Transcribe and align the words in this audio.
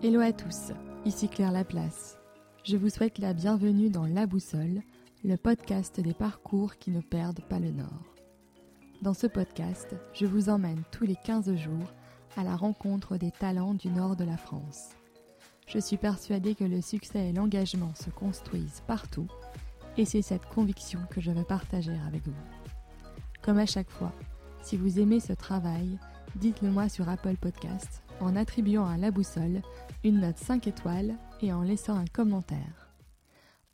Hello 0.00 0.20
à 0.20 0.30
tous, 0.30 0.70
ici 1.04 1.28
Claire 1.28 1.50
Laplace. 1.50 2.18
Je 2.62 2.76
vous 2.76 2.88
souhaite 2.88 3.18
la 3.18 3.34
bienvenue 3.34 3.90
dans 3.90 4.06
La 4.06 4.26
Boussole, 4.26 4.80
le 5.24 5.36
podcast 5.36 5.98
des 5.98 6.14
parcours 6.14 6.76
qui 6.76 6.92
ne 6.92 7.00
perdent 7.00 7.42
pas 7.48 7.58
le 7.58 7.72
nord. 7.72 8.14
Dans 9.02 9.12
ce 9.12 9.26
podcast, 9.26 9.96
je 10.12 10.24
vous 10.24 10.50
emmène 10.50 10.84
tous 10.92 11.02
les 11.02 11.16
15 11.16 11.52
jours 11.56 11.92
à 12.36 12.44
la 12.44 12.54
rencontre 12.54 13.16
des 13.16 13.32
talents 13.32 13.74
du 13.74 13.88
nord 13.88 14.14
de 14.14 14.22
la 14.22 14.36
France. 14.36 14.90
Je 15.66 15.80
suis 15.80 15.96
persuadée 15.96 16.54
que 16.54 16.62
le 16.62 16.80
succès 16.80 17.30
et 17.30 17.32
l'engagement 17.32 17.92
se 17.96 18.10
construisent 18.10 18.84
partout 18.86 19.26
et 19.96 20.04
c'est 20.04 20.22
cette 20.22 20.46
conviction 20.46 21.00
que 21.10 21.20
je 21.20 21.32
veux 21.32 21.42
partager 21.42 21.98
avec 22.06 22.24
vous. 22.24 22.32
Comme 23.42 23.58
à 23.58 23.66
chaque 23.66 23.90
fois, 23.90 24.12
si 24.62 24.76
vous 24.76 25.00
aimez 25.00 25.18
ce 25.18 25.32
travail, 25.32 25.98
dites-le 26.36 26.70
moi 26.70 26.88
sur 26.88 27.08
Apple 27.08 27.36
Podcast 27.36 28.04
en 28.20 28.36
attribuant 28.36 28.86
à 28.86 28.96
la 28.96 29.10
boussole 29.10 29.62
une 30.04 30.20
note 30.20 30.38
5 30.38 30.66
étoiles 30.66 31.16
et 31.40 31.52
en 31.52 31.62
laissant 31.62 31.96
un 31.96 32.06
commentaire. 32.06 32.90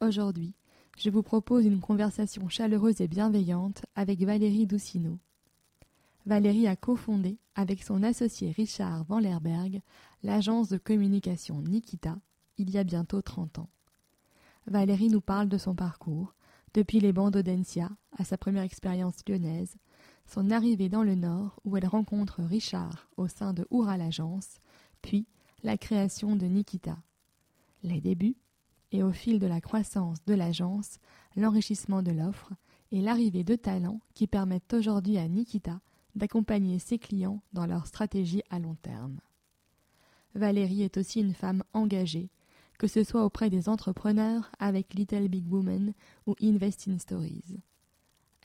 Aujourd'hui, 0.01 0.55
je 0.99 1.11
vous 1.11 1.23
propose 1.23 1.65
une 1.67 1.81
conversation 1.81 2.49
chaleureuse 2.49 3.01
et 3.01 3.09
bienveillante 3.09 3.85
avec 3.95 4.21
Valérie 4.21 4.67
Doucineau. 4.67 5.19
Valérie 6.27 6.67
a 6.67 6.77
cofondé, 6.77 7.39
avec 7.55 7.83
son 7.83 8.03
associé 8.03 8.51
Richard 8.53 9.05
Van 9.05 9.19
Lerberg, 9.19 9.81
l'agence 10.23 10.69
de 10.69 10.79
communication 10.79 11.61
Nikita 11.61 12.17
il 12.57 12.71
y 12.71 12.79
a 12.79 12.85
bientôt 12.85 13.21
30 13.21 13.59
ans. 13.59 13.69
Valérie 14.67 15.09
nous 15.09 15.21
parle 15.21 15.49
de 15.49 15.59
son 15.59 15.75
parcours, 15.75 16.35
depuis 16.73 17.01
les 17.01 17.13
bancs 17.13 17.33
d'Audencia 17.33 17.91
à 18.17 18.25
sa 18.25 18.39
première 18.39 18.63
expérience 18.63 19.17
lyonnaise, 19.29 19.77
son 20.27 20.51
arrivée 20.51 20.89
dans 20.89 21.03
le 21.03 21.15
Nord 21.15 21.61
où 21.65 21.77
elle 21.77 21.87
rencontre 21.87 22.43
Richard 22.43 23.09
au 23.17 23.29
sein 23.29 23.53
de 23.53 23.67
Oura 23.71 23.97
l'agence, 23.97 24.61
puis 25.03 25.27
la 25.63 25.79
création 25.79 26.37
de 26.37 26.47
Nikita. 26.47 26.99
Les 27.83 28.01
débuts, 28.01 28.37
et 28.93 29.03
au 29.03 29.13
fil 29.13 29.39
de 29.41 29.47
la 29.47 29.61
croissance 29.61 30.25
de 30.25 30.35
l'agence, 30.35 30.99
l'enrichissement 31.37 32.03
de 32.03 32.13
l'offre 32.13 32.53
et 32.93 33.01
l'arrivée 33.01 33.45
de 33.45 33.57
talents 33.57 34.01
qui 34.15 34.27
permettent 34.27 34.73
aujourd'hui 34.73 35.19
à 35.19 35.27
Nikita 35.27 35.81
d'accompagner 36.15 36.79
ses 36.79 36.99
clients 36.99 37.43
dans 37.53 37.67
leur 37.67 37.87
stratégie 37.87 38.43
à 38.51 38.59
long 38.59 38.77
terme. 38.77 39.19
Valérie 40.35 40.83
est 40.83 40.97
aussi 40.97 41.21
une 41.21 41.35
femme 41.35 41.65
engagée, 41.73 42.31
que 42.79 42.87
ce 42.87 43.05
soit 43.05 43.25
auprès 43.25 43.51
des 43.51 43.69
entrepreneurs 43.69 44.51
avec 44.59 44.95
Little 44.95 45.29
Big 45.29 45.51
Woman 45.51 45.93
ou 46.27 46.35
Investing 46.41 46.99
Stories. 46.99 47.61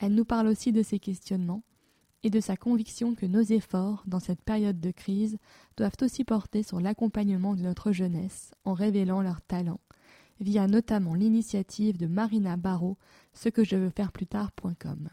Elle 0.00 0.14
nous 0.14 0.24
parle 0.24 0.48
aussi 0.48 0.72
de 0.72 0.82
ses 0.82 0.98
questionnements 0.98 1.62
et 2.22 2.30
de 2.30 2.40
sa 2.40 2.56
conviction 2.56 3.14
que 3.14 3.26
nos 3.26 3.42
efforts 3.42 4.02
dans 4.06 4.18
cette 4.18 4.42
période 4.42 4.80
de 4.80 4.90
crise 4.90 5.36
doivent 5.76 5.96
aussi 6.00 6.24
porter 6.24 6.62
sur 6.62 6.80
l'accompagnement 6.80 7.54
de 7.54 7.62
notre 7.62 7.92
jeunesse 7.92 8.50
en 8.64 8.72
révélant 8.72 9.20
leurs 9.20 9.42
talents, 9.42 9.80
via 10.40 10.66
notamment 10.66 11.14
l'initiative 11.14 11.98
de 11.98 12.06
Marina 12.06 12.56
Barrault, 12.56 12.96
ce 13.34 13.50
que 13.50 13.62
je 13.62 13.76
veux 13.76 13.90
faire 13.90 14.10
tard.com. 14.12 15.10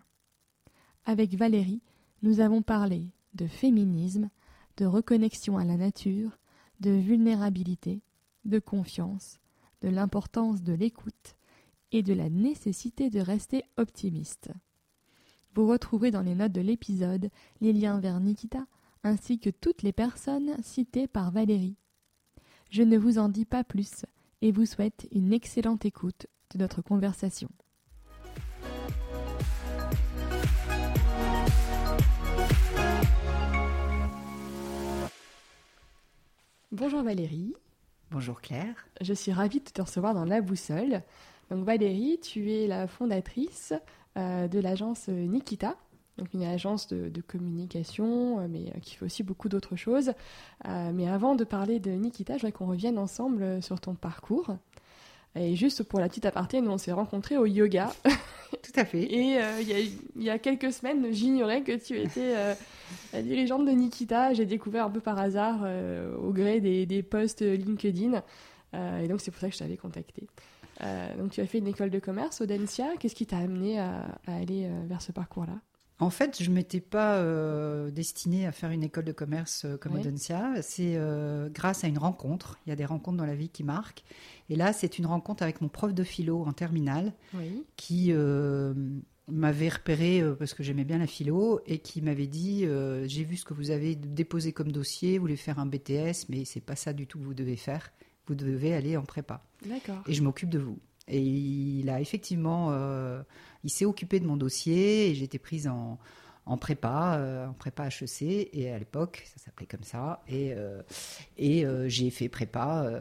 Avec 1.05 1.35
Valérie, 1.35 1.81
nous 2.21 2.39
avons 2.39 2.61
parlé 2.61 3.09
de 3.33 3.45
féminisme, 3.45 4.29
de 4.77 4.85
reconnexion 4.85 5.57
à 5.57 5.65
la 5.65 5.75
nature, 5.75 6.37
de 6.79 6.91
vulnérabilité, 6.91 8.01
de 8.45 8.59
confiance, 8.59 9.39
de 9.81 9.89
l'importance 9.89 10.63
de 10.63 10.73
l'écoute 10.73 11.35
et 11.91 12.03
de 12.03 12.13
la 12.13 12.29
nécessité 12.29 13.09
de 13.09 13.19
rester 13.19 13.63
optimiste. 13.75 14.51
Vous 15.57 15.65
retrouverez 15.65 16.11
dans 16.11 16.21
les 16.21 16.35
notes 16.35 16.51
de 16.51 16.61
l'épisode 16.61 17.31
les 17.61 17.73
liens 17.73 17.99
vers 17.99 18.19
Nikita 18.19 18.67
ainsi 19.03 19.39
que 19.39 19.49
toutes 19.49 19.81
les 19.81 19.91
personnes 19.91 20.55
citées 20.61 21.07
par 21.07 21.31
Valérie. 21.31 21.77
Je 22.69 22.83
ne 22.83 22.95
vous 22.95 23.17
en 23.17 23.27
dis 23.27 23.45
pas 23.45 23.63
plus 23.63 24.05
et 24.43 24.51
vous 24.51 24.67
souhaite 24.67 25.07
une 25.11 25.33
excellente 25.33 25.83
écoute 25.83 26.27
de 26.53 26.59
notre 26.59 26.83
conversation. 26.83 27.49
Bonjour 36.71 37.01
Valérie. 37.01 37.55
Bonjour 38.11 38.41
Claire. 38.41 38.87
Je 39.01 39.15
suis 39.15 39.31
ravie 39.31 39.61
de 39.61 39.71
te 39.71 39.81
recevoir 39.81 40.13
dans 40.13 40.25
La 40.25 40.39
Boussole. 40.39 41.01
Donc 41.49 41.65
Valérie, 41.65 42.19
tu 42.21 42.51
es 42.51 42.67
la 42.67 42.87
fondatrice 42.87 43.73
de 44.17 44.59
l'agence 44.59 45.07
Nikita, 45.07 45.77
donc 46.17 46.33
une 46.33 46.43
agence 46.43 46.87
de, 46.87 47.21
communication, 47.21 48.39
euh, 48.39 48.47
mais 48.49 48.69
euh, 48.69 48.79
qui 48.81 48.95
fait 48.95 49.05
aussi 49.05 49.23
beaucoup 49.23 49.49
d'autres 49.49 49.75
choses. 49.75 50.11
mais 50.65 51.07
avant 51.07 51.35
de 51.35 51.43
parler 51.43 51.79
de 51.79 51.91
Nikita, 51.91 52.33
je 52.33 52.39
voudrais 52.39 52.51
qu'on 52.51 52.67
revienne 52.67 52.97
ensemble 52.97 53.61
sur 53.61 53.79
ton 53.79 53.95
parcours. 53.95 54.55
Et 55.35 55.55
juste 55.55 55.83
pour 55.83 55.99
la 55.99 56.07
petite 56.07 56.25
aparté, 56.25 56.61
nous 56.61 56.71
on 56.71 56.77
s'est 56.77 56.91
rencontrés 56.91 57.37
au 57.37 57.45
yoga. 57.45 57.91
Tout 58.63 58.79
à 58.79 58.85
fait. 58.85 59.03
Et 59.03 59.39
il 59.61 60.23
y, 60.23 60.29
a 60.29 60.39
quelques 60.39 60.71
semaines, 60.71 61.11
j'ignorais 61.11 61.61
que 61.61 61.73
tu 61.73 61.99
étais 61.99 62.33
la 63.13 63.21
dirigeante 63.21 63.65
de 63.65 63.71
Nikita. 63.71 64.33
J'ai 64.33 64.45
découvert 64.45 64.85
un 64.85 64.89
peu 64.89 65.01
par 65.01 65.19
hasard 65.19 65.59
au 66.19 66.31
gré 66.31 66.59
des, 66.59 66.87
des 66.87 67.03
posts 67.03 67.41
LinkedIn. 67.41 68.23
et 68.73 69.07
donc 69.07 69.21
c'est 69.21 69.29
pour 69.29 69.41
ça 69.41 69.49
que 69.49 69.53
je 69.53 69.59
t'avais 69.59 69.77
contacté. 69.77 70.27
Euh, 70.81 71.15
donc 71.17 71.31
tu 71.31 71.41
as 71.41 71.47
fait 71.47 71.57
une 71.57 71.67
école 71.67 71.89
de 71.89 71.99
commerce, 71.99 72.41
Audencia. 72.41 72.87
Qu'est-ce 72.99 73.15
qui 73.15 73.25
t'a 73.25 73.37
amené 73.37 73.79
à, 73.79 74.19
aller 74.27 74.65
euh, 74.65 74.83
vers 74.87 75.01
ce 75.01 75.11
parcours-là? 75.11 75.59
En 75.99 76.11
fait, 76.11 76.43
je 76.43 76.49
ne 76.49 76.55
m'étais 76.55 76.79
pas 76.79 77.15
euh, 77.15 77.89
destinée 77.89 78.45
à 78.45 78.51
faire 78.51 78.69
une 78.69 78.83
école 78.83 79.05
de 79.05 79.11
commerce 79.11 79.65
comme 79.81 79.95
Audencia. 79.95 80.61
C'est 80.61 80.99
grâce 81.51 81.83
à 81.83 81.87
une 81.87 81.97
rencontre. 81.97 82.59
Il 82.65 82.69
y 82.69 82.71
a 82.71 82.75
des 82.75 82.85
rencontres 82.85 83.17
dans 83.17 83.25
la 83.25 83.33
vie 83.33 83.49
qui 83.49 83.63
marquent. 83.63 84.03
Et 84.49 84.55
là, 84.55 84.73
c'est 84.73 84.99
une 84.99 85.07
rencontre 85.07 85.41
avec 85.41 85.59
mon 85.59 85.69
prof 85.69 85.95
de 85.95 86.03
philo 86.03 86.43
en 86.45 86.53
terminale 86.53 87.13
qui 87.77 88.13
m'avait 89.27 89.69
repéré 89.69 90.23
parce 90.37 90.53
que 90.53 90.61
j'aimais 90.61 90.83
bien 90.83 90.99
la 90.99 91.07
philo 91.07 91.61
et 91.65 91.79
qui 91.79 92.03
m'avait 92.03 92.27
dit 92.27 92.67
J'ai 93.05 93.23
vu 93.23 93.35
ce 93.35 93.43
que 93.43 93.55
vous 93.55 93.71
avez 93.71 93.95
déposé 93.95 94.53
comme 94.53 94.71
dossier, 94.71 95.17
vous 95.17 95.23
voulez 95.23 95.35
faire 95.35 95.57
un 95.57 95.65
BTS, 95.65 96.29
mais 96.29 96.45
c'est 96.45 96.61
pas 96.61 96.75
ça 96.75 96.93
du 96.93 97.07
tout 97.07 97.17
que 97.17 97.23
vous 97.23 97.33
devez 97.33 97.55
faire 97.55 97.91
vous 98.27 98.35
devez 98.35 98.73
aller 98.73 98.97
en 98.97 99.03
prépa. 99.03 99.41
D'accord. 99.65 100.03
Et 100.07 100.13
je 100.13 100.21
m'occupe 100.23 100.49
de 100.49 100.59
vous. 100.59 100.77
Et 101.07 101.21
il 101.21 101.89
a 101.89 102.01
effectivement, 102.01 102.69
euh, 102.71 103.21
il 103.63 103.69
s'est 103.69 103.85
occupé 103.85 104.19
de 104.19 104.27
mon 104.27 104.37
dossier 104.37 105.09
et 105.09 105.15
j'ai 105.15 105.23
été 105.23 105.39
prise 105.39 105.67
en, 105.67 105.97
en 106.45 106.57
prépa, 106.57 107.15
euh, 107.17 107.47
en 107.47 107.53
prépa 107.53 107.87
HEC. 107.87 108.49
Et 108.53 108.71
à 108.71 108.77
l'époque, 108.77 109.25
ça 109.33 109.43
s'appelait 109.43 109.67
comme 109.67 109.83
ça. 109.83 110.21
Et, 110.27 110.53
euh, 110.53 110.81
et 111.37 111.65
j'ai 111.87 112.09
fait 112.09 112.27
prépa 112.29 112.91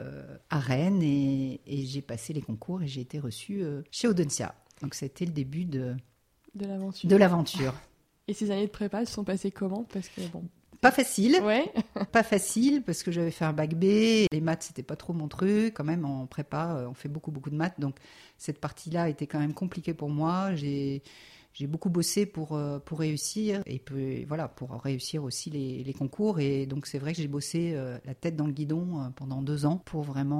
à 0.50 0.58
Rennes 0.60 1.02
et, 1.02 1.60
et 1.66 1.84
j'ai 1.84 2.02
passé 2.02 2.32
les 2.32 2.42
concours 2.42 2.82
et 2.82 2.86
j'ai 2.86 3.00
été 3.00 3.18
reçue 3.18 3.64
chez 3.90 4.06
Audencia. 4.08 4.54
Donc 4.82 4.94
c'était 4.94 5.24
le 5.24 5.32
début 5.32 5.64
de, 5.64 5.96
de 6.54 6.66
l'aventure. 6.66 7.08
De 7.08 7.16
l'aventure. 7.16 7.74
Et 8.28 8.34
ces 8.34 8.50
années 8.50 8.66
de 8.66 8.70
prépa 8.70 9.04
se 9.06 9.12
sont 9.12 9.24
passées 9.24 9.50
comment? 9.50 9.84
Parce 9.92 10.08
que 10.08 10.20
bon, 10.32 10.44
pas 10.80 10.90
facile. 10.90 11.40
Ouais. 11.42 11.72
pas 12.12 12.22
facile 12.22 12.82
parce 12.82 13.02
que 13.02 13.10
j'avais 13.10 13.30
fait 13.30 13.44
un 13.44 13.52
bac 13.52 13.74
B. 13.74 13.84
Les 14.30 14.40
maths, 14.40 14.64
c'était 14.64 14.82
pas 14.82 14.96
trop 14.96 15.12
mon 15.12 15.28
truc. 15.28 15.74
Quand 15.74 15.84
même, 15.84 16.04
en 16.04 16.26
prépa, 16.26 16.76
euh, 16.76 16.88
on 16.88 16.94
fait 16.94 17.08
beaucoup, 17.08 17.30
beaucoup 17.30 17.50
de 17.50 17.56
maths. 17.56 17.78
Donc, 17.78 17.96
cette 18.38 18.60
partie-là 18.60 19.08
était 19.08 19.26
quand 19.26 19.38
même 19.38 19.54
compliquée 19.54 19.94
pour 19.94 20.10
moi. 20.10 20.54
J'ai 20.54 21.02
j'ai 21.56 21.66
beaucoup 21.66 21.88
bossé 21.88 22.26
pour, 22.26 22.54
euh, 22.54 22.78
pour 22.78 22.98
réussir 22.98 23.62
et 23.64 23.80
voilà, 24.28 24.46
pour 24.46 24.72
réussir 24.82 25.24
aussi 25.24 25.48
les, 25.48 25.82
les 25.82 25.92
concours. 25.94 26.38
Et 26.38 26.66
donc, 26.66 26.86
c'est 26.86 26.98
vrai 26.98 27.14
que 27.14 27.22
j'ai 27.22 27.28
bossé 27.28 27.72
euh, 27.74 27.96
la 28.04 28.14
tête 28.14 28.36
dans 28.36 28.46
le 28.46 28.52
guidon 28.52 29.00
euh, 29.00 29.08
pendant 29.16 29.40
deux 29.40 29.64
ans 29.64 29.78
pour 29.86 30.02
vraiment 30.02 30.36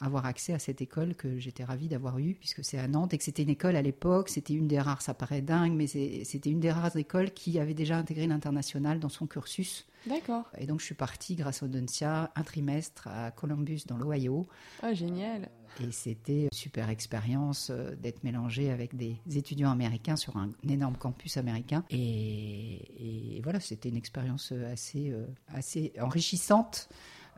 avoir 0.00 0.26
accès 0.26 0.52
à 0.52 0.58
cette 0.58 0.82
école 0.82 1.14
que 1.14 1.38
j'étais 1.38 1.64
ravie 1.64 1.88
d'avoir 1.88 2.18
eue, 2.18 2.34
puisque 2.34 2.62
c'est 2.62 2.78
à 2.78 2.86
Nantes 2.88 3.14
et 3.14 3.18
que 3.18 3.24
c'était 3.24 3.42
une 3.42 3.50
école 3.50 3.74
à 3.74 3.82
l'époque. 3.82 4.28
C'était 4.28 4.52
une 4.52 4.68
des 4.68 4.78
rares, 4.78 5.00
ça 5.00 5.14
paraît 5.14 5.40
dingue, 5.40 5.72
mais 5.72 5.86
c'était 5.86 6.50
une 6.50 6.60
des 6.60 6.70
rares 6.70 6.96
écoles 6.96 7.30
qui 7.30 7.58
avait 7.58 7.74
déjà 7.74 7.96
intégré 7.96 8.26
l'international 8.26 9.00
dans 9.00 9.08
son 9.08 9.26
cursus. 9.26 9.86
D'accord. 10.06 10.44
Et 10.58 10.66
donc, 10.66 10.80
je 10.80 10.84
suis 10.84 10.94
partie 10.94 11.36
grâce 11.36 11.62
au 11.62 11.66
Audencia 11.66 12.30
un 12.36 12.42
trimestre 12.42 13.08
à 13.08 13.30
Columbus, 13.30 13.84
dans 13.86 13.96
l'Ohio. 13.96 14.46
Ah, 14.82 14.92
génial. 14.92 15.48
Et 15.80 15.90
c'était 15.92 16.44
une 16.44 16.52
super 16.52 16.88
expérience 16.88 17.70
euh, 17.70 17.94
d'être 17.96 18.22
mélangée 18.24 18.70
avec 18.70 18.96
des 18.96 19.18
étudiants 19.34 19.70
américains 19.70 20.16
sur 20.16 20.36
un 20.36 20.50
énorme 20.68 20.96
campus 20.96 21.36
américain. 21.36 21.84
Et, 21.90 23.40
voilà, 23.42 23.60
c'était 23.60 23.88
une 23.88 23.96
expérience 23.96 24.52
assez, 24.52 25.10
euh, 25.10 25.26
assez 25.48 25.92
enrichissante 26.00 26.88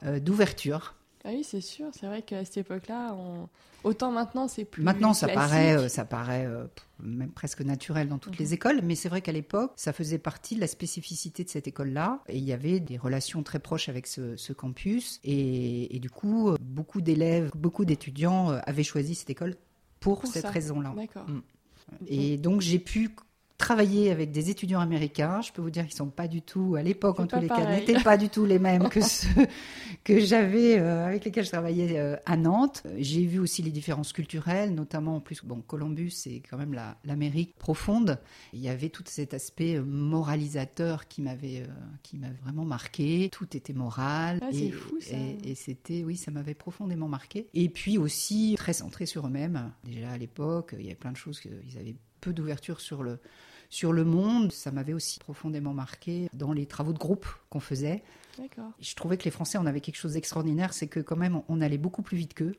euh, 0.02 0.20
d'ouverture. 0.20 0.94
Ah 1.26 1.30
oui, 1.32 1.42
c'est 1.42 1.60
sûr. 1.60 1.86
C'est 1.92 2.06
vrai 2.06 2.22
qu'à 2.22 2.44
cette 2.44 2.58
époque-là, 2.58 3.14
on... 3.18 3.48
autant 3.82 4.12
maintenant, 4.12 4.46
c'est 4.46 4.64
plus. 4.64 4.84
Maintenant, 4.84 5.12
ça 5.12 5.26
paraît, 5.26 5.88
ça 5.88 6.04
paraît 6.04 6.48
même 7.00 7.30
presque 7.30 7.62
naturel 7.62 8.08
dans 8.08 8.18
toutes 8.18 8.34
mhm. 8.34 8.38
les 8.38 8.54
écoles, 8.54 8.80
mais 8.82 8.94
c'est 8.94 9.08
vrai 9.08 9.20
qu'à 9.22 9.32
l'époque, 9.32 9.72
ça 9.74 9.92
faisait 9.92 10.18
partie 10.18 10.54
de 10.54 10.60
la 10.60 10.68
spécificité 10.68 11.42
de 11.42 11.48
cette 11.48 11.66
école-là. 11.66 12.20
Et 12.28 12.38
il 12.38 12.44
y 12.44 12.52
avait 12.52 12.78
des 12.78 12.96
relations 12.96 13.42
très 13.42 13.58
proches 13.58 13.88
avec 13.88 14.06
ce, 14.06 14.52
campus. 14.52 15.20
Et, 15.24 15.98
du 16.00 16.10
coup, 16.10 16.54
beaucoup 16.60 17.00
d'élèves, 17.00 17.50
beaucoup 17.56 17.84
d'étudiants 17.84 18.52
euh, 18.52 18.60
avaient 18.64 18.84
choisi 18.84 19.14
cette 19.14 19.30
école 19.30 19.56
pour, 19.98 20.24
cette 20.26 20.46
raison-là. 20.46 20.94
D'accord. 20.96 21.28
Mm. 21.28 21.42
Et 22.06 22.36
donc, 22.36 22.60
j'ai 22.60 22.78
pu 22.78 23.10
travaillé 23.58 24.10
avec 24.10 24.30
des 24.32 24.50
étudiants 24.50 24.80
américains. 24.80 25.40
Je 25.40 25.50
peux 25.52 25.62
vous 25.62 25.70
dire 25.70 25.84
qu'ils 25.86 25.96
sont 25.96 26.08
pas 26.10 26.28
du 26.28 26.42
tout, 26.42 26.74
à 26.76 26.82
l'époque 26.82 27.18
en 27.20 27.26
tous 27.26 27.36
les 27.40 27.48
cas, 27.48 27.70
n'étaient 27.76 28.02
pas 28.02 28.16
du 28.16 28.28
tout 28.28 28.44
les 28.44 28.58
mêmes 28.58 28.88
que 28.90 29.00
ceux 29.00 29.28
que 30.04 30.20
j'avais, 30.20 30.78
euh, 30.78 31.06
avec 31.06 31.24
lesquels 31.24 31.44
je 31.44 31.50
travaillais 31.50 31.98
euh, 31.98 32.16
à 32.26 32.36
Nantes. 32.36 32.82
J'ai 32.98 33.24
vu 33.24 33.38
aussi 33.38 33.62
les 33.62 33.70
différences 33.70 34.12
culturelles, 34.12 34.74
notamment 34.74 35.16
en 35.16 35.20
plus, 35.20 35.42
bon, 35.44 35.62
Columbus, 35.62 36.10
c'est 36.10 36.42
quand 36.48 36.58
même 36.58 36.74
la- 36.74 36.96
l'Amérique 37.04 37.54
profonde. 37.58 38.20
Il 38.52 38.60
y 38.60 38.68
avait 38.68 38.88
tout 38.90 39.02
cet 39.06 39.32
aspect 39.34 39.76
euh, 39.76 39.82
moralisateur 39.84 41.08
qui 41.08 41.22
m'avait, 41.22 41.62
euh, 41.62 41.66
qui 42.02 42.16
m'avait 42.18 42.36
vraiment 42.42 42.64
marqué. 42.64 43.28
Tout 43.32 43.56
était 43.56 43.72
moral. 43.72 44.38
Ah, 44.42 44.48
c'est 44.52 44.70
fou, 44.70 44.96
ça. 45.00 45.16
et- 45.16 45.50
et 45.50 45.54
c'était, 45.54 46.04
oui, 46.04 46.16
ça 46.16 46.30
m'avait 46.30 46.54
profondément 46.54 47.08
marqué. 47.08 47.46
Et 47.54 47.68
puis 47.68 47.96
aussi 47.98 48.54
très 48.58 48.72
centré 48.72 49.06
sur 49.06 49.26
eux-mêmes. 49.26 49.72
Déjà 49.84 50.10
à 50.10 50.18
l'époque, 50.18 50.74
il 50.78 50.82
y 50.84 50.88
avait 50.88 50.94
plein 50.94 51.12
de 51.12 51.16
choses 51.16 51.40
qu'ils 51.40 51.78
avaient 51.78 51.96
peu 52.20 52.32
d'ouverture 52.32 52.80
sur 52.80 53.02
le 53.02 53.18
sur 53.70 53.92
le 53.92 54.04
monde. 54.04 54.52
Ça 54.52 54.70
m'avait 54.70 54.92
aussi 54.92 55.18
profondément 55.18 55.74
marqué 55.74 56.28
dans 56.32 56.52
les 56.52 56.66
travaux 56.66 56.92
de 56.92 56.98
groupe 56.98 57.26
qu'on 57.50 57.60
faisait. 57.60 58.02
Je 58.80 58.94
trouvais 58.94 59.16
que 59.16 59.24
les 59.24 59.30
Français, 59.30 59.58
on 59.58 59.66
avait 59.66 59.80
quelque 59.80 59.96
chose 59.96 60.12
d'extraordinaire, 60.12 60.72
c'est 60.72 60.88
que 60.88 61.00
quand 61.00 61.16
même, 61.16 61.40
on 61.48 61.60
allait 61.60 61.78
beaucoup 61.78 62.02
plus 62.02 62.16
vite 62.16 62.34
qu'eux. 62.34 62.54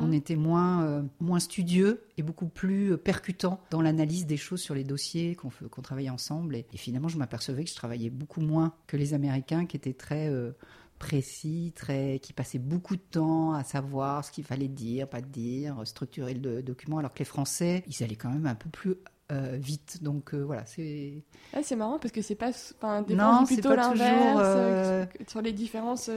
On 0.00 0.08
Mm. 0.08 0.14
était 0.14 0.36
moins, 0.36 0.84
euh, 0.84 1.02
moins 1.20 1.38
studieux 1.38 2.04
et 2.16 2.22
beaucoup 2.22 2.48
plus 2.48 2.92
euh, 2.92 2.96
percutant 2.96 3.60
dans 3.70 3.82
l'analyse 3.82 4.24
des 4.24 4.38
choses 4.38 4.60
sur 4.62 4.74
les 4.74 4.84
dossiers 4.84 5.36
qu'on 5.36 5.82
travaillait 5.82 6.08
ensemble. 6.08 6.56
Et, 6.56 6.66
et 6.72 6.78
finalement, 6.78 7.08
je 7.08 7.18
m'apercevais 7.18 7.64
que 7.64 7.70
je 7.70 7.74
travaillais 7.74 8.08
beaucoup 8.08 8.40
moins 8.40 8.72
que 8.86 8.96
les 8.96 9.12
Américains 9.12 9.66
qui 9.66 9.76
étaient 9.76 9.92
très 9.92 10.28
euh, 10.30 10.52
précis, 10.98 11.72
très, 11.76 12.20
qui 12.20 12.32
passaient 12.32 12.58
beaucoup 12.58 12.96
de 12.96 13.02
temps 13.02 13.52
à 13.52 13.64
savoir 13.64 14.24
ce 14.24 14.30
qu'il 14.32 14.44
fallait 14.44 14.68
dire, 14.68 15.08
pas 15.08 15.20
dire, 15.20 15.82
structurer 15.84 16.32
le 16.34 16.62
document, 16.62 16.98
alors 16.98 17.12
que 17.12 17.18
les 17.18 17.24
Français, 17.26 17.84
ils 17.86 18.02
allaient 18.02 18.16
quand 18.16 18.30
même 18.30 18.46
un 18.46 18.54
peu 18.54 18.70
plus 18.70 18.94
euh, 19.32 19.56
vite. 19.58 20.02
Donc 20.02 20.34
euh, 20.34 20.42
voilà, 20.44 20.64
c'est 20.66 21.24
Ah, 21.52 21.62
c'est 21.62 21.76
marrant 21.76 21.98
parce 21.98 22.12
que 22.12 22.22
c'est 22.22 22.34
pas. 22.34 22.50
Enfin, 22.50 23.02
des 23.02 23.14
Non, 23.14 23.44
c'est 23.46 23.54
plutôt 23.54 23.70
toujours, 23.74 24.38
euh, 24.40 25.04
Sur 25.28 25.42
les 25.42 25.52
différences 25.52 26.10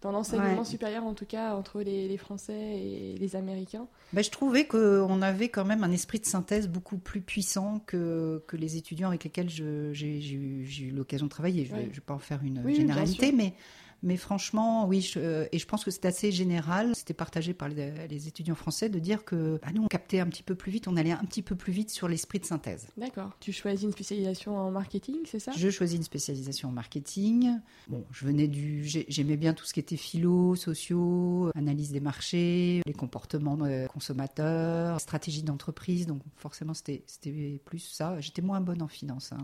dans 0.00 0.12
l'enseignement 0.12 0.60
Ouais. 0.60 0.64
supérieur, 0.64 1.04
en 1.04 1.14
tout 1.14 1.26
cas, 1.26 1.54
entre 1.56 1.80
les, 1.82 2.06
les 2.06 2.16
Français 2.16 2.54
et 2.54 3.16
les 3.18 3.34
Américains. 3.36 3.86
Ben, 4.12 4.22
je 4.22 4.30
trouvais 4.30 4.64
qu'on 4.66 5.22
avait 5.22 5.48
quand 5.48 5.64
même 5.64 5.82
un 5.82 5.90
esprit 5.90 6.20
de 6.20 6.24
synthèse 6.26 6.68
beaucoup 6.68 6.98
plus 6.98 7.20
puissant 7.20 7.80
que, 7.86 8.42
que 8.46 8.56
les 8.56 8.76
étudiants 8.76 9.08
avec 9.08 9.24
lesquels 9.24 9.50
je- 9.50 9.92
j'ai 9.92 10.20
j'ai 10.20 10.34
eu, 10.36 10.64
j'ai 10.66 10.84
eu 10.86 10.90
l'occasion 10.92 11.26
de 11.26 11.30
travailler. 11.30 11.64
Je 11.64 11.74
ne 11.74 11.80
vais 11.80 12.00
pas 12.00 12.14
en 12.14 12.20
faire 12.20 12.42
une 12.44 12.62
Oui, 12.64 12.76
généralité, 12.76 13.32
mais, 13.32 13.54
mais 14.02 14.16
franchement, 14.16 14.86
oui, 14.86 15.00
je- 15.00 15.18
euh, 15.18 15.46
et 15.52 15.58
je 15.58 15.66
pense 15.66 15.84
que 15.84 15.90
c'est 15.90 16.04
assez 16.06 16.30
général, 16.32 16.94
c'était 16.94 17.14
partagé 17.14 17.54
par 17.54 17.68
les, 17.68 18.06
les 18.08 18.28
étudiants 18.28 18.54
français 18.54 18.88
de 18.88 18.98
dire 18.98 19.24
que 19.24 19.58
bah, 19.62 19.68
nous, 19.74 19.82
on 19.84 19.88
captait 19.88 20.20
un 20.20 20.26
petit 20.26 20.42
peu 20.42 20.54
plus 20.54 20.70
vite, 20.72 20.88
on 20.88 20.96
allait 20.96 21.10
un 21.12 21.24
petit 21.24 21.42
peu 21.42 21.54
plus 21.56 21.72
vite 21.72 21.90
sur 21.90 22.08
l'esprit 22.08 22.38
de 22.38 22.44
synthèse. 22.44 22.86
D'accord. 22.96 23.30
Tu 23.40 23.52
choisis 23.52 23.84
une 23.84 23.92
spécialisation 23.92 24.56
en 24.56 24.70
marketing, 24.70 25.16
c'est 25.26 25.38
ça? 25.40 25.52
Je 25.56 25.68
choisis 25.70 25.96
une 25.96 26.02
spécialisation 26.04 26.68
en 26.68 26.72
marketing. 26.72 27.50
Bon, 27.88 28.04
je 28.12 28.24
venais 28.26 28.46
du, 28.48 28.84
j'ai- 28.84 29.06
j'aimais 29.08 29.36
bien 29.36 29.54
tout 29.54 29.64
ce 29.64 29.72
qui 29.74 29.80
était 29.80 29.96
philo, 29.96 30.54
sociaux, 30.56 31.50
analyse 31.54 31.90
des 31.92 32.00
marchés, 32.00 32.82
les 32.86 32.92
comportements 32.94 33.56
de 33.56 33.86
consommateurs, 33.88 35.00
stratégie 35.00 35.42
d'entreprise. 35.42 36.06
Donc 36.06 36.20
forcément, 36.36 36.74
c'était, 36.74 37.02
c'était 37.06 37.60
plus 37.64 37.78
ça. 37.80 38.20
J'étais 38.20 38.42
moins 38.42 38.60
bonne 38.60 38.82
en 38.82 38.88
finance. 38.88 39.32
hein. 39.32 39.38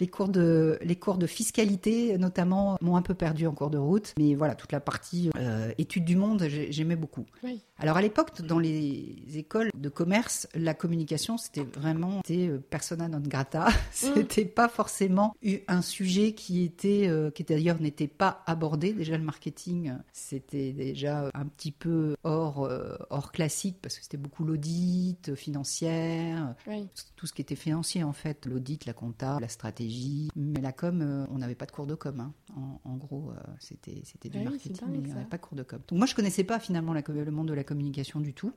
les 0.00 0.06
cours 0.06 0.28
de, 0.28 0.78
les 0.82 0.96
cours 0.96 1.18
de 1.18 1.26
fiscalité, 1.26 2.16
notamment, 2.18 2.76
m'ont 2.80 2.96
un 2.96 3.02
peu 3.02 3.14
perdu 3.14 3.46
en 3.46 3.52
cours 3.52 3.70
de 3.70 3.78
route. 3.78 4.14
Mais 4.18 4.34
voilà, 4.34 4.54
toute 4.54 4.72
la 4.72 4.80
partie 4.80 5.30
euh, 5.36 5.72
études 5.78 6.04
du 6.04 6.16
monde, 6.16 6.44
j'ai- 6.48 6.70
j'aimais 6.72 6.96
beaucoup. 6.96 7.24
Oui. 7.42 7.60
Alors 7.80 7.96
à 7.96 8.02
l'époque, 8.02 8.42
dans 8.42 8.58
les 8.58 9.16
écoles 9.36 9.70
de 9.76 9.88
commerce, 9.88 10.48
la 10.54 10.74
communication, 10.74 11.38
c'était 11.38 11.62
vraiment 11.62 12.20
c'était, 12.26 12.48
euh, 12.48 12.58
persona 12.58 13.08
non 13.08 13.20
grata. 13.20 13.68
C'était 13.92 14.44
pas 14.44 14.68
forcément 14.68 15.34
un 15.68 15.82
sujet 15.82 16.32
qui 16.32 16.62
était, 16.64 17.06
euh, 17.08 17.30
qui 17.30 17.44
d'ailleurs 17.44 17.80
n'était 17.80 18.08
pas 18.08 18.42
abordé. 18.46 18.92
Déjà 18.92 19.16
le 19.16 19.22
marketing, 19.22 19.92
c'était 20.12 20.72
déjà 20.72 21.30
un 21.34 21.46
petit 21.46 21.70
peu 21.70 22.16
hors, 22.24 22.64
euh, 22.64 22.96
hors 23.10 23.30
classique 23.30 23.76
parce 23.80 23.96
que 23.96 24.02
c'était 24.02 24.16
beaucoup 24.16 24.44
l'audit, 24.44 25.34
financière, 25.36 26.54
Oui. 26.66 26.88
tout 27.16 27.26
ce 27.26 27.32
qui 27.32 27.42
était 27.42 27.54
financier 27.56 28.02
en 28.04 28.12
fait, 28.12 28.46
l'audit, 28.46 28.86
la 28.86 28.92
compta, 28.92 29.38
la 29.40 29.48
stratégie. 29.48 29.87
Mais 30.36 30.60
la 30.60 30.72
com, 30.72 31.00
euh, 31.02 31.26
on 31.30 31.38
n'avait 31.38 31.54
pas 31.54 31.66
de 31.66 31.72
cours 31.72 31.86
de 31.86 31.94
com. 31.94 32.20
hein. 32.20 32.32
En, 32.56 32.80
en 32.84 32.96
gros, 32.96 33.30
euh, 33.30 33.34
c'était 33.58 34.00
c'était 34.04 34.28
du 34.28 34.38
Ah 34.38 34.44
marketing, 34.44 34.86
mais 34.90 34.98
il 34.98 35.02
n'y 35.04 35.10
ça. 35.10 35.16
avait 35.16 35.24
pas 35.28 35.36
de 35.38 35.42
cours 35.42 35.56
de 35.56 35.62
com. 35.62 35.80
Donc 35.88 35.98
moi, 35.98 36.06
je 36.06 36.14
connaissais 36.14 36.44
pas 36.44 36.58
finalement 36.58 36.92
la, 36.92 37.02
le 37.06 37.30
monde 37.30 37.48
de 37.48 37.54
la 37.54 37.64
communication 37.64 38.20
du 38.20 38.34
tout 38.34 38.52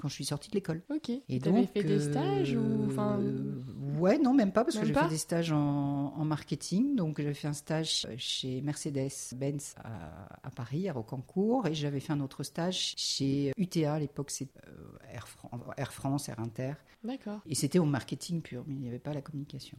quand 0.00 0.06
je 0.06 0.14
suis 0.14 0.24
sortie 0.24 0.48
de 0.50 0.54
l'école. 0.54 0.82
Ok. 0.90 1.10
Et 1.10 1.40
T'avais 1.40 1.62
donc, 1.62 1.72
fait 1.72 1.82
des 1.82 2.06
euh, 2.06 2.10
stages 2.12 2.54
ou 2.56 2.84
enfin 2.86 3.20
Ouais, 3.98 4.16
non, 4.16 4.32
même 4.32 4.52
pas, 4.52 4.62
parce 4.62 4.76
Même 4.76 4.82
que 4.82 4.88
j'ai 4.88 4.94
fait 4.94 5.08
des 5.08 5.18
stages 5.18 5.50
en, 5.50 6.14
en 6.16 6.24
marketing. 6.24 6.94
Donc, 6.94 7.20
j'avais 7.20 7.34
fait 7.34 7.48
un 7.48 7.52
stage 7.52 8.06
chez 8.16 8.60
Mercedes-Benz 8.62 9.74
à, 9.82 10.36
à 10.46 10.50
Paris, 10.52 10.88
à 10.88 10.92
Rocancourt, 10.92 11.66
et 11.66 11.74
j'avais 11.74 11.98
fait 11.98 12.12
un 12.12 12.20
autre 12.20 12.44
stage 12.44 12.94
chez 12.96 13.52
UTA. 13.56 13.94
À 13.94 13.98
l'époque, 13.98 14.30
c'est 14.30 14.48
Air 15.76 15.92
France, 15.92 16.28
Air 16.28 16.38
Inter. 16.38 16.74
D'accord. 17.02 17.40
Et 17.46 17.56
c'était 17.56 17.80
au 17.80 17.84
marketing 17.84 18.40
pur, 18.40 18.62
mais 18.68 18.74
il 18.74 18.80
n'y 18.80 18.88
avait 18.88 19.00
pas 19.00 19.12
la 19.12 19.20
communication. 19.22 19.78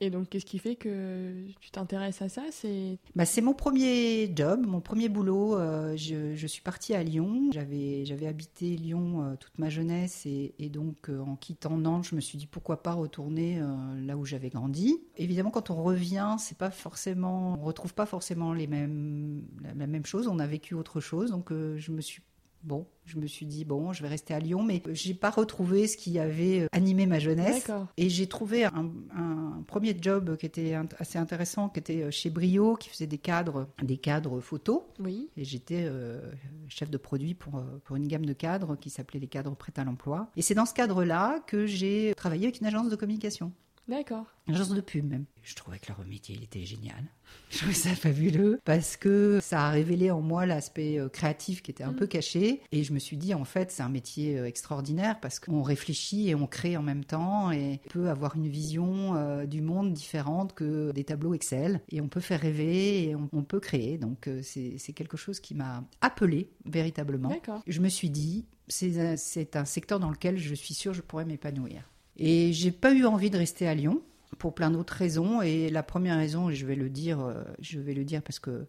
Et 0.00 0.10
donc, 0.10 0.28
qu'est-ce 0.28 0.44
qui 0.44 0.58
fait 0.58 0.76
que 0.76 1.46
tu 1.60 1.70
t'intéresses 1.70 2.20
à 2.20 2.28
ça? 2.28 2.42
C'est 2.50 2.98
Bah, 3.14 3.24
c'est 3.24 3.40
mon 3.40 3.54
premier 3.54 4.30
job, 4.34 4.66
mon 4.66 4.80
premier 4.80 5.08
boulot. 5.08 5.56
Euh, 5.56 5.96
je, 5.96 6.46
suis 6.46 6.60
partie 6.60 6.94
à 6.94 7.02
Lyon. 7.02 7.50
J'avais, 7.52 8.04
habité 8.26 8.76
Lyon 8.76 9.22
euh, 9.22 9.36
toute 9.36 9.58
ma 9.58 9.70
jeunesse 9.70 10.26
et, 10.26 10.52
donc 10.68 11.08
euh, 11.08 11.20
en 11.20 11.36
quittant 11.36 11.78
Nantes, 11.78 12.04
je 12.10 12.14
me 12.14 12.20
suis 12.20 12.36
dit 12.36 12.46
pourquoi 12.46 12.82
pas 12.82 12.92
retourner 12.92 13.60
là 14.04 14.16
où 14.16 14.24
j'avais 14.24 14.50
grandi. 14.50 15.00
Évidemment, 15.16 15.50
quand 15.50 15.70
on 15.70 15.82
revient, 15.82 16.36
c'est 16.38 16.58
pas 16.58 16.70
forcément, 16.70 17.54
on 17.58 17.64
retrouve 17.64 17.94
pas 17.94 18.06
forcément 18.06 18.52
les 18.52 18.66
mêmes, 18.66 19.42
la, 19.62 19.74
la 19.74 19.86
même 19.86 20.04
chose. 20.04 20.28
On 20.28 20.38
a 20.38 20.46
vécu 20.46 20.74
autre 20.74 21.00
chose, 21.00 21.30
donc 21.30 21.50
je 21.50 21.92
me 21.92 22.00
suis 22.00 22.22
Bon, 22.62 22.86
je 23.04 23.18
me 23.18 23.26
suis 23.26 23.46
dit, 23.46 23.64
bon, 23.64 23.92
je 23.92 24.02
vais 24.02 24.08
rester 24.08 24.34
à 24.34 24.40
Lyon, 24.40 24.62
mais 24.62 24.82
j'ai 24.92 25.14
pas 25.14 25.30
retrouvé 25.30 25.86
ce 25.86 25.96
qui 25.96 26.18
avait 26.18 26.62
euh, 26.62 26.66
animé 26.72 27.06
ma 27.06 27.18
jeunesse. 27.18 27.70
Et 27.96 28.08
j'ai 28.08 28.26
trouvé 28.26 28.64
un, 28.64 28.90
un 29.14 29.62
premier 29.66 29.96
job 30.00 30.36
qui 30.36 30.46
était 30.46 30.76
assez 30.98 31.18
intéressant, 31.18 31.68
qui 31.68 31.78
était 31.78 32.02
euh, 32.02 32.10
chez 32.10 32.30
Brio, 32.30 32.74
qui 32.74 32.88
faisait 32.88 33.06
des 33.06 33.18
cadres, 33.18 33.68
des 33.82 33.98
cadres 33.98 34.40
photos. 34.40 34.82
Oui. 34.98 35.30
Et 35.36 35.44
j'étais 35.44 35.84
euh, 35.86 36.20
chef 36.68 36.90
de 36.90 36.96
produit 36.96 37.34
pour, 37.34 37.62
pour 37.84 37.96
une 37.96 38.08
gamme 38.08 38.26
de 38.26 38.32
cadres 38.32 38.76
qui 38.76 38.90
s'appelait 38.90 39.20
les 39.20 39.28
cadres 39.28 39.54
prêts 39.54 39.72
à 39.76 39.84
l'emploi. 39.84 40.30
Et 40.36 40.42
c'est 40.42 40.54
dans 40.54 40.66
ce 40.66 40.74
cadre-là 40.74 41.40
que 41.46 41.66
j'ai 41.66 42.14
travaillé 42.16 42.46
avec 42.46 42.60
une 42.60 42.66
agence 42.66 42.88
de 42.88 42.96
communication. 42.96 43.52
D'accord. 43.88 44.26
Une 44.48 44.54
agence 44.54 44.70
de 44.70 44.80
pub 44.80 45.08
même. 45.08 45.26
Je 45.44 45.54
trouvais 45.54 45.78
que 45.78 45.86
leur 45.88 46.04
métier, 46.06 46.34
il 46.36 46.42
était 46.42 46.64
génial. 46.64 47.04
Je 47.50 47.58
trouvais 47.58 47.72
ça 47.72 47.94
fabuleux 47.94 48.60
parce 48.64 48.96
que 48.96 49.38
ça 49.40 49.66
a 49.66 49.70
révélé 49.70 50.10
en 50.10 50.20
moi 50.20 50.44
l'aspect 50.46 50.98
euh, 50.98 51.08
créatif 51.08 51.62
qui 51.62 51.70
était 51.70 51.84
un 51.84 51.92
Mm. 51.92 51.96
peu 51.96 52.06
caché. 52.08 52.62
Et 52.72 52.82
je 52.82 52.92
me 52.92 52.98
suis 52.98 53.16
dit, 53.16 53.32
en 53.34 53.44
fait, 53.44 53.70
c'est 53.70 53.82
un 53.84 53.88
métier 53.88 54.38
euh, 54.38 54.46
extraordinaire 54.46 55.20
parce 55.20 55.38
qu'on 55.38 55.62
réfléchit 55.62 56.28
et 56.28 56.34
on 56.34 56.48
crée 56.48 56.76
en 56.76 56.82
même 56.82 57.04
temps 57.04 57.52
et 57.52 57.80
on 57.86 57.88
peut 57.90 58.08
avoir 58.08 58.34
une 58.36 58.48
vision 58.48 59.14
euh, 59.14 59.46
du 59.46 59.60
monde 59.60 59.92
différente 59.92 60.52
que 60.54 60.90
des 60.90 61.04
tableaux 61.04 61.34
Excel. 61.34 61.80
Et 61.90 62.00
on 62.00 62.08
peut 62.08 62.20
faire 62.20 62.40
rêver 62.40 63.08
et 63.10 63.14
on, 63.14 63.28
on 63.32 63.44
peut 63.44 63.60
créer. 63.60 63.98
Donc, 63.98 64.26
euh, 64.26 64.40
c'est 64.42 64.92
quelque 64.94 65.16
chose 65.16 65.38
qui 65.38 65.54
m'a 65.54 65.84
appelé 66.00 66.50
véritablement. 66.64 67.28
D'accord. 67.28 67.62
Je 67.68 67.80
me 67.80 67.88
suis 67.88 68.10
dit, 68.10 68.46
c'est 68.66 68.98
un- 68.98 69.16
c'est 69.16 69.54
un 69.54 69.64
secteur 69.64 70.00
dans 70.00 70.10
lequel 70.10 70.38
je 70.38 70.54
suis 70.54 70.74
sûre 70.74 70.92
je 70.92 71.02
pourrais 71.02 71.24
m'épanouir. 71.24 71.88
Et 72.18 72.52
j'ai 72.52 72.70
pas 72.72 72.92
eu 72.94 73.04
envie 73.04 73.30
de 73.30 73.36
rester 73.38 73.66
à 73.68 73.74
Lyon 73.74 74.00
pour 74.38 74.54
plein 74.54 74.70
d'autres 74.70 74.94
raisons. 74.94 75.42
Et 75.42 75.70
la 75.70 75.82
première 75.82 76.16
raison, 76.16 76.50
je 76.50 76.66
vais 76.66 76.74
le 76.76 76.88
dire, 76.88 77.20
euh, 77.20 77.42
je 77.60 77.78
vais 77.78 77.94
le 77.94 78.04
dire 78.04 78.22
parce 78.22 78.38
que 78.38 78.66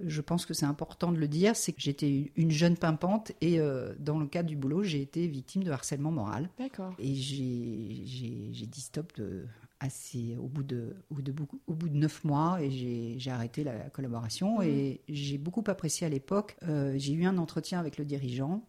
je 0.00 0.20
pense 0.20 0.46
que 0.46 0.54
c'est 0.54 0.66
important 0.66 1.10
de 1.10 1.18
le 1.18 1.26
dire, 1.26 1.56
c'est 1.56 1.72
que 1.72 1.80
j'étais 1.80 2.30
une 2.36 2.52
jeune 2.52 2.76
pimpante 2.76 3.32
et 3.40 3.58
euh, 3.58 3.94
dans 3.98 4.18
le 4.18 4.26
cadre 4.28 4.48
du 4.48 4.54
boulot, 4.54 4.84
j'ai 4.84 5.02
été 5.02 5.26
victime 5.26 5.64
de 5.64 5.72
harcèlement 5.72 6.12
moral. 6.12 6.50
D'accord. 6.56 6.94
Et 7.00 7.14
j'ai- 7.16 8.66
dit 8.66 8.80
stop 8.80 9.12
de, 9.16 9.44
assez, 9.80 10.36
au, 10.38 10.46
bout 10.46 10.62
de, 10.62 10.94
au, 11.10 11.14
bout 11.16 11.22
de 11.22 11.32
beaucoup- 11.32 11.60
au 11.66 11.74
bout 11.74 11.88
de 11.88 11.96
neuf 11.96 12.22
mois 12.22 12.62
et 12.62 12.70
j'ai 13.18 13.30
arrêté 13.30 13.64
la 13.64 13.74
collaboration. 13.90 14.58
Mhm. 14.60 14.68
Et 14.68 15.00
j'ai 15.08 15.38
beaucoup 15.38 15.64
apprécié 15.66 16.06
à 16.06 16.10
l'époque. 16.10 16.56
euh, 16.62 16.94
j'ai 16.96 17.12
eu 17.14 17.24
un 17.24 17.36
entretien 17.38 17.80
avec 17.80 17.98
le 17.98 18.04
dirigeant 18.04 18.64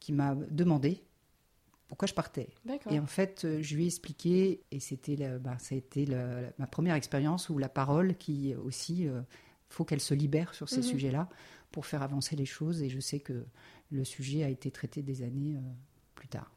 qui 0.00 0.12
m'a 0.12 0.34
demandé 0.50 1.02
pourquoi 1.88 2.06
je 2.06 2.14
partais. 2.14 2.48
Et 2.90 2.98
en 2.98 3.06
fait, 3.06 3.44
euh, 3.44 3.62
je 3.62 3.74
lui 3.76 3.84
ai 3.84 3.86
expliqué, 3.86 4.62
et 4.70 4.80
c'était 4.80 5.16
bah, 5.38 5.56
ça 5.58 5.74
a 5.74 5.78
été 5.78 6.06
la- 6.06 6.40
la- 6.42 6.52
ma 6.58 6.66
première 6.66 6.94
expérience 6.94 7.48
où 7.48 7.58
la 7.58 7.68
parole, 7.68 8.16
qui 8.16 8.54
aussi, 8.54 9.06
euh, 9.06 9.20
faut 9.68 9.84
qu'elle 9.84 10.00
se 10.00 10.14
libère 10.14 10.54
sur 10.54 10.68
ces 10.68 10.78
Mhm. 10.78 10.82
sujets-là 10.82 11.28
pour 11.70 11.86
faire 11.86 12.02
avancer 12.02 12.36
les 12.36 12.46
choses. 12.46 12.82
Et 12.82 12.88
je 12.88 13.00
sais 13.00 13.20
que 13.20 13.44
le 13.90 14.04
sujet 14.04 14.44
a 14.44 14.48
été 14.48 14.70
traité 14.70 15.02
des 15.02 15.22
années 15.22 15.56
euh, 15.56 15.60
plus 16.14 16.28
tard. 16.28 16.50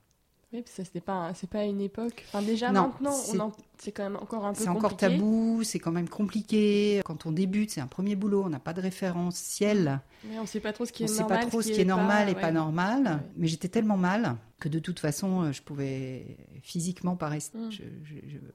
Oui, 0.53 0.61
parce 0.61 0.75
que 0.77 0.83
c'était 0.83 1.01
pas, 1.01 1.33
c'est 1.33 1.49
pas 1.49 1.65
une 1.65 1.81
époque. 1.81 2.23
Enfin, 2.27 2.41
déjà 2.41 2.71
Non, 2.71 2.83
maintenant, 2.89 3.15
on 3.33 3.39
en, 3.41 3.51
c'est 3.79 3.91
quand 3.91 4.03
même 4.03 4.15
encore 4.15 4.45
un 4.45 4.53
peu 4.53 4.63
C'est 4.63 4.69
encore 4.69 4.97
tabou, 4.97 5.61
c'est 5.63 5.79
quand 5.79 5.91
même 5.91 6.09
compliqué. 6.09 7.01
Quand 7.05 7.25
on 7.25 7.31
débute, 7.31 7.71
c'est 7.71 7.81
un 7.81 7.87
premier 7.87 8.15
boulot, 8.15 8.43
on 8.45 8.49
n'a 8.49 8.59
pas 8.59 8.73
de 8.73 8.81
référentiel. 8.81 10.01
Mais 10.25 10.39
on 10.39 10.43
ne 10.43 10.47
sait 10.47 10.59
pas 10.59 10.73
trop 10.73 10.85
ce 10.85 10.91
qui 10.91 11.03
est 11.03 11.09
on 11.09 11.13
normal. 11.13 11.37
sait 11.37 11.43
pas 11.43 11.49
trop 11.49 11.61
ce 11.61 11.71
qui 11.71 11.81
est, 11.81 11.85
normal 11.85 12.29
et 12.29 12.35
pas 12.35 12.51
normal. 12.51 13.23
Mais 13.35 13.47
j'étais 13.47 13.69
tellement 13.69 13.97
mal 13.97 14.37
que 14.59 14.69
de 14.69 14.79
toute 14.79 14.99
façon, 14.99 15.51
je 15.51 15.61
pouvais 15.61 16.37
physiquement 16.63 17.15
pas 17.15 17.29
rester. 17.29 17.57
Mm. 17.57 17.71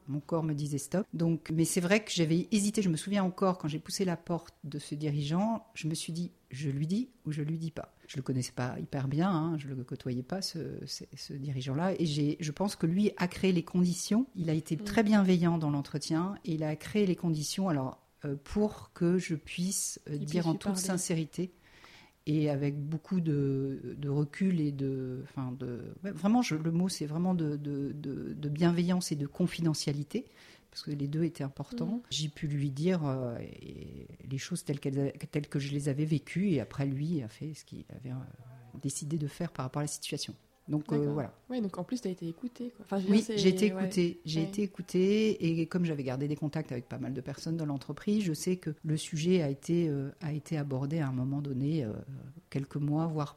mon 0.09 0.21
corps 0.21 0.43
me 0.43 0.55
disait 0.55 0.79
stop. 0.79 1.07
Donc, 1.13 1.51
mais 1.53 1.65
c'est 1.65 1.81
vrai 1.81 2.03
que 2.03 2.11
j'avais 2.11 2.49
hésité. 2.51 2.83
Je 2.83 2.89
me 2.89 2.97
souviens 2.97 3.23
encore 3.23 3.59
quand 3.59 3.69
j'ai 3.69 3.79
poussé 3.79 4.05
la 4.05 4.17
porte 4.17 4.55
de 4.65 4.79
ce 4.79 4.95
dirigeant, 4.95 5.67
je 5.75 5.87
me 5.87 5.95
suis 5.95 6.13
dit, 6.13 6.33
je 6.51 6.69
lui 6.69 6.87
dis 6.87 7.09
ou 7.25 7.33
je 7.33 7.43
lui 7.43 7.59
dis 7.59 7.71
pas. 7.71 7.95
Je 8.09 8.17
le 8.17 8.23
connaissais 8.23 8.53
pas 8.53 8.77
hyper 8.79 9.09
bien, 9.09 9.31
hein, 9.31 9.57
je 9.59 9.69
le 9.69 9.85
côtoyais 9.85 10.23
pas 10.23 10.43
ce, 10.43 10.59
ce, 10.85 11.33
dirigeant-là, 11.33 11.95
et 11.99 12.37
je 12.39 12.51
pense 12.51 12.77
que 12.77 12.87
lui 12.87 13.13
a 13.17 13.27
créé 13.27 13.53
les 13.53 13.63
conditions. 13.63 14.27
Il 14.37 14.51
a 14.51 14.53
été 14.53 14.77
mm. 14.77 14.85
très 14.85 15.03
bienveillant 15.13 15.59
dans 15.59 15.71
l'entretien 15.71 16.37
et 16.47 16.55
il 16.55 16.65
a 16.65 16.75
créé 16.75 17.05
les 17.05 17.17
conditions. 17.17 17.69
Alors 17.69 17.99
euh, 18.25 18.35
pour 18.45 18.93
que 18.95 19.19
je 19.19 19.35
puisse 19.35 20.01
euh, 20.09 20.17
dire 20.17 20.49
en 20.49 20.55
toute 20.55 20.79
sincérité 20.79 21.53
et 22.25 22.49
avec 22.49 22.79
beaucoup 22.79 23.21
de, 23.21 23.95
de 23.99 24.09
recul 24.09 24.59
et 24.59 24.73
de, 24.73 25.21
enfin 25.25 25.55
de, 25.59 25.81
vraiment, 26.03 26.41
je, 26.41 26.55
le 26.55 26.71
mot 26.71 26.89
c'est 26.89 27.05
vraiment 27.05 27.35
de, 27.35 27.57
de, 27.57 27.93
de, 27.93 28.49
bienveillance 28.49 29.13
et 29.13 29.17
de 29.17 29.27
confidentialité 29.27 30.25
parce 30.71 30.83
que 30.83 30.93
les 30.93 31.09
deux 31.09 31.25
étaient 31.25 31.45
importants. 31.45 31.97
Mm. 31.97 32.03
J'ai 32.09 32.29
pu 32.31 32.47
lui 32.47 32.71
dire 32.71 33.05
euh, 33.05 33.37
les 34.31 34.39
choses 34.39 34.65
telles, 34.65 34.81
telles, 34.81 35.47
que 35.47 35.59
je 35.59 35.73
les 35.73 35.91
avais 35.91 36.07
vécues, 36.07 36.53
et 36.53 36.61
après 36.61 36.87
lui 36.87 37.21
a 37.21 37.29
fait 37.29 37.53
ce 37.53 37.67
qu'il 37.67 37.85
avait 37.95 38.13
euh, 38.13 38.79
décidé 38.81 39.19
de 39.19 39.27
faire 39.27 39.53
par 39.53 39.67
rapport 39.67 39.81
à 39.81 39.85
la 39.85 39.89
situation. 39.89 40.35
Donc 40.73 40.91
euh, 40.91 41.13
voilà. 41.13 41.35
Oui, 41.51 41.61
donc 41.61 41.77
en 41.77 41.85
plus, 41.85 42.01
tu 42.01 42.09
as 42.09 42.11
été 42.11 42.27
écouté. 42.27 42.73
oui, 43.09 43.25
j'ai 43.37 43.51
été 43.51 43.67
écoutée. 43.67 44.21
J'ai 44.25 44.43
été 44.43 44.63
écoutée 44.63 45.61
et 45.61 45.67
comme 45.67 45.85
j'avais 45.85 46.03
gardé 46.03 46.27
des 46.29 46.37
contacts 46.37 46.73
avec 46.73 46.89
pas 46.89 46.99
mal 46.99 47.13
de 47.13 47.21
personnes 47.21 47.59
dans 47.59 47.67
l'entreprise, 47.67 48.25
je 48.25 48.33
sais 48.33 48.57
que 48.57 48.71
le 48.83 48.97
sujet 48.97 49.43
a 49.43 49.51
été, 49.51 49.93
a 50.23 50.33
été 50.33 50.57
abordé 50.57 51.01
à 51.01 51.09
un 51.09 51.13
moment 51.13 51.43
donné, 51.43 51.87
quelques 52.49 52.77
mois, 52.77 53.07
voire 53.07 53.37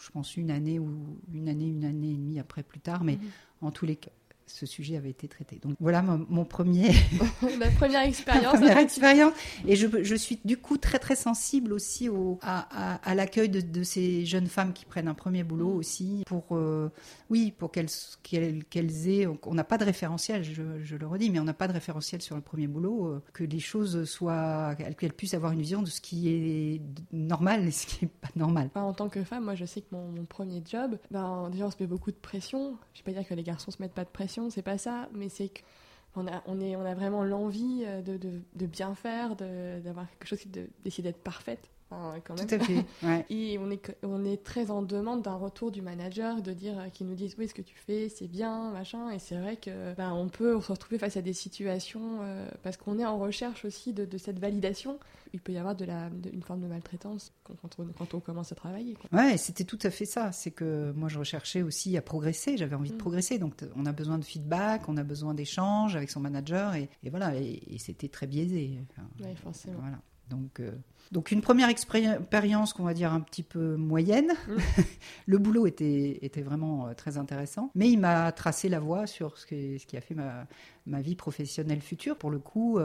je 0.00 0.10
pense 0.10 0.36
une 0.36 0.50
année 0.50 0.78
ou 0.78 1.18
une 1.32 1.48
année, 1.48 1.68
une 1.68 1.84
année 1.84 2.10
et 2.10 2.16
demie 2.16 2.38
après 2.38 2.62
plus 2.62 2.80
tard, 2.80 3.02
mais 3.02 3.14
mm-hmm. 3.14 3.66
en 3.66 3.70
tous 3.70 3.86
les 3.86 3.96
cas, 3.96 4.10
ce 4.46 4.64
sujet 4.64 4.96
avait 4.96 5.10
été 5.10 5.28
traité. 5.28 5.58
Donc 5.62 5.76
voilà 5.80 6.02
mon, 6.02 6.44
premier. 6.44 6.92
La 7.58 7.70
première 7.70 8.02
expérience. 8.06 8.54
première 8.54 8.78
expérience. 8.78 9.32
Et 9.66 9.76
je, 9.76 9.88
je, 10.02 10.14
suis 10.14 10.38
du 10.44 10.56
coup 10.56 10.78
très 10.78 10.98
très 10.98 11.16
sensible 11.16 11.72
aussi 11.72 12.08
au, 12.08 12.38
à, 12.42 12.94
à, 13.08 13.14
l'accueil 13.14 13.48
de, 13.48 13.60
de, 13.60 13.82
ces 13.82 14.24
jeunes 14.24 14.46
femmes 14.46 14.72
qui 14.72 14.84
prennent 14.84 15.08
un 15.08 15.14
premier 15.14 15.42
boulot 15.42 15.74
mm. 15.74 15.76
aussi 15.76 16.22
pour 16.26 16.44
euh, 16.52 16.90
oui 17.28 17.52
pour 17.56 17.72
qu'elles 17.72 17.88
qu'elles 18.22 19.08
aient. 19.08 19.26
On 19.44 19.54
n'a 19.54 19.64
pas 19.64 19.78
de 19.78 19.84
référentiel, 19.84 20.44
je, 20.44 20.62
je, 20.82 20.96
le 20.96 21.06
redis, 21.06 21.30
mais 21.30 21.40
on 21.40 21.44
n'a 21.44 21.54
pas 21.54 21.68
de 21.68 21.72
référentiel 21.72 22.22
sur 22.22 22.36
le 22.36 22.42
premier 22.42 22.68
boulot. 22.68 23.06
Euh, 23.06 23.22
que 23.32 23.44
les 23.44 23.60
choses 23.60 24.04
soient 24.04 24.76
qu'elles 24.98 25.12
puissent 25.12 25.34
avoir 25.34 25.52
une 25.52 25.60
vision 25.60 25.82
de 25.82 25.88
ce 25.88 26.00
qui 26.00 26.28
est 26.28 26.80
normal 27.12 27.66
et 27.66 27.70
ce 27.70 27.86
qui 27.86 28.04
est 28.04 28.08
pas 28.08 28.28
normal. 28.36 28.70
En 28.74 28.92
tant 28.92 29.08
que 29.08 29.24
femme, 29.24 29.44
moi 29.44 29.54
je 29.54 29.64
sais 29.64 29.80
que 29.80 29.88
mon, 29.92 30.08
mon 30.12 30.24
premier 30.24 30.62
job, 30.64 30.98
ben 31.10 31.50
déjà 31.50 31.66
on 31.66 31.70
se 31.70 31.76
met 31.80 31.86
beaucoup 31.86 32.12
de 32.12 32.16
pression. 32.16 32.76
Je 32.94 33.00
vais 33.00 33.12
pas 33.12 33.18
dire 33.18 33.28
que 33.28 33.34
les 33.34 33.42
garçons 33.42 33.70
se 33.70 33.82
mettent 33.82 33.94
pas 33.94 34.04
de 34.04 34.10
pression 34.10 34.35
c'est 34.50 34.62
pas 34.62 34.78
ça, 34.78 35.08
mais 35.12 35.28
c'est 35.28 35.50
qu'on 36.14 36.26
a, 36.26 36.94
vraiment 36.94 37.24
l'envie 37.24 37.84
euh, 37.86 38.02
de, 38.02 38.16
de, 38.16 38.66
bien 38.66 38.94
faire, 38.94 39.36
d'avoir 39.36 40.06
quelque 40.10 40.26
chose, 40.28 40.44
d'essayer 40.84 41.02
d'être 41.02 41.22
parfaite. 41.22 41.70
Quand 41.88 42.36
même. 42.36 42.46
Tout 42.46 42.54
à 42.54 42.58
fait. 42.58 42.84
Et 43.30 43.58
on 43.58 43.70
est, 43.70 43.96
on 44.02 44.24
est 44.24 44.42
très 44.42 44.70
en 44.70 44.82
demande 44.82 45.22
d'un 45.22 45.36
retour 45.36 45.70
du 45.70 45.82
manager, 45.82 46.42
de 46.42 46.52
dire, 46.52 46.78
euh, 46.78 46.88
qu'il 46.88 47.06
nous 47.06 47.14
dise 47.14 47.36
oui, 47.38 47.48
ce 47.48 47.54
que 47.54 47.62
tu 47.62 47.76
fais, 47.76 48.08
c'est 48.08 48.28
bien, 48.28 48.70
machin. 48.70 49.10
Et 49.10 49.18
c'est 49.18 49.36
vrai 49.36 49.56
que 49.56 49.94
ben, 49.94 50.12
on 50.12 50.28
peut 50.28 50.60
se 50.60 50.72
retrouver 50.72 50.98
face 50.98 51.16
à 51.16 51.22
des 51.22 51.32
situations 51.32 52.20
euh, 52.22 52.48
parce 52.62 52.76
qu'on 52.76 52.98
est 52.98 53.06
en 53.06 53.18
recherche 53.18 53.64
aussi 53.64 53.92
de, 53.92 54.04
de 54.04 54.18
cette 54.18 54.38
validation 54.38 54.98
il 55.32 55.40
peut 55.40 55.52
y 55.52 55.58
avoir 55.58 55.74
de 55.74 55.84
la, 55.84 56.10
une 56.32 56.42
forme 56.42 56.62
de 56.62 56.66
maltraitance 56.66 57.32
quand 57.44 57.78
on, 57.78 57.86
quand 57.86 58.14
on 58.14 58.20
commence 58.20 58.52
à 58.52 58.54
travailler. 58.54 58.94
Quoi. 58.94 59.20
Ouais, 59.20 59.36
c'était 59.36 59.64
tout 59.64 59.78
à 59.82 59.90
fait 59.90 60.06
ça. 60.06 60.32
C'est 60.32 60.50
que 60.50 60.92
moi, 60.92 61.08
je 61.08 61.18
recherchais 61.18 61.62
aussi 61.62 61.96
à 61.96 62.02
progresser. 62.02 62.56
J'avais 62.56 62.74
envie 62.74 62.90
de 62.90 62.94
mm. 62.94 62.98
progresser. 62.98 63.38
Donc, 63.38 63.54
on 63.76 63.84
a 63.86 63.92
besoin 63.92 64.18
de 64.18 64.24
feedback, 64.24 64.88
on 64.88 64.96
a 64.96 65.04
besoin 65.04 65.34
d'échanges 65.34 65.94
avec 65.94 66.10
son 66.10 66.20
manager. 66.20 66.74
Et, 66.74 66.88
voilà, 67.10 67.34
et, 67.36 67.76
c'était 67.78 68.08
très 68.08 68.26
biaisé. 68.26 68.80
oui, 69.20 69.34
forcément. 69.36 69.78
Voilà. 69.80 69.98
Donc, 70.28 70.60
euh, 70.60 70.72
donc 71.12 71.30
une 71.30 71.40
première 71.40 71.68
expérience 71.68 72.72
qu'on 72.72 72.84
va 72.84 72.94
dire 72.94 73.12
un 73.12 73.20
petit 73.20 73.42
peu 73.42 73.76
moyenne. 73.76 74.32
Mm. 74.48 74.56
le 75.26 75.38
boulot 75.38 75.66
était, 75.66 76.18
était 76.22 76.42
vraiment 76.42 76.88
euh, 76.88 76.94
très 76.94 77.18
intéressant, 77.18 77.70
mais 77.74 77.90
il 77.90 77.98
m'a 77.98 78.32
tracé 78.32 78.68
la 78.68 78.80
voie 78.80 79.06
sur 79.06 79.38
ce 79.38 79.46
qui, 79.46 79.78
ce 79.78 79.86
qui 79.86 79.96
a 79.96 80.00
fait 80.00 80.14
ma, 80.14 80.46
ma 80.86 81.00
vie 81.00 81.14
professionnelle 81.14 81.80
future. 81.80 82.16
Pour 82.16 82.30
le 82.30 82.38
coup, 82.38 82.78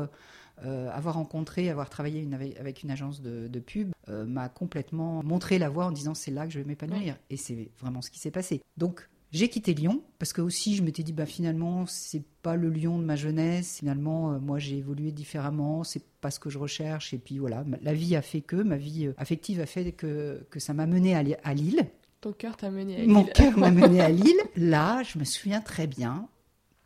euh, 0.64 0.92
avoir 0.92 1.16
rencontré, 1.16 1.72
avoir 1.72 1.90
travaillé 1.90 2.28
avec 2.60 2.84
une 2.84 2.92
agence 2.92 3.22
de, 3.22 3.60
pub 3.60 3.94
euh, 4.10 4.26
m'a 4.26 4.48
complètement 4.48 5.24
montré 5.24 5.58
la 5.58 5.70
voie 5.70 5.86
en 5.86 5.92
disant 5.92 6.14
c'est 6.14 6.30
là 6.30 6.46
que 6.46 6.54
je 6.54 6.60
vais 6.60 6.66
m'épanouir. 6.66 7.16
Et 7.32 7.38
c'est 7.38 7.72
vraiment 7.80 8.02
ce 8.02 8.12
qui 8.12 8.20
s'est 8.20 8.32
passé. 8.32 8.62
Donc 8.78 9.10
j'ai 9.32 9.48
quitté 9.48 9.74
Lyon 9.74 10.02
parce 10.20 10.34
que 10.34 10.42
aussi 10.42 10.76
je 10.76 10.84
m'étais 10.84 11.04
dit 11.04 11.14
bah 11.14 11.26
finalement 11.26 11.86
c'est 11.86 12.24
pas 12.42 12.56
le 12.56 12.70
Lyon 12.70 13.00
de 13.00 13.06
ma 13.06 13.16
jeunesse. 13.16 13.78
Finalement 13.80 14.34
euh, 14.34 14.40
moi 14.40 14.60
j'ai 14.60 14.78
évolué 14.78 15.12
différemment, 15.12 15.84
c'est 15.84 16.04
pas 16.20 16.32
ce 16.32 16.40
que 16.40 16.50
je 16.50 16.58
recherche. 16.58 17.14
Et 17.14 17.18
puis 17.18 17.40
voilà, 17.40 17.64
la 17.82 17.94
vie 17.94 18.16
a 18.16 18.22
fait 18.22 18.42
que, 18.42 18.58
ma 18.58 18.78
vie 18.78 19.10
affective 19.18 19.62
a 19.62 19.66
fait 19.66 19.94
que, 19.94 20.46
que 20.50 20.60
ça 20.60 20.74
m'a 20.74 20.86
mené 20.86 21.16
à, 21.16 21.54
Lille. 21.54 21.88
Ton 22.20 22.34
cœur 22.34 22.58
t'a 22.58 22.70
mené 22.70 22.96
à 22.96 23.00
Lille. 23.00 23.10
Mon 23.10 23.24
cœur 23.24 23.58
m'a 23.58 23.72
mené 23.72 24.02
à 24.02 24.10
Lille. 24.12 24.42
Là, 24.58 25.02
je 25.04 25.18
me 25.18 25.24
souviens 25.24 25.62
très 25.62 25.88
bien 25.88 26.28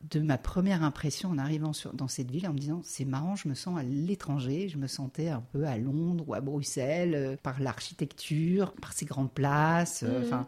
de 0.09 0.19
ma 0.19 0.37
première 0.37 0.83
impression 0.83 1.29
en 1.29 1.37
arrivant 1.37 1.73
sur, 1.73 1.93
dans 1.93 2.07
cette 2.07 2.29
ville 2.29 2.47
en 2.47 2.53
me 2.53 2.59
disant 2.59 2.81
c'est 2.83 3.05
marrant, 3.05 3.35
je 3.35 3.47
me 3.47 3.55
sens 3.55 3.79
à 3.79 3.83
l'étranger, 3.83 4.69
je 4.69 4.77
me 4.77 4.87
sentais 4.87 5.29
un 5.29 5.41
peu 5.51 5.65
à 5.65 5.77
Londres 5.77 6.23
ou 6.27 6.33
à 6.33 6.41
Bruxelles 6.41 7.15
euh, 7.15 7.35
par 7.41 7.59
l'architecture, 7.59 8.73
par 8.73 8.93
ces 8.93 9.05
grandes 9.05 9.31
places. 9.31 10.03
Euh, 10.03 10.29
mmh. 10.29 10.45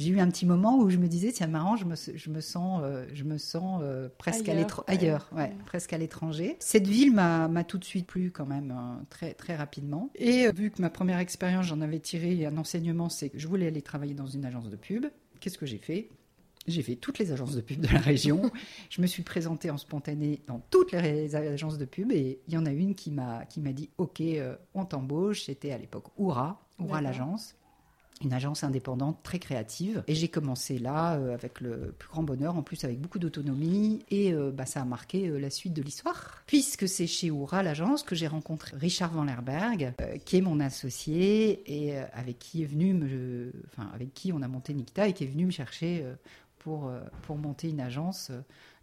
J'ai 0.00 0.12
eu 0.12 0.20
un 0.20 0.30
petit 0.30 0.46
moment 0.46 0.78
où 0.78 0.88
je 0.88 0.96
me 0.96 1.08
disais 1.08 1.30
tiens 1.30 1.46
marrant, 1.46 1.76
je 1.76 1.84
me, 1.84 1.94
je 1.94 2.30
me 2.30 2.40
sens, 2.40 2.82
je 3.12 3.22
me 3.22 3.36
sens 3.36 3.82
euh, 3.84 4.08
presque 4.16 4.48
ailleurs, 4.48 4.82
à 4.86 4.92
ailleurs, 4.92 5.28
ouais, 5.36 5.50
mmh. 5.50 5.64
presque 5.66 5.92
à 5.92 5.98
l'étranger. 5.98 6.56
Cette 6.58 6.86
ville 6.86 7.12
m'a 7.12 7.64
tout 7.64 7.76
de 7.76 7.84
suite 7.84 8.06
plu 8.06 8.30
quand 8.30 8.46
même 8.46 8.70
hein, 8.70 9.04
très 9.10 9.34
très 9.34 9.56
rapidement. 9.56 10.08
Et 10.14 10.50
vu 10.52 10.70
que 10.70 10.80
ma 10.80 10.88
première 10.88 11.18
expérience, 11.18 11.66
j'en 11.66 11.82
avais 11.82 11.98
tiré 11.98 12.46
un 12.46 12.56
enseignement, 12.56 13.10
c'est 13.10 13.28
que 13.28 13.38
je 13.38 13.46
voulais 13.46 13.66
aller 13.66 13.82
travailler 13.82 14.14
dans 14.14 14.26
une 14.26 14.46
agence 14.46 14.70
de 14.70 14.76
pub. 14.76 15.04
Qu'est-ce 15.38 15.58
que 15.58 15.66
j'ai 15.66 15.76
fait? 15.76 16.08
J'ai 16.66 16.82
fait 16.82 16.96
toutes 16.96 17.18
les 17.18 17.30
agences 17.30 17.54
de 17.54 17.60
pub 17.60 17.80
de 17.80 17.92
la 17.92 18.00
région. 18.00 18.50
je 18.88 19.02
me 19.02 19.06
suis 19.06 19.22
présentée 19.22 19.68
en 19.68 19.76
spontané 19.76 20.40
dans 20.46 20.62
toutes 20.70 20.92
les 20.92 21.36
agences 21.36 21.76
de 21.76 21.84
pub 21.84 22.10
et 22.10 22.40
il 22.48 22.54
y 22.54 22.56
en 22.56 22.64
a 22.64 22.72
une 22.72 22.94
qui 22.94 23.10
m'a 23.10 23.44
qui 23.44 23.60
m'a 23.60 23.74
dit 23.74 23.90
OK, 23.98 24.22
euh, 24.22 24.56
on 24.72 24.86
t'embauche. 24.86 25.42
C'était 25.42 25.72
à 25.72 25.78
l'époque 25.78 26.06
Oura, 26.16 26.66
Oura 26.78 27.02
l'agence 27.02 27.54
une 28.22 28.32
agence 28.32 28.64
indépendante 28.64 29.18
très 29.22 29.38
créative. 29.38 30.02
Et 30.06 30.14
j'ai 30.14 30.28
commencé 30.28 30.78
là 30.78 31.14
euh, 31.14 31.34
avec 31.34 31.60
le 31.60 31.94
plus 31.98 32.08
grand 32.08 32.22
bonheur, 32.22 32.56
en 32.56 32.62
plus 32.62 32.84
avec 32.84 33.00
beaucoup 33.00 33.18
d'autonomie. 33.18 34.04
Et 34.10 34.32
euh, 34.32 34.50
bah, 34.50 34.66
ça 34.66 34.82
a 34.82 34.84
marqué 34.84 35.28
euh, 35.28 35.38
la 35.38 35.50
suite 35.50 35.72
de 35.72 35.82
l'histoire. 35.82 36.42
Puisque 36.46 36.88
c'est 36.88 37.06
chez 37.06 37.30
Oura, 37.30 37.62
l'agence, 37.62 38.02
que 38.02 38.14
j'ai 38.14 38.26
rencontré 38.26 38.76
Richard 38.76 39.12
Van 39.12 39.24
Lerberg, 39.24 39.94
qui 40.24 40.36
est 40.36 40.40
mon 40.40 40.60
associé 40.60 41.62
et 41.66 41.96
avec 41.96 42.38
qui 42.38 42.62
est 42.62 42.66
venu 42.66 42.94
me, 42.94 43.52
enfin, 43.66 43.90
avec 43.94 44.12
qui 44.14 44.32
on 44.32 44.42
a 44.42 44.48
monté 44.48 44.74
Nikita 44.74 45.08
et 45.08 45.12
qui 45.12 45.24
est 45.24 45.28
venu 45.28 45.46
me 45.46 45.50
chercher 45.50 46.04
pour, 46.58 46.90
pour 47.22 47.36
monter 47.36 47.68
une 47.68 47.80
agence 47.80 48.30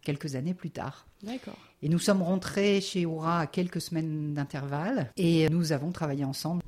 quelques 0.02 0.34
années 0.34 0.54
plus 0.54 0.70
tard. 0.70 1.06
D'accord. 1.22 1.58
Et 1.82 1.88
nous 1.88 1.98
sommes 1.98 2.22
rentrés 2.22 2.80
chez 2.80 3.06
Oura 3.06 3.40
à 3.40 3.46
quelques 3.46 3.80
semaines 3.80 4.34
d'intervalle 4.34 5.10
et 5.16 5.48
nous 5.48 5.72
avons 5.72 5.92
travaillé 5.92 6.24
ensemble 6.24 6.62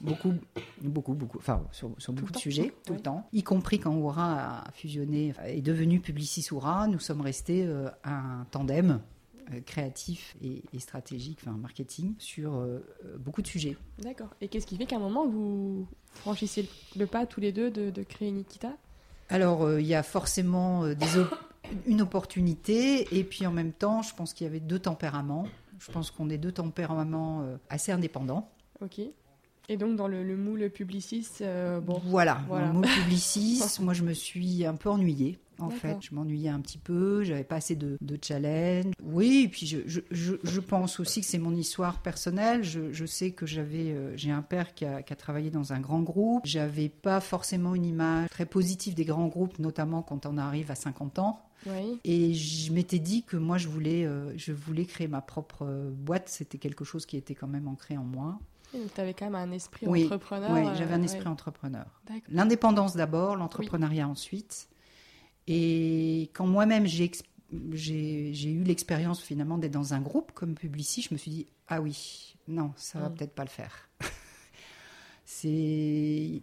beaucoup, 0.00 0.34
beaucoup, 0.82 1.14
beaucoup, 1.14 1.38
enfin 1.38 1.66
sur, 1.72 1.90
beaucoup 2.12 2.32
de 2.32 2.38
sujets, 2.38 2.72
tout 2.84 2.94
le 2.94 3.00
temps, 3.00 3.28
y 3.32 3.42
compris 3.42 3.78
quand 3.78 3.94
Oura 3.94 4.60
a 4.60 4.70
fusionné, 4.72 5.34
est 5.44 5.62
devenu 5.62 6.00
Publicis 6.00 6.48
Oura, 6.52 6.86
nous 6.86 6.98
sommes 6.98 7.20
restés 7.20 7.64
euh, 7.64 7.88
un 8.04 8.46
tandem 8.50 9.00
euh, 9.52 9.60
créatif 9.60 10.36
et, 10.42 10.62
stratégique, 10.78 11.38
enfin 11.42 11.56
marketing, 11.56 12.14
sur 12.18 12.54
euh, 12.54 12.80
beaucoup 13.18 13.42
de 13.42 13.46
sujets. 13.46 13.76
D'accord. 13.98 14.34
Et 14.40 14.48
qu'est-ce 14.48 14.66
qui 14.66 14.76
fait 14.76 14.86
qu'à 14.86 14.96
un 14.96 15.00
moment 15.00 15.26
vous 15.26 15.86
franchissez 16.12 16.68
le 16.96 17.06
pas 17.06 17.26
tous 17.26 17.40
les 17.40 17.52
deux 17.52 17.70
de, 17.70 18.02
créer 18.02 18.30
Nikita? 18.30 18.72
Alors 19.28 19.78
il 19.78 19.86
y 19.86 19.94
a 19.94 20.02
forcément 20.02 20.86
des 20.86 21.06
une 21.86 22.00
opportunité 22.00 23.14
et 23.14 23.24
puis 23.24 23.46
en 23.46 23.52
même 23.52 23.72
temps, 23.72 24.00
je 24.00 24.14
pense 24.14 24.32
qu'il 24.32 24.46
y 24.46 24.48
avait 24.48 24.60
deux 24.60 24.78
tempéraments. 24.78 25.46
Je 25.78 25.92
pense 25.92 26.10
qu'on 26.10 26.30
est 26.30 26.38
deux 26.38 26.50
tempéraments 26.50 27.44
assez 27.68 27.92
indépendants. 27.92 28.50
Ok. 28.80 29.00
Et 29.70 29.76
donc 29.76 29.96
dans 29.96 30.08
le, 30.08 30.36
moule 30.36 30.70
publiciste, 30.70 31.42
euh, 31.42 31.80
bon. 31.80 32.00
Voilà, 32.04 32.40
dans 32.48 32.58
le 32.58 32.72
moule 32.72 32.86
publiciste, 33.02 33.80
moi 33.80 33.92
je 33.92 34.02
me 34.02 34.14
suis 34.14 34.64
un 34.64 34.74
peu 34.74 34.88
ennuyée. 34.88 35.38
en 35.58 35.68
fait. 35.68 35.98
Je 36.00 36.14
m'ennuyais 36.14 36.48
un 36.48 36.60
petit 36.60 36.78
peu, 36.78 37.22
j'avais 37.22 37.44
pas 37.44 37.56
assez 37.56 37.76
de, 37.76 37.98
de 38.00 38.18
challenge. 38.22 38.94
Oui, 39.02 39.42
et 39.44 39.48
puis 39.48 39.66
je, 39.66 39.78
je, 39.86 40.00
je, 40.10 40.34
je 40.42 40.60
pense 40.60 41.00
aussi 41.00 41.20
que 41.20 41.26
c'est 41.26 41.38
mon 41.38 41.54
histoire 41.54 42.00
personnelle. 42.00 42.64
Je, 42.64 42.92
je 42.92 43.04
sais 43.04 43.32
que 43.32 43.44
j'avais, 43.44 43.90
euh, 43.90 44.16
j'ai 44.16 44.30
un 44.30 44.40
père 44.40 44.72
qui 44.74 44.86
a, 44.86 45.02
qui 45.02 45.12
a 45.12 45.16
travaillé 45.16 45.50
dans 45.50 45.74
un 45.74 45.80
grand 45.80 46.00
groupe. 46.00 46.42
J'avais 46.46 46.88
pas 46.88 47.20
forcément 47.20 47.74
une 47.74 47.84
image 47.84 48.30
très 48.30 48.46
positive 48.46 48.94
des 48.94 49.04
grands 49.04 49.26
groupes, 49.28 49.58
notamment 49.58 50.00
quand 50.00 50.24
on 50.24 50.38
arrive 50.38 50.70
à 50.70 50.76
50 50.76 51.18
ans. 51.18 51.42
Oui. 51.66 51.98
Et 52.04 52.32
je 52.34 52.72
m'étais 52.72 53.00
dit 53.00 53.24
que 53.24 53.36
moi, 53.36 53.58
je 53.58 53.68
voulais, 53.68 54.06
euh, 54.06 54.32
je 54.36 54.52
voulais 54.52 54.86
créer 54.86 55.08
ma 55.08 55.20
propre 55.20 55.66
boîte. 55.92 56.28
C'était 56.28 56.58
quelque 56.58 56.84
chose 56.84 57.04
qui 57.04 57.16
était 57.18 57.34
quand 57.34 57.48
même 57.48 57.68
ancré 57.68 57.98
en 57.98 58.04
moi. 58.04 58.38
Donc, 58.74 58.92
tu 58.94 59.00
avais 59.00 59.14
quand 59.14 59.24
même 59.26 59.34
un 59.34 59.50
esprit 59.52 59.86
Oui, 59.86 60.04
entrepreneur. 60.04 60.50
Oui, 60.52 60.60
euh, 60.66 60.74
j'avais 60.76 60.94
un 60.94 61.02
esprit 61.02 61.22
ouais. 61.22 61.28
entrepreneur. 61.28 61.86
L'indépendance 62.28 62.94
d'abord, 62.96 63.36
l'entrepreneuriat 63.36 64.06
ensuite. 64.08 64.68
Et 65.46 66.30
quand 66.34 66.46
moi-même 66.46 66.86
j'ai 66.86 67.10
eu 68.50 68.62
l'expérience 68.64 69.22
finalement 69.22 69.56
d'être 69.56 69.72
dans 69.72 69.94
un 69.94 70.00
groupe 70.02 70.32
comme 70.32 70.54
Publicis, 70.54 71.02
je 71.02 71.14
me 71.14 71.18
suis 71.18 71.30
dit 71.30 71.46
ah 71.68 71.80
oui, 71.80 72.34
non, 72.46 72.72
ça 72.76 72.98
va 73.00 73.08
Mm. 73.08 73.14
peut-être 73.14 73.34
pas 73.34 73.44
le 73.44 73.48
faire. 73.50 73.88
C'est 75.24 76.42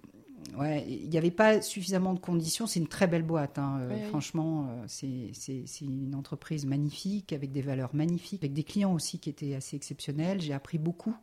ouais, 0.58 0.86
il 0.88 1.10
n'y 1.10 1.17
avait 1.17 1.32
pas 1.32 1.62
suffisamment 1.62 2.13
de 2.13 2.20
conditions. 2.20 2.67
C'est 2.67 2.79
une 2.79 2.88
très 2.88 3.08
belle 3.08 3.24
boîte, 3.24 3.58
hein. 3.58 3.79
Euh, 3.82 3.89
Oui, 3.96 4.10
franchement, 4.10 4.67
euh, 4.70 4.84
c'est 4.88 5.82
une 5.82 6.13
entreprise 6.15 6.65
magnifique 6.65 7.34
avec 7.34 7.51
des 7.51 7.62
valeurs 7.62 7.94
magnifiques, 7.96 8.44
avec 8.44 8.53
des 8.53 8.63
clients 8.63 8.94
aussi 8.94 9.20
qui 9.20 9.29
étaient 9.29 9.55
assez 9.55 9.75
exceptionnels. 9.75 10.41
J'ai 10.41 10.53
appris 10.53 10.77
beaucoup. 10.77 11.15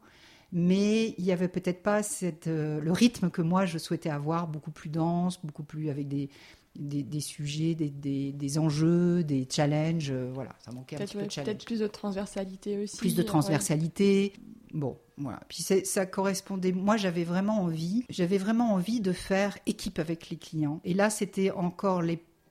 Mais 0.52 1.14
il 1.16 1.25
n'y 1.25 1.32
avait 1.32 1.49
peut-être 1.49 1.82
pas 1.82 2.02
cette, 2.02 2.47
euh, 2.47 2.78
le 2.80 2.92
rythme 2.92 3.30
que 3.30 3.40
moi 3.40 3.64
je 3.64 3.78
souhaitais 3.78 4.11
avoir, 4.11 4.49
beaucoup 4.49 4.71
plus 4.71 4.90
dense, 4.90 5.40
beaucoup 5.42 5.62
plus 5.62 5.88
avec 5.88 6.09
des, 6.09 6.28
des, 6.76 7.02
des 7.02 7.21
sujets, 7.21 7.75
des, 7.75 7.88
des, 7.88 8.32
des 8.32 8.59
enjeux, 8.59 9.25
des 9.25 9.49
challenges. 9.50 10.11
euh, 10.11 10.30
voilà, 10.35 10.50
ça 10.64 10.71
manquait 10.73 10.97
un 10.97 10.99
petit 11.06 11.16
peu 11.16 11.25
de 11.25 11.30
challenge. 11.30 11.47
peut-être 11.47 11.64
plus 11.64 11.80
de 11.80 11.87
transversalité 11.87 12.82
aussi. 12.82 12.99
Plus 12.99 13.14
de 13.14 13.21
ouais. 13.21 13.26
transversalité. 13.26 14.35
Bon, 14.75 14.99
voilà. 15.18 15.40
Puis 15.49 15.62
ça 15.62 16.06
correspondait. 16.06 16.73
Moi, 16.73 16.97
j'avais 16.97 17.25
vraiment 17.25 17.61
envie. 17.61 18.04
J'avais 18.09 18.38
vraiment 18.38 18.73
envie 18.73 19.00
de 19.00 19.12
faire 19.12 19.59
équipe 19.66 19.99
avec 19.99 20.30
les 20.30 20.37
clients. 20.37 20.80
Et 20.85 20.94
là, 20.94 21.11
c'était 21.11 21.50
encore 21.50 22.02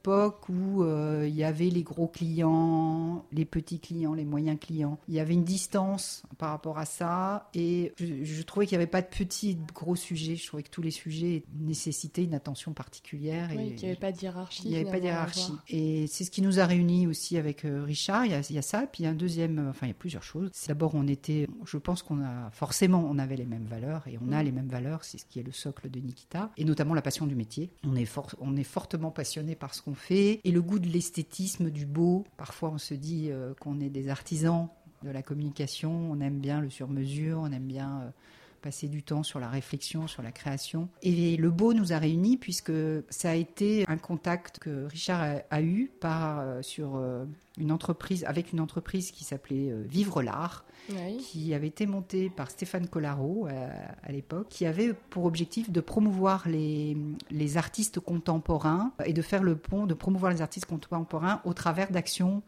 l'époque 0.01 0.50
où 0.50 0.84
euh, 0.84 1.25
il 1.27 1.36
y 1.36 1.43
avait 1.43 1.70
les 1.70 1.84
gros 1.84 2.08
clients, 2.08 3.24
les 3.31 3.46
petits 3.46 3.79
clients, 3.79 4.15
les 4.15 4.25
moyens 4.25 4.58
clients. 4.60 4.98
Il 5.08 5.13
y 5.13 5.20
avait 5.20 5.34
une 5.34 5.43
distance 5.43 6.24
par 6.39 6.50
rapport 6.50 6.79
à 6.79 6.86
ça. 6.86 7.50
Et 7.53 7.93
je, 8.00 8.24
je 8.24 8.41
trouvais 8.41 8.65
qu'il 8.65 8.77
n'y 8.77 8.84
avait 8.84 8.89
pas 8.91 9.01
de 9.03 9.08
petits 9.08 9.51
et 9.51 9.53
de 9.53 9.72
gros 9.74 9.96
sujets. 9.96 10.36
Je 10.36 10.48
trouvais 10.48 10.63
que 10.63 10.70
tous 10.72 10.81
les 10.81 10.89
sujets 10.91 11.43
nécessitaient 11.60 12.24
une 12.24 12.34
attention 12.34 12.74
particulière. 12.74 13.50
Oui, 13.55 13.62
et, 13.74 13.75
qu'il 13.75 13.86
n'y 13.88 13.91
avait 13.91 14.00
pas 14.00 14.12
de 14.12 14.20
hiérarchie. 14.20 14.63
il 14.65 14.72
n'y 14.72 14.77
avait 14.77 14.89
pas 14.89 15.00
de 15.00 15.05
hiérarchie. 15.05 15.53
Et 15.70 16.08
c'est 16.08 16.24
ce 16.24 16.31
qui 16.31 16.41
nous 16.41 16.60
a 16.60 16.65
réunis 16.65 17.05
aussi 17.05 17.38
avec 17.38 17.63
euh, 17.65 17.84
Richard. 17.84 18.25
Il 18.25 18.31
y, 18.31 18.36
a, 18.36 18.41
il 18.50 18.55
y 18.55 18.60
a 18.60 18.63
ça. 18.63 18.88
Puis 18.91 19.03
il 19.03 19.05
y 19.05 19.08
a 19.08 19.12
un 19.12 19.15
deuxième, 19.15 19.60
euh, 19.60 19.70
enfin 19.70 19.86
il 19.86 19.89
y 19.89 19.91
a 19.91 19.96
plusieurs 19.96 20.24
choses. 20.24 20.50
D'abord, 20.67 20.96
on 20.96 21.08
était, 21.08 21.48
je 21.65 21.77
pense 21.77 22.01
qu'on 22.01 22.24
a, 22.24 22.50
forcément, 22.51 23.05
on 23.08 23.20
avait 23.20 23.36
les 23.36 23.46
mêmes 23.46 23.65
valeurs 23.65 24.08
et 24.08 24.17
on 24.20 24.31
a 24.31 24.39
Mhm. 24.39 24.46
les 24.46 24.51
mêmes 24.51 24.67
valeurs. 24.67 25.03
C'est 25.03 25.20
ce 25.20 25.25
qui 25.25 25.39
est 25.39 25.43
le 25.43 25.51
socle 25.51 25.89
de 25.91 26.00
Nikita. 26.00 26.50
Et 26.58 26.63
notamment 26.65 26.96
la 26.96 27.01
passion 27.03 27.27
du 27.27 27.36
métier. 27.36 27.70
On 27.84 27.96
est, 27.96 28.10
on 28.39 28.55
est 28.55 28.63
fortement 28.63 29.12
passionné 29.12 29.55
par 29.55 29.75
ce 29.75 29.81
qu'on 29.84 29.90
fait. 29.93 30.41
Et 30.43 30.51
le 30.51 30.62
goût 30.62 30.79
de 30.79 30.88
l'esthétisme, 30.88 31.69
du 31.69 31.86
beau. 31.86 32.25
Parfois, 32.38 32.69
on 32.69 32.77
se 32.77 32.93
dit 32.93 33.29
euh, 33.29 33.53
qu'on 33.60 33.79
est 33.79 33.89
des 33.89 34.10
artisans 34.10 34.67
de 35.03 35.10
la 35.10 35.21
communication. 35.21 35.91
On 36.12 36.19
aime 36.19 36.39
bien 36.39 36.62
le 36.62 36.69
sur-mesure. 36.69 37.39
On 37.41 37.51
aime 37.51 37.67
bien. 37.67 38.13
Passer 38.62 38.88
du 38.88 39.03
temps 39.03 39.24
sur 39.24 39.39
la 39.39 39.50
réflexion, 39.50 40.08
sur 40.08 40.22
la 40.24 40.32
création. 40.32 40.88
Et 41.01 41.36
le 41.38 41.50
beau 41.50 41.74
nous 41.74 41.94
a 41.94 41.98
réunis 41.98 42.38
puisque 42.38 42.72
ça 43.10 43.32
a 43.32 43.34
été 43.36 43.86
un 43.88 43.98
contact 43.98 44.60
que 44.60 44.86
Richard 44.86 45.22
a, 45.22 45.36
a 45.50 45.62
eu 45.62 45.91
par, 46.00 46.39
euh, 46.39 46.62
sur 46.62 46.96
euh, 46.96 47.25
une 47.58 47.72
entreprise, 47.72 48.24
avec 48.25 48.53
une 48.53 48.60
entreprise 48.60 49.12
qui 49.12 49.24
s'appelait 49.24 49.72
euh, 49.72 49.84
Vivre 49.88 50.22
l'Art, 50.22 50.65
Oui. 50.89 51.18
qui 51.18 51.53
avait 51.53 51.68
été 51.68 51.86
montée 51.86 52.30
par 52.30 52.50
Stéphane 52.51 52.88
Collaro 52.88 53.48
euh, 53.48 53.70
à 54.03 54.12
l'époque, 54.12 54.48
qui 54.50 54.65
avait 54.65 54.94
pour 54.94 55.25
objectif 55.25 55.72
de 55.72 55.82
promouvoir 55.82 56.48
les, 56.48 56.96
les 57.30 57.58
artistes 57.58 58.00
contemporains 58.00 58.94
et 59.06 59.13
de 59.13 59.22
faire 59.22 59.44
le 59.44 59.56
pont, 59.56 59.86
de 59.86 59.94
promouvoir 59.94 60.32
les 60.32 60.41
artistes 60.41 60.65
contemporains 60.65 61.41
au 61.46 61.53
travers 61.53 61.91
d'actions 61.91 62.41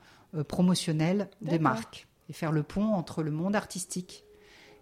promotionnelles 0.48 1.30
des 1.42 1.60
marques 1.60 2.08
et 2.30 2.34
faire 2.34 2.52
le 2.52 2.64
pont 2.64 2.94
entre 2.94 3.22
le 3.24 3.32
monde 3.32 3.56
artistique 3.56 4.24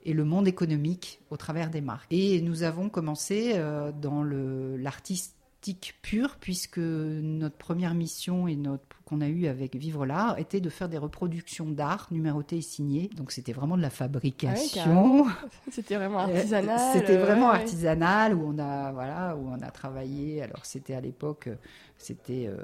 et 0.04 0.14
le 0.14 0.26
monde 0.26 0.48
économique 0.48 1.20
au 1.30 1.38
travers 1.38 1.70
des 1.70 1.82
marques. 1.82 2.08
Et 2.12 2.42
nous 2.42 2.64
avons 2.64 2.90
commencé 2.90 3.54
euh, 3.56 3.92
dans 3.92 4.24
le- 4.24 4.78
l'artistique 4.78 5.96
pur, 6.02 6.38
puisque 6.40 6.80
notre 6.80 7.56
première 7.58 7.94
mission 7.94 8.48
et 8.48 8.56
notre 8.56 8.84
qu'on 9.06 9.20
a 9.22 9.28
eue 9.28 9.46
avec 9.48 9.76
Vivre 9.76 10.06
l'Art 10.06 10.40
était 10.40 10.62
de 10.62 10.70
faire 10.70 10.88
des 10.88 10.98
reproductions 10.98 11.70
d'art 11.70 12.08
numérotées 12.12 12.58
et 12.58 12.62
signées. 12.62 13.10
Donc 13.18 13.32
c'était 13.34 13.52
vraiment 13.52 13.76
de 13.76 13.82
la 13.82 13.90
fabrication. 13.90 15.26
C'était 15.72 15.98
vraiment 15.98 16.20
Euh, 16.30 16.34
artisanal. 16.36 16.80
C'était 16.94 17.18
euh, 17.18 17.26
vraiment 17.26 17.50
ouais, 17.50 17.56
artisanal 17.58 18.34
où 18.34 18.42
on 18.48 18.58
a 18.58 18.92
voilà 18.94 19.36
où 19.36 19.50
on 19.50 19.62
a 19.62 19.70
travaillé. 19.70 20.42
Alors 20.42 20.66
c'était 20.66 20.94
à 20.94 21.02
l'époque, 21.02 21.50
c'était 21.98 22.48
euh, 22.48 22.56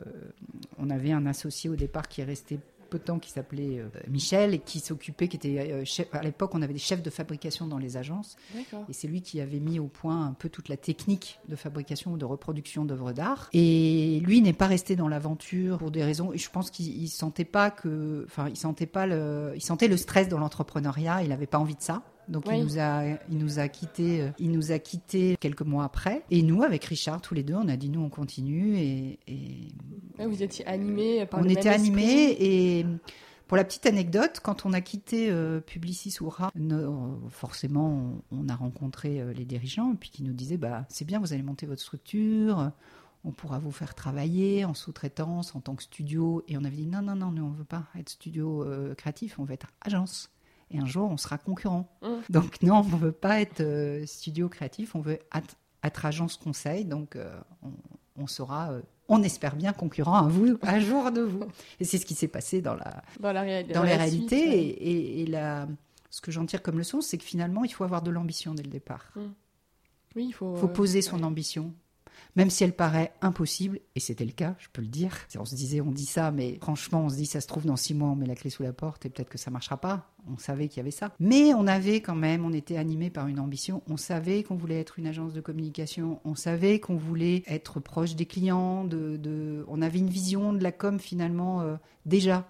on 0.79 0.89
avait 0.89 1.11
un 1.11 1.25
associé 1.25 1.69
au 1.69 1.75
départ 1.75 2.07
qui 2.07 2.21
est 2.21 2.25
resté 2.25 2.59
peu 2.87 2.97
de 2.99 3.03
temps 3.03 3.19
qui 3.19 3.31
s'appelait 3.31 3.79
euh, 3.79 3.87
Michel 4.07 4.53
et 4.53 4.59
qui 4.59 4.79
s'occupait 4.79 5.27
qui 5.27 5.37
était 5.37 5.59
euh, 5.71 5.85
chef- 5.85 6.07
à 6.13 6.21
l'époque 6.23 6.51
on 6.55 6.61
avait 6.61 6.73
des 6.73 6.79
chefs 6.79 7.03
de 7.03 7.09
fabrication 7.09 7.67
dans 7.67 7.77
les 7.77 7.97
agences 7.97 8.35
et 8.89 8.93
c'est 8.93 9.07
lui 9.07 9.21
qui 9.21 9.39
avait 9.41 9.59
mis 9.59 9.79
au 9.79 9.87
point 9.87 10.25
un 10.25 10.33
peu 10.33 10.49
toute 10.49 10.69
la 10.69 10.77
technique 10.77 11.39
de 11.49 11.55
fabrication 11.55 12.13
ou 12.13 12.17
de 12.17 12.25
reproduction 12.25 12.85
d'œuvres 12.85 13.11
d'art. 13.11 13.49
Et 13.53 14.19
lui 14.23 14.41
n'est 14.41 14.53
pas 14.53 14.67
resté 14.67 14.95
dans 14.95 15.07
l'aventure 15.07 15.77
pour 15.77 15.91
des 15.91 16.03
raisons. 16.03 16.33
Et 16.33 16.37
je 16.37 16.49
pense 16.49 16.71
qu'il 16.71 16.87
il 17.01 17.07
sentait 17.09 17.45
pas 17.45 17.71
que, 17.71 18.23
enfin, 18.27 18.47
il 18.49 18.55
sentait 18.57 18.85
pas 18.85 19.05
le, 19.07 19.53
il 19.55 19.61
sentait 19.61 19.87
le 19.87 19.97
stress 19.97 20.27
dans 20.29 20.39
l'entrepreneuriat. 20.39 21.23
Il 21.23 21.29
n'avait 21.29 21.47
pas 21.47 21.59
envie 21.59 21.75
de 21.75 21.81
ça. 21.81 22.01
Donc 22.29 22.45
Oui. 22.47 22.57
il 22.57 22.63
nous 22.63 22.79
a, 22.79 23.05
il 23.29 23.37
nous 23.37 23.59
a 23.59 23.67
quitté, 23.69 24.21
euh, 24.21 24.29
il 24.37 24.51
nous 24.51 24.71
a 24.71 24.79
quitté 24.79 25.37
quelques 25.39 25.61
mois 25.61 25.85
après. 25.85 26.23
Et 26.29 26.41
nous, 26.41 26.61
avec 26.63 26.83
Richard, 26.85 27.21
tous 27.21 27.33
les 27.33 27.43
deux, 27.43 27.55
on 27.55 27.67
a 27.69 27.77
dit 27.77 27.89
nous 27.89 28.01
on 28.01 28.09
continue 28.09 28.77
et, 28.77 29.19
vous 30.19 30.43
étiez 30.43 30.65
animés 30.67 31.25
par 31.25 31.39
on 31.39 31.43
le 31.43 31.51
était 31.51 31.69
même 31.69 31.79
animés 31.81 32.35
et 32.39 32.85
pour 33.47 33.55
la 33.55 33.63
petite 33.63 33.85
anecdote, 33.85 34.41
quand 34.43 34.65
on 34.65 34.73
a 34.73 34.81
quitté 34.81 35.29
euh, 35.29 35.61
Publicis 35.61 36.15
Oura, 36.19 36.51
no- 36.55 37.21
forcément 37.29 38.21
on, 38.31 38.39
on 38.45 38.49
a 38.49 38.55
rencontré 38.55 39.21
euh, 39.21 39.31
les 39.31 39.45
dirigeants 39.45 39.93
et 39.93 39.95
puis 39.95 40.09
qui 40.09 40.23
nous 40.23 40.33
disaient 40.33 40.57
bah 40.57 40.85
c'est 40.89 41.05
bien 41.05 41.19
vous 41.19 41.31
allez 41.33 41.43
monter 41.43 41.65
votre 41.65 41.81
structure, 41.81 42.71
on 43.23 43.31
pourra 43.31 43.59
vous 43.59 43.71
faire 43.71 43.95
travailler 43.95 44.65
en 44.65 44.73
sous-traitance 44.73 45.55
en 45.55 45.61
tant 45.61 45.75
que 45.75 45.83
studio 45.83 46.43
et 46.49 46.57
on 46.57 46.63
avait 46.65 46.75
dit 46.75 46.87
non 46.87 47.01
non 47.01 47.15
non 47.15 47.31
nous 47.31 47.45
on 47.45 47.51
veut 47.51 47.63
pas 47.63 47.83
être 47.97 48.09
studio 48.09 48.63
euh, 48.63 48.95
créatif, 48.95 49.39
on 49.39 49.45
veut 49.45 49.53
être 49.53 49.67
agence. 49.81 50.29
Et 50.71 50.79
un 50.79 50.85
jour, 50.85 51.09
on 51.09 51.17
sera 51.17 51.37
concurrent. 51.37 51.87
Mm. 52.01 52.07
Donc 52.29 52.61
non, 52.61 52.77
on 52.77 52.81
veut 52.81 53.11
pas 53.11 53.39
être 53.41 53.61
euh, 53.61 54.05
studio 54.05 54.49
créatif, 54.49 54.95
on 54.95 54.99
veut 55.01 55.19
être, 55.83 56.05
agence 56.05 56.35
conseil. 56.37 56.83
Donc 56.85 57.15
euh, 57.15 57.33
on, 57.63 57.69
on 58.17 58.27
sera, 58.27 58.71
euh, 58.71 58.81
on 59.07 59.23
espère 59.23 59.55
bien 59.55 59.71
concurrent 59.71 60.15
à 60.15 60.27
vous, 60.27 60.57
un 60.61 60.79
jour 60.81 61.11
de 61.11 61.21
vous. 61.21 61.45
Et 61.79 61.85
c'est 61.85 61.97
ce 61.97 62.05
qui 62.05 62.15
s'est 62.15 62.27
passé 62.27 62.61
dans 62.61 62.75
la, 62.75 63.01
Dans 63.21 63.31
la, 63.31 63.43
réa- 63.43 63.71
dans 63.71 63.83
la 63.83 63.95
les 64.05 64.11
suite, 64.11 64.29
réalités. 64.29 64.49
ouais. 64.49 64.57
Et, 64.59 64.91
et- 64.91 65.21
et 65.21 65.25
la, 65.27 65.67
ce 66.09 66.19
que 66.19 66.31
j'en 66.31 66.45
tire 66.45 66.61
comme 66.61 66.77
leçon, 66.77 66.99
c'est 66.99 67.17
que 67.17 67.23
finalement, 67.23 67.63
il 67.63 67.71
faut 67.73 67.83
avoir 67.85 68.01
de 68.01 68.11
l'ambition 68.11 68.53
dès 68.53 68.63
le 68.63 68.69
départ. 68.69 69.13
Oui, 70.15 70.25
il 70.27 70.33
faut. 70.33 70.53
Poser 70.67 71.01
son 71.01 71.19
ouais. 71.19 71.23
ambition. 71.23 71.73
Même 72.35 72.49
si 72.49 72.63
elle 72.63 72.73
paraît 72.73 73.13
impossible, 73.21 73.79
et 73.95 73.99
c'était 73.99 74.25
le 74.25 74.31
cas, 74.31 74.55
je 74.59 74.67
peux 74.71 74.81
le 74.81 74.87
dire. 74.87 75.13
On 75.39 75.45
se 75.45 75.55
disait, 75.55 75.81
on 75.81 75.91
dit 75.91 76.05
ça, 76.05 76.31
mais 76.31 76.57
franchement, 76.61 77.05
on 77.05 77.09
se 77.09 77.15
dit, 77.15 77.25
ça 77.25 77.41
se 77.41 77.47
trouve, 77.47 77.65
dans 77.65 77.75
six 77.75 77.93
mois, 77.93 78.09
on 78.09 78.15
met 78.15 78.25
la 78.25 78.35
clé 78.35 78.49
sous 78.49 78.63
la 78.63 78.73
porte 78.73 79.05
et 79.05 79.09
peut-être 79.09 79.29
que 79.29 79.37
ça 79.37 79.51
marchera 79.51 79.77
pas. 79.77 80.11
On 80.29 80.37
savait 80.37 80.67
qu'il 80.67 80.77
y 80.77 80.81
avait 80.81 80.91
ça. 80.91 81.13
Mais 81.19 81.53
on 81.53 81.67
avait 81.67 82.01
quand 82.01 82.15
même, 82.15 82.45
on 82.45 82.53
était 82.53 82.77
animé 82.77 83.09
par 83.09 83.27
une 83.27 83.39
ambition. 83.39 83.81
On 83.89 83.97
savait 83.97 84.43
qu'on 84.43 84.55
voulait 84.55 84.79
être 84.79 84.99
une 84.99 85.07
agence 85.07 85.33
de 85.33 85.41
communication. 85.41 86.19
On 86.25 86.35
savait 86.35 86.79
qu'on 86.79 86.97
voulait 86.97 87.43
être 87.47 87.79
proche 87.79 88.15
des 88.15 88.25
clients. 88.25 88.87
On 89.67 89.81
avait 89.81 89.99
une 89.99 90.09
vision 90.09 90.53
de 90.53 90.61
la 90.61 90.71
com 90.71 90.99
finalement 90.99 91.61
euh, 91.61 91.75
déjà 92.05 92.45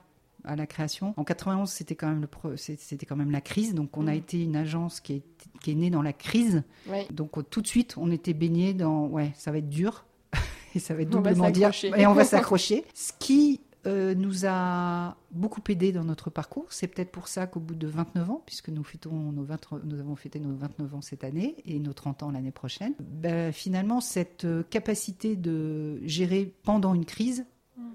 à 0.48 0.56
la 0.56 0.66
création. 0.66 1.14
En 1.18 1.24
91, 1.24 1.70
c'était 1.70 1.96
quand 1.96 2.08
même 2.08 2.22
le 2.22 2.58
c'était 2.58 3.06
quand 3.06 3.16
même 3.16 3.32
la 3.32 3.42
crise. 3.42 3.74
Donc 3.76 3.98
on 3.98 4.08
a 4.08 4.14
Mm. 4.14 4.18
été 4.18 4.44
une 4.44 4.56
agence 4.56 5.00
qui 5.00 5.14
est, 5.14 5.24
qui 5.62 5.72
est 5.72 5.76
née 5.76 5.90
dans 5.90 6.02
la 6.02 6.14
crise. 6.14 6.64
Ouais. 6.88 7.06
Donc 7.12 7.38
euh, 7.38 7.44
tout 7.44 7.62
de 7.62 7.68
suite, 7.68 7.96
on 7.98 8.10
était 8.12 8.34
baigné 8.34 8.74
dans 8.74 9.06
ouais, 9.08 9.32
ça 9.36 9.52
va 9.52 9.60
être 9.60 9.70
dur 9.70 10.06
et 10.76 10.80
ça 10.80 10.94
va 10.96 11.02
être 11.02 11.10
va 11.10 11.16
doublement 11.32 11.50
dur 11.52 11.74
s'accrocher. 11.74 11.92
et 12.02 12.08
on 12.08 12.14
va 12.14 12.24
s'accrocher. 12.26 12.86
Ce 12.94 13.12
qui 13.20 13.62
euh, 13.86 14.16
nous 14.16 14.46
a 14.46 15.16
beaucoup 15.32 15.62
aidé 15.70 15.92
dans 15.94 16.04
notre 16.04 16.30
parcours, 16.30 16.66
c'est 16.70 16.88
peut-être 16.88 17.12
pour 17.12 17.28
ça 17.30 17.48
qu'au 17.48 17.60
bout 17.62 17.76
de 17.76 17.88
29 17.88 18.30
ans, 18.30 18.42
puisque 18.46 18.68
nous 18.70 18.84
fêtons 18.84 19.14
nos 19.32 19.44
20 19.44 19.84
nous 19.86 20.00
avons 20.00 20.16
fêté 20.16 20.40
nos 20.40 20.54
29 20.56 20.96
ans 20.96 21.02
cette 21.02 21.24
année 21.24 21.56
et 21.66 21.80
nos 21.80 21.94
30 21.94 22.24
ans 22.24 22.32
l'année 22.32 22.52
prochaine, 22.52 22.94
ben, 23.00 23.54
finalement 23.54 24.02
cette 24.02 24.44
euh, 24.46 24.64
capacité 24.70 25.36
de 25.38 26.02
gérer 26.06 26.54
pendant 26.64 26.94
une 26.96 27.06
crise 27.06 27.46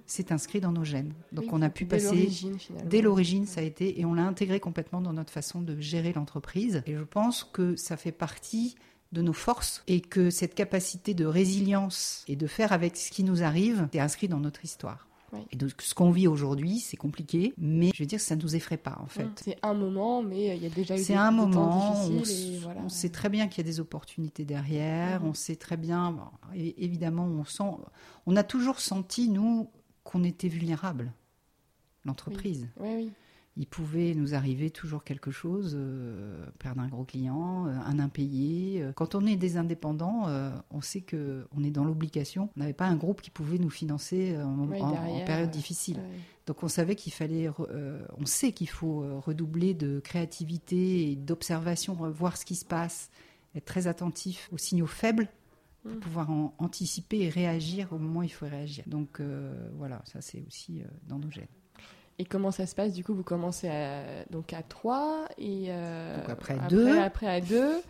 S'est 0.07 0.33
inscrit 0.33 0.61
dans 0.61 0.73
nos 0.73 0.85
gènes. 0.85 1.15
Donc 1.33 1.45
Oui, 1.45 1.51
on 1.53 1.63
a 1.63 1.71
pu 1.71 1.85
dès 1.85 1.97
passer. 1.97 2.29
Dès 2.85 3.03
l'origine, 3.03 3.47
ça 3.47 3.61
a 3.61 3.65
été, 3.65 4.01
et 4.01 4.05
on 4.05 4.15
l'a 4.15 4.25
intégré 4.25 4.61
complètement 4.61 5.01
dans 5.01 5.13
notre 5.13 5.33
façon 5.33 5.61
de 5.61 5.81
gérer 5.81 6.13
l'entreprise. 6.13 6.83
Et 6.87 6.95
je 6.95 7.05
pense 7.05 7.45
que 7.45 7.77
ça 7.77 7.97
fait 7.97 8.13
partie 8.13 8.77
de 9.13 9.23
nos 9.23 9.33
forces 9.33 9.83
et 9.87 10.01
que 10.01 10.31
cette 10.31 10.55
capacité 10.55 11.15
de 11.15 11.25
résilience 11.25 12.25
et 12.29 12.37
de 12.37 12.47
faire 12.47 12.73
avec 12.73 12.97
ce 12.97 13.11
qui 13.11 13.25
nous 13.25 13.43
arrive 13.43 13.89
est 13.93 14.01
inscrit 14.01 14.29
dans 14.29 14.41
notre 14.41 14.65
histoire. 14.65 15.07
Oui. 15.33 15.41
Et 15.51 15.57
donc 15.57 15.71
ce 15.81 15.95
qu'on 15.95 16.11
vit 16.11 16.29
aujourd'hui, 16.29 16.79
c'est 16.79 16.97
compliqué, 16.99 17.55
mais 17.57 17.91
je 17.95 18.03
veux 18.03 18.07
dire, 18.07 18.21
ça 18.21 18.37
ne 18.37 18.43
nous 18.43 18.55
effraie 18.55 18.77
pas 18.77 18.99
en 19.03 19.07
fait. 19.07 19.27
C'est 19.43 19.57
un 19.63 19.73
moment, 19.73 20.23
mais 20.23 20.57
il 20.57 20.63
y 20.63 20.67
a 20.67 20.69
déjà 20.69 20.95
eu 20.95 20.99
des, 20.99 21.05
C'est 21.05 21.15
un 21.15 21.33
des 21.33 21.39
temps 21.39 21.47
moment, 21.49 21.81
on, 22.05 22.11
difficiles. 22.11 22.53
et 22.53 22.55
s- 22.57 22.63
voilà. 22.63 22.81
on 22.85 22.89
sait 22.91 23.09
très 23.09 23.29
bien 23.31 23.49
qu'il 23.49 23.65
y 23.65 23.69
a 23.69 23.71
des 23.71 23.81
opportunités 23.81 24.45
derrière, 24.45 25.23
Mhm. 25.23 25.29
on 25.31 25.35
sait 25.35 25.57
très 25.57 25.77
bien, 25.79 26.13
bon, 26.13 26.25
évidemment, 26.55 27.25
on 27.25 27.45
sent, 27.45 27.65
on 28.27 28.37
a 28.37 28.43
toujours 28.45 28.79
senti, 28.81 29.29
nous, 29.31 29.71
qu'on 30.05 30.23
était 30.25 30.49
vulnérable, 30.49 31.13
l'entreprise. 32.05 32.69
Oui, 32.79 32.89
oui. 32.97 33.11
Il 33.59 33.67
pouvait 33.67 34.15
nous 34.15 34.35
arriver 34.35 34.71
toujours 34.71 35.05
quelque 35.05 35.31
chose, 35.31 35.75
euh, 35.79 36.47
perdre 36.59 36.81
un 36.81 36.89
gros 36.89 37.05
client, 37.05 37.67
euh, 37.67 37.71
un 37.85 37.99
impayé. 37.99 38.83
Euh, 38.83 38.93
Quand 38.95 39.15
on 39.15 39.27
est 39.27 39.37
des 39.37 39.59
indépendants, 39.59 40.27
euh, 40.29 40.51
on 40.71 40.81
sait 40.81 41.03
que 41.03 41.47
on 41.55 41.63
est 41.63 41.71
dans 41.71 41.85
l'obligation. 41.85 42.49
On 42.57 42.61
n'avait 42.61 42.73
pas 42.73 42.87
un 42.87 42.97
groupe 42.97 43.21
qui 43.21 43.29
pouvait 43.31 43.59
nous 43.59 43.69
financer 43.69 44.37
en, 44.39 44.67
Oui, 44.69 44.81
en- 44.81 44.87
en 44.87 44.93
derrière, 44.93 45.25
période 45.27 45.51
difficile. 45.51 45.97
Ouais. 45.99 46.19
Donc 46.47 46.63
on 46.63 46.69
savait 46.69 46.97
qu'il 46.97 47.13
fallait, 47.13 47.51
on 48.19 48.25
sait 48.27 48.53
qu'il 48.53 48.71
faut 48.71 49.21
redoubler 49.21 49.75
de 49.75 50.01
créativité 50.01 51.11
et 51.13 51.17
d'observation, 51.17 51.95
voir 51.95 52.37
ce 52.39 52.47
qui 52.47 52.55
se 52.57 52.65
passe, 52.65 53.11
être 53.55 53.67
très 53.67 53.87
attentif 53.87 54.49
aux 54.51 54.59
signaux 54.59 54.87
faibles 54.87 55.29
pour 55.83 55.93
Mm. 55.93 55.99
pouvoir 56.01 56.31
en- 56.31 56.55
anticiper 56.59 57.21
et 57.21 57.29
réagir 57.29 57.93
au 57.93 57.99
moment 57.99 58.21
où 58.21 58.23
il 58.25 58.33
faut 58.33 58.47
réagir. 58.47 58.83
Donc 58.87 59.21
euh, 59.21 59.69
voilà, 59.77 60.01
ça 60.07 60.21
c'est 60.23 60.43
aussi 60.47 60.81
euh, 60.81 60.85
dans 61.07 61.19
nos 61.19 61.31
gènes. 61.31 61.47
Et 62.19 62.25
comment 62.25 62.51
ça 62.51 62.67
se 62.67 62.75
passe 62.75 62.93
Du 62.93 63.03
coup, 63.05 63.15
vous 63.15 63.23
commencez 63.23 63.69
à, 63.69 64.25
donc 64.31 64.53
à 64.53 64.63
3 64.63 65.27
et 65.39 65.67
euh, 65.69 66.19
Donc 66.21 66.29
après 66.31 66.59
à 66.59 66.69
deux. 66.69 66.99
Après 66.99 67.27
à 67.27 67.41
2. 67.41 67.81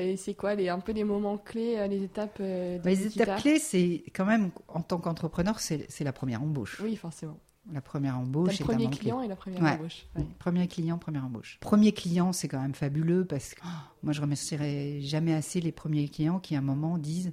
et 0.00 0.16
c'est 0.16 0.34
quoi 0.34 0.54
les, 0.54 0.68
un 0.68 0.80
peu 0.80 0.92
les 0.92 1.04
moments 1.04 1.38
clés, 1.38 1.76
euh, 1.78 1.86
les 1.86 2.02
étapes 2.04 2.38
euh, 2.40 2.78
Bah, 2.78 2.90
les 2.90 3.06
étapes 3.06 3.40
clés, 3.40 3.58
c'est 3.58 4.04
quand 4.14 4.24
même, 4.26 4.50
en 4.68 4.80
tant 4.82 4.98
qu'entrepreneur, 4.98 5.58
c'est 5.60 5.88
la 6.00 6.12
première 6.12 6.42
embauche. 6.42 6.80
Oui, 6.82 6.94
forcément. 6.96 7.38
La 7.72 7.80
première 7.82 8.16
embauche 8.18 8.48
le 8.48 8.54
est 8.54 8.64
premier 8.64 8.86
clé. 8.88 8.98
client 8.98 9.20
et 9.22 9.28
la 9.28 9.36
première 9.36 9.62
Ouais. 9.62 9.72
embauche. 9.72 10.06
Ouais. 10.16 10.24
Premier 10.38 10.66
client, 10.68 10.96
première 10.96 11.24
embauche. 11.24 11.58
Premier 11.60 11.92
client, 11.92 12.32
c'est 12.32 12.48
quand 12.48 12.60
même 12.62 12.74
fabuleux 12.74 13.26
parce 13.26 13.52
que 13.54 13.60
oh, 13.64 13.68
moi, 14.02 14.12
je 14.14 14.20
remercierai 14.22 15.00
jamais 15.02 15.34
assez 15.34 15.60
les 15.60 15.72
premiers 15.72 16.08
clients 16.08 16.38
qui, 16.38 16.54
à 16.54 16.58
un 16.58 16.62
moment, 16.62 16.96
disent 16.96 17.32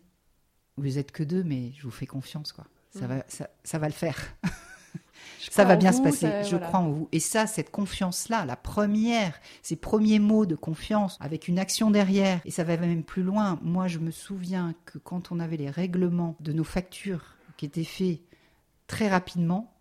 Vous 0.78 0.98
êtes 0.98 1.14
que 1.14 1.24
deux, 1.24 1.44
mais 1.44 1.72
je 1.78 1.84
vous 1.84 1.92
fais 1.92 2.06
confiance, 2.06 2.52
quoi. 2.52 2.66
Ça, 2.90 3.02
Mhm. 3.08 3.18
va, 3.18 3.24
ça, 3.30 3.50
ça 3.64 3.78
va 3.80 3.88
le 3.88 3.94
faire. 3.94 4.18
Ça 5.50 5.64
va 5.66 5.76
en 5.76 5.78
bien 5.78 5.92
vous, 5.92 5.98
se 5.98 6.04
passer. 6.04 6.28
ça- 6.28 6.44
je 6.44 6.50
voilà. 6.52 6.68
crois 6.68 6.80
en 6.80 6.90
vous. 6.90 7.08
Et 7.12 7.20
ça, 7.20 7.48
cette 7.48 7.72
confiance-là, 7.72 8.46
la 8.46 8.56
première, 8.56 9.40
ces 9.62 9.76
premiers 9.76 10.20
mots 10.20 10.46
de 10.46 10.56
confiance 10.56 11.18
avec 11.20 11.48
une 11.48 11.60
action 11.60 11.92
derrière, 11.92 12.42
et 12.46 12.52
ça 12.52 12.64
va 12.64 12.78
même 12.78 13.04
plus 13.04 13.24
loin. 13.24 13.60
Moi, 13.62 13.88
je 13.88 14.00
me 14.00 14.12
souviens 14.12 14.74
que 14.86 14.98
quand 14.98 15.32
on 15.32 15.40
avait 15.40 15.58
les 15.58 15.70
règlements 15.70 16.36
de 16.40 16.52
nos 16.54 16.64
factures 16.64 17.36
qui 17.58 17.66
étaient 17.66 17.84
faits 17.84 18.20
très 18.88 19.08
rapidement, 19.10 19.72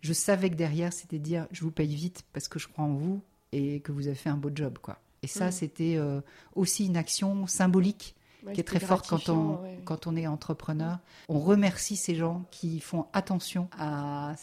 je 0.00 0.12
savais 0.12 0.50
que 0.50 0.54
derrière, 0.56 0.92
c'était 0.92 1.18
dire 1.18 1.46
je 1.50 1.62
vous 1.62 1.70
paye 1.70 1.94
vite 1.94 2.24
parce 2.32 2.48
que 2.48 2.58
je 2.58 2.68
crois 2.68 2.84
en 2.84 2.94
vous 2.94 3.20
et 3.52 3.80
que 3.80 3.92
vous 3.92 4.06
avez 4.06 4.16
fait 4.16 4.30
un 4.30 4.36
beau 4.36 4.50
job, 4.54 4.78
quoi. 4.80 4.98
Et 5.22 5.26
ça, 5.26 5.46
Mhm. 5.46 5.52
c'était 5.52 5.94
euh, 5.96 6.20
aussi 6.54 6.86
une 6.86 6.96
action 6.98 7.46
symbolique 7.46 8.14
Ouais, 8.44 8.52
qui 8.52 8.60
est 8.60 8.64
très 8.64 8.78
forte 8.80 9.08
quand 9.08 9.30
on, 9.30 9.62
ouais. 9.62 9.80
quand 9.86 10.06
on 10.06 10.14
est 10.16 10.26
entrepreneur. 10.26 10.98
On 11.30 11.40
remercie 11.40 11.96
ces 11.96 12.14
gens 12.14 12.44
qui 12.50 12.78
font 12.80 13.06
attention 13.14 13.68
à 13.78 14.34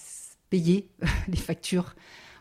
payer 0.51 0.87
les 1.27 1.37
factures 1.37 1.95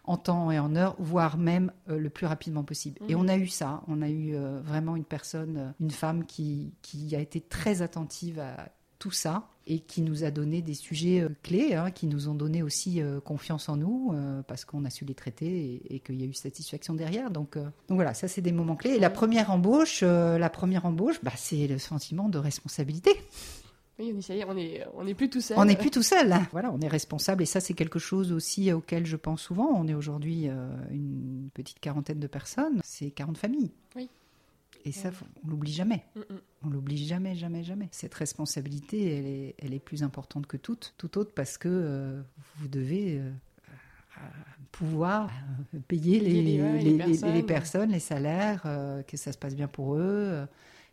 en 0.05 0.17
temps 0.19 0.51
et 0.51 0.59
en 0.59 0.75
heure, 0.77 0.97
voire 0.99 1.39
même 1.39 1.73
euh, 1.89 1.97
le 1.99 2.11
plus 2.11 2.27
rapidement 2.27 2.65
possible. 2.65 3.01
Et 3.09 3.15
Mhm. 3.15 3.21
on 3.23 3.29
a 3.29 3.37
eu 3.37 3.49
ça, 3.49 3.83
on 3.87 4.03
a 4.03 4.09
eu 4.11 4.35
euh, 4.35 4.61
vraiment 4.63 4.97
une 4.97 5.05
personne, 5.05 5.57
euh, 5.57 5.71
une 5.81 5.91
femme 5.91 6.27
qui, 6.27 6.73
qui 6.83 7.15
a 7.17 7.21
été 7.21 7.41
très 7.41 7.81
attentive 7.83 8.39
à 8.41 8.69
tout 8.99 9.11
ça 9.13 9.47
et 9.67 9.79
qui 9.79 10.03
nous 10.03 10.25
a 10.25 10.31
donné 10.31 10.61
des 10.63 10.75
sujets 10.75 11.21
euh, 11.21 11.29
clés, 11.43 11.75
hein, 11.75 11.91
qui 11.91 12.07
nous 12.07 12.29
ont 12.29 12.35
donné 12.35 12.63
aussi 12.63 13.01
euh, 13.01 13.21
confiance 13.21 13.69
en 13.69 13.77
nous 13.77 14.11
euh, 14.13 14.43
parce 14.43 14.65
qu'on 14.65 14.85
a 14.85 14.91
su 14.91 15.05
les 15.05 15.15
traiter 15.15 15.47
et, 15.47 15.95
et 15.97 16.01
qu'il 16.01 16.21
y 16.21 16.25
a 16.25 16.27
eu 16.27 16.35
satisfaction 16.35 16.93
derrière. 16.95 17.31
Donc, 17.31 17.57
donc 17.57 17.71
voilà, 17.89 18.13
ça 18.13 18.27
c'est 18.27 18.43
des 18.43 18.53
moments 18.53 18.77
clés. 18.77 18.93
Et 18.93 18.99
la 18.99 19.11
première 19.11 19.51
embauche, 19.51 20.03
la 20.03 20.51
première 20.51 20.87
embauche, 20.87 21.21
bah, 21.23 21.33
c'est 21.37 21.67
le 21.69 21.79
sentiment 21.79 22.29
de 22.29 22.39
responsabilité. 22.39 23.11
Oui, 24.01 24.11
on 24.13 24.17
dit 24.17 24.23
ça 24.23 24.35
y 24.35 24.41
est, 24.41 24.45
on 24.45 24.57
est, 24.57 24.85
on 24.95 25.07
est 25.07 25.15
plus 25.15 25.29
tout 25.31 25.41
seul. 25.43 25.59
On 25.59 25.65
n'est 25.67 25.77
plus 25.77 25.91
tout 25.91 26.03
seul. 26.03 26.35
Voilà, 26.53 26.73
on 26.73 26.81
est 26.81 26.89
responsable 26.89 27.43
et 27.43 27.47
ça 27.47 27.61
c'est 27.61 27.75
quelque 27.75 27.99
chose 27.99 28.33
aussi 28.33 28.73
auquel 28.73 29.05
je 29.07 29.17
pense 29.17 29.43
souvent. 29.43 29.69
On 29.77 29.87
est 29.87 29.95
aujourd'hui 29.95 30.49
euh, 30.49 30.69
une 30.91 31.51
petite 31.55 31.79
quarantaine 31.81 32.19
de 32.19 32.27
personnes, 32.27 32.81
c'est 32.83 33.11
40 33.11 33.37
familles. 33.39 33.71
Oui. 33.95 34.09
Et 34.87 34.93
ça, 34.93 35.11
on 35.45 35.51
l'oublie 35.51 35.73
jamais. 35.73 36.05
Mm, 36.17 36.21
mm. 36.21 36.39
On 36.65 36.71
l'oublie 36.71 37.07
jamais, 37.07 37.35
jamais, 37.35 37.63
jamais. 37.63 37.89
Cette 37.93 38.15
responsabilité, 38.15 39.15
elle 39.19 39.27
est, 39.27 39.55
elle 39.59 39.75
est 39.75 39.79
plus 39.79 40.03
importante 40.03 40.47
que 40.47 40.57
toute, 40.57 40.95
toute 40.97 41.19
autre 41.19 41.33
parce 41.35 41.59
que 41.59 41.69
euh, 41.69 42.23
vous 42.57 42.69
devez 42.69 43.19
euh, 43.19 43.31
euh, 44.17 44.21
pouvoir 44.73 45.31
euh, 45.75 45.79
payer 45.87 46.19
les, 46.21 46.31
Payer 46.31 46.43
les- 46.57 46.63
ouais, 46.63 46.73
les 46.79 46.85
les- 46.85 46.91
les- 46.93 46.97
personnes. 47.05 47.35
les 47.35 47.43
personnes, 47.43 47.91
les 47.91 47.99
salaires, 48.01 48.63
euh, 48.65 49.03
que 49.03 49.19
ça 49.19 49.33
se 49.33 49.39
passe 49.39 49.55
bien 49.55 49.69
pour 49.69 49.97
eux, 49.97 50.01
euh, 50.01 50.47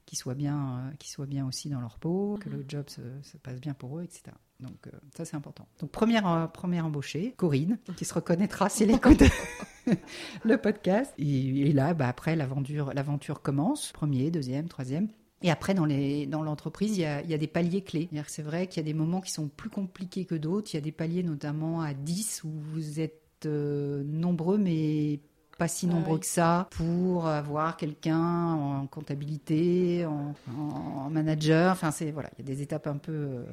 qu'ils 0.07 0.17
soient 0.17 0.33
bien, 0.33 0.57
euh, 0.91 0.95
qu'ils 0.97 1.11
soient 1.11 1.27
bien 1.27 1.45
aussi 1.45 1.69
dans 1.69 1.79
leur 1.79 1.99
peau, 1.99 2.39
que 2.41 2.49
Mhm. 2.49 2.55
le 2.57 2.65
job 2.67 2.89
se, 2.89 3.01
se 3.21 3.37
passe 3.37 3.59
bien 3.61 3.75
pour 3.75 3.99
eux, 3.99 4.03
etc. 4.03 4.23
Donc 4.59 4.87
euh, 4.87 4.91
ça 5.15 5.23
c'est 5.25 5.35
important. 5.35 5.67
Donc 5.79 5.91
première 5.91 6.27
euh, 6.27 6.47
première 6.47 6.87
embauchée, 6.87 7.33
Corinne, 7.37 7.77
qui 7.95 8.05
se 8.05 8.13
reconnaîtra 8.15 8.69
si 8.69 8.81
elle 8.83 8.91
écoute 8.91 9.21
le 10.43 10.57
podcast. 10.57 11.13
Et, 11.17 11.69
et 11.69 11.73
là, 11.73 11.93
bah, 11.93 12.07
après 12.07 12.35
l'aventure 12.35 12.93
l'aventure 12.93 13.41
commence, 13.41 13.91
premier, 13.91 14.31
deuxième, 14.31 14.67
troisième. 14.67 15.09
Et 15.43 15.51
après, 15.51 15.75
dans 15.75 15.85
les- 15.85 16.25
dans 16.25 16.41
l'entreprise, 16.41 16.97
il 16.97 17.01
y 17.01 17.05
a, 17.05 17.21
il 17.21 17.29
y 17.29 17.33
a 17.33 17.37
des 17.37 17.45
paliers 17.47 17.83
clés. 17.83 18.07
C'est-à-dire 18.09 18.25
que 18.25 18.31
C'est 18.31 18.41
vrai 18.41 18.65
qu'il 18.67 18.77
y 18.77 18.85
a 18.85 18.91
des 18.91 18.97
moments 18.97 19.21
qui 19.21 19.31
sont 19.31 19.47
plus 19.49 19.69
compliqués 19.69 20.25
que 20.25 20.33
d'autres. 20.33 20.71
Il 20.73 20.77
y 20.77 20.79
a 20.79 20.81
des 20.81 20.91
paliers 20.91 21.21
notamment 21.21 21.81
à 21.81 21.93
10 21.93 22.43
où 22.43 22.49
vous 22.49 22.99
êtes 22.99 23.45
euh, 23.45 24.03
nombreux, 24.03 24.57
mais 24.57 25.19
pas 25.57 25.67
si 25.67 25.87
nombreux 25.87 26.15
oui. 26.15 26.19
que 26.21 26.25
ça 26.25 26.67
pour 26.71 27.27
avoir 27.27 27.77
quelqu'un 27.77 28.53
en 28.53 28.87
comptabilité, 28.87 30.05
en, 30.05 31.09
manager. 31.09 31.71
Enfin, 31.71 31.91
c'est 31.91 32.11
voilà, 32.11 32.29
il 32.37 32.47
y 32.47 32.51
a 32.51 32.55
des 32.55 32.61
étapes 32.61 32.87
un 32.87 32.97
peu 32.97 33.43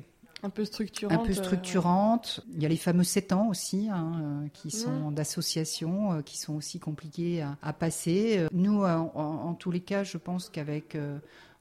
Un 0.43 0.51
peu 0.51 0.65
structurante. 0.65 1.19
un 1.19 1.25
peu 1.25 1.31
euh, 1.31 1.35
structurantes. 1.35 2.41
Il 2.55 2.63
y 2.63 2.67
a 2.67 2.69
les 2.69 2.77
fameux 2.77 3.05
7 3.05 3.33
ans 3.33 3.49
aussi, 3.49 3.89
hein, 3.91 4.13
euh, 4.23 4.49
qui 4.53 4.69
Mmh. 4.69 4.71
sont 4.71 5.11
d'associations, 5.11 6.13
euh, 6.13 6.23
qui 6.23 6.39
sont 6.39 6.55
aussi 6.55 6.79
compliqués 6.79 7.43
à, 7.43 7.57
à 7.63 7.73
passer. 7.73 8.47
Nous, 8.53 8.83
en, 8.85 9.11
en 9.15 9.55
tous 9.55 9.71
les 9.71 9.81
cas, 9.81 10.05
je 10.05 10.19
pense 10.19 10.49
qu'avec 10.51 10.97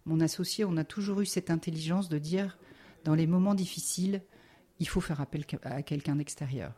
mon 0.05 0.19
associé, 0.19 0.65
on 0.65 0.75
a 0.77 0.83
toujours 0.83 1.21
eu 1.21 1.25
cette 1.25 1.49
intelligence 1.49 2.09
de 2.09 2.17
dire, 2.17 2.57
dans 3.05 3.15
les 3.15 3.27
moments 3.27 3.55
difficiles, 3.55 4.21
il 4.79 4.87
faut 4.87 5.01
faire 5.01 5.21
appel 5.21 5.45
à 5.63 5.81
quelqu'un 5.81 6.15
d'extérieur. 6.15 6.73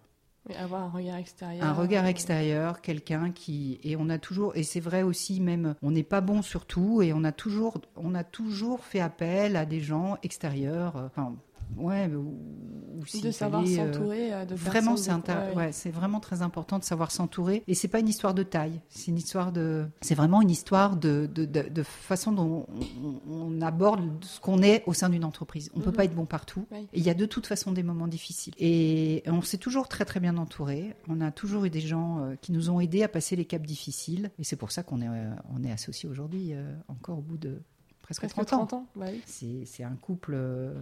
Avoir 0.54 0.84
un 0.84 0.90
regard 0.90 1.18
extérieur. 1.18 1.66
Un 1.66 1.74
regard 1.74 2.06
euh, 2.06 2.10
extérieur, 2.10 2.82
quelqu'un 2.82 3.32
qui 3.32 3.80
et 3.84 3.96
on 3.96 4.10
a 4.10 4.18
toujours 4.18 4.56
et 4.56 4.64
c'est 4.64 4.80
vrai 4.80 5.02
aussi 5.04 5.42
même 5.42 5.76
on 5.82 5.92
n'est 5.92 6.04
pas 6.04 6.22
bon 6.22 6.42
sur 6.42 6.66
tout 6.66 7.02
et 7.02 7.14
on 7.14 7.24
a 7.24 7.32
toujours 7.32 7.80
on 7.96 8.14
a 8.14 8.24
toujours 8.24 8.84
fait 8.86 9.00
appel 9.00 9.56
à 9.56 9.66
des 9.66 9.82
gens 9.82 10.18
extérieurs. 10.24 10.98
euh, 10.98 11.06
Enfin, 11.08 11.34
ouais, 11.78 12.08
ou, 12.14 12.38
ou 13.00 13.06
s'il 13.06 13.22
De 13.24 13.32
savoir 13.32 13.64
euh, 13.64 13.66
s'entourer 13.66 14.34
euh, 14.34 14.46
Vraiment, 14.52 14.96
c'est 14.98 15.12
ouais, 15.56 15.92
vraiment 15.92 16.20
très 16.20 16.42
important 16.42 16.80
de 16.80 16.84
savoir 16.84 17.12
s'entourer. 17.12 17.64
Et 17.68 17.74
c'est 17.76 17.88
pas 17.88 18.00
une 18.00 18.08
histoire 18.08 18.34
de 18.34 18.44
taille, 18.44 18.82
c'est 18.90 19.08
une 19.12 19.18
histoire 19.18 19.52
de, 19.52 19.86
c'est 20.02 20.16
vraiment 20.16 20.42
une 20.42 20.50
histoire 20.50 20.96
de, 20.96 21.30
de, 21.34 21.46
de, 21.46 21.64
de 21.70 21.84
façon 21.84 22.32
dont 22.32 22.66
on, 23.30 23.32
on 23.32 23.62
aborde 23.62 24.24
ce 24.24 24.40
qu'on 24.40 24.62
est 24.62 24.84
au 24.86 24.94
sein 24.94 25.10
d'une 25.10 25.26
entreprise. 25.26 25.72
On 25.76 25.80
peut 25.80 25.90
Mhm. 25.92 25.96
pas 25.96 26.06
être 26.06 26.16
bon 26.16 26.26
partout. 26.26 26.66
Et 26.74 26.86
il 26.94 27.04
y 27.04 27.10
a 27.10 27.14
de 27.14 27.26
toute 27.26 27.48
façon 27.48 27.72
des 27.72 27.84
moments 27.84 28.08
difficiles. 28.08 28.54
Et 28.58 29.24
on 29.28 29.42
s'est 29.42 29.58
toujours 29.58 29.88
très 29.88 30.06
très 30.06 30.20
bien 30.20 30.38
entouré. 30.38 30.96
On 31.08 31.22
a 31.22 31.32
toujours 31.32 31.66
eu 31.66 31.70
des 31.70 31.82
gens 31.82 32.20
euh, 32.20 32.36
qui 32.42 32.52
nous 32.52 32.70
ont 32.70 32.80
aidés 32.80 33.04
à 33.04 33.08
passer 33.08 33.36
les 33.36 33.46
caps 33.46 33.66
difficiles. 33.66 34.32
Et 34.40 34.44
c'est 34.44 34.56
pour 34.56 34.72
ça 34.72 34.84
qu'on 34.84 35.02
est, 35.02 35.08
on 35.54 35.64
est 35.64 35.72
associés 35.72 36.08
aujourd'hui, 36.10 36.54
encore 36.88 37.20
au 37.20 37.22
bout 37.22 37.38
de 37.38 37.62
presque, 38.06 38.22
Presque 38.22 38.36
30 38.36 38.48
30 38.48 38.74
ans. 38.74 38.78
ans. 38.78 38.88
Bah 38.96 39.06
oui. 39.12 39.20
C'est, 39.26 39.66
c'est 39.66 39.84
un 39.84 39.96
couple 39.96 40.34
euh, 40.36 40.74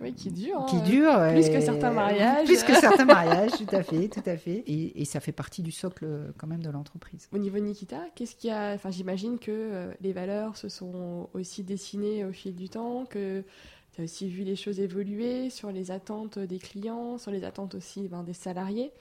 Oui, 0.00 0.12
qui 0.12 0.30
dure. 0.30 0.58
hein, 0.60 0.66
qui 0.68 0.76
euh, 0.76 0.80
dure. 0.80 1.18
plus 1.32 1.46
et- 1.46 1.52
que 1.52 1.60
certains 1.60 1.90
mariages. 1.90 2.44
Plus 2.46 2.62
que 2.62 2.74
certains 2.74 3.06
mariages, 3.06 3.50
tout 3.58 3.74
à 3.74 3.82
fait, 3.82 4.08
tout 4.08 4.22
à 4.26 4.36
fait. 4.36 4.62
Et, 4.66 5.00
et 5.00 5.04
ça 5.06 5.20
fait 5.20 5.32
partie 5.32 5.62
du 5.62 5.72
socle 5.72 6.04
euh, 6.04 6.30
quand 6.36 6.46
même 6.46 6.62
de 6.62 6.68
l'entreprise. 6.70 7.28
Au 7.32 7.38
niveau 7.38 7.56
de 7.58 7.62
Nikita, 7.64 8.00
qu'est-ce 8.14 8.36
qu'il 8.36 8.50
y 8.50 8.52
a 8.52 8.74
Enfin, 8.74 8.90
j'imagine 8.90 9.38
que 9.38 9.50
euh, 9.50 9.92
les 10.02 10.12
valeurs 10.12 10.56
se 10.56 10.68
sont 10.68 11.28
aussi 11.32 11.62
dessinées 11.64 12.24
au 12.24 12.32
fil 12.32 12.54
du 12.54 12.68
temps, 12.68 13.06
que 13.06 13.42
tu 13.94 14.02
as 14.02 14.04
aussi 14.04 14.28
vu 14.28 14.42
les 14.44 14.56
choses 14.56 14.78
évoluer 14.78 15.48
sur 15.48 15.72
les 15.72 15.90
attentes 15.90 16.38
des 16.38 16.58
clients, 16.58 17.16
sur 17.16 17.30
les 17.30 17.44
attentes 17.44 17.74
aussi 17.74 18.06
ben, 18.08 18.22
des 18.22 18.34
salariés. 18.34 18.92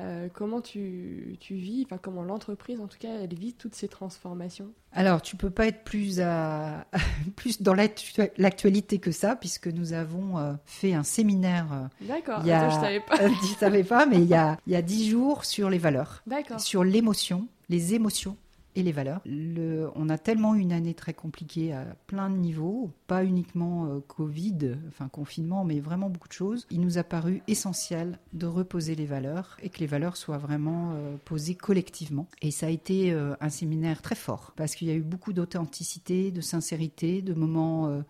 Euh, 0.00 0.28
comment 0.32 0.60
tu, 0.60 1.36
tu 1.40 1.54
vis, 1.54 1.84
enfin 1.84 1.98
comment 2.00 2.22
l'entreprise 2.22 2.78
en 2.80 2.86
tout 2.86 2.98
cas, 2.98 3.08
elle 3.22 3.34
vit 3.34 3.54
toutes 3.54 3.74
ces 3.74 3.88
transformations? 3.88 4.68
Alors, 4.92 5.22
tu 5.22 5.34
peux 5.34 5.50
pas 5.50 5.66
être 5.66 5.82
plus, 5.82 6.20
à, 6.20 6.86
plus 7.36 7.62
dans 7.62 7.74
l'actu- 7.74 8.30
l'actualité 8.36 8.98
que 8.98 9.10
ça, 9.10 9.34
puisque 9.34 9.66
nous 9.66 9.94
avons 9.94 10.38
euh, 10.38 10.52
fait 10.66 10.94
un 10.94 11.02
séminaire, 11.02 11.66
euh, 11.72 12.04
D'accord, 12.06 12.40
Il 12.42 12.46
y 12.48 12.52
a- 12.52 12.66
attends, 12.66 12.74
je 12.76 12.80
savais 12.80 13.00
pas. 13.00 13.16
tu 13.40 13.54
savais 13.58 13.82
pas, 13.84 14.06
mais 14.06 14.16
il 14.18 14.26
y 14.28 14.34
a, 14.34 14.56
il 14.66 14.72
y 14.72 14.76
a 14.76 14.82
10 14.82 15.10
jours 15.10 15.44
sur 15.44 15.68
les 15.70 15.78
valeurs, 15.78 16.22
sur 16.58 16.84
l'émotion, 16.84 17.48
les 17.68 17.94
émotions 17.94 18.36
les 18.82 18.92
valeurs. 18.92 19.20
Le, 19.24 19.90
on 19.94 20.08
a 20.08 20.18
tellement 20.18 20.54
une 20.54 20.72
année 20.72 20.94
très 20.94 21.14
compliquée 21.14 21.72
à 21.72 21.84
plein 22.06 22.30
de 22.30 22.36
niveaux, 22.36 22.90
pas 23.06 23.24
uniquement 23.24 23.86
euh, 23.86 24.00
Covid, 24.06 24.76
enfin 24.88 25.08
confinement, 25.08 25.64
mais 25.64 25.80
vraiment 25.80 26.08
beaucoup 26.08 26.28
de 26.28 26.32
choses. 26.32 26.66
Il 26.70 26.80
nous 26.80 26.98
a 26.98 27.04
paru 27.04 27.42
essentiel 27.46 28.18
de 28.32 28.46
reposer 28.46 28.94
les 28.94 29.06
valeurs 29.06 29.56
et 29.62 29.68
que 29.68 29.80
les 29.80 29.86
valeurs 29.86 30.16
soient 30.16 30.38
vraiment 30.38 30.92
euh, 30.92 31.16
posées 31.24 31.54
collectivement. 31.54 32.28
Et 32.42 32.50
ça 32.50 32.66
a 32.66 32.70
été 32.70 33.12
euh, 33.12 33.34
un 33.40 33.50
séminaire 33.50 34.02
très 34.02 34.14
fort 34.14 34.52
parce 34.56 34.74
qu'il 34.74 34.88
y 34.88 34.90
a 34.90 34.94
eu 34.94 35.02
beaucoup 35.02 35.32
d'authenticité, 35.32 36.30
de 36.30 36.40
sincérité, 36.40 37.22
de 37.22 37.34
moments 37.34 38.02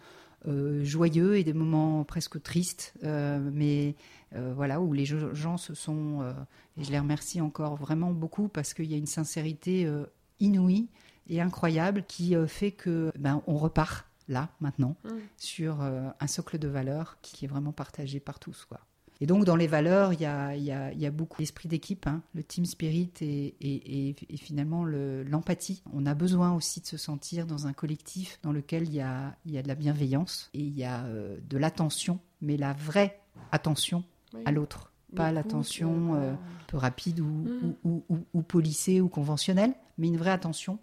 joyeux 0.82 1.36
et 1.36 1.44
des 1.44 1.52
moments 1.52 2.04
presque 2.04 2.40
tristes, 2.42 2.94
mais 3.02 3.94
voilà 4.32 4.80
où 4.80 4.92
les 4.92 5.04
gens 5.04 5.56
se 5.56 5.74
sont 5.74 6.22
et 6.76 6.84
je 6.84 6.90
les 6.90 6.98
remercie 6.98 7.40
encore 7.40 7.76
vraiment 7.76 8.12
beaucoup 8.12 8.48
parce 8.48 8.72
qu'il 8.72 8.86
y 8.86 8.94
a 8.94 8.96
une 8.96 9.06
sincérité 9.06 9.86
inouïe 10.40 10.88
et 11.28 11.40
incroyable 11.40 12.04
qui 12.06 12.34
euh, 12.34 12.46
fait 12.46 12.72
que 12.72 13.12
ben, 13.18 13.42
on 13.46 13.56
repart 13.56 14.06
là 14.28 14.50
maintenant 14.60 14.96
mm. 15.04 15.08
sur 15.36 15.82
euh, 15.82 16.08
un 16.20 16.26
socle 16.26 16.58
de 16.58 16.68
valeurs 16.68 17.18
qui 17.22 17.44
est 17.44 17.48
vraiment 17.48 17.72
partagé 17.72 18.20
par 18.20 18.38
tous 18.38 18.64
quoi. 18.64 18.80
Et 19.20 19.26
donc 19.26 19.44
dans 19.44 19.56
les 19.56 19.66
valeurs, 19.66 20.12
il 20.12 20.20
y 20.20 20.26
a, 20.26 20.54
y 20.54 20.70
a, 20.70 20.92
y 20.92 21.04
a 21.04 21.10
beaucoup 21.10 21.40
l'esprit 21.40 21.68
d'équipe, 21.68 22.06
hein, 22.06 22.22
le 22.34 22.44
team 22.44 22.64
spirit 22.64 23.10
et, 23.20 23.56
et, 23.60 24.14
et, 24.28 24.36
finalement 24.36 24.84
l'empathie. 24.84 25.82
on 25.92 26.06
a 26.06 26.14
besoin 26.14 26.54
aussi 26.54 26.80
de 26.80 26.86
se 26.86 26.96
sentir 26.96 27.44
dans 27.44 27.66
un 27.66 27.72
collectif 27.72 28.38
dans 28.42 28.52
lequel 28.52 28.84
il 28.84 28.94
y 28.94 29.00
a, 29.00 29.36
y 29.44 29.58
a 29.58 29.62
de 29.62 29.68
la 29.68 29.74
bienveillance 29.74 30.50
et 30.54 30.60
il 30.60 30.76
y 30.76 30.84
a 30.84 31.04
euh, 31.06 31.36
de 31.48 31.58
l'attention, 31.58 32.20
mais 32.40 32.56
la 32.56 32.74
vraie 32.74 33.20
attention 33.50 34.04
à 34.44 34.52
l'autre 34.52 34.92
pas 35.14 35.32
l'attention 35.32 36.14
euh, 36.14 36.32
un 36.32 36.64
peu 36.66 36.76
rapide 36.76 37.20
mm. 37.20 37.74
ou, 37.84 38.02
ou, 38.08 38.18
ou, 38.32 38.42
polissée 38.42 39.00
ou 39.00 39.08
conventionnelle, 39.08 39.74
mais 39.96 40.08
une 40.08 40.16
vraie 40.16 40.30
attention 40.30 40.78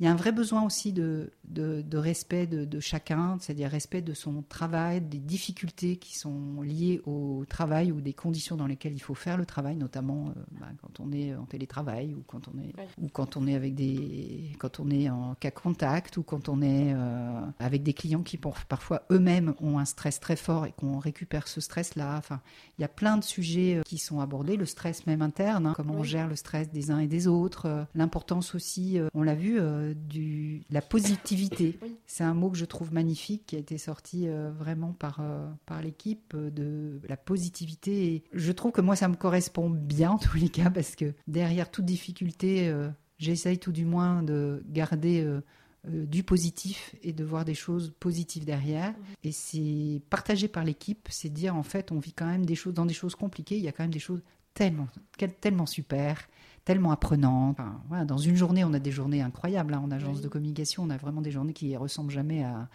il 0.00 0.04
y 0.04 0.06
a 0.06 0.12
un 0.12 0.16
vrai 0.16 0.30
besoin 0.30 0.64
aussi 0.64 0.92
de, 0.92 1.32
de, 1.44 1.96
respect 1.96 2.46
de, 2.46 2.80
chacun, 2.80 3.36
c'est-à-dire 3.40 3.68
respect 3.68 4.00
de 4.00 4.14
son 4.14 4.42
travail, 4.42 5.00
des 5.00 5.18
difficultés 5.18 5.96
qui 5.96 6.16
sont 6.16 6.62
liées 6.62 7.00
au 7.04 7.44
travail 7.48 7.90
ou 7.90 8.00
des 8.00 8.12
conditions 8.12 8.56
dans 8.56 8.68
lesquelles 8.68 8.92
il 8.92 9.00
faut 9.00 9.14
faire 9.14 9.36
le 9.36 9.44
travail, 9.44 9.74
notamment 9.74 10.28
euh, 10.28 10.40
bah, 10.60 10.68
quand 10.80 11.00
on 11.00 11.10
est 11.10 11.34
en 11.34 11.46
télétravail 11.46 12.14
ou 12.14 12.22
quand 12.28 12.46
on 12.46 12.58
est 12.60 12.72
ou 13.02 13.08
quand 13.08 13.36
on 13.36 13.48
est 13.48 13.56
avec 13.56 13.74
des 13.74 14.52
quand 14.58 14.78
on 14.78 14.88
est 14.90 15.10
en 15.10 15.34
cas 15.34 15.50
contact 15.50 16.16
ou 16.16 16.22
quand 16.22 16.48
on 16.48 16.62
est 16.62 16.92
euh, 16.94 17.40
avec 17.58 17.82
des 17.82 17.92
clients 17.92 18.22
qui 18.22 18.38
parfois 18.38 19.02
eux-mêmes 19.10 19.54
ont 19.60 19.78
un 19.78 19.84
stress 19.84 20.20
très 20.20 20.36
fort 20.36 20.66
et 20.66 20.72
qu'on 20.72 20.98
récupère 20.98 21.48
ce 21.48 21.60
stress-là. 21.60 22.16
Enfin, 22.18 22.40
il 22.78 22.82
y 22.82 22.84
a 22.84 22.88
plein 22.88 23.16
de 23.16 23.24
sujets 23.24 23.76
euh, 23.76 23.82
qui 23.82 23.98
sont 23.98 24.20
abordés, 24.20 24.56
le 24.56 24.66
stress 24.66 25.06
même 25.08 25.22
interne, 25.22 25.66
hein, 25.66 25.72
comment 25.74 25.94
on 25.94 26.04
gère 26.04 26.28
le 26.28 26.36
stress 26.36 26.70
des 26.70 26.92
uns 26.92 27.00
et 27.00 27.08
des 27.08 27.26
autres, 27.26 27.86
l'importance 27.96 28.54
aussi, 28.54 28.98
on 29.14 29.22
l'a 29.22 29.34
vu 29.34 29.58
du, 29.94 30.62
la 30.70 30.80
positivité. 30.80 31.78
C'est 32.06 32.24
un 32.24 32.34
mot 32.34 32.50
que 32.50 32.56
je 32.56 32.64
trouve 32.64 32.92
magnifique, 32.92 33.46
qui 33.46 33.56
a 33.56 33.58
été 33.58 33.78
sorti 33.78 34.28
euh, 34.28 34.50
vraiment 34.50 34.92
par, 34.92 35.20
euh, 35.20 35.48
par 35.66 35.82
l'équipe, 35.82 36.32
euh, 36.34 36.50
de 36.50 37.00
la 37.08 37.16
positivité. 37.16 38.14
Et 38.14 38.24
je 38.32 38.52
trouve 38.52 38.72
que 38.72 38.80
moi, 38.80 38.96
ça 38.96 39.08
me 39.08 39.16
correspond 39.16 39.70
bien 39.70 40.10
en 40.12 40.18
tous 40.18 40.36
les 40.36 40.48
cas, 40.48 40.70
parce 40.70 40.96
que 40.96 41.14
derrière 41.26 41.70
toute 41.70 41.84
difficulté, 41.84 42.72
j'essaye 43.18 43.58
tout 43.58 43.72
du 43.72 43.84
moins 43.84 44.22
de 44.22 44.62
garder 44.66 45.26
du 45.86 46.22
positif 46.22 46.94
et 47.02 47.12
de 47.12 47.24
voir 47.24 47.44
des 47.44 47.54
choses 47.54 47.92
positives 47.98 48.44
derrière. 48.44 48.94
Et 49.24 49.32
c'est 49.32 50.02
partagé 50.10 50.48
par 50.48 50.64
l'équipe, 50.64 51.08
c'est 51.10 51.28
dire 51.28 51.56
en 51.56 51.62
fait, 51.62 51.92
on 51.92 51.98
vit 51.98 52.12
quand 52.12 52.26
même 52.26 52.46
des 52.46 52.54
choses, 52.54 52.74
dans 52.74 52.86
des 52.86 52.94
choses 52.94 53.14
compliquées, 53.14 53.56
il 53.56 53.64
y 53.64 53.68
a 53.68 53.72
quand 53.72 53.84
même 53.84 53.92
des 53.92 53.98
choses 53.98 54.22
tellement, 54.54 54.88
tellement 55.40 55.66
super 55.66 56.28
tellement 56.68 56.92
apprenante. 56.92 57.56
dans 58.06 58.18
une 58.18 58.36
journée, 58.36 58.62
on 58.62 58.74
a 58.74 58.78
des 58.78 58.90
journées 58.90 59.22
incroyables. 59.22 59.72
Hein. 59.72 59.80
En 59.82 59.90
agence 59.90 60.20
de 60.20 60.28
communication, 60.28 60.82
on 60.82 60.90
a 60.90 60.98
vraiment 60.98 61.22
des 61.22 61.30
journées 61.30 61.54
qui 61.54 61.72
ne 61.72 61.78
ressemblent 61.78 62.10
jamais 62.10 62.44
à, 62.44 62.68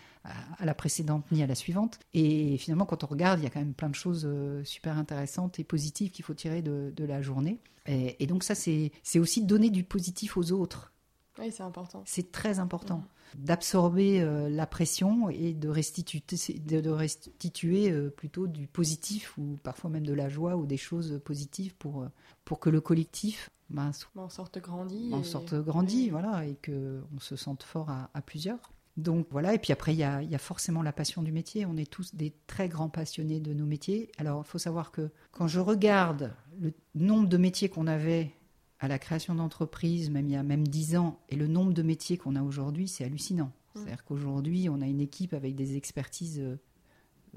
la 0.59 0.73
précédente 0.73 1.31
ni 1.31 1.43
à 1.43 1.47
la 1.47 1.53
suivante. 1.53 1.99
Et 2.15 2.57
finalement, 2.57 2.87
quand 2.87 3.03
on 3.03 3.07
regarde, 3.07 3.39
il 3.39 3.43
y 3.43 3.45
a 3.45 3.51
quand 3.51 3.59
même 3.59 3.75
plein 3.75 3.89
de 3.89 3.95
choses 3.95 4.23
euh, 4.25 4.63
super 4.63 4.97
intéressantes 4.97 5.59
et 5.59 5.63
positives 5.63 6.09
qu'il 6.09 6.25
faut 6.25 6.33
tirer 6.33 6.63
de, 6.63 7.05
la 7.05 7.21
journée. 7.21 7.59
Et, 7.85 8.25
donc 8.25 8.43
ça, 8.43 8.55
c'est 8.55 8.91
aussi 9.17 9.43
donner 9.43 9.69
du 9.69 9.83
positif 9.83 10.37
aux 10.37 10.51
autres. 10.53 10.91
Oui, 11.37 11.51
c'est 11.51 11.63
important. 11.63 12.01
C'est 12.05 12.31
très 12.31 12.57
important. 12.57 12.97
Mm. 13.37 13.45
D'absorber 13.45 14.21
euh, 14.21 14.49
la 14.49 14.65
pression 14.65 15.29
et 15.29 15.53
de 15.53 15.69
restituer, 15.69 16.23
de, 16.59 16.89
restituer 16.89 17.91
euh, 17.91 18.09
plutôt 18.09 18.47
du 18.47 18.65
positif 18.67 19.37
ou 19.37 19.57
parfois 19.61 19.91
même 19.91 20.05
de 20.05 20.13
la 20.13 20.29
joie 20.29 20.55
ou 20.55 20.65
des 20.65 20.77
choses 20.77 21.19
positives 21.23 21.75
pour, 21.75 22.07
pour 22.45 22.59
que 22.59 22.69
le 22.69 22.81
collectif 22.81 23.49
ben, 23.69 23.91
on 24.15 24.29
sorte 24.29 24.59
grandi. 24.59 25.09
On 25.11 25.23
sorte 25.23 25.55
grandi, 25.55 26.09
voilà, 26.09 26.45
et 26.45 26.55
qu'on 26.63 27.19
se 27.19 27.35
sente 27.35 27.63
fort 27.63 27.89
à, 27.89 28.21
plusieurs. 28.21 28.71
Donc 28.97 29.27
voilà, 29.31 29.55
et 29.55 29.57
puis 29.57 29.73
après, 29.73 29.93
il 29.93 29.97
y 29.97 30.03
a, 30.03 30.37
forcément 30.37 30.83
la 30.83 30.93
passion 30.93 31.23
du 31.23 31.31
métier. 31.31 31.65
On 31.65 31.75
est 31.75 31.89
tous 31.89 32.13
des 32.13 32.33
très 32.45 32.69
grands 32.69 32.89
passionnés 32.89 33.39
de 33.39 33.53
nos 33.53 33.65
métiers. 33.65 34.11
Alors, 34.17 34.43
il 34.45 34.49
faut 34.49 34.59
savoir 34.59 34.91
que 34.91 35.09
quand 35.31 35.47
je 35.47 35.59
regarde 35.59 36.33
le 36.59 36.71
nombre 36.93 37.27
de 37.27 37.37
métiers 37.37 37.69
qu'on 37.69 37.87
avait 37.87 38.31
à 38.79 38.87
la 38.87 38.99
création 38.99 39.33
d'entreprises, 39.33 40.11
même 40.11 40.27
il 40.27 40.33
y 40.33 40.35
a 40.35 40.43
même 40.43 40.67
dix 40.67 40.95
ans, 40.95 41.19
et 41.29 41.35
le 41.35 41.47
nombre 41.47 41.73
de 41.73 41.81
métiers 41.81 42.17
qu'on 42.17 42.35
a 42.35 42.43
aujourd'hui, 42.43 42.87
c'est 42.87 43.03
hallucinant. 43.03 43.51
Mmh. 43.73 43.79
C'est-à-dire 43.79 44.03
qu'aujourd'hui, 44.03 44.69
on 44.69 44.81
a 44.81 44.85
une 44.85 45.01
équipe 45.01 45.33
avec 45.33 45.55
des 45.55 45.77
expertises 45.77 46.39
euh, 46.39 46.57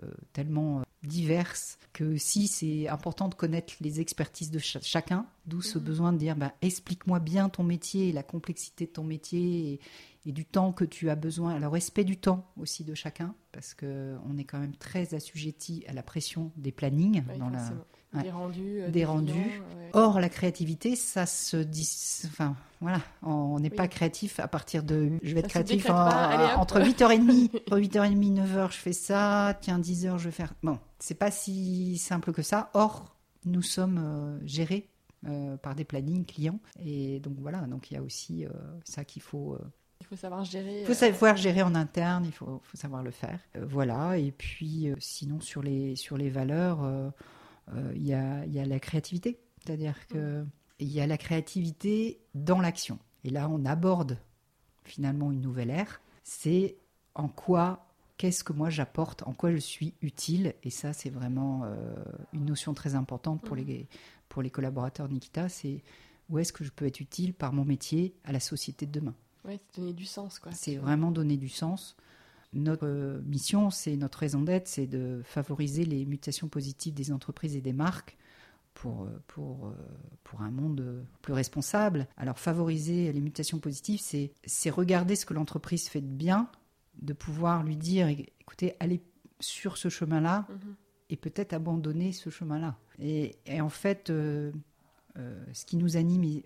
euh, 0.02 0.12
tellement 0.34 0.82
diverses 1.02 1.78
que 1.92 2.16
si 2.16 2.48
c'est 2.48 2.88
important 2.88 3.28
de 3.28 3.34
connaître 3.34 3.74
les 3.80 4.00
expertises 4.00 4.50
de 4.50 4.58
chacun, 4.58 5.26
d'où 5.46 5.62
ce 5.62 5.78
mhm. 5.78 5.84
besoin 5.84 6.12
de 6.12 6.18
dire 6.18 6.36
bah, 6.36 6.52
explique-moi 6.62 7.20
bien 7.20 7.48
ton 7.48 7.62
métier, 7.62 8.12
la 8.12 8.22
complexité 8.22 8.86
de 8.86 8.92
ton 8.92 9.04
métier 9.04 9.74
et, 9.74 9.80
du 10.32 10.44
temps 10.44 10.72
que 10.72 10.84
tu 10.84 11.08
as 11.08 11.14
besoin. 11.14 11.54
Alors 11.54 11.72
respect 11.72 12.02
du 12.02 12.16
temps 12.16 12.50
aussi 12.56 12.82
de 12.82 12.94
chacun 12.94 13.32
parce 13.52 13.74
que 13.74 14.16
on 14.28 14.36
est 14.38 14.44
quand 14.44 14.58
même 14.58 14.74
très 14.74 15.14
assujetti 15.14 15.84
à 15.86 15.92
la 15.92 16.02
pression 16.02 16.50
des 16.56 16.72
plannings 16.72 17.22
dans 17.38 17.48
la 17.48 17.70
des 18.22 18.30
rendus. 18.30 18.80
Euh, 18.80 18.90
des, 18.90 19.04
rendus. 19.04 19.62
Or, 19.92 20.20
la 20.20 20.28
créativité, 20.28 20.96
ça 20.96 21.26
se 21.26 21.56
dit. 21.56 21.88
Enfin, 22.26 22.56
voilà, 22.80 23.00
on 23.22 23.58
n'est 23.60 23.70
pas 23.70 23.88
créatif 23.88 24.40
à 24.40 24.48
partir 24.48 24.82
de. 24.82 25.12
Je 25.22 25.34
vais 25.34 25.40
être 25.40 25.48
créatif 25.48 25.88
entre 25.88 26.80
8h30, 26.80 27.66
8h30, 27.70 28.34
9h, 28.34 28.72
je 28.72 28.76
fais 28.76 28.92
ça. 28.92 29.56
Tiens, 29.60 29.78
10h, 29.78 30.18
je 30.18 30.24
vais 30.24 30.30
faire. 30.30 30.54
Bon, 30.62 30.78
c'est 30.98 31.14
pas 31.14 31.30
si 31.30 31.98
simple 31.98 32.32
que 32.32 32.42
ça. 32.42 32.70
Or, 32.74 33.16
nous 33.44 33.62
sommes 33.62 33.98
euh, 33.98 34.38
gérés 34.46 34.88
euh, 35.26 35.56
par 35.56 35.74
des 35.74 35.84
plannings 35.84 36.24
clients. 36.24 36.60
Et 36.84 37.20
donc, 37.20 37.36
voilà, 37.38 37.60
donc 37.62 37.90
il 37.90 37.94
y 37.94 37.96
a 37.96 38.02
aussi 38.02 38.44
ça 38.84 39.04
qu'il 39.04 39.22
faut. 39.22 39.58
Il 40.02 40.06
faut 40.06 40.16
savoir 40.16 40.44
gérer. 40.44 40.80
Il 40.80 40.86
faut 40.86 40.94
savoir 40.94 41.36
gérer 41.36 41.62
en 41.62 41.74
interne, 41.74 42.24
il 42.26 42.32
faut, 42.32 42.60
faut 42.62 42.76
savoir 42.76 43.02
le 43.02 43.10
faire. 43.10 43.40
voilà, 43.62 44.18
et 44.18 44.30
puis 44.30 44.88
sinon 44.98 45.40
sur 45.40 45.62
les, 45.62 45.96
sur 45.96 46.18
les 46.18 46.28
valeurs, 46.28 46.84
il 47.94 48.06
y, 48.06 48.12
a, 48.12 48.46
la 48.46 48.80
créativité. 48.80 49.38
C'est-à-dire 49.58 50.06
qu'il 50.06 50.46
y 50.80 51.00
a 51.00 51.06
la 51.06 51.18
créativité 51.18 52.20
dans 52.34 52.60
l'action. 52.60 52.98
Et 53.24 53.30
là, 53.30 53.48
on 53.50 53.64
aborde 53.64 54.18
finalement 54.84 55.32
une 55.32 55.40
nouvelle 55.40 55.70
ère. 55.70 56.00
C'est 56.22 56.76
en 57.14 57.28
quoi, 57.28 57.86
qu'est-ce 58.18 58.44
que 58.44 58.52
moi 58.52 58.70
j'apporte, 58.70 59.22
en 59.24 59.32
quoi 59.32 59.50
je 59.50 59.58
suis 59.58 59.94
utile. 60.00 60.54
Et 60.62 60.70
ça, 60.70 60.92
c'est 60.92 61.10
vraiment 61.10 61.62
euh, 61.64 61.94
une 62.32 62.44
notion 62.44 62.74
très 62.74 62.94
importante 62.94 63.42
pour, 63.42 63.56
les, 63.56 63.88
pour 64.28 64.42
les 64.42 64.50
collaborateurs 64.50 65.08
Nikita. 65.08 65.48
C'est 65.48 65.82
où 66.28 66.38
est-ce 66.38 66.52
que 66.52 66.64
je 66.64 66.70
peux 66.70 66.86
être 66.86 67.00
utile 67.00 67.34
par 67.34 67.52
mon 67.52 67.64
métier 67.64 68.14
à 68.24 68.32
la 68.32 68.40
société 68.40 68.86
de 68.86 68.92
demain. 68.92 69.14
Oui, 69.44 69.60
c'est 69.70 69.80
donner 69.80 69.92
du 69.92 70.04
sens. 70.04 70.40
C'est 70.52 70.76
vraiment 70.76 71.10
donner 71.10 71.36
du 71.36 71.48
sens. 71.48 71.96
Notre 72.56 72.86
euh, 72.86 73.20
mission, 73.24 73.70
c'est 73.70 73.96
notre 73.96 74.18
raison 74.18 74.42
d'être, 74.42 74.68
c'est 74.68 74.86
de 74.86 75.20
favoriser 75.24 75.84
les 75.84 76.04
mutations 76.04 76.48
positives 76.48 76.94
des 76.94 77.12
entreprises 77.12 77.56
et 77.56 77.60
des 77.60 77.72
marques 77.72 78.16
pour, 78.74 79.04
euh, 79.04 79.22
pour, 79.26 79.66
euh, 79.66 79.72
pour 80.24 80.42
un 80.42 80.50
monde 80.50 81.04
plus 81.22 81.32
responsable. 81.32 82.06
Alors 82.16 82.38
favoriser 82.38 83.12
les 83.12 83.20
mutations 83.20 83.58
positives, 83.58 84.00
c'est, 84.00 84.32
c'est 84.44 84.70
regarder 84.70 85.16
ce 85.16 85.26
que 85.26 85.34
l'entreprise 85.34 85.88
fait 85.88 86.00
de 86.00 86.06
bien, 86.06 86.48
de 87.00 87.12
pouvoir 87.12 87.62
lui 87.62 87.76
dire, 87.76 88.08
écoutez, 88.08 88.74
allez 88.80 89.02
sur 89.40 89.76
ce 89.76 89.88
chemin-là 89.88 90.46
mhm. 90.48 90.74
et 91.10 91.16
peut-être 91.16 91.52
abandonner 91.52 92.12
ce 92.12 92.30
chemin-là. 92.30 92.76
Et, 92.98 93.36
et 93.46 93.60
en 93.60 93.68
fait, 93.68 94.10
euh, 94.10 94.52
ce 95.52 95.64
qui 95.64 95.76
nous 95.76 95.96
anime 95.96 96.42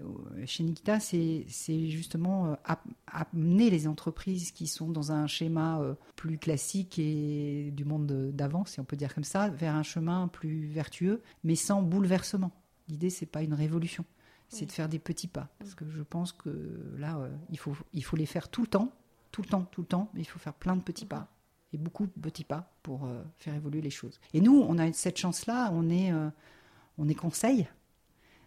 chez 0.46 0.62
Nikita, 0.62 1.00
c'est 1.00 1.44
justement 1.88 2.52
euh, 2.52 2.74
amener 3.06 3.70
les 3.70 3.88
entreprises 3.88 4.52
qui 4.52 4.66
sont 4.66 4.88
dans 4.88 5.12
un 5.12 5.26
schéma 5.26 5.80
euh, 5.80 5.94
plus 6.16 6.38
classique 6.38 6.98
et 6.98 7.70
du 7.72 7.84
monde 7.84 8.30
d'avant, 8.32 8.64
si 8.64 8.80
on 8.80 8.84
peut 8.84 8.96
dire 8.96 9.14
comme 9.14 9.24
ça, 9.24 9.48
vers 9.48 9.74
un 9.74 9.82
chemin 9.82 10.28
plus 10.28 10.66
vertueux, 10.66 11.22
mais 11.42 11.56
sans 11.56 11.82
bouleversement. 11.82 12.52
L'idée, 12.88 13.10
c'est 13.10 13.26
pas 13.26 13.42
une 13.42 13.54
révolution, 13.54 14.04
c'est 14.48 14.66
de 14.66 14.72
faire 14.72 14.88
des 14.88 14.98
petits 14.98 15.28
pas. 15.28 15.48
Parce 15.58 15.74
que 15.74 15.88
je 15.88 16.02
pense 16.02 16.32
que 16.32 16.94
là, 16.98 17.28
il, 17.50 17.58
faut, 17.58 17.76
il 17.92 18.04
faut 18.04 18.16
les 18.16 18.26
faire 18.26 18.48
tout 18.48 18.62
le 18.62 18.68
temps, 18.68 18.92
tout 19.32 19.42
le 19.42 19.48
temps, 19.48 19.64
tout 19.70 19.80
le 19.80 19.86
temps, 19.86 20.10
mais 20.14 20.20
il 20.20 20.26
faut 20.26 20.38
faire 20.38 20.54
plein 20.54 20.76
de 20.76 20.82
petits 20.82 21.06
pas 21.06 21.28
et 21.72 21.78
beaucoup 21.78 22.06
de 22.06 22.20
petits 22.20 22.44
pas 22.44 22.72
pour 22.82 23.08
faire 23.38 23.54
évoluer 23.54 23.80
les 23.80 23.90
choses. 23.90 24.18
Et 24.34 24.40
nous, 24.40 24.64
on 24.68 24.76
a 24.78 24.92
cette 24.92 25.18
chance-là, 25.18 25.70
on 25.72 25.88
est, 25.88 26.12
on 26.98 27.08
est 27.08 27.14
conseil 27.14 27.68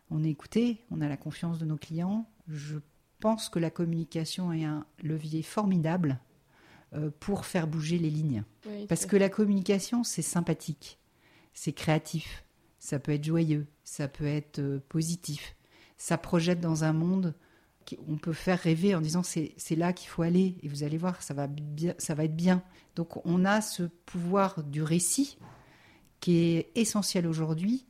on 0.09 0.23
est 0.23 0.29
écouté, 0.29 0.85
on 0.91 1.01
a 1.01 1.07
la 1.07 1.17
confiance 1.17 1.59
de 1.59 1.65
nos 1.65 1.77
clients. 1.77 2.29
Je 2.47 2.77
pense 3.19 3.49
que 3.49 3.59
la 3.59 3.69
communication 3.69 4.51
est 4.51 4.65
un 4.65 4.85
levier 5.01 5.43
formidable 5.43 6.19
euh, 6.93 7.09
pour 7.19 7.45
faire 7.45 7.67
bouger 7.67 7.97
les 7.97 8.09
lignes. 8.09 8.43
Oui, 8.67 8.85
Parce 8.87 9.05
que 9.05 9.15
la 9.15 9.29
communication, 9.29 10.03
c'est 10.03 10.21
sympathique, 10.21 10.99
c'est 11.53 11.73
créatif, 11.73 12.45
ça 12.79 12.99
peut 12.99 13.13
être 13.13 13.23
joyeux, 13.23 13.65
ça 13.83 14.07
peut 14.07 14.27
être 14.27 14.59
euh, 14.59 14.79
positif, 14.89 15.55
ça 15.97 16.17
projette 16.17 16.59
dans 16.59 16.83
un 16.83 16.93
monde 16.93 17.33
qu'on 17.87 18.17
peut 18.17 18.33
faire 18.33 18.59
rêver 18.59 18.95
en 18.95 19.01
disant 19.01 19.23
c'est 19.23 19.53
c'est 19.57 19.75
là 19.75 19.91
qu'il 19.91 20.09
faut 20.09 20.21
aller 20.21 20.57
et 20.61 20.67
vous 20.67 20.83
allez 20.83 20.97
voir, 20.97 21.21
ça 21.21 21.33
va, 21.33 21.47
bien, 21.47 21.95
ça 21.97 22.13
va 22.13 22.25
être 22.25 22.35
bien. 22.35 22.61
Donc 22.95 23.25
on 23.25 23.43
a 23.45 23.61
ce 23.61 23.83
pouvoir 23.83 24.63
du 24.63 24.83
récit 24.83 25.37
qui 26.19 26.37
est 26.37 26.71
essentiel 26.75 27.25
aujourd'hui 27.25 27.85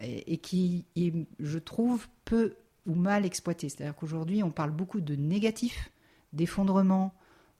et, 0.00 0.32
et 0.32 0.38
qui, 0.38 0.86
est, 0.96 1.12
je 1.40 1.58
trouve, 1.58 2.08
peu 2.24 2.56
ou 2.86 2.94
mal 2.94 3.24
exploité. 3.24 3.68
C'est-à-dire 3.68 3.94
qu'aujourd'hui, 3.94 4.42
on 4.42 4.50
parle 4.50 4.70
beaucoup 4.70 5.00
de 5.00 5.14
négatif, 5.14 5.90
d'effondrement, 6.32 7.14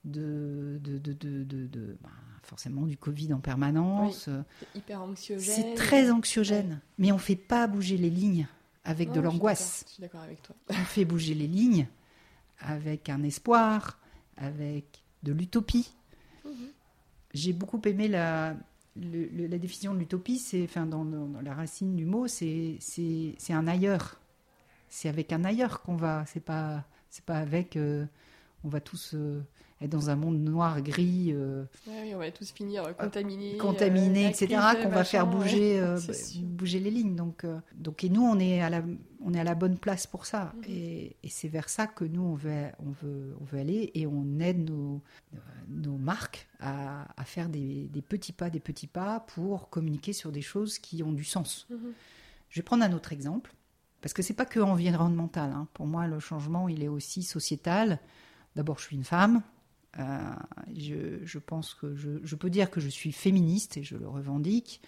de, 0.05 0.79
de, 0.83 0.99
de, 0.99 1.13
de, 1.15 1.97
ben, 2.03 2.11
forcément 2.43 2.83
du 2.83 2.97
Covid 2.97 3.33
en 3.33 3.41
permanence. 3.41 4.29
C'est 4.29 4.79
hyper 4.79 5.03
anxiogène. 5.03 5.55
C'est 5.55 5.75
très 5.75 6.11
anxiogène, 6.11 6.81
mais 6.99 7.13
on 7.13 7.19
fait 7.19 7.37
pas 7.37 7.67
bouger 7.67 7.97
les 7.97 8.11
lignes 8.11 8.47
avec 8.85 9.09
Non, 9.09 9.15
de 9.15 9.21
l'angoisse. 9.21 9.85
Je 9.87 9.93
suis 9.95 10.01
d'accord 10.03 10.23
avec 10.23 10.43
toi. 10.43 10.55
On 10.69 10.75
fait 10.75 11.05
bouger 11.05 11.35
les 11.35 11.47
lignes 11.47 11.87
avec 12.59 13.09
un 13.09 13.23
espoir, 13.23 13.99
avec 14.37 15.03
de 15.23 15.33
l'utopie. 15.33 15.91
Mhm. 16.45 16.69
J'ai 17.33 17.53
beaucoup 17.53 17.81
aimé 17.87 18.09
la, 18.09 18.55
la 18.97 19.59
définition 19.59 19.95
de 19.95 19.99
l'utopie, 19.99 20.39
c'est, 20.39 20.65
enfin, 20.65 20.87
dans, 20.87 21.05
la 21.43 21.55
racine 21.55 21.97
du 21.97 22.05
mot, 22.05 22.27
c'est 22.29 22.79
un 23.51 23.67
ailleurs. 23.67 24.21
C'est 24.89 25.09
avec 25.09 25.33
un 25.33 25.45
ailleurs 25.45 25.83
qu'on 25.83 25.97
va. 25.97 26.25
C'est 26.27 26.45
pas, 26.45 26.85
c'est 27.11 27.25
pas 27.25 27.39
avec. 27.39 27.77
euh, 27.77 28.07
on 28.65 28.69
va 28.69 28.81
tous 28.81 29.13
euh, 29.15 29.43
être 29.81 29.91
dans 29.91 30.09
un 30.11 30.17
monde 30.17 30.39
noir, 30.39 30.81
gris, 30.81 31.33
euh, 31.33 31.65
oui, 31.87 32.15
on 32.15 32.19
va 32.19 32.31
tous 32.31 32.51
finir 32.51 32.85
euh, 32.85 32.93
contaminés. 32.95 33.57
contaminés, 33.59 34.27
etc., 34.29 34.47
qu'on 34.83 34.89
va 34.89 35.05
faire 35.05 35.27
bouger, 35.27 35.83
sûr. 35.99 36.43
bouger 36.43 36.81
les 36.81 36.91
lignes. 36.91 37.15
Donc, 37.15 37.45
donc, 37.75 38.03
et 38.05 38.09
nous, 38.09 38.23
on 38.23 38.39
est 38.39 38.61
à 38.63 38.71
la, 38.71 38.83
on 39.21 39.35
est 39.35 39.41
à 39.41 39.45
la 39.45 39.55
bonne 39.55 39.77
place 39.77 40.07
pour 40.07 40.25
ça. 40.27 40.55
Mhm. 40.57 40.65
Et, 40.69 41.17
et 41.23 41.29
c'est 41.29 41.49
vers 41.49 41.69
ça 41.69 41.87
que 41.87 42.05
nous, 42.05 42.23
on 42.23 42.35
veut, 42.35 42.67
on 42.79 42.91
veut, 43.03 43.37
on 43.41 43.45
veut 43.45 43.59
aller 43.59 43.91
et 43.95 44.07
on 44.07 44.41
aide 44.41 44.69
nos, 44.71 45.03
nos 45.69 45.99
marques 45.99 46.49
à, 46.61 47.07
à 47.21 47.25
faire 47.25 47.49
des, 47.51 47.89
des 47.89 48.03
petits 48.03 48.33
pas, 48.33 48.49
des 48.49 48.61
petits 48.61 48.87
pas 48.87 49.21
pour 49.21 49.69
communiquer 49.69 50.13
sur 50.15 50.33
des 50.33 50.43
choses 50.43 50.79
qui 50.79 51.03
ont 51.03 51.13
du 51.13 51.25
sens. 51.25 51.67
Mhm. 51.71 51.93
Je 52.49 52.61
vais 52.61 52.63
prendre 52.65 52.85
un 52.85 52.93
autre 52.93 53.13
exemple, 53.13 53.53
parce 54.01 54.13
que 54.15 54.23
c'est 54.23 54.35
pas 54.35 54.47
que 54.47 54.61
environnemental. 54.61 55.51
hein. 55.51 55.67
Pour 55.75 55.87
moi, 55.87 56.07
le 56.07 56.21
changement, 56.21 56.69
il 56.69 56.83
est 56.85 56.89
aussi 56.89 57.23
sociétal. 57.25 57.99
D'abord, 58.57 58.79
je 58.79 58.85
suis 58.85 58.97
une 58.97 59.05
femme. 59.05 59.43
Euh, 59.99 60.19
je, 60.77 61.25
je 61.25 61.39
pense 61.39 61.75
que 61.75 61.95
je, 61.95 62.11
je 62.25 62.35
peux 62.37 62.51
dire 62.51 62.71
que 62.71 62.81
je 62.81 62.89
suis 62.89 63.13
féministe 63.13 63.77
et 63.77 63.83
je 63.85 63.97
le 63.97 64.09
revendique 64.09 64.81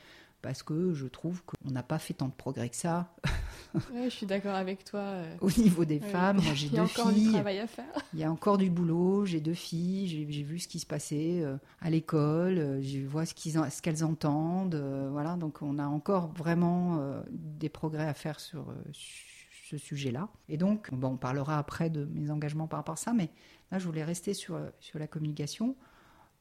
parce 0.43 0.63
que 0.63 0.93
je 0.95 1.07
trouve 1.07 1.43
qu'on 1.45 1.71
n'a 1.71 1.83
pas 1.83 1.99
fait 1.99 2.15
tant 2.15 2.27
de 2.29 2.33
progrès 2.33 2.69
que 2.69 2.77
ça 2.77 3.15
Ouais, 3.93 4.05
je 4.05 4.11
suis 4.11 4.27
d'accord 4.27 4.55
avec 4.55 4.85
toi. 4.85 5.01
euh, 5.01 5.37
au 5.41 5.51
niveau 5.51 5.85
des 5.85 5.99
ouais. 6.01 6.09
femmes. 6.09 6.41
Moi, 6.43 6.55
j'ai 6.55 6.67
Il 6.69 6.73
y 6.75 6.79
a 6.79 6.85
deux 6.85 6.91
encore 6.91 7.09
du 7.13 7.21
filles. 7.21 7.33
travail 7.33 7.59
à 7.59 7.67
faire. 7.67 7.85
Il 8.15 8.21
y 8.21 8.25
a 8.25 8.31
encore 8.31 8.57
du 8.59 8.71
boulot. 8.71 9.25
J'ai 9.27 9.41
deux 9.41 9.55
filles. 9.55 10.09
J'ai 10.09 10.43
vu 10.43 10.59
ce 10.59 10.67
qui 10.69 10.79
se 10.79 10.87
passait 10.87 11.43
euh, 11.43 11.57
à 11.81 11.91
l'école. 11.91 12.81
Je 12.83 13.01
vois 13.07 13.27
ce 13.27 13.35
qu'elles 13.83 14.05
entendent. 14.05 14.77
voilà. 15.11 15.37
Donc, 15.37 15.63
on 15.63 15.79
a 15.79 15.87
encore 15.87 16.33
vraiment 16.33 17.01
des 17.31 17.69
progrès 17.69 18.07
à 18.07 18.15
faire 18.15 18.41
sur, 18.41 18.73
sur 18.93 19.36
ce 19.71 19.77
sujet-là. 19.79 20.29
Et 20.49 20.57
donc, 20.57 20.93
bon, 20.95 21.09
on 21.13 21.17
parlera 21.17 21.59
après 21.59 21.91
de 21.91 22.05
mes 22.05 22.31
engagements 22.31 22.67
par 22.69 22.79
rapport 22.79 22.95
à 22.95 22.97
ça. 22.97 23.13
Mais 23.13 23.31
là, 23.73 23.79
je 23.79 23.87
voulais 23.87 24.05
rester 24.05 24.33
sur, 24.35 24.59
sur 24.81 24.99
la 24.99 25.07
communication. 25.07 25.75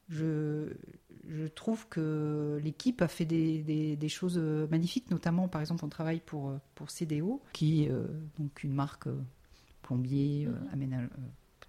Je, 0.09 0.73
je 1.27 1.47
trouve 1.47 1.87
que 1.89 2.59
l'équipe 2.63 3.01
a 3.01 3.07
fait 3.07 3.25
des, 3.25 3.63
des- 3.63 3.95
des 3.95 4.09
choses 4.09 4.37
magnifiques, 4.37 5.09
notamment, 5.09 5.47
par 5.47 5.61
exemple, 5.61 5.83
on 5.83 5.89
travaille 5.89 6.19
pour, 6.19 6.53
pour 6.75 6.91
CDO, 6.91 7.41
qui 7.53 7.85
est 7.85 7.89
euh, 7.91 8.05
donc 8.37 8.63
une 8.63 8.73
marque 8.73 9.07
euh, 9.07 9.19
plombier, 9.81 10.45
euh, 10.45 10.51
Mhm. 10.51 10.69
aménage- 10.73 11.09
euh, 11.17 11.21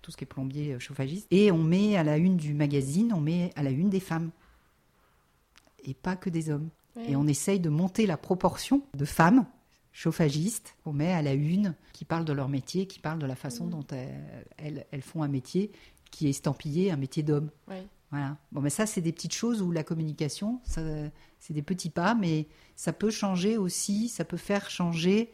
tout 0.02 0.10
ce 0.10 0.16
qui 0.18 0.24
est 0.24 0.26
plombier, 0.26 0.78
chauffagiste. 0.78 1.26
Et 1.30 1.50
on 1.50 1.62
met 1.62 1.96
à 1.96 2.04
la 2.04 2.18
une 2.18 2.36
du 2.36 2.52
magazine, 2.52 3.12
on 3.14 3.20
met 3.20 3.50
à 3.56 3.62
la 3.62 3.70
une 3.70 3.88
des 3.88 4.00
femmes. 4.00 4.30
Et 5.84 5.94
pas 5.94 6.16
que 6.16 6.28
des 6.30 6.50
hommes. 6.50 6.68
Et 7.08 7.14
on 7.16 7.26
essaye 7.26 7.60
de 7.60 7.68
monter 7.68 8.06
la 8.06 8.16
proportion 8.16 8.82
de 8.94 9.04
femmes 9.04 9.46
chauffagistes 9.96 10.76
qu'on 10.85 10.92
met 10.92 11.12
à 11.12 11.22
la 11.22 11.32
une, 11.32 11.74
qui 11.94 12.04
parlent 12.04 12.26
de 12.26 12.32
leur 12.35 12.50
métier, 12.50 12.87
qui 12.87 12.98
parlent 12.98 13.18
de 13.18 13.24
la 13.26 13.35
façon 13.35 13.64
Mhm. 13.64 13.70
dont 13.70 13.87
elles, 13.92 14.46
elles- 14.59 14.87
elles 14.90 15.02
font 15.02 15.22
un 15.22 15.28
métier 15.28 15.72
qui 16.11 16.26
est 16.26 16.30
estampillé, 16.30 16.90
un 16.90 16.96
métier 16.96 17.22
d'homme. 17.22 17.50
Voilà. 18.11 18.37
Bon, 18.52 18.61
mais 18.61 18.70
ça, 18.70 18.87
c'est 18.87 19.00
des 19.00 19.11
petites 19.12 19.32
choses 19.35 19.61
où 19.62 19.72
la 19.72 19.82
communication, 19.82 20.61
c'est 20.66 21.52
des 21.52 21.62
petits 21.62 21.90
pas, 21.90 22.14
mais 22.14 22.46
ça 22.76 22.92
peut 22.92 23.11
changer 23.11 23.56
aussi, 23.56 24.09
ça 24.09 24.24
peut 24.24 24.37
faire 24.37 24.68
changer 24.70 25.32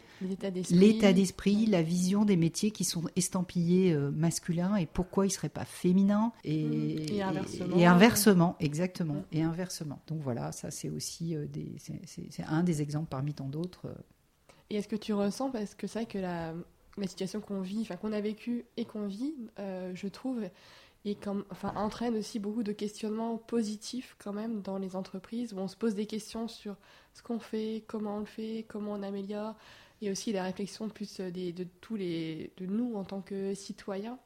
L'état 0.71 1.13
d'esprit. 1.13 1.67
la 1.67 1.83
vision 1.83 2.25
des 2.25 2.37
métiers 2.37 2.71
qui 2.71 2.85
sont 2.85 3.03
estampillés 3.17 3.93
euh, 3.93 4.11
masculins 4.13 4.77
et 4.77 4.87
pourquoi 4.87 5.27
ils 5.27 5.29
ne 5.31 5.33
seraient 5.35 5.49
pas 5.49 5.65
féminins. 5.65 6.33
Et, 6.45 6.65
Mhm. 6.65 6.99
Et 7.17 7.23
inversement. 7.23 7.77
Et, 7.77 7.85
inversement, 7.87 8.57
exactement. 8.61 9.25
Et 9.33 9.43
inversement. 9.43 10.01
Donc 10.07 10.21
voilà, 10.23 10.53
ça, 10.53 10.71
c'est 10.71 10.89
aussi 10.89 11.35
euh, 11.37 11.47
des, 11.47 11.75
c'est 12.07 12.45
un 12.45 12.63
des 12.63 12.81
exemples 12.81 13.09
parmi 13.11 13.35
tant 13.35 13.49
d'autres. 13.49 13.87
euh. 13.87 13.95
Et 14.73 14.77
est-ce 14.77 14.89
que 14.89 14.97
tu 14.97 15.13
ressens, 15.13 15.51
parce 15.51 15.75
que 15.75 15.87
c'est 15.87 15.99
vrai 15.99 16.07
que 16.07 16.17
la, 16.17 16.55
situation 17.07 17.43
qu'on 17.43 17.61
vit, 17.61 17.83
enfin 17.83 17.97
qu'on 17.97 18.13
a 18.13 18.23
vécue 18.23 18.65
et 18.79 18.87
qu'on 18.87 19.07
vit, 19.07 19.35
euh, 19.59 19.93
je 19.95 20.09
trouve, 20.09 20.49
et 21.05 21.15
comme, 21.15 21.45
enfin, 21.51 21.75
entraîne 21.77 22.17
aussi 22.17 22.39
beaucoup 22.39 22.63
de 22.63 22.73
questionnements 22.73 23.37
positifs 23.37 24.17
quand 24.19 24.33
même 24.33 24.63
dans 24.63 24.79
les 24.79 24.97
entreprises 24.97 25.53
où 25.53 25.59
on 25.59 25.69
se 25.69 25.77
pose 25.77 25.95
des 25.95 26.07
questions 26.07 26.49
sur 26.49 26.77
ce 27.13 27.23
qu'on 27.23 27.39
fait, 27.39 27.85
comment 27.87 28.17
on 28.17 28.21
le 28.21 28.25
fait, 28.25 28.65
comment 28.67 28.93
on 28.93 29.03
améliore, 29.03 29.57
et 30.01 30.11
aussi 30.11 30.33
la 30.33 30.43
réflexion 30.43 30.89
plus 30.89 31.21
des, 31.21 31.53
de 31.53 31.65
tous 31.83 31.97
les, 31.97 32.51
de 32.57 32.65
nous 32.65 32.95
en 32.95 33.05
tant 33.05 33.21
que 33.21 33.53
citoyens, 33.53 34.19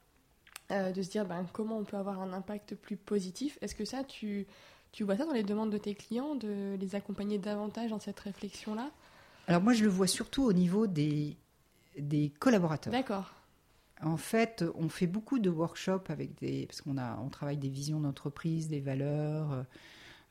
euh, 0.70 0.92
de 0.92 1.02
se 1.02 1.10
dire 1.10 1.26
ben, 1.26 1.44
comment 1.52 1.76
on 1.76 1.84
peut 1.84 1.96
avoir 1.96 2.20
un 2.20 2.32
impact 2.32 2.76
plus 2.76 2.96
positif. 2.96 3.58
Est-ce 3.62 3.74
que 3.74 3.84
ça, 3.84 4.04
tu, 4.04 4.46
tu 4.92 5.02
vois 5.02 5.16
ça 5.16 5.26
dans 5.26 5.32
les 5.32 5.42
demandes 5.42 5.72
de 5.72 5.78
tes 5.78 5.96
clients, 5.96 6.36
de 6.36 6.76
les 6.78 6.94
accompagner 6.94 7.38
davantage 7.38 7.90
dans 7.90 7.98
cette 7.98 8.20
réflexion-là? 8.20 8.92
Alors 9.46 9.62
moi, 9.62 9.72
je 9.72 9.84
le 9.84 9.90
vois 9.90 10.06
surtout 10.06 10.42
au 10.44 10.52
niveau 10.52 10.86
des, 10.86 11.36
des 11.98 12.30
collaborateurs. 12.38 12.92
D'accord. 12.92 13.32
En 14.02 14.16
fait, 14.16 14.64
on 14.74 14.88
fait 14.88 15.06
beaucoup 15.06 15.38
de 15.38 15.48
workshops 15.48 16.10
avec 16.10 16.38
des, 16.38 16.66
parce 16.66 16.82
qu'on 16.82 16.98
a, 16.98 17.18
on 17.24 17.28
travaille 17.30 17.56
des 17.56 17.70
visions 17.70 17.98
d'entreprise, 18.00 18.68
des 18.68 18.80
valeurs, 18.80 19.64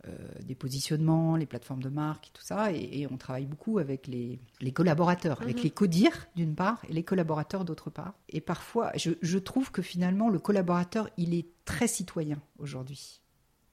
euh, 0.07 0.15
des 0.43 0.53
positionnements, 0.53 1.35
les 1.35 1.47
plateformes 1.47 1.81
de 1.81 1.89
marque, 1.89 2.27
et 2.27 2.31
tout 2.31 2.43
ça, 2.43 2.71
et, 2.71 2.99
et 2.99 3.07
on 3.11 3.17
travaille 3.17 3.47
beaucoup 3.47 3.79
avec 3.79 4.05
les, 4.05 4.39
les 4.61 4.71
collaborateurs, 4.71 5.41
avec 5.41 5.57
Mhm. 5.57 5.63
les 5.63 5.71
codires 5.71 6.27
d'une 6.35 6.53
part 6.53 6.83
et 6.87 6.93
les 6.93 7.03
collaborateurs 7.03 7.65
d'autre 7.65 7.89
part. 7.89 8.13
Et 8.29 8.39
parfois, 8.41 8.91
je, 8.97 9.11
je 9.23 9.39
trouve 9.39 9.71
que 9.71 9.81
finalement, 9.81 10.29
le 10.29 10.37
collaborateur, 10.37 11.09
il 11.17 11.33
est 11.33 11.47
très 11.65 11.87
citoyen 11.87 12.39
aujourd'hui. 12.59 13.21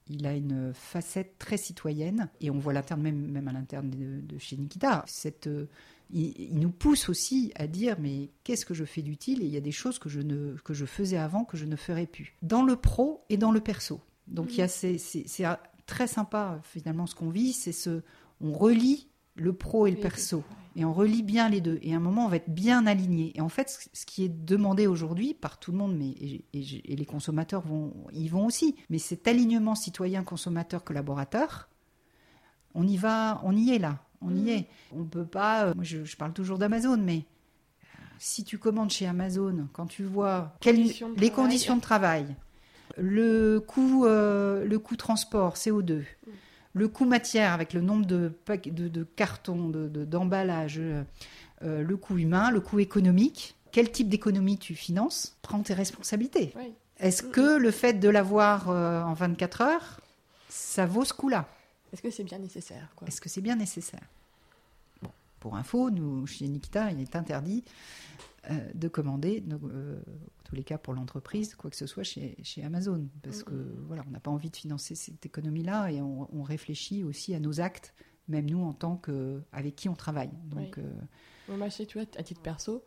Il 0.09 0.25
a 0.27 0.33
une 0.33 0.73
facette 0.73 1.37
très 1.39 1.57
citoyenne, 1.57 2.29
et 2.41 2.49
on 2.51 2.59
voit 2.59 2.73
l'interne 2.73 3.01
même, 3.01 3.31
même 3.31 3.47
à 3.47 3.53
l'interne 3.53 3.89
de, 3.89 4.19
de 4.21 4.37
chez 4.37 4.57
Nikita. 4.57 5.03
Cette, 5.07 5.47
euh, 5.47 5.67
il, 6.11 6.33
il 6.37 6.59
nous 6.59 6.71
pousse 6.71 7.07
aussi 7.07 7.53
à 7.55 7.67
dire 7.67 7.95
mais 7.99 8.29
qu'est-ce 8.43 8.65
que 8.65 8.73
je 8.73 8.83
fais 8.83 9.01
d'utile? 9.01 9.41
Et 9.41 9.45
il 9.45 9.51
y 9.53 9.57
a 9.57 9.61
des 9.61 9.71
choses 9.71 9.99
que 9.99 10.09
je, 10.09 10.19
ne, 10.19 10.55
que 10.63 10.73
je 10.73 10.85
faisais 10.85 11.17
avant 11.17 11.45
que 11.45 11.55
je 11.55 11.65
ne 11.65 11.77
ferais 11.77 12.05
plus. 12.05 12.35
Dans 12.41 12.63
le 12.63 12.75
pro 12.75 13.23
et 13.29 13.37
dans 13.37 13.51
le 13.51 13.61
perso. 13.61 14.01
Donc 14.27 14.51
il 14.53 14.57
y 14.57 14.61
a 14.61 14.67
ces- 14.67 14.97
c'est 14.97 15.45
euh, 15.45 15.53
très 15.85 16.07
sympa 16.07 16.59
finalement 16.63 17.07
ce 17.07 17.15
qu'on 17.15 17.29
vit, 17.29 17.53
c'est 17.53 17.71
ce, 17.71 18.01
on 18.41 18.51
relie 18.51 19.07
le 19.35 19.53
pro 19.53 19.87
et 19.87 19.91
le 19.91 19.97
perso. 19.97 20.43
Et 20.75 20.85
on 20.85 20.93
relie 20.93 21.21
bien 21.23 21.49
les 21.49 21.61
deux. 21.61 21.77
Et 21.83 21.93
à 21.93 21.97
un 21.97 21.99
moment, 21.99 22.25
on 22.25 22.29
va 22.29 22.37
être 22.37 22.49
bien 22.49 22.87
aligné. 22.87 23.31
Et 23.35 23.41
en 23.41 23.49
fait, 23.49 23.87
ce- 23.93 24.05
qui 24.05 24.23
est 24.23 24.29
demandé 24.45 24.87
aujourd'hui 24.87 25.33
par 25.35 25.59
tout 25.59 25.71
le 25.71 25.77
monde, 25.77 25.95
mais 25.95 26.09
et, 26.09 26.45
et- 26.53 26.93
et 26.93 26.95
les 26.95 27.05
consommateurs 27.05 27.61
vont, 27.61 27.93
y 28.11 28.27
vont 28.27 28.45
aussi. 28.45 28.75
Mais 28.89 28.97
cet 28.97 29.27
alignement 29.27 29.75
citoyen, 29.75 30.23
consommateur, 30.23 30.83
collaborateur, 30.83 31.69
on 32.73 32.87
y 32.87 32.97
va, 32.97 33.39
on 33.43 33.55
y 33.55 33.69
est 33.71 33.79
là. 33.79 33.99
On 34.21 34.31
y 34.35 34.41
Mhm. 34.41 34.47
est. 34.49 34.67
On 34.95 35.03
peut 35.03 35.25
pas. 35.25 35.65
euh, 35.65 35.73
Moi, 35.75 35.83
je, 35.83 36.03
je 36.05 36.17
parle 36.17 36.33
toujours 36.33 36.57
d'Amazon, 36.57 36.97
mais 36.97 37.17
euh, 37.83 37.97
si 38.17 38.43
tu 38.43 38.57
commandes 38.57 38.89
chez 38.89 39.05
Amazon, 39.05 39.67
quand 39.73 39.85
tu 39.85 40.03
vois 40.03 40.55
quelles- 40.59 40.77
Conditions 40.77 41.09
de 41.09 41.19
les 41.19 41.29
travail. 41.29 41.45
conditions 41.45 41.75
de 41.75 41.81
travail, 41.81 42.35
le 42.97 43.59
coût, 43.59 44.05
euh, 44.05 44.65
le 44.65 44.79
coût 44.79 44.95
transport, 44.95 45.55
CO2, 45.57 45.99
Mm. 46.25 46.31
Le 46.73 46.87
coût 46.87 47.05
matière 47.05 47.53
avec 47.53 47.73
le 47.73 47.81
nombre 47.81 48.05
de, 48.05 48.29
paquets- 48.45 48.71
de, 48.71 48.87
de 48.87 49.03
cartons, 49.03 49.69
de- 49.69 49.87
de- 49.87 50.05
d'emballages, 50.05 50.79
euh, 50.79 51.03
euh, 51.63 51.83
le 51.83 51.97
coût 51.97 52.17
humain, 52.17 52.49
le 52.51 52.59
coût 52.61 52.79
économique, 52.79 53.55
quel 53.71 53.91
type 53.91 54.09
d'économie 54.09 54.57
tu 54.57 54.75
finances, 54.75 55.37
prends 55.41 55.61
tes 55.61 55.73
responsabilités. 55.73 56.53
Est-ce 56.99 57.25
Mm. 57.25 57.31
que 57.31 57.57
le 57.57 57.71
fait 57.71 57.93
de 57.93 58.09
l'avoir 58.09 58.69
euh, 58.69 59.01
en 59.03 59.13
24 59.13 59.61
heures, 59.61 60.01
ça 60.49 60.85
vaut 60.85 61.05
ce 61.05 61.13
coup-là? 61.13 61.47
Est-ce 61.91 62.01
que 62.01 62.09
c'est 62.09 62.23
bien 62.23 62.39
nécessaire 62.39 62.87
Est-ce 63.05 63.21
que 63.21 63.29
c'est 63.29 63.41
bien 63.41 63.55
nécessaire? 63.55 64.01
Bon, 65.03 65.11
pour 65.39 65.55
info, 65.55 65.91
nous, 65.91 66.25
chez 66.25 66.47
Nikita, 66.47 66.91
il 66.91 67.01
est 67.01 67.15
interdit 67.15 67.63
de 68.73 68.87
commander, 68.87 69.41
de, 69.41 69.57
euh, 69.63 69.99
en 69.99 70.43
tous 70.43 70.55
les 70.55 70.63
cas 70.63 70.77
pour 70.77 70.93
l'entreprise, 70.93 71.55
quoi 71.55 71.69
que 71.69 71.75
ce 71.75 71.87
soit 71.87 72.03
chez, 72.03 72.35
chez 72.43 72.63
Amazon. 72.63 73.07
Parce 73.21 73.43
que 73.43 73.53
voilà, 73.87 74.03
on 74.07 74.11
n'a 74.11 74.19
pas 74.19 74.31
envie 74.31 74.49
de 74.49 74.55
financer 74.57 74.95
cette 74.95 75.25
économie-là 75.25 75.91
et 75.91 76.01
on, 76.01 76.27
on 76.37 76.43
réfléchit 76.43 77.03
aussi 77.03 77.33
à 77.33 77.39
nos 77.39 77.61
actes, 77.61 77.93
même 78.27 78.49
nous 78.49 78.61
en 78.63 78.73
tant 78.73 78.97
que 78.97 79.41
avec 79.51 79.75
qui 79.75 79.89
on 79.89 79.95
travaille. 79.95 80.31
Donc, 80.45 80.75
Oui. 80.77 80.83
euh, 80.83 80.91
Bon, 81.47 81.57
moi, 81.57 81.67
je 81.69 81.73
sais, 81.75 81.85
tu 81.85 81.97
vois, 81.99 82.07
à 82.17 82.23
titre 82.23 82.41
perso, 82.41 82.83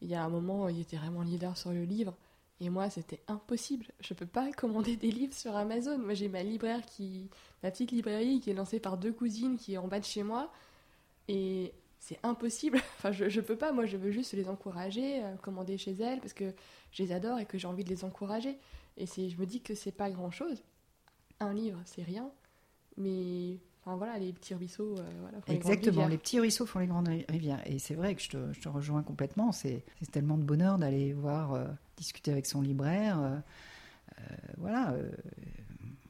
il 0.00 0.08
y 0.08 0.14
a 0.14 0.24
un 0.24 0.28
moment 0.28 0.68
il 0.68 0.80
était 0.80 0.96
vraiment 0.96 1.22
leader 1.22 1.56
sur 1.56 1.72
le 1.72 1.84
livre. 1.84 2.16
Et 2.60 2.70
moi, 2.70 2.88
c'était 2.88 3.20
impossible. 3.26 3.86
Je 4.00 4.14
peux 4.14 4.26
pas 4.26 4.50
commander 4.56 4.96
des 4.96 5.10
livres 5.10 5.34
sur 5.34 5.56
Amazon. 5.56 5.98
Moi, 5.98 6.14
j'ai 6.14 6.28
ma 6.28 6.42
libraire 6.42 6.84
qui. 6.86 7.28
Ma 7.62 7.70
petite 7.70 7.90
librairie 7.90 8.40
qui 8.40 8.50
est 8.50 8.54
lancée 8.54 8.78
par 8.80 8.96
deux 8.98 9.12
cousines 9.12 9.56
qui 9.56 9.74
est 9.74 9.78
en 9.78 9.88
bas 9.88 9.98
de 9.98 10.04
chez 10.04 10.22
moi. 10.22 10.52
Et 11.28 11.72
c'est 12.06 12.18
impossible. 12.22 12.78
Enfin, 12.98 13.12
je, 13.12 13.28
je 13.28 13.40
peux 13.40 13.56
pas. 13.56 13.72
Moi, 13.72 13.86
je 13.86 13.96
veux 13.96 14.10
juste 14.10 14.32
les 14.34 14.48
encourager, 14.48 15.22
euh, 15.24 15.34
commander 15.36 15.78
chez 15.78 15.92
elles 15.92 16.20
parce 16.20 16.32
que 16.34 16.52
je 16.92 17.02
les 17.02 17.12
adore 17.12 17.38
et 17.38 17.46
que 17.46 17.56
j'ai 17.58 17.66
envie 17.66 17.84
de 17.84 17.90
les 17.90 18.04
encourager. 18.04 18.58
Et 18.96 19.06
c'est, 19.06 19.28
je 19.28 19.38
me 19.38 19.46
dis 19.46 19.60
que 19.60 19.74
c'est 19.74 19.92
pas 19.92 20.10
grand 20.10 20.30
chose. 20.30 20.62
Un 21.40 21.52
livre, 21.54 21.80
c'est 21.84 22.02
rien. 22.02 22.30
Mais. 22.96 23.58
Enfin, 23.86 23.96
voilà, 23.96 24.18
les 24.18 24.32
petits 24.32 24.54
ruisseaux. 24.54 24.96
euh, 24.98 25.02
voilà, 25.20 25.40
font 25.42 25.52
les 25.52 25.58
grandes 25.58 25.72
Exactement, 25.74 26.08
les 26.08 26.16
petits 26.18 26.40
ruisseaux 26.40 26.64
font 26.64 26.78
les 26.78 26.86
grandes 26.86 27.08
ri- 27.08 27.26
rivières. 27.28 27.60
Et 27.70 27.78
c'est 27.78 27.94
vrai 27.94 28.14
que 28.14 28.22
je 28.22 28.30
te, 28.30 28.52
je 28.54 28.60
te 28.60 28.68
rejoins 28.70 29.02
complètement. 29.02 29.52
C'est 29.52 29.84
tellement 30.10 30.38
de 30.38 30.42
bonheur 30.42 30.78
d'aller 30.78 31.12
voir, 31.12 31.52
euh, 31.52 31.66
discuter 31.98 32.30
avec 32.32 32.46
son 32.46 32.62
libraire. 32.62 33.18
euh, 33.20 33.36
voilà. 34.56 34.94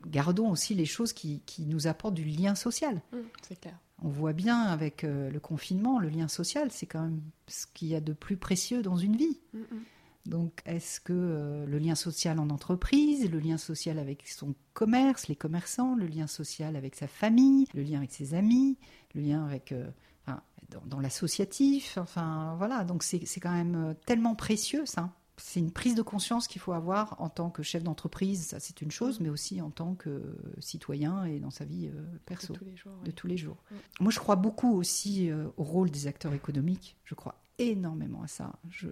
gardons 0.06 0.50
aussi 0.50 0.74
les 0.74 0.84
choses 0.86 1.12
qui, 1.12 1.40
qui 1.46 1.62
nous 1.66 1.86
apportent 1.86 2.14
du 2.14 2.24
lien 2.24 2.54
social. 2.54 3.00
Hum, 3.12 3.24
c'est 3.42 3.58
clair. 3.58 3.76
On 4.04 4.08
voit 4.08 4.34
bien 4.34 4.60
avec 4.60 5.02
euh, 5.02 5.30
le 5.30 5.40
confinement, 5.40 5.98
le 5.98 6.10
lien 6.10 6.28
social, 6.28 6.70
c'est 6.70 6.84
quand 6.84 7.00
même 7.00 7.22
ce 7.46 7.64
qu'il 7.72 7.88
y 7.88 7.94
a 7.94 8.02
de 8.02 8.12
plus 8.12 8.36
précieux 8.36 8.82
dans 8.82 8.98
une 8.98 9.16
vie. 9.16 9.40
Hum, 9.54 9.64
hum. 9.72 9.80
Donc, 10.26 10.60
est-ce 10.66 11.00
que 11.00 11.12
euh, 11.14 11.66
le 11.66 11.78
lien 11.78 11.94
social 11.94 12.38
en 12.38 12.50
entreprise, 12.50 13.30
le 13.30 13.38
lien 13.38 13.56
social 13.56 13.98
avec 13.98 14.28
son 14.28 14.54
commerce, 14.74 15.28
les 15.28 15.36
commerçants, 15.36 15.96
le 15.96 16.06
lien 16.06 16.26
social 16.26 16.76
avec 16.76 16.96
sa 16.96 17.06
famille, 17.06 17.66
le 17.74 17.82
lien 17.82 17.98
avec 17.98 18.12
ses 18.12 18.34
amis, 18.34 18.76
le 19.14 19.22
lien 19.22 19.44
avec 19.46 19.72
euh, 19.72 19.88
enfin, 20.26 20.42
dans, 20.68 20.82
dans 20.84 21.00
l'associatif, 21.00 21.96
enfin 21.96 22.56
voilà. 22.58 22.84
Donc 22.84 23.02
c'est 23.02 23.40
quand 23.40 23.52
même 23.52 23.94
tellement 24.04 24.34
précieux 24.34 24.84
ça. 24.84 25.10
C'est 25.36 25.58
une 25.58 25.72
prise 25.72 25.96
de 25.96 26.02
conscience 26.02 26.46
qu'il 26.46 26.60
faut 26.60 26.72
avoir 26.72 27.20
en 27.20 27.28
tant 27.28 27.50
que 27.50 27.62
chef 27.64 27.82
d'entreprise, 27.82 28.46
ça 28.46 28.60
c'est 28.60 28.80
une 28.82 28.92
chose, 28.92 29.18
mais 29.20 29.28
aussi 29.28 29.60
en 29.60 29.70
tant 29.70 29.94
que 29.96 30.22
citoyen 30.60 31.24
et 31.24 31.40
dans 31.40 31.50
sa 31.50 31.64
vie 31.64 31.88
euh, 31.88 32.04
perso 32.24 32.52
De 32.52 32.58
tous 32.60 32.64
les 32.64 32.76
jours. 32.76 32.92
de 33.02 33.06
ouais. 33.06 33.12
tous 33.12 33.26
les 33.26 33.36
jours. 33.36 33.56
Mm. 33.70 33.74
Moi, 34.00 34.12
je 34.12 34.18
crois 34.20 34.36
beaucoup 34.36 34.72
aussi 34.76 35.30
euh, 35.30 35.48
au 35.56 35.64
rôle 35.64 35.90
des 35.90 36.06
acteurs 36.06 36.34
économiques. 36.34 36.96
Je 37.04 37.14
crois 37.16 37.34
énormément 37.58 38.22
à 38.22 38.28
ça. 38.28 38.52
Je, 38.70 38.88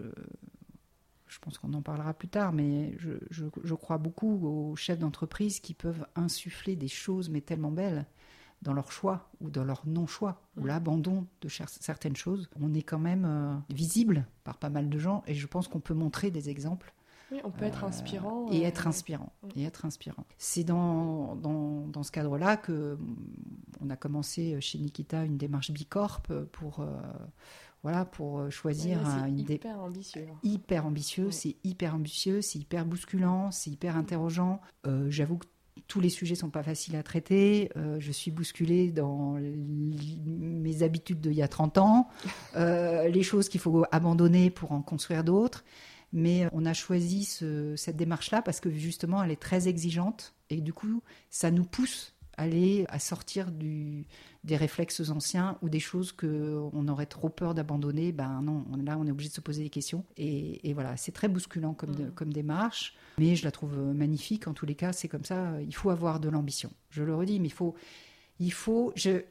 je 1.28 1.38
pense 1.38 1.58
qu'on 1.58 1.72
en 1.74 1.82
parlera 1.82 2.12
plus 2.12 2.28
tard, 2.28 2.52
mais 2.52 2.94
je, 2.98 3.10
je- 3.30 3.44
je 3.64 3.74
crois 3.74 3.98
beaucoup 3.98 4.46
aux 4.46 4.76
chefs 4.76 4.98
d'entreprise 4.98 5.60
qui 5.60 5.74
peuvent 5.74 6.04
insuffler 6.16 6.76
des 6.76 6.88
choses, 6.88 7.30
mais 7.30 7.40
tellement 7.40 7.70
belles, 7.70 8.04
dans 8.62 8.72
leur 8.72 8.90
choix 8.92 9.28
ou 9.40 9.50
dans 9.50 9.64
leur 9.64 9.82
non-choix, 9.86 10.40
ou 10.56 10.62
Mm. 10.62 10.66
l'abandon 10.66 11.26
de 11.40 11.48
certaines 11.48 12.16
choses. 12.16 12.48
On 12.60 12.72
est 12.74 12.82
quand 12.82 12.98
même 12.98 13.24
euh, 13.26 13.54
visible 13.70 14.24
par 14.44 14.56
pas 14.58 14.70
mal 14.70 14.88
de 14.88 14.98
gens, 14.98 15.22
et 15.26 15.34
je 15.34 15.46
pense 15.46 15.68
qu'on 15.68 15.80
peut 15.80 15.94
montrer 15.94 16.30
des 16.30 16.48
exemples 16.48 16.94
Oui, 17.32 17.40
on 17.44 17.50
peut 17.50 17.64
être 17.64 17.84
euh, 17.84 17.88
inspirant. 17.88 18.46
et 18.52 18.64
euh, 18.64 18.68
être 18.68 18.86
inspirant 18.86 19.32
Mm. 19.42 19.48
et 19.56 19.64
être 19.64 19.84
inspirant 19.84 20.24
c'est 20.38 20.64
dans, 20.64 21.34
dans, 21.36 21.86
dans 21.88 22.02
ce 22.04 22.12
cadre 22.12 22.38
là 22.38 22.56
que 22.56 22.94
mm, 22.94 23.16
on 23.80 23.90
a 23.90 23.96
commencé 23.96 24.60
chez 24.60 24.78
Nikita 24.78 25.24
une 25.24 25.36
démarche 25.38 25.70
bicorp 25.72 26.22
pour 26.52 26.84
voilà 27.82 28.04
pour 28.04 28.48
choisir 28.50 29.04
un- 29.04 29.26
une 29.26 29.40
hyper 29.40 29.80
ambitieux. 29.80 30.26
hein. 30.30 30.36
hyper 30.44 30.86
ambitieux 30.86 31.30
c'est 31.32 31.56
hyper 31.64 31.94
ambitieux 31.96 32.40
c'est 32.42 32.60
hyper 32.60 32.86
bousculant 32.86 33.50
c'est 33.50 33.70
hyper 33.70 33.96
interrogeant 33.96 34.60
Euh, 34.86 35.06
j'avoue 35.10 35.38
que 35.38 35.46
tous 35.88 36.00
les 36.00 36.08
sujets 36.10 36.34
sont 36.34 36.50
pas 36.50 36.62
faciles 36.62 36.96
à 36.96 37.02
traiter. 37.02 37.70
Euh, 37.76 37.96
je 37.98 38.12
suis 38.12 38.30
bousculée 38.30 38.90
dans 38.90 39.38
mes 40.26 40.82
habitudes 40.82 41.20
d'il 41.20 41.34
y 41.34 41.42
a 41.42 41.48
30 41.48 41.78
ans, 41.78 42.08
euh, 42.56 43.08
les 43.08 43.22
choses 43.22 43.48
qu'il 43.48 43.60
faut 43.60 43.84
abandonner 43.90 44.50
pour 44.50 44.72
en 44.72 44.82
construire 44.82 45.24
d'autres. 45.24 45.64
Mais 46.14 46.46
on 46.52 46.66
a 46.66 46.74
choisi 46.74 47.24
ce- 47.24 47.74
cette 47.76 47.96
démarche-là 47.96 48.42
parce 48.42 48.60
que 48.60 48.70
justement, 48.70 49.22
elle 49.22 49.30
est 49.30 49.40
très 49.40 49.66
exigeante 49.68 50.34
et 50.50 50.60
du 50.60 50.74
coup, 50.74 51.02
ça 51.30 51.50
nous 51.50 51.64
pousse 51.64 52.14
aller 52.36 52.84
à 52.88 52.98
sortir 52.98 53.50
du, 53.52 54.06
des 54.44 54.56
réflexes 54.56 55.08
anciens 55.10 55.58
ou 55.62 55.68
des 55.68 55.80
choses 55.80 56.12
que 56.12 56.60
on 56.72 56.88
aurait 56.88 57.06
trop 57.06 57.28
peur 57.28 57.54
d'abandonner. 57.54 58.12
Ben 58.12 58.40
non, 58.42 58.64
on- 58.72 58.76
là, 58.76 58.96
on 58.98 59.06
est 59.06 59.10
obligé 59.10 59.28
de 59.30 59.34
se 59.34 59.40
poser 59.40 59.62
des 59.62 59.70
questions. 59.70 60.04
Et, 60.16 60.68
et 60.68 60.72
voilà, 60.74 60.96
c'est 60.96 61.12
très 61.12 61.28
bousculant 61.28 61.74
comme, 61.74 61.94
de- 61.94 62.04
Mhm. 62.04 62.10
comme 62.12 62.32
démarche, 62.32 62.94
mais 63.18 63.36
je 63.36 63.44
la 63.44 63.50
trouve 63.50 63.76
magnifique. 63.78 64.48
En 64.48 64.54
tous 64.54 64.66
les 64.66 64.74
cas, 64.74 64.92
c'est 64.92 65.08
comme 65.08 65.24
ça. 65.24 65.60
Il 65.62 65.74
faut 65.74 65.90
avoir 65.90 66.20
de 66.20 66.28
l'ambition. 66.28 66.70
Je 66.90 67.02
le 67.02 67.14
redis, 67.14 67.38
mais 67.40 67.48
il 67.48 67.52
faut, 67.52 67.74
il 68.40 68.52
faut. 68.52 68.92
Je, 68.96 69.22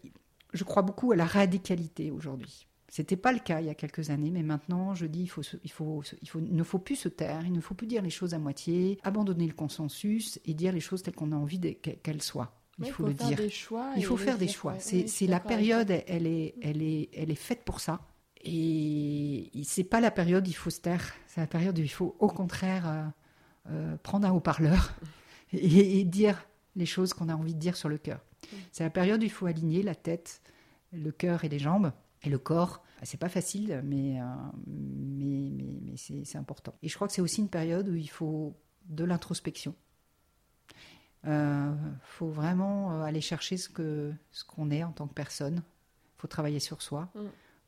je 0.53 0.63
crois 0.63 0.81
beaucoup 0.83 1.11
à 1.11 1.15
la 1.15 1.25
radicalité 1.25 2.11
aujourd'hui. 2.11 2.67
C'était 2.93 3.15
pas 3.15 3.31
le 3.31 3.39
cas 3.39 3.61
il 3.61 3.67
y 3.67 3.69
a 3.69 3.73
quelques 3.73 4.09
années, 4.09 4.31
mais 4.31 4.43
maintenant, 4.43 4.93
je 4.93 5.05
dis, 5.05 5.21
il, 5.21 5.27
faut 5.29 5.41
il, 5.63 5.71
faut, 5.71 6.03
il, 6.21 6.27
faut, 6.27 6.39
il 6.39 6.53
ne 6.53 6.63
faut 6.63 6.77
plus 6.77 6.97
se 6.97 7.07
taire, 7.07 7.45
il 7.45 7.53
ne 7.53 7.61
faut 7.61 7.73
plus 7.73 7.87
dire 7.87 8.01
les 8.01 8.09
choses 8.09 8.33
à 8.33 8.37
moitié, 8.37 8.99
abandonner 9.03 9.47
le 9.47 9.53
consensus 9.53 10.39
et 10.45 10.53
dire 10.53 10.73
les 10.73 10.81
choses 10.81 11.01
telles 11.01 11.15
qu'on 11.15 11.31
a 11.31 11.35
envie 11.37 11.57
qu'elles 11.81 12.21
soient. 12.21 12.60
Il 12.83 12.91
faut, 12.91 13.05
le 13.05 13.13
faire 13.13 13.27
dire. 13.27 13.37
des 13.37 13.49
choix. 13.49 13.91
Il 13.95 14.05
faut 14.05 14.17
faire 14.17 14.37
des 14.37 14.47
choix. 14.47 14.75
C'est 14.79 15.27
la 15.27 15.39
période, 15.39 15.91
elle 16.07 16.27
est, 16.27 16.55
elle, 16.61 16.81
est, 16.81 17.09
elle 17.15 17.31
est 17.31 17.35
faite 17.35 17.63
pour 17.63 17.79
ça. 17.79 18.01
Et 18.43 19.51
c'est 19.63 19.83
pas 19.83 20.01
la 20.01 20.09
période 20.09 20.47
où 20.47 20.49
il 20.49 20.55
faut 20.55 20.71
se 20.71 20.81
taire. 20.81 21.13
C'est 21.27 21.41
la 21.41 21.47
période 21.47 21.77
où 21.77 21.81
il 21.81 21.91
faut, 21.91 22.15
au 22.19 22.27
contraire, 22.27 22.87
euh, 22.87 23.03
euh, 23.69 23.97
prendre 23.97 24.27
un 24.27 24.31
haut-parleur 24.31 24.93
et, 25.53 25.99
et 25.99 26.03
dire 26.03 26.47
les 26.75 26.87
choses 26.87 27.13
qu'on 27.13 27.29
a 27.29 27.35
envie 27.35 27.53
de 27.53 27.59
dire 27.59 27.75
sur 27.75 27.89
le 27.89 27.97
cœur. 27.99 28.19
C'est 28.71 28.83
la 28.83 28.89
période 28.89 29.21
où 29.21 29.25
il 29.25 29.31
faut 29.31 29.45
aligner 29.45 29.83
la 29.83 29.93
tête, 29.93 30.41
le 30.91 31.11
cœur 31.11 31.43
et 31.43 31.49
les 31.49 31.59
jambes. 31.59 31.91
Et 32.23 32.29
le 32.29 32.37
corps, 32.37 32.83
c'est 33.03 33.19
pas 33.19 33.29
facile, 33.29 33.81
mais, 33.83 34.21
euh, 34.21 34.25
mais, 34.67 35.49
mais, 35.51 35.79
mais 35.81 35.97
c'est 35.97 36.23
c'est 36.23 36.37
important. 36.37 36.75
Et 36.83 36.87
je 36.87 36.95
crois 36.95 37.07
que 37.07 37.13
c'est 37.13 37.21
aussi 37.21 37.41
une 37.41 37.49
période 37.49 37.89
où 37.89 37.95
il 37.95 38.09
faut 38.09 38.55
de 38.85 39.03
l'introspection. 39.03 39.75
Il 41.25 41.75
faut 42.03 42.29
vraiment 42.29 42.93
euh, 42.93 43.03
aller 43.03 43.21
chercher 43.21 43.57
ce 43.57 43.69
qu'on 43.69 44.71
est 44.71 44.83
en 44.83 44.91
tant 44.91 45.07
que 45.07 45.13
personne. 45.13 45.57
Il 46.17 46.21
faut 46.21 46.27
travailler 46.27 46.59
sur 46.59 46.81
soi 46.81 47.09
Mm. 47.15 47.19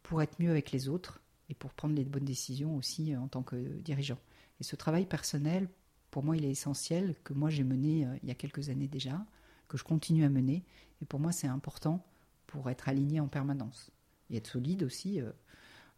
pour 0.03 0.21
être 0.21 0.39
mieux 0.39 0.49
avec 0.51 0.71
les 0.71 0.89
autres 0.89 1.19
et 1.49 1.53
pour 1.53 1.71
prendre 1.73 1.95
les 1.95 2.03
bonnes 2.05 2.25
décisions 2.25 2.75
aussi 2.75 3.13
euh, 3.13 3.19
en 3.19 3.27
tant 3.27 3.43
que 3.43 3.55
dirigeant. 3.55 4.17
Et 4.59 4.63
ce 4.63 4.75
travail 4.75 5.05
personnel, 5.05 5.69
pour 6.11 6.23
moi, 6.23 6.37
il 6.37 6.45
est 6.45 6.51
essentiel, 6.51 7.15
que 7.23 7.33
moi 7.33 7.49
j'ai 7.49 7.63
mené 7.63 8.05
euh, 8.05 8.15
il 8.23 8.29
y 8.29 8.31
a 8.31 8.35
quelques 8.35 8.69
années 8.69 8.87
déjà, 8.87 9.23
que 9.67 9.77
je 9.77 9.83
continue 9.83 10.23
à 10.23 10.29
mener. 10.29 10.63
Et 11.01 11.05
pour 11.05 11.19
moi, 11.19 11.31
c'est 11.31 11.47
important 11.47 12.03
pour 12.47 12.69
être 12.69 12.87
aligné 12.89 13.19
en 13.19 13.27
permanence. 13.27 13.91
Et 14.29 14.37
être 14.37 14.47
solide 14.47 14.83
aussi 14.83 15.19
euh, 15.21 15.31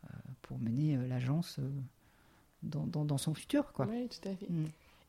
euh, 0.06 0.08
pour 0.42 0.58
mener 0.60 0.98
euh, 0.98 1.08
l'agence 1.08 1.58
euh, 1.60 1.70
dans, 2.64 2.86
dans- 2.88 3.06
dans 3.06 3.18
son 3.18 3.34
futur. 3.34 3.72
Quoi. 3.74 3.86
Oui, 3.88 4.10
tout 4.10 4.28
à 4.28 4.36
fait. 4.36 4.50
Mm. 4.50 4.66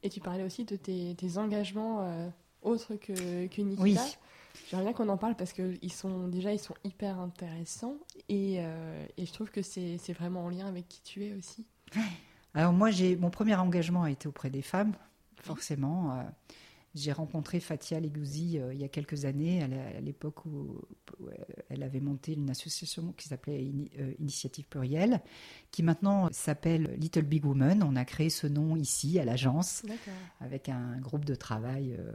Et 0.07 0.09
tu 0.09 0.21
parlais 0.21 0.45
aussi 0.45 0.65
de 0.65 0.77
tes, 0.77 1.17
tes 1.17 1.37
engagements 1.37 2.03
euh, 2.03 2.29
autres 2.63 2.95
que, 2.95 3.47
que 3.49 3.61
Nikita. 3.61 3.83
Oui. 3.83 3.99
J'aimerais 4.71 4.85
bien 4.85 4.93
qu'on 4.93 5.09
en 5.09 5.17
parle 5.17 5.35
parce 5.35 5.53
que 5.53 5.77
ils 5.83 5.93
sont 5.93 6.29
déjà 6.29 6.53
ils 6.53 6.61
sont 6.61 6.77
hyper 6.85 7.19
intéressants 7.19 7.97
et, 8.29 8.59
euh, 8.61 9.05
et 9.17 9.27
je 9.27 9.33
trouve 9.33 9.51
que 9.51 9.63
c'est 9.63 10.13
vraiment 10.13 10.45
en 10.45 10.49
lien 10.49 10.69
avec 10.69 10.87
qui 10.89 11.03
tu 11.03 11.25
es 11.25 11.35
aussi. 11.35 11.67
Alors 12.55 12.73
moi, 12.73 12.93
j'ai 12.93 13.17
mon 13.17 13.31
premier 13.31 13.57
engagement 13.57 14.05
a 14.05 14.11
été 14.13 14.29
auprès 14.29 14.49
des 14.49 14.63
femmes, 14.63 14.93
forcément. 15.43 16.13
Euh, 16.13 16.23
j'ai 16.97 17.13
rencontré 17.13 17.61
Fatia 17.61 18.01
Legouzi 18.01 18.59
euh, 18.59 18.73
il 18.75 18.81
y 18.81 18.85
a 18.85 18.89
quelques 18.89 19.25
années, 19.25 19.63
à 19.63 20.01
l'époque 20.01 20.45
où, 20.47 20.81
où 21.21 21.29
elle 21.69 21.83
avait 21.83 22.01
monté 22.01 22.33
une 22.33 22.51
association 22.51 23.13
qui 23.17 23.29
s'appelait 23.29 23.71
euh, 23.99 24.13
Initiative 24.19 24.67
Plurielle, 24.67 25.21
qui 25.71 25.83
maintenant 25.83 26.29
s'appelle 26.33 26.97
Little 26.99 27.23
Big 27.23 27.45
Woman. 27.45 27.83
On 27.83 27.97
a 27.97 28.05
créé 28.05 28.31
ce 28.31 28.47
nom 28.47 28.77
ici 28.77 29.19
à 29.19 29.25
l'agence 29.25 29.83
avec 30.41 30.69
un 30.69 30.99
groupe 30.99 31.25
de 31.25 31.35
travail 31.35 31.95
euh, 31.99 32.13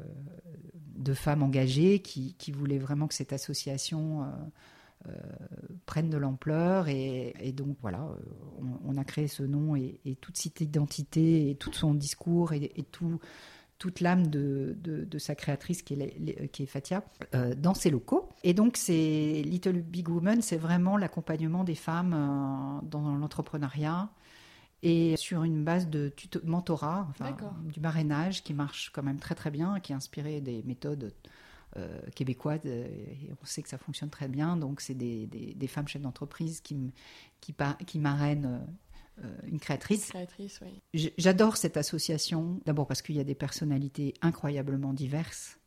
de 0.96 1.14
femmes 1.14 1.44
engagées 1.44 2.00
qui, 2.00 2.34
qui 2.36 2.52
voulaient 2.52 2.80
vraiment 2.80 3.08
que 3.08 3.14
cette 3.14 3.34
association 3.34 4.24
euh, 4.24 4.26
euh, 5.08 5.14
prenne 5.86 6.10
de 6.10 6.18
l'ampleur. 6.18 6.88
Et, 6.88 7.34
et 7.40 7.52
donc 7.52 7.78
voilà, 7.82 8.02
euh, 8.04 8.16
on, 8.60 8.94
on 8.94 8.98
a 8.98 9.04
créé 9.04 9.28
ce 9.28 9.44
nom 9.44 9.76
et, 9.76 10.00
et 10.06 10.16
toute 10.16 10.38
cette 10.38 10.62
identité 10.62 11.50
et 11.50 11.56
tout 11.56 11.74
son 11.74 11.94
discours 11.94 12.54
et, 12.54 12.72
et 12.76 12.84
tout, 12.84 13.20
toute 13.82 14.00
l'âme 14.00 14.28
de, 14.28 14.78
de, 14.84 15.04
de 15.06 15.18
sa 15.18 15.34
créatrice 15.34 15.82
qui 15.82 15.96
est, 15.96 16.16
les- 16.20 16.48
qui 16.50 16.62
est 16.62 16.66
Fatia 16.68 17.04
euh, 17.34 17.56
dans 17.56 17.74
ses 17.74 17.90
locaux. 17.90 18.30
Et 18.44 18.54
donc 18.54 18.78
c'est 18.78 19.42
Little 19.44 19.82
Big 19.82 20.08
Woman, 20.08 20.44
c'est 20.44 20.58
vraiment 20.58 20.98
l'accompagnement 20.98 21.64
des 21.64 21.74
femmes 21.74 22.14
euh, 22.14 22.86
dans 22.88 23.16
l'entrepreneuriat 23.16 24.10
et 24.84 25.18
sur 25.18 25.44
une 25.44 25.64
base 25.64 25.88
de 25.90 26.10
tuto- 26.16 26.42
mentorat, 26.46 27.08
enfin, 27.10 27.26
du 27.74 27.80
marrainage 27.80 28.44
qui 28.44 28.54
marche 28.54 28.92
quand 28.94 29.04
même 29.04 29.18
très 29.20 29.34
très 29.36 29.50
bien, 29.50 29.80
qui 29.80 29.94
est 29.94 29.96
inspiré 29.96 30.42
des 30.42 30.62
méthodes 30.64 31.12
euh, 31.78 32.00
québécoises 32.14 32.66
et 32.66 33.32
on 33.42 33.46
sait 33.46 33.64
que 33.64 33.70
ça 33.70 33.80
fonctionne 33.80 34.10
très 34.12 34.28
bien. 34.28 34.58
Donc 34.58 34.80
c'est 34.82 34.94
des, 34.94 35.26
des- 35.26 35.56
des 35.56 35.68
femmes 35.68 35.88
chefs 35.88 36.02
d'entreprise 36.04 36.62
qui, 36.62 36.94
qui, 37.42 37.56
qui 37.88 37.98
marrainent 38.00 38.62
une 39.46 39.60
créatrice. 39.60 40.10
Créatrice, 40.10 40.60
oui. 40.62 40.82
J- 40.94 41.14
J'adore 41.18 41.58
cette 41.58 41.78
association, 41.78 42.60
d'abord 42.66 42.88
parce 42.88 43.02
qu'il 43.02 43.16
y 43.16 43.20
a 43.20 43.24
des 43.24 43.36
personnalités 43.36 44.14
incroyablement 44.22 44.94
diverses, 44.94 45.58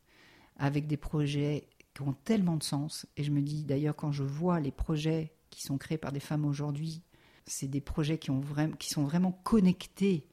avec 0.57 0.87
des 0.87 0.97
projets 0.97 1.67
qui 1.93 2.01
ont 2.01 2.13
tellement 2.25 2.57
de 2.57 2.63
sens. 2.63 3.05
Et 3.17 3.23
je 3.23 3.31
me 3.31 3.41
dis, 3.41 3.63
d'ailleurs, 3.63 3.95
quand 3.95 4.11
je 4.11 4.23
vois 4.23 4.59
les 4.59 4.71
projets 4.71 5.33
qui 5.49 5.61
sont 5.63 5.77
créés 5.77 5.97
par 5.97 6.11
des 6.11 6.19
femmes 6.19 6.45
aujourd'hui, 6.45 7.01
c'est 7.45 7.67
des 7.67 7.81
projets 7.81 8.17
qui, 8.17 8.31
ont 8.31 8.39
vraiment, 8.39 8.75
qui 8.75 8.89
sont 8.89 9.03
vraiment 9.03 9.31
connectés 9.43 10.25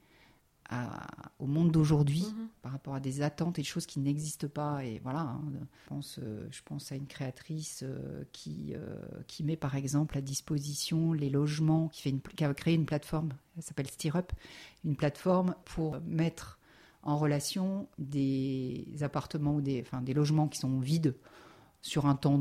à- 0.73 1.07
au 1.39 1.45
monde 1.45 1.71
d'aujourd'hui 1.71 2.23
Mhm. 2.23 2.47
par 2.61 2.71
rapport 2.71 2.95
à 2.95 2.99
des 2.99 3.21
attentes 3.21 3.59
et 3.59 3.61
des 3.61 3.67
choses 3.67 3.85
qui 3.85 3.99
n'existent 3.99 4.47
pas. 4.47 4.83
Et 4.85 4.99
voilà, 5.03 5.19
hein, 5.21 5.41
je, 5.53 5.89
pense, 5.89 6.19
euh, 6.21 6.47
je 6.51 6.61
pense 6.63 6.91
à 6.91 6.95
une 6.95 7.05
créatrice 7.07 7.83
euh, 7.83 8.23
qui, 8.31 8.73
euh, 8.75 8.95
qui 9.27 9.43
met 9.43 9.55
par 9.57 9.75
exemple 9.75 10.17
à 10.17 10.21
disposition 10.21 11.13
les 11.13 11.29
logements, 11.29 11.87
qui, 11.89 12.01
fait 12.01 12.09
une, 12.09 12.21
qui 12.21 12.43
a 12.43 12.53
créé 12.53 12.73
une 12.75 12.85
plateforme, 12.85 13.29
elle 13.57 13.63
s'appelle 13.63 13.87
Stirrup, 13.89 14.31
une 14.83 14.95
plateforme 14.95 15.55
pour 15.65 15.97
mettre 16.05 16.59
en 17.03 17.17
relation 17.17 17.87
des 17.99 18.87
appartements 19.01 19.55
ou 19.55 19.61
des, 19.61 19.81
enfin, 19.85 20.01
des 20.01 20.13
logements 20.13 20.47
qui 20.47 20.59
sont 20.59 20.79
vides 20.79 21.15
sur 21.81 22.05
un 22.05 22.15
temps 22.15 22.39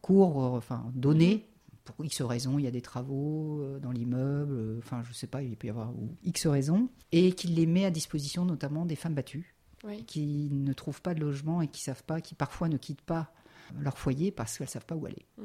court, 0.00 0.36
enfin 0.36 0.84
donné. 0.94 1.48
Pour 1.86 2.04
X 2.04 2.20
raisons, 2.22 2.58
il 2.58 2.64
y 2.64 2.68
a 2.68 2.70
des 2.72 2.82
travaux 2.82 3.60
euh, 3.62 3.78
dans 3.78 3.92
l'immeuble, 3.92 4.52
euh, 4.52 4.78
enfin 4.78 5.02
je 5.04 5.12
sais 5.12 5.26
pas, 5.28 5.42
il 5.42 5.56
peut 5.56 5.68
y 5.68 5.70
avoir 5.70 5.92
X 6.24 6.46
raisons, 6.46 6.90
et 7.12 7.32
qui 7.32 7.46
les 7.46 7.64
met 7.66 7.84
à 7.84 7.90
disposition 7.90 8.44
notamment 8.44 8.84
des 8.84 8.96
femmes 8.96 9.14
battues 9.14 9.54
Oui. 9.84 10.04
qui 10.04 10.50
ne 10.50 10.72
trouvent 10.72 11.00
pas 11.00 11.14
de 11.14 11.20
logement 11.20 11.62
et 11.62 11.68
qui 11.68 11.80
savent 11.80 12.04
pas, 12.04 12.20
qui 12.20 12.34
parfois 12.34 12.68
ne 12.68 12.76
quittent 12.76 13.00
pas 13.02 13.32
leur 13.80 13.98
foyer 13.98 14.30
parce 14.30 14.58
qu'elles 14.58 14.68
savent 14.68 14.84
pas 14.86 14.94
où 14.96 15.06
aller. 15.06 15.26
Mm. 15.38 15.42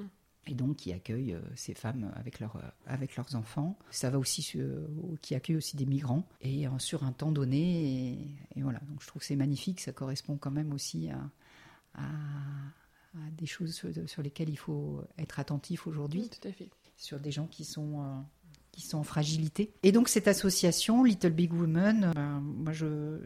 Et 0.48 0.56
donc 0.56 0.78
qui 0.78 0.92
accueillent 0.92 1.34
euh, 1.36 1.42
ces 1.56 1.76
femmes 1.76 2.12
avec, 2.16 2.40
leurs 2.40 2.56
euh, 2.56 2.62
avec 2.88 3.16
leurs 3.16 3.36
enfants. 3.36 3.78
Ça 3.92 4.10
va 4.10 4.18
aussi, 4.18 4.42
sur- 4.42 4.60
qui 5.22 5.36
accueille 5.36 5.56
aussi 5.58 5.78
des 5.78 5.86
migrants 5.86 6.28
et 6.42 6.68
euh, 6.68 6.72
sur 6.80 7.04
un 7.04 7.12
temps 7.12 7.32
donné. 7.32 8.14
Et, 8.14 8.28
et 8.56 8.62
voilà, 8.64 8.80
donc 8.90 9.02
je 9.04 9.08
trouve 9.08 9.20
que 9.22 9.26
c'est 9.28 9.36
magnifique. 9.36 9.80
Ça 9.80 9.92
correspond 9.92 10.38
quand 10.38 10.50
même 10.50 10.74
aussi 10.74 11.10
à, 11.10 11.30
à, 11.94 12.02
à 13.16 13.32
des 13.38 13.46
choses 13.46 13.74
sur, 13.74 13.90
sur 14.08 14.22
lesquelles 14.22 14.50
il 14.50 14.58
faut 14.58 15.02
être 15.18 15.40
attentif 15.40 15.88
aujourd'hui 15.88 16.22
Oui, 16.22 16.30
tout 16.30 16.48
à 16.48 16.52
fait. 16.52 16.70
sur 16.98 17.20
des 17.20 17.32
gens 17.32 17.48
qui 17.48 17.66
sont, 17.66 18.02
euh, 18.02 18.20
qui 18.72 18.82
sont 18.82 18.98
en 19.00 19.04
fragilité. 19.04 19.72
Et 19.84 19.92
donc 19.92 20.08
cette 20.08 20.28
association, 20.28 21.04
Little 21.04 21.32
Big 21.32 21.54
Women, 21.54 22.06
euh, 22.06 22.14
ben, 22.14 22.40
moi 22.40 22.72
je, 22.72 23.20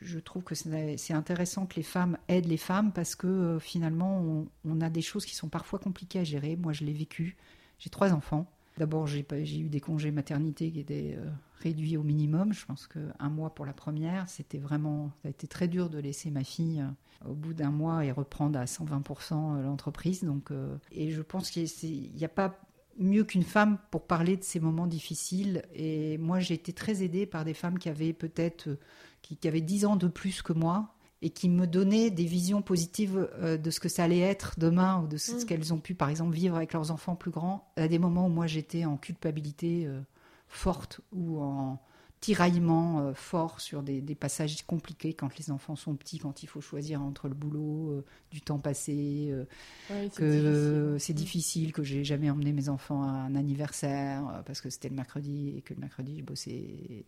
je 0.00 0.18
trouve 0.18 0.42
que 0.44 0.54
c'est 0.54 1.12
intéressant 1.12 1.66
que 1.66 1.76
les 1.76 1.82
femmes 1.82 2.16
aident 2.28 2.46
les 2.48 2.56
femmes 2.56 2.92
parce 2.92 3.14
que 3.14 3.26
euh, 3.26 3.58
finalement 3.58 4.20
on, 4.20 4.48
on 4.64 4.80
a 4.80 4.88
des 4.90 5.02
choses 5.02 5.26
qui 5.26 5.34
sont 5.34 5.48
parfois 5.48 5.78
compliquées 5.78 6.20
à 6.20 6.24
gérer. 6.24 6.56
Moi 6.56 6.72
je 6.72 6.84
l'ai 6.84 6.92
vécu, 6.94 7.36
j'ai 7.78 7.90
trois 7.90 8.12
enfants. 8.12 8.50
D'abord 8.78 9.06
j'ai 9.06 9.26
eu 9.58 9.68
des 9.68 9.80
congés 9.80 10.10
maternité 10.12 10.70
qui 10.70 10.80
étaient 10.80 11.16
euh, 11.18 11.28
réduits 11.60 11.96
au 11.96 12.02
minimum. 12.02 12.52
Je 12.52 12.64
pense 12.64 12.86
qu'un 12.86 13.28
mois 13.28 13.54
pour 13.54 13.66
la 13.66 13.72
première, 13.72 14.28
c'était 14.28 14.58
vraiment, 14.58 15.10
ça 15.22 15.28
a 15.28 15.30
été 15.30 15.46
très 15.46 15.68
dur 15.68 15.90
de 15.90 15.98
laisser 15.98 16.30
ma 16.30 16.44
fille 16.44 16.80
euh, 16.80 17.30
au 17.30 17.34
bout 17.34 17.54
d'un 17.54 17.70
mois 17.70 18.04
et 18.04 18.12
reprendre 18.12 18.58
à 18.58 18.64
120% 18.64 19.62
l'entreprise. 19.62 20.24
Donc, 20.24 20.50
euh, 20.50 20.76
et 20.92 21.10
je 21.10 21.22
pense 21.22 21.50
qu'il 21.50 21.68
n'y 22.14 22.24
a 22.24 22.28
pas 22.28 22.58
mieux 22.98 23.24
qu'une 23.24 23.44
femme 23.44 23.78
pour 23.90 24.06
parler 24.06 24.36
de 24.36 24.44
ces 24.44 24.60
moments 24.60 24.86
difficiles. 24.86 25.62
Et 25.74 26.18
moi, 26.18 26.40
j'ai 26.40 26.54
été 26.54 26.72
très 26.72 27.02
aidée 27.02 27.26
par 27.26 27.44
des 27.44 27.54
femmes 27.54 27.78
qui 27.78 27.88
avaient 27.88 28.12
peut-être 28.12 28.68
euh, 28.68 28.78
qui, 29.22 29.36
qui 29.36 29.48
avaient 29.48 29.60
10 29.60 29.86
ans 29.86 29.96
de 29.96 30.08
plus 30.08 30.42
que 30.42 30.52
moi 30.52 30.94
et 31.20 31.30
qui 31.30 31.48
me 31.48 31.66
donnaient 31.66 32.10
des 32.10 32.24
visions 32.24 32.62
positives 32.62 33.28
euh, 33.40 33.56
de 33.56 33.70
ce 33.70 33.80
que 33.80 33.88
ça 33.88 34.04
allait 34.04 34.20
être 34.20 34.54
demain 34.58 35.02
ou 35.02 35.08
de 35.08 35.16
ce, 35.16 35.40
ce 35.40 35.44
qu'elles 35.44 35.72
ont 35.72 35.78
pu, 35.78 35.94
par 35.94 36.08
exemple, 36.08 36.34
vivre 36.34 36.56
avec 36.56 36.72
leurs 36.72 36.90
enfants 36.90 37.16
plus 37.16 37.30
grands. 37.30 37.72
À 37.76 37.88
des 37.88 37.98
moments 37.98 38.26
où 38.26 38.30
moi, 38.30 38.46
j'étais 38.46 38.84
en 38.84 38.96
culpabilité 38.96 39.86
euh, 39.86 40.00
forte 40.48 41.00
ou 41.12 41.40
en 41.40 41.78
tiraillement 42.20 42.98
euh, 43.00 43.14
fort 43.14 43.60
sur 43.60 43.84
des, 43.84 44.00
des 44.00 44.16
passages 44.16 44.66
compliqués 44.66 45.14
quand 45.14 45.38
les 45.38 45.52
enfants 45.52 45.76
sont 45.76 45.94
petits, 45.94 46.18
quand 46.18 46.42
il 46.42 46.46
faut 46.46 46.60
choisir 46.60 47.00
entre 47.00 47.28
le 47.28 47.34
boulot, 47.34 47.90
euh, 47.92 48.04
du 48.32 48.40
temps 48.40 48.58
passé, 48.58 49.28
euh, 49.30 49.44
c'est 49.88 50.10
que 50.16 50.24
difficile. 50.24 50.96
c'est 50.98 51.12
Mm. 51.12 51.16
difficile, 51.16 51.72
que 51.72 51.82
j'ai 51.84 52.02
jamais 52.02 52.28
emmené 52.28 52.52
mes 52.52 52.68
enfants 52.70 53.04
à 53.04 53.06
un 53.06 53.36
anniversaire 53.36 54.42
parce 54.46 54.60
que 54.60 54.68
c'était 54.68 54.88
le 54.88 54.96
mercredi 54.96 55.54
et 55.58 55.62
que 55.62 55.74
le 55.74 55.80
mercredi 55.80 56.16
je 56.18 56.24
bossais 56.24 57.04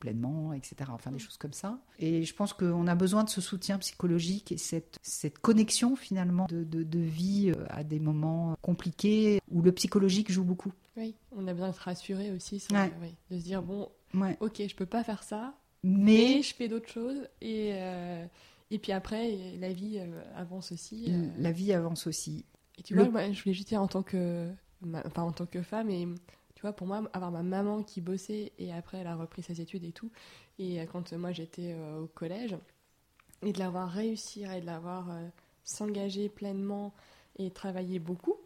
pleinement, 0.00 0.52
etc. 0.52 0.90
Enfin 0.92 1.10
des 1.10 1.16
Mm. 1.16 1.20
choses 1.20 1.36
comme 1.36 1.52
ça. 1.52 1.78
Et 2.00 2.24
je 2.24 2.34
pense 2.34 2.52
qu'on 2.52 2.86
a 2.88 2.94
besoin 2.96 3.22
de 3.22 3.30
ce 3.30 3.40
soutien 3.40 3.78
psychologique 3.78 4.50
et 4.50 4.58
cette, 4.58 4.98
cette 5.02 5.38
connexion 5.38 5.94
finalement 5.94 6.46
de, 6.46 6.64
de, 6.64 6.82
de 6.82 6.98
vie 6.98 7.52
à 7.68 7.84
des 7.84 8.00
moments 8.00 8.56
compliqués 8.60 9.40
où 9.52 9.62
le 9.62 9.70
psychologique 9.70 10.32
joue 10.32 10.44
beaucoup. 10.44 10.72
Oui, 10.98 11.14
on 11.32 11.46
a 11.46 11.52
besoin 11.52 11.68
d'être 11.68 11.78
rassuré 11.78 12.32
aussi, 12.32 12.60
sur- 12.60 12.74
Ouais. 12.74 12.90
oui, 13.00 13.14
de 13.30 13.38
se 13.38 13.44
dire 13.44 13.62
bon, 13.62 13.88
Ouais. 14.14 14.36
ok, 14.40 14.62
je 14.68 14.74
peux 14.74 14.86
pas 14.86 15.04
faire 15.04 15.22
ça, 15.22 15.54
Mais 15.84 15.92
mais 15.92 16.42
je 16.42 16.54
fais 16.54 16.68
d'autres 16.68 16.88
choses 16.88 17.28
et 17.40 17.70
euh, 17.74 18.26
et 18.70 18.78
puis 18.78 18.92
après 18.92 19.56
la 19.58 19.72
vie 19.72 19.98
euh, 19.98 20.22
avance 20.34 20.72
aussi. 20.72 21.04
euh, 21.08 21.28
la 21.38 21.52
vie 21.52 21.72
avance 21.72 22.06
aussi. 22.06 22.44
Et 22.78 22.82
tu 22.82 22.94
Le- 22.94 23.02
vois, 23.04 23.10
moi, 23.12 23.32
je 23.32 23.42
voulais 23.42 23.54
juste 23.54 23.68
dire 23.68 23.80
en 23.80 23.86
tant 23.88 24.02
que, 24.02 24.50
enfin, 25.06 25.22
en 25.22 25.32
tant 25.32 25.46
que 25.46 25.62
femme, 25.62 25.88
et 25.90 26.06
tu 26.54 26.62
vois, 26.62 26.72
pour 26.72 26.86
moi, 26.88 27.08
avoir 27.12 27.30
ma 27.30 27.42
maman 27.44 27.82
qui 27.84 28.00
bossait 28.00 28.52
et 28.58 28.72
après 28.72 28.98
elle 28.98 29.06
a 29.06 29.14
repris 29.14 29.42
ses 29.42 29.60
études 29.60 29.84
et 29.84 29.92
tout, 29.92 30.10
et 30.58 30.84
quand 30.92 31.12
moi 31.12 31.30
j'étais 31.32 31.74
euh, 31.74 32.00
au 32.00 32.06
collège, 32.08 32.56
et 33.42 33.52
de 33.52 33.58
l'avoir 33.60 33.88
réussi 33.88 34.42
et 34.42 34.60
de 34.60 34.66
l'avoir 34.66 35.06
s'engager 35.62 36.28
pleinement 36.28 36.92
et 37.38 37.50
travailler 37.52 38.00
beaucoup, 38.00 38.36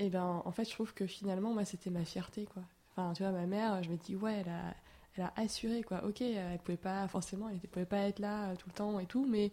et 0.00 0.08
ben 0.08 0.42
en 0.46 0.50
fait, 0.50 0.64
je 0.64 0.70
trouve 0.70 0.94
que 0.94 1.06
finalement, 1.06 1.52
moi, 1.52 1.66
c'était 1.66 1.90
ma 1.90 2.06
fierté, 2.06 2.46
quoi. 2.46 2.62
Enfin, 2.92 3.12
tu 3.12 3.22
vois, 3.22 3.32
ma 3.32 3.46
mère, 3.46 3.82
je 3.82 3.90
me 3.90 3.96
dis, 3.96 4.16
ouais, 4.16 4.38
elle 4.40 4.48
a, 4.48 4.74
elle 5.16 5.24
a 5.24 5.32
assuré, 5.36 5.82
quoi. 5.82 6.04
Ok, 6.06 6.22
elle 6.22 6.58
pouvait 6.60 6.78
pas, 6.78 7.06
forcément, 7.06 7.50
elle 7.50 7.58
pouvait 7.68 7.84
pas 7.84 7.98
être 8.08 8.18
là 8.18 8.50
euh, 8.50 8.56
tout 8.56 8.68
le 8.68 8.74
temps 8.74 8.98
et 8.98 9.04
tout, 9.04 9.26
mais, 9.28 9.52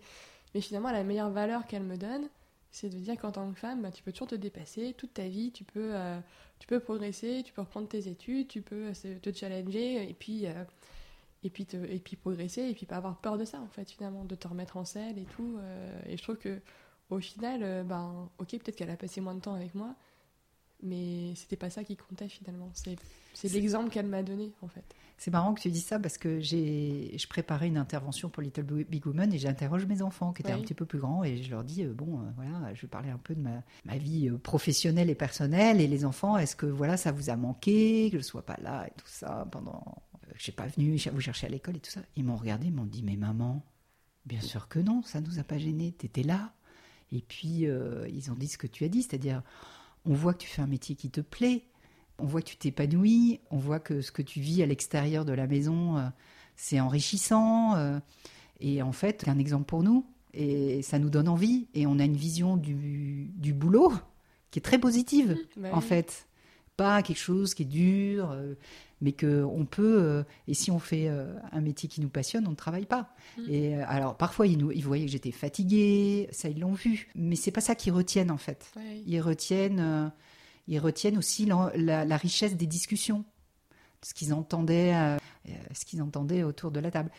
mais 0.56 0.62
finalement, 0.62 0.90
la 0.92 1.04
meilleure 1.04 1.32
valeur 1.32 1.68
qu'elle 1.68 1.84
me 1.84 1.98
donne, 1.98 2.30
c'est 2.72 2.88
de 2.88 2.98
dire 2.98 3.18
qu'en 3.18 3.34
tant 3.34 3.52
que 3.52 3.60
femme, 3.60 3.82
bah, 3.82 3.92
tu 3.92 4.04
peux 4.04 4.14
toujours 4.14 4.28
te 4.28 4.36
dépasser 4.36 4.94
toute 4.98 5.14
ta 5.16 5.28
vie, 5.28 5.52
tu 5.52 5.66
peux, 5.66 5.94
euh, 5.94 6.18
tu 6.60 6.68
peux 6.68 6.80
progresser, 6.80 7.44
tu 7.44 7.52
peux 7.52 7.62
reprendre 7.62 7.90
tes 7.90 8.08
études, 8.08 8.48
tu 8.48 8.62
peux 8.62 8.92
euh, 9.06 9.20
te 9.20 9.34
challenger 9.34 10.10
et 10.10 10.14
puis, 10.14 10.46
et, 11.44 11.50
puis 11.50 11.68
et 11.74 12.00
puis 12.00 12.16
progresser 12.16 12.62
et 12.70 12.74
puis 12.74 12.86
pas 12.86 12.96
avoir 12.98 13.18
peur 13.18 13.38
de 13.38 13.44
ça 13.44 13.60
en 13.60 13.68
fait 13.68 13.92
finalement, 13.92 14.24
de 14.24 14.36
te 14.36 14.48
remettre 14.48 14.78
en 14.78 14.86
selle 14.86 15.18
et 15.18 15.26
tout. 15.26 15.60
et 16.08 16.16
je 16.18 16.24
trouve 16.24 16.38
que 16.38 16.62
au 17.10 17.20
final, 17.20 17.86
ben, 17.86 18.30
ok, 18.38 18.50
peut-être 18.50 18.76
qu'elle 18.76 18.90
a 18.90 18.98
passé 18.98 19.22
moins 19.22 19.36
de 19.36 19.40
temps 19.40 19.54
avec 19.54 19.74
moi, 19.76 19.96
mais 20.84 21.34
c'était 21.36 21.56
pas 21.56 21.70
ça 21.70 21.84
qui 21.84 21.96
comptait 21.96 22.30
finalement. 22.30 22.72
C'est 23.34 23.50
l'exemple 23.50 23.90
qu'elle 23.90 24.08
m'a 24.08 24.24
donné 24.24 24.54
en 24.62 24.68
fait. 24.68 24.84
C'est 25.20 25.32
marrant 25.32 25.56
que 25.56 25.62
tu 25.62 25.72
dis 25.72 25.82
ça 25.82 25.98
parce 25.98 26.20
que 26.20 26.40
j'ai, 26.40 27.18
je 27.18 27.28
préparais 27.28 27.68
une 27.68 27.78
intervention 27.78 28.30
pour 28.30 28.44
Little 28.44 28.86
Big 28.88 29.06
Woman 29.08 29.34
et 29.34 29.40
j'interroge 29.40 29.88
mes 29.88 30.04
enfants 30.04 30.32
qui 30.32 30.44
étaient 30.44 30.52
un 30.52 30.60
petit 30.60 30.76
peu 30.76 30.86
plus 30.86 31.00
grands 31.00 31.24
et 31.24 31.42
je 31.42 31.50
leur 31.50 31.64
dis 31.64 31.84
euh, 31.84 31.92
bon 31.92 32.20
euh, 32.20 32.24
voilà 32.36 32.72
je 32.76 32.84
vais 32.84 32.88
parler 32.88 33.10
un 33.10 33.18
peu 33.18 33.34
de 33.34 33.42
ma, 33.42 33.64
ma 33.86 33.98
vie 33.98 34.30
euh, 34.30 34.38
professionnelle 34.38 35.10
et 35.10 35.16
personnelle 35.16 35.82
et 35.82 35.88
les 35.88 36.06
enfants 36.06 36.38
est-ce 36.38 36.56
que 36.56 36.68
voilà 36.68 36.98
ça 36.98 37.12
vous 37.12 37.32
a 37.32 37.36
manqué 37.36 38.12
que 38.12 38.20
je 38.20 38.24
sois 38.24 38.46
pas 38.46 38.58
là 38.62 38.86
et 38.86 38.92
tout 38.96 39.08
ça 39.08 39.48
pendant 39.52 39.84
euh, 40.28 40.34
que 40.34 40.38
je 40.38 40.44
suis 40.44 40.52
pas 40.52 40.68
venue 40.68 40.96
vous 41.12 41.22
chercher 41.22 41.48
à 41.48 41.50
l'école 41.50 41.78
et 41.78 41.80
tout 41.80 41.90
ça 41.90 42.02
ils 42.16 42.24
m'ont 42.24 42.38
regardé 42.38 42.68
ils 42.68 42.74
m'ont 42.74 42.86
dit 42.86 43.02
mais 43.02 43.16
maman 43.16 43.64
bien 44.28 44.42
sûr 44.42 44.68
que 44.68 44.78
non 44.78 45.02
ça 45.02 45.20
nous 45.20 45.40
a 45.40 45.44
pas 45.44 45.58
gêné 45.58 45.94
t'étais 45.94 46.24
là 46.24 46.54
et 47.12 47.22
puis 47.22 47.66
ils 48.10 48.32
ont 48.32 48.36
dit 48.36 48.48
ce 48.48 48.58
que 48.58 48.68
tu 48.68 48.84
as 48.84 48.90
dit 48.90 49.02
c'est-à-dire 49.02 49.42
on 50.06 50.14
voit 50.14 50.34
que 50.34 50.40
tu 50.40 50.48
fais 50.48 50.62
un 50.62 50.68
métier 50.68 50.96
qui 50.96 51.10
te 51.10 51.22
plaît 51.22 51.64
on 52.20 52.26
voit 52.26 52.42
que 52.42 52.48
tu 52.50 52.58
t'épanouis, 52.58 53.42
on 53.52 53.58
voit 53.58 53.80
que 53.80 54.02
ce 54.02 54.12
que 54.12 54.24
tu 54.24 54.40
vis 54.40 54.64
à 54.64 54.66
l'extérieur 54.66 55.24
de 55.24 55.34
la 55.34 55.46
maison, 55.46 55.98
euh, 56.00 56.08
c'est 56.56 56.80
enrichissant. 56.80 57.76
euh, 57.76 58.00
et 58.60 58.82
en 58.82 58.92
fait, 58.92 59.22
c'est 59.24 59.30
un 59.30 59.38
exemple 59.38 59.66
pour 59.66 59.84
nous. 59.84 60.04
Et 60.34 60.82
ça 60.82 60.98
nous 60.98 61.12
donne 61.12 61.28
envie. 61.30 61.68
Et 61.76 61.86
on 61.86 62.00
a 62.00 62.06
une 62.06 62.16
vision 62.18 62.58
du, 62.58 63.30
du 63.36 63.54
boulot 63.54 63.94
qui 64.50 64.58
est 64.58 64.64
très 64.64 64.80
positive, 64.80 65.38
Bah 65.58 65.70
en 65.74 65.78
oui. 65.78 65.84
fait. 65.84 66.28
Pas 66.76 67.04
quelque 67.04 67.20
chose 67.20 67.54
qui 67.54 67.62
est 67.62 67.66
dur, 67.66 68.32
euh, 68.32 68.56
mais 69.02 69.12
qu'on 69.14 69.68
peut. 69.70 70.02
euh, 70.02 70.24
et 70.48 70.54
si 70.54 70.72
on 70.72 70.80
fait 70.80 71.08
euh, 71.08 71.34
un 71.52 71.62
métier 71.62 71.88
qui 71.90 72.02
nous 72.02 72.10
passionne, 72.10 72.48
on 72.48 72.52
ne 72.52 72.56
travaille 72.56 72.86
pas. 72.86 73.14
Mm. 73.38 73.42
Et 73.50 73.76
euh, 73.78 73.84
alors, 73.88 74.16
parfois, 74.18 74.48
ils, 74.48 74.58
nous, 74.58 74.72
ils 74.72 74.84
voyaient 74.84 75.06
que 75.06 75.12
j'étais 75.12 75.32
fatiguée, 75.32 76.28
ça, 76.32 76.50
ils 76.50 76.60
l'ont 76.60 76.74
vu. 76.74 77.10
Mais 77.16 77.36
c'est 77.36 77.52
pas 77.52 77.62
ça 77.62 77.76
qu'ils 77.76 77.94
retiennent, 77.94 78.32
en 78.32 78.38
fait 78.38 78.72
Ouais. 78.76 79.02
ils 79.06 79.22
retiennent, 79.22 80.12
ils 80.68 80.80
retiennent 80.80 81.18
aussi 81.18 81.46
la, 81.46 81.72
la- 81.76 82.06
la 82.06 82.18
richesse 82.18 82.56
des 82.58 82.66
discussions, 82.68 83.24
ce 84.02 84.14
qu'ils 84.14 84.34
entendaient, 84.34 84.94
ce 85.74 85.86
qu'ils 85.86 86.02
entendaient 86.02 86.44
autour 86.44 86.72
de 86.72 86.80
la 86.80 86.92
table. 86.92 87.12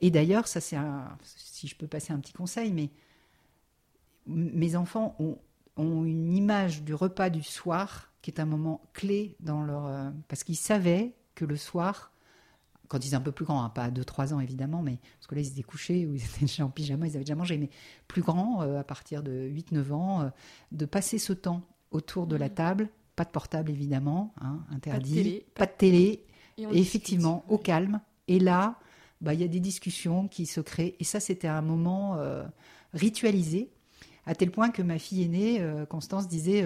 Et 0.00 0.10
d'ailleurs, 0.10 0.46
ça 0.48 0.60
c'est 0.60 0.76
si 1.24 1.68
je 1.68 1.76
peux 1.76 1.86
passer 1.86 2.12
un 2.12 2.18
petit 2.18 2.32
conseil, 2.34 2.72
mais 2.72 2.90
mes 4.26 4.76
enfants 4.76 5.14
ont, 5.18 5.38
ont 5.76 6.04
une 6.04 6.34
image 6.34 6.82
du 6.82 6.94
repas 6.94 7.30
du 7.30 7.42
soir 7.42 8.12
qui 8.22 8.30
est 8.30 8.40
un 8.40 8.44
moment 8.46 8.82
clé 8.92 9.36
dans 9.40 9.62
leur, 9.62 9.86
euh, 9.86 10.10
parce 10.28 10.42
qu'ils 10.42 10.56
savaient 10.56 11.12
que 11.36 11.44
le 11.44 11.56
soir, 11.56 12.12
quand 12.88 13.04
ils 13.04 13.08
étaient 13.08 13.16
un 13.16 13.20
peu 13.20 13.30
plus 13.32 13.44
grands, 13.44 13.62
hein, 13.62 13.68
pas 13.68 13.84
à 13.84 13.90
2-3 13.90 14.32
ans 14.34 14.40
évidemment, 14.40 14.82
mais 14.82 14.98
parce 15.18 15.28
que 15.28 15.34
là 15.36 15.40
ils 15.40 15.48
étaient 15.48 15.62
couchés 15.62 16.06
ou 16.06 16.14
ils 16.14 16.24
étaient 16.24 16.40
déjà 16.46 16.64
en 16.64 16.70
pyjama, 16.70 17.06
ils 17.06 17.10
avaient 17.16 17.24
déjà 17.24 17.34
mangé, 17.36 17.58
mais 17.58 17.70
plus 18.08 18.22
grands, 18.22 18.62
euh, 18.62 18.80
à 18.80 18.84
partir 18.84 19.22
de 19.22 19.32
8-9 19.32 19.92
ans, 19.92 20.22
euh, 20.22 20.28
de 20.72 20.84
passer 20.86 21.18
ce 21.18 21.32
temps 21.32 21.62
autour 21.92 22.26
de 22.26 22.34
la 22.36 22.48
Mhm. 22.48 22.54
table, 22.54 22.88
pas 23.14 23.24
de 23.24 23.30
portable 23.30 23.70
évidemment, 23.70 24.34
hein, 24.40 24.64
interdit, 24.70 25.14
télé. 25.14 25.46
pas 25.54 25.66
de 25.66 25.72
télé, 25.78 26.26
Et 26.58 26.80
effectivement, 26.80 27.36
discute. 27.36 27.52
au 27.52 27.58
calme. 27.58 28.00
Et 28.28 28.38
là, 28.40 28.78
bah, 29.20 29.34
il 29.34 29.40
y 29.40 29.44
a 29.44 29.48
des 29.48 29.60
discussions 29.60 30.26
qui 30.28 30.46
se 30.46 30.60
créent. 30.60 30.96
Et 31.00 31.04
ça, 31.04 31.20
c'était 31.20 31.48
un 31.48 31.62
moment 31.62 32.16
euh, 32.16 32.44
ritualisé, 32.92 33.70
à 34.26 34.34
tel 34.34 34.50
point 34.50 34.70
que 34.70 34.82
ma 34.82 34.98
fille 34.98 35.22
aînée, 35.22 35.64
Constance, 35.88 36.28
disait 36.28 36.64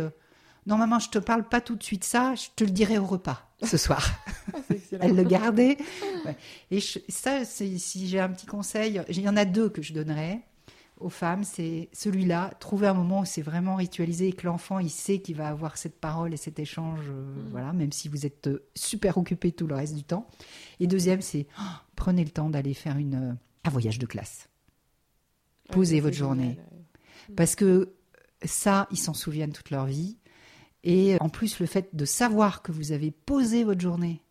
Non, 0.67 0.77
maman, 0.77 0.99
je 0.99 1.09
te 1.09 1.19
parle 1.19 1.49
pas 1.49 1.61
tout 1.61 1.75
de 1.77 1.83
suite 1.83 2.05
ça, 2.05 2.35
je 2.35 2.49
te 2.55 2.65
le 2.65 2.71
dirai 2.71 2.99
au 2.99 3.07
repas 3.07 3.49
ce 3.63 3.77
soir. 3.77 4.07
Ah. 4.55 4.59
Elle 5.01 5.17
le 5.17 5.25
gardait. 5.25 5.77
Ouais. 6.25 6.37
Et 6.71 6.81
je- 6.81 6.99
ça, 7.09 7.45
si 7.45 8.09
j'ai 8.09 8.21
un 8.21 8.29
petit 8.29 8.47
conseil, 8.47 9.01
il 9.09 9.21
y 9.21 9.29
en 9.29 9.37
a 9.37 9.45
deux 9.45 9.69
que 9.71 9.83
je 9.83 9.93
donnerais 9.93 10.41
aux 10.99 11.09
femmes, 11.09 11.45
c'est 11.45 11.89
celui-là, 11.95 12.53
trouver 12.61 12.87
un 12.87 12.93
moment 12.93 13.21
où 13.21 13.25
c'est 13.25 13.41
vraiment 13.41 13.77
ritualisé 13.77 14.29
et 14.29 14.33
que 14.35 14.47
l'enfant, 14.47 14.79
il 14.81 14.91
sait 14.91 15.21
qu'il 15.21 15.35
va 15.35 15.49
avoir 15.49 15.79
cette 15.79 15.99
parole 15.99 16.35
et 16.35 16.37
cet 16.37 16.59
échange, 16.59 17.01
euh, 17.09 17.23
Mm. 17.23 17.49
voilà, 17.53 17.73
même 17.73 17.91
si 17.91 18.09
vous 18.09 18.27
êtes 18.27 18.49
euh, 18.49 18.63
super 18.75 19.17
occupé 19.17 19.51
tout 19.51 19.67
le 19.67 19.75
reste 19.75 19.95
du 19.95 20.05
temps. 20.05 20.29
Et 20.79 20.87
deuxième, 20.87 21.23
c'est 21.23 21.47
oh, 21.59 21.63
prenez 21.97 22.23
le 22.23 22.29
temps 22.31 22.51
d'aller 22.51 22.75
faire 22.75 22.99
une, 22.99 23.15
euh, 23.15 23.33
un 23.65 23.71
voyage 23.71 23.99
de 23.99 24.05
classe. 24.05 24.51
Ouais, 25.71 25.75
posez 25.77 26.01
votre 26.01 26.17
journée. 26.17 26.59
ouais. 27.29 27.35
Parce 27.35 27.55
que 27.55 27.95
ça, 28.45 28.87
ils 28.91 28.99
s'en 28.99 29.15
souviennent 29.15 29.53
toute 29.53 29.71
leur 29.71 29.87
vie. 29.87 30.19
Et 30.85 31.17
en 31.21 31.29
plus, 31.29 31.61
le 31.61 31.67
fait 31.67 31.95
de 31.95 32.05
savoir 32.05 32.63
que 32.63 32.73
vous 32.73 32.93
avez 32.93 33.11
posé 33.11 33.65
votre 33.65 33.81
journée 33.81 34.23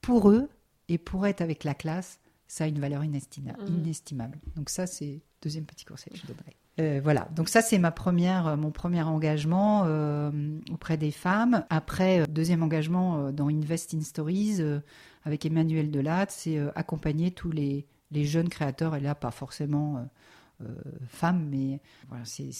pour 0.00 0.30
eux 0.30 0.48
et 0.88 0.98
pour 0.98 1.26
être 1.26 1.40
avec 1.40 1.64
la 1.64 1.74
classe, 1.74 2.18
ça 2.48 2.64
a 2.64 2.66
une 2.66 2.78
valeur 2.78 3.02
inestima- 3.02 3.58
Mhm. 3.60 3.78
inestimable. 3.78 4.38
Donc 4.54 4.70
ça, 4.70 4.86
c'est 4.86 5.20
deuxième 5.42 5.64
petit 5.64 5.84
conseil 5.84 6.12
que 6.12 6.18
je 6.20 6.26
donnerais. 6.26 6.56
Euh, 6.78 7.00
voilà, 7.02 7.26
donc 7.34 7.48
ça 7.48 7.62
c'est 7.62 7.78
ma 7.78 7.90
première, 7.90 8.54
mon 8.58 8.70
premier 8.70 9.02
engagement 9.02 9.84
euh, 9.86 10.30
auprès 10.70 10.98
des 10.98 11.10
femmes. 11.10 11.64
Après, 11.70 12.20
euh, 12.20 12.26
deuxième 12.28 12.62
engagement 12.62 13.32
dans 13.32 13.48
Invest 13.48 13.94
in 13.94 14.02
Stories 14.02 14.60
avec 15.24 15.46
Emmanuel 15.46 15.90
Delatte, 15.90 16.30
c'est 16.30 16.58
accompagner 16.74 17.30
tous 17.30 17.50
les, 17.50 17.86
les 18.10 18.24
jeunes 18.26 18.50
créateurs, 18.50 18.94
et 18.94 19.00
là 19.00 19.14
pas 19.14 19.30
forcément 19.30 20.06
femmes, 21.08 21.48
mais 21.50 21.80
voilà, 22.08 22.24
c'est 22.24 22.50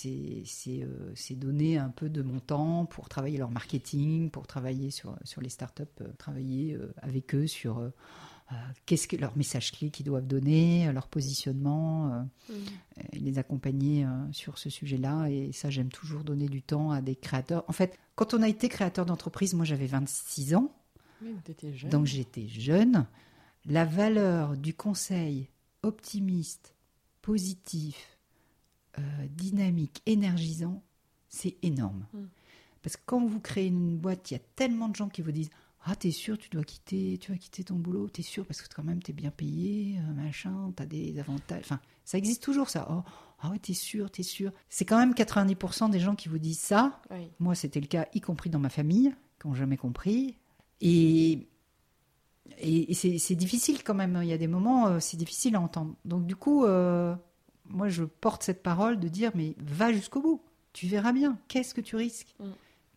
euh, 0.83 1.15
donner 1.37 1.79
un 1.79 1.89
peu 1.91 2.09
de 2.09 2.23
mon 2.23 2.41
temps 2.41 2.85
pour 2.87 3.09
travailler 3.09 3.39
leur 3.39 3.51
marketing, 3.51 4.31
pour 4.31 4.47
travailler 4.47 4.91
sur, 4.91 5.17
sur 5.25 5.41
les 5.41 5.49
startups, 5.49 5.83
euh, 6.03 6.09
travailler 6.19 6.75
euh, 6.75 6.93
avec 7.03 7.35
eux 7.35 7.47
sur 7.47 7.79
euh, 7.79 7.89
euh, 8.53 8.55
qu'est-ce 8.85 9.09
que 9.09 9.17
leur 9.17 9.37
message 9.37 9.73
clé 9.73 9.91
qu'ils 9.91 10.07
doivent 10.07 10.27
donner, 10.27 10.87
euh, 10.89 10.93
leur 10.93 11.09
positionnement, 11.09 12.13
euh, 12.13 12.23
Mm. 12.49 12.55
et 13.13 13.19
les 13.19 13.39
accompagner 13.39 14.05
euh, 14.05 14.09
sur 14.33 14.57
ce 14.59 14.71
sujet-là. 14.71 15.27
Et 15.29 15.51
ça, 15.53 15.69
j'aime 15.69 15.89
toujours 15.89 16.23
donner 16.23 16.49
du 16.49 16.63
temps 16.63 16.91
à 16.93 17.01
des 17.01 17.17
créateurs. 17.17 17.65
En 17.67 17.73
fait, 17.73 17.99
quand 18.15 18.35
on 18.35 18.43
a 18.43 18.49
été 18.49 18.69
créateur 18.69 19.05
d'entreprise, 19.05 19.53
moi 19.55 19.65
j'avais 19.65 19.87
26 19.87 20.55
ans, 20.55 20.73
Oui, 21.23 21.35
jeune. 21.75 21.91
donc 21.91 22.07
j'étais 22.07 22.47
jeune. 22.47 23.07
La 23.65 23.85
valeur 23.85 24.57
du 24.57 24.75
conseil 24.75 25.49
optimiste, 25.83 26.76
positif, 27.27 28.19
euh, 28.99 29.03
dynamique, 29.29 30.01
énergisant, 30.07 30.85
c'est 31.29 31.57
énorme. 31.63 32.07
Mm. 32.13 32.27
Parce 32.83 32.97
que 32.97 33.03
quand 33.05 33.27
vous 33.27 33.41
créez 33.41 33.67
une 33.67 33.99
boîte, 33.99 34.31
il 34.31 34.35
y 34.35 34.37
a 34.37 34.43
tellement 34.55 34.89
de 34.89 34.95
gens 34.95 35.09
qui 35.09 35.23
vous 35.23 35.33
disent 35.33 35.51
Ah, 35.83 35.97
t'es 35.97 36.13
sûr, 36.13 36.39
tu 36.39 36.49
dois 36.51 36.63
quitter, 36.63 37.19
tu 37.19 37.33
vas 37.33 37.37
quitter 37.37 37.65
ton 37.65 37.75
boulot, 37.75 38.09
t'es 38.09 38.23
sûr, 38.23 38.47
parce 38.47 38.63
que 38.63 38.73
quand 38.73 38.85
même, 38.85 39.03
t'es 39.03 39.13
bien 39.13 39.33
payé, 39.33 39.99
euh, 39.99 40.13
machin, 40.13 40.73
t'as 40.77 40.87
des 40.87 41.19
avantages. 41.19 41.65
Enfin, 41.65 41.81
ça 42.05 42.17
existe 42.17 42.45
toujours, 42.45 42.71
ça. 42.71 42.87
Oh, 42.93 43.03
ah 43.41 43.51
ouais, 43.51 43.59
t'es 43.59 43.75
sûr, 43.75 44.09
t'es 44.09 44.23
sûr. 44.23 44.53
C'est 44.69 44.85
quand 44.85 44.99
même 44.99 45.13
90% 45.13 45.91
des 45.91 45.99
gens 45.99 46.15
qui 46.15 46.29
vous 46.29 46.39
disent 46.39 46.61
ça. 46.61 47.03
Oui. 47.11 47.29
Moi, 47.41 47.57
c'était 47.57 47.81
le 47.81 47.89
cas, 47.89 48.07
y 48.15 48.21
compris 48.21 48.51
dans 48.51 48.61
ma 48.61 48.71
famille, 48.71 49.13
qui 49.41 49.49
n'ont 49.49 49.55
jamais 49.55 49.77
compris. 49.77 50.39
Et, 50.81 51.49
et, 52.59 52.91
et 52.91 53.19
c'est 53.19 53.35
difficile 53.35 53.83
quand 53.83 53.95
même. 53.95 54.19
Il 54.23 54.29
y 54.29 54.33
a 54.33 54.39
des 54.39 54.47
moments, 54.47 54.89
euh, 54.89 55.01
c'est 55.01 55.17
difficile 55.17 55.57
à 55.57 55.61
entendre. 55.61 55.95
Donc, 56.05 56.27
du 56.27 56.37
coup, 56.37 56.65
euh, 56.65 57.15
moi, 57.69 57.89
je 57.89 58.05
porte 58.05 58.43
cette 58.43 58.63
parole 58.63 58.99
de 58.99 59.09
dire, 59.09 59.31
mais 59.35 59.55
va 59.59 59.93
jusqu'au 59.93 60.21
bout. 60.21 60.43
Tu 60.73 60.87
verras 60.87 61.13
bien. 61.13 61.39
Qu'est-ce 61.49 61.75
que 61.75 61.81
tu 61.81 61.97
risques 61.97 62.35
Mm. 62.41 62.45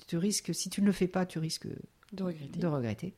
Tu 0.07 0.17
risques, 0.17 0.55
si 0.55 0.69
tu 0.69 0.81
ne 0.81 0.85
le 0.87 0.91
fais 0.91 1.07
pas, 1.07 1.25
tu 1.25 1.37
risques 1.39 1.67
De 2.13 2.23
regretter. 2.23 2.59
de 2.59 2.67
regretter. 2.67 3.13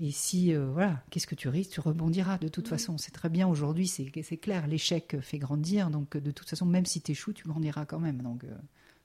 Et 0.00 0.10
si, 0.10 0.52
euh, 0.52 0.66
voilà, 0.72 1.04
qu'est-ce 1.10 1.26
que 1.28 1.36
tu 1.36 1.48
risques? 1.48 1.70
Tu 1.70 1.80
rebondiras 1.80 2.38
de 2.38 2.48
toute 2.48 2.64
Mhm. 2.64 2.70
façon. 2.70 2.98
C'est 2.98 3.12
très 3.12 3.28
bien 3.28 3.46
aujourd'hui, 3.46 3.86
c'est 3.86 4.10
clair. 4.38 4.66
L'échec 4.66 5.16
fait 5.20 5.38
grandir. 5.38 5.90
Donc, 5.90 6.16
de 6.16 6.30
toute 6.32 6.48
façon, 6.48 6.66
même 6.66 6.84
si 6.86 7.00
tu 7.00 7.12
échoues, 7.12 7.32
tu 7.32 7.46
grandiras 7.46 7.84
quand 7.86 8.00
même. 8.00 8.20
Donc, 8.22 8.42
euh, 8.44 8.48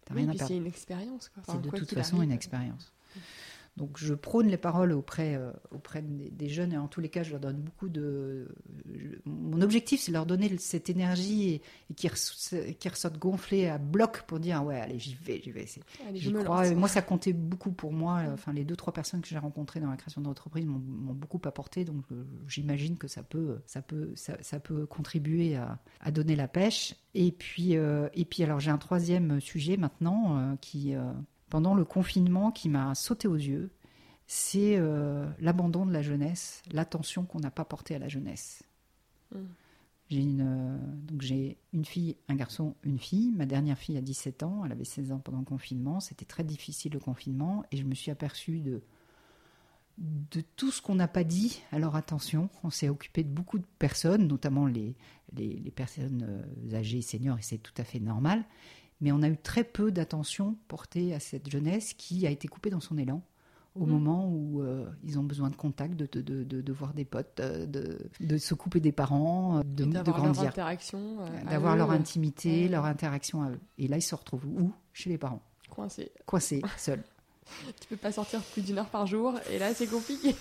t'as 0.06 0.16
Oui, 0.16 0.22
rien 0.22 0.30
à 0.30 0.34
perdre. 0.34 0.48
c'est 0.48 0.58
une 0.58 0.66
expérience. 0.66 1.32
Enfin, 1.38 1.54
C'est 1.54 1.62
de 1.62 1.70
quoi 1.70 1.78
toute 1.80 1.94
façon 1.94 2.16
arrive. 2.18 2.30
une 2.30 2.36
expérience. 2.36 2.92
Donc 3.80 3.98
je 3.98 4.14
prône 4.14 4.48
les 4.48 4.58
paroles 4.58 4.92
auprès, 4.92 5.36
euh, 5.36 5.52
auprès 5.72 6.02
des, 6.02 6.30
des 6.30 6.50
jeunes 6.50 6.74
et 6.74 6.78
en 6.78 6.88
tous 6.90 7.00
les 7.02 7.08
cas 7.10 7.24
je 7.24 7.32
leur 7.32 7.40
donne 7.40 7.56
beaucoup 7.58 7.88
de... 7.90 8.48
je- 8.94 9.16
mon 9.26 9.62
objectif 9.62 10.02
c'est 10.02 10.12
leur 10.12 10.26
donner 10.26 10.56
cette 10.58 10.90
énergie 10.90 11.50
et, 11.50 11.62
et 11.90 11.94
qu'ils 11.96 12.12
qu'ils 12.78 12.92
ressortent 12.92 13.18
gonflés 13.18 13.68
à 13.68 13.78
bloc 13.78 14.24
pour 14.28 14.40
dire 14.40 14.64
ouais 14.66 14.80
allez 14.80 15.00
j'y 15.00 15.16
vais, 15.16 15.42
j'y 15.42 15.52
vais. 15.52 15.66
C'est- 15.66 15.82
Allez, 16.08 16.20
je 16.20 16.26
J'y 16.26 16.34
me 16.34 16.44
crois. 16.44 16.70
moi 16.76 16.90
ça 16.90 17.02
comptait 17.02 17.34
beaucoup 17.34 17.72
pour 17.72 17.94
moi. 17.94 18.22
Enfin 18.34 18.52
les 18.54 18.66
deux 18.66 18.76
trois 18.76 18.92
personnes 18.94 19.22
que 19.22 19.28
j'ai 19.30 19.38
rencontrées 19.38 19.80
dans 19.80 19.90
la 19.90 19.96
création 19.98 20.22
d'entreprise 20.22 20.66
m'ont 20.66 20.80
m'ont 20.80 21.14
beaucoup 21.14 21.40
apporté 21.46 21.86
donc 21.86 22.04
euh, 22.12 22.26
j'imagine 22.48 22.98
que 22.98 23.08
ça 23.08 23.24
peut, 23.24 23.60
ça 23.66 23.82
peut, 23.82 24.12
ça, 24.16 24.38
ça 24.42 24.60
peut 24.60 24.86
contribuer 24.86 25.56
à, 25.56 25.80
à 26.02 26.12
donner 26.12 26.36
la 26.36 26.50
pêche. 26.50 26.96
Et 27.16 27.32
puis, 27.32 27.76
euh, 27.78 28.08
et 28.14 28.26
puis 28.26 28.44
alors 28.44 28.60
j'ai 28.60 28.70
un 28.72 28.78
troisième 28.78 29.40
sujet 29.40 29.78
maintenant 29.78 30.58
qui, 30.62 30.94
pendant 31.50 31.76
le 31.76 31.86
confinement, 31.86 32.52
qui 32.52 32.70
m'a 32.70 32.95
sauté 32.95 33.28
aux 33.28 33.36
yeux, 33.36 33.72
c'est 34.28 34.78
euh, 34.78 35.28
l'abandon 35.39 35.86
de 35.86 35.91
la 35.91 36.02
jeunesse, 36.02 36.62
l'attention 36.72 37.26
qu'on 37.26 37.39
n'a 37.39 37.52
pas 37.52 37.66
portée 37.66 37.95
à 37.95 38.00
la 38.00 38.08
jeunesse. 38.08 38.64
Mm. 39.34 39.39
J'ai 40.10 40.22
une, 40.22 40.41
euh, 40.41 40.78
donc 41.04 41.22
j'ai 41.22 41.58
une 41.72 41.86
fille, 41.86 42.16
un 42.28 42.36
garçon, 42.36 42.76
une 42.84 42.97
fille. 42.97 43.32
Ma 43.32 43.45
dernière 43.45 43.78
fille 43.78 43.97
a 43.97 44.02
17 44.02 44.43
ans, 44.43 44.64
elle 44.66 44.72
avait 44.72 44.84
16 44.84 45.12
ans 45.12 45.20
pendant 45.20 45.39
le 45.39 45.45
confinement. 45.45 46.00
C'était 46.00 46.26
très 46.26 46.43
difficile 46.43 46.93
le 46.93 47.00
confinement 47.00 47.64
et 47.72 47.78
je 47.78 47.84
me 47.84 47.93
suis 47.93 48.10
aperçue 48.10 48.60
de, 48.60 48.82
de 50.00 50.41
tout 50.56 50.72
ce 50.72 50.82
qu'on 50.82 50.95
n'a 50.95 51.08
pas 51.08 51.24
dit. 51.24 51.62
Alors 51.72 51.95
attention, 51.95 52.50
on 52.64 52.72
s'est 52.72 52.89
occupé 52.89 53.24
de 53.24 53.30
beaucoup 53.30 53.60
de 53.60 53.68
personnes, 53.78 54.28
notamment 54.28 54.66
les, 54.66 54.95
les, 55.34 55.58
les 55.58 55.72
personnes 55.72 56.26
euh, 56.28 56.76
âgées, 56.76 57.02
seniors, 57.02 57.38
et 57.38 57.43
c'est 57.43 57.60
tout 57.60 57.74
à 57.78 57.84
fait 57.84 58.00
normal. 58.00 58.43
Mais 59.02 59.12
on 59.12 59.22
a 59.22 59.30
eu 59.30 59.38
très 59.38 59.64
peu 59.64 59.91
d'attention 59.91 60.58
portée 60.68 61.14
à 61.14 61.20
cette 61.20 61.50
jeunesse 61.50 61.93
qui 61.93 62.28
a 62.28 62.30
été 62.30 62.47
coupée 62.47 62.70
dans 62.70 62.80
son 62.82 62.97
élan 62.97 63.22
au 63.76 63.86
Mhm. 63.86 63.91
moment 63.91 64.28
où 64.28 64.62
euh, 64.62 64.89
ils 65.04 65.18
ont 65.20 65.24
besoin 65.24 65.50
de 65.50 65.56
contact, 65.56 65.95
de, 65.95 66.06
de, 66.22 66.43
de, 66.43 66.74
voir 66.74 66.93
des 66.93 67.06
potes, 67.06 67.39
euh, 67.39 67.66
de, 67.66 68.00
de 68.20 68.38
se 68.38 68.54
couper 68.56 68.80
des 68.80 68.91
parents, 68.91 69.60
euh, 69.60 69.64
de, 69.64 69.86
d'avoir 69.86 70.18
leur 70.18 70.26
grandir, 70.34 70.50
interaction. 70.50 71.18
d'avoir 71.50 71.76
leur 71.78 71.91
intimité, 71.91 72.68
leur 72.68 72.86
interaction 72.86 73.43
à 73.43 73.52
eux. 73.52 73.60
Et 73.78 73.88
là, 73.88 73.97
ils 73.97 74.02
se 74.02 74.16
retrouvent 74.16 74.47
où? 74.47 74.74
Chez 74.91 75.10
les 75.12 75.18
parents, 75.20 75.41
coincés. 75.70 76.12
coincés, 76.26 76.62
seuls. 76.78 77.04
Tu 77.80 77.88
peux 77.88 77.95
pas 77.97 78.12
sortir 78.12 78.41
plus 78.41 78.64
d'une 78.64 78.80
heure 78.80 78.89
par 78.89 79.06
jour 79.08 79.34
et 79.52 79.58
là 79.60 79.74
c'est 79.74 79.88
compliqué. 79.88 80.36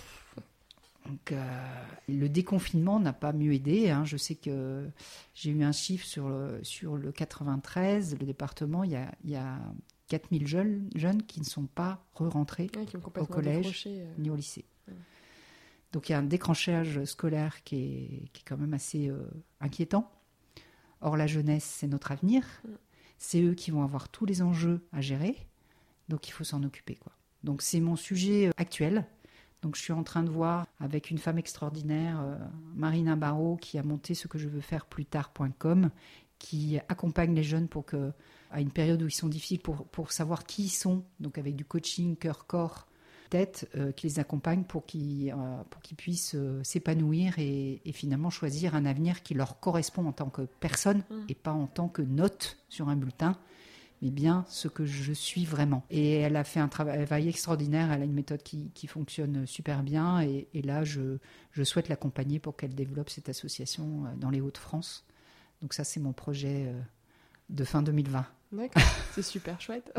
Donc, 1.09 1.33
euh, 1.33 1.85
le 2.09 2.29
déconfinement 2.29 3.01
n'a 3.01 3.13
pas 3.15 3.33
mieux 3.33 3.55
aidé. 3.55 3.91
hein. 3.91 4.05
Je 4.05 4.17
sais 4.17 4.35
que 4.35 4.89
j'ai 5.35 5.51
eu 5.51 5.63
un 5.63 5.73
chiffre 5.73 6.05
sur 6.07 6.29
le, 6.29 6.61
sur 6.63 6.97
le 6.97 7.11
93, 7.13 8.17
le 8.21 8.27
département, 8.27 8.85
il 8.85 8.91
y 8.93 8.97
a, 8.97 9.11
il 9.25 9.31
y 9.31 9.37
a 9.37 9.59
4000 10.09 10.47
jeunes, 10.47 10.91
jeunes 10.95 11.23
qui 11.23 11.41
ne 11.41 11.45
sont 11.47 11.67
pas 11.67 12.05
re-rentrés 12.15 12.71
Ouais, 12.77 12.85
complètement 13.01 13.35
collège, 13.35 13.57
décroché, 13.65 14.01
euh. 14.03 14.13
ni 14.19 14.29
au 14.31 14.37
lycée. 14.37 14.67
Ouais. 14.87 14.95
Donc 15.93 16.09
il 16.09 16.13
y 16.13 16.15
a 16.15 16.19
un 16.19 16.23
décrochage 16.23 17.03
scolaire 17.05 17.63
qui 17.65 17.77
est, 17.77 18.29
qui 18.35 18.43
est 18.43 18.45
quand 18.47 18.59
même 18.59 18.75
assez 18.75 19.09
euh, 19.09 19.23
inquiétant. 19.61 20.11
Or, 21.01 21.17
la 21.17 21.27
jeunesse, 21.27 21.65
c'est 21.65 21.87
notre 21.87 22.13
avenir. 22.13 22.45
C'est 23.19 23.41
eux 23.43 23.55
qui 23.55 23.71
vont 23.71 23.83
avoir 23.83 24.09
tous 24.11 24.27
les 24.27 24.43
enjeux 24.43 24.87
à 24.93 25.01
gérer. 25.01 25.37
Donc 26.09 26.29
il 26.29 26.33
faut 26.33 26.45
s'en 26.45 26.63
occuper. 26.65 26.97
Quoi. 26.97 27.13
Donc 27.45 27.63
c'est 27.63 27.81
mon 27.81 27.97
sujet 27.97 28.51
actuel. 28.57 29.07
Donc 29.63 29.77
je 29.77 29.83
suis 29.83 29.93
en 29.93 30.05
train 30.05 30.23
de 30.23 30.31
voir 30.31 30.67
avec 30.81 31.11
une 31.11 31.19
femme 31.19 31.39
extraordinaire, 31.39 32.21
euh, 32.21 32.37
Marina 32.75 33.17
Barrault, 33.17 33.57
qui 33.57 33.79
a 33.79 33.83
monté 33.83 34.15
ce 34.15 34.29
que 34.29 34.39
je 34.39 34.49
veux 34.49 34.61
faire 34.61 34.87
plus 34.87 35.05
tard.com, 35.05 35.91
qui 36.39 36.79
accompagne 36.89 37.35
les 37.35 37.43
jeunes 37.43 37.69
pour 37.69 37.85
que, 37.85 38.13
à 38.51 38.61
une 38.61 38.71
période 38.71 39.03
où 39.03 39.07
ils 39.07 39.13
sont 39.13 39.29
difficiles, 39.29 39.61
pour, 39.61 39.87
pour 39.87 40.13
savoir 40.13 40.45
qui 40.45 40.65
ils 40.65 40.69
sont, 40.71 41.05
donc 41.21 41.39
avec 41.39 41.57
du 41.57 41.65
coaching 41.65 42.17
cœur-corps, 42.17 42.89
tête, 43.29 43.69
euh, 43.77 43.93
qui 43.93 44.07
les 44.07 44.19
accompagne 44.19 44.65
pour 44.65 44.87
qu'ils 44.87 45.33
euh, 45.33 45.95
puissent 45.97 46.35
euh, 46.35 46.63
s'épanouir 46.65 47.39
et, 47.39 47.81
et 47.85 47.93
finalement 47.93 48.31
choisir 48.31 48.75
un 48.75 48.87
avenir 48.87 49.23
qui 49.23 49.35
leur 49.35 49.61
correspond 49.61 50.07
en 50.07 50.13
tant 50.13 50.31
que 50.31 50.43
personne 50.61 51.03
Mm. 51.11 51.25
et 51.29 51.35
pas 51.35 51.53
en 51.53 51.67
tant 51.67 51.89
que 51.89 52.03
note 52.03 52.59
sur 52.69 52.89
un 52.89 52.97
bulletin 52.97 53.37
mais 54.03 54.11
bien 54.11 54.45
ce 54.49 54.69
que 54.69 54.85
je 54.85 55.13
suis 55.13 55.45
vraiment. 55.45 55.85
Et 55.91 56.15
elle 56.15 56.37
a 56.37 56.45
fait 56.45 56.61
un 56.61 56.69
travail 56.69 57.29
extraordinaire, 57.29 57.93
elle 57.93 58.03
a 58.03 58.05
une 58.05 58.13
méthode 58.13 58.43
qui, 58.43 58.71
qui 58.75 58.87
fonctionne 58.87 59.47
super 59.47 59.83
bien, 59.83 60.21
et, 60.21 60.49
et 60.55 60.63
là, 60.63 60.85
je, 60.85 61.19
je 61.53 61.63
souhaite 61.63 61.89
l'accompagner 61.89 62.39
pour 62.39 62.57
qu'elle 62.57 62.75
développe 62.75 63.11
cette 63.11 63.29
association 63.29 64.05
euh, 64.07 64.17
dans 64.17 64.31
les 64.31 64.41
Hauts-de-France. 64.41 65.05
Donc 65.63 65.75
ça, 65.75 65.85
c'est 65.85 66.01
mon 66.01 66.13
projet 66.13 66.67
euh, 66.69 66.81
de 67.51 67.65
fin 67.65 67.83
2020. 67.83 68.27
D'accord, 68.53 68.83
c'est 69.13 69.23
super 69.23 69.61
chouette. 69.61 69.93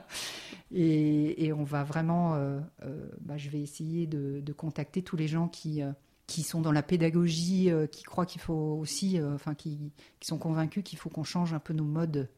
et, 0.72 1.46
et, 1.46 1.52
on 1.52 1.64
va 1.64 1.84
vraiment, 1.84 2.34
euh, 2.34 2.60
euh, 2.84 3.08
bah, 3.20 3.36
je 3.36 3.48
vais 3.50 3.60
essayer 3.60 4.06
de, 4.06 4.40
de, 4.40 4.52
contacter 4.52 5.02
tous 5.02 5.16
les 5.16 5.26
gens 5.26 5.48
qui, 5.48 5.82
euh, 5.82 5.92
qui 6.26 6.42
sont 6.42 6.60
dans 6.60 6.72
la 6.72 6.82
pédagogie, 6.82 7.70
qui 7.90 8.02
croient 8.04 8.26
qu'il 8.26 8.40
faut 8.40 8.78
aussi, 8.80 9.20
enfin, 9.20 9.54
qui, 9.54 9.92
qui, 10.20 10.28
sont 10.28 10.38
convaincus 10.38 10.84
qu'il 10.84 10.98
faut 10.98 11.10
qu'on 11.10 11.24
change 11.24 11.52
un 11.52 11.58
peu 11.58 11.72
nos 11.72 11.84
modes 11.84 12.28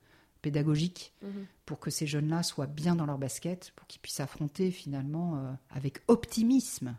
pédagogiques 0.42 1.12
Mhm. 1.22 1.46
pour 1.64 1.78
que 1.80 1.90
ces 1.90 2.06
jeunes-là 2.06 2.42
soient 2.42 2.66
bien 2.66 2.94
dans 2.96 3.06
leur 3.06 3.18
basket, 3.18 3.72
pour 3.76 3.86
qu'ils 3.86 4.00
puissent 4.00 4.20
affronter 4.20 4.70
finalement 4.70 5.36
euh, 5.36 5.52
avec 5.70 6.02
optimisme 6.08 6.94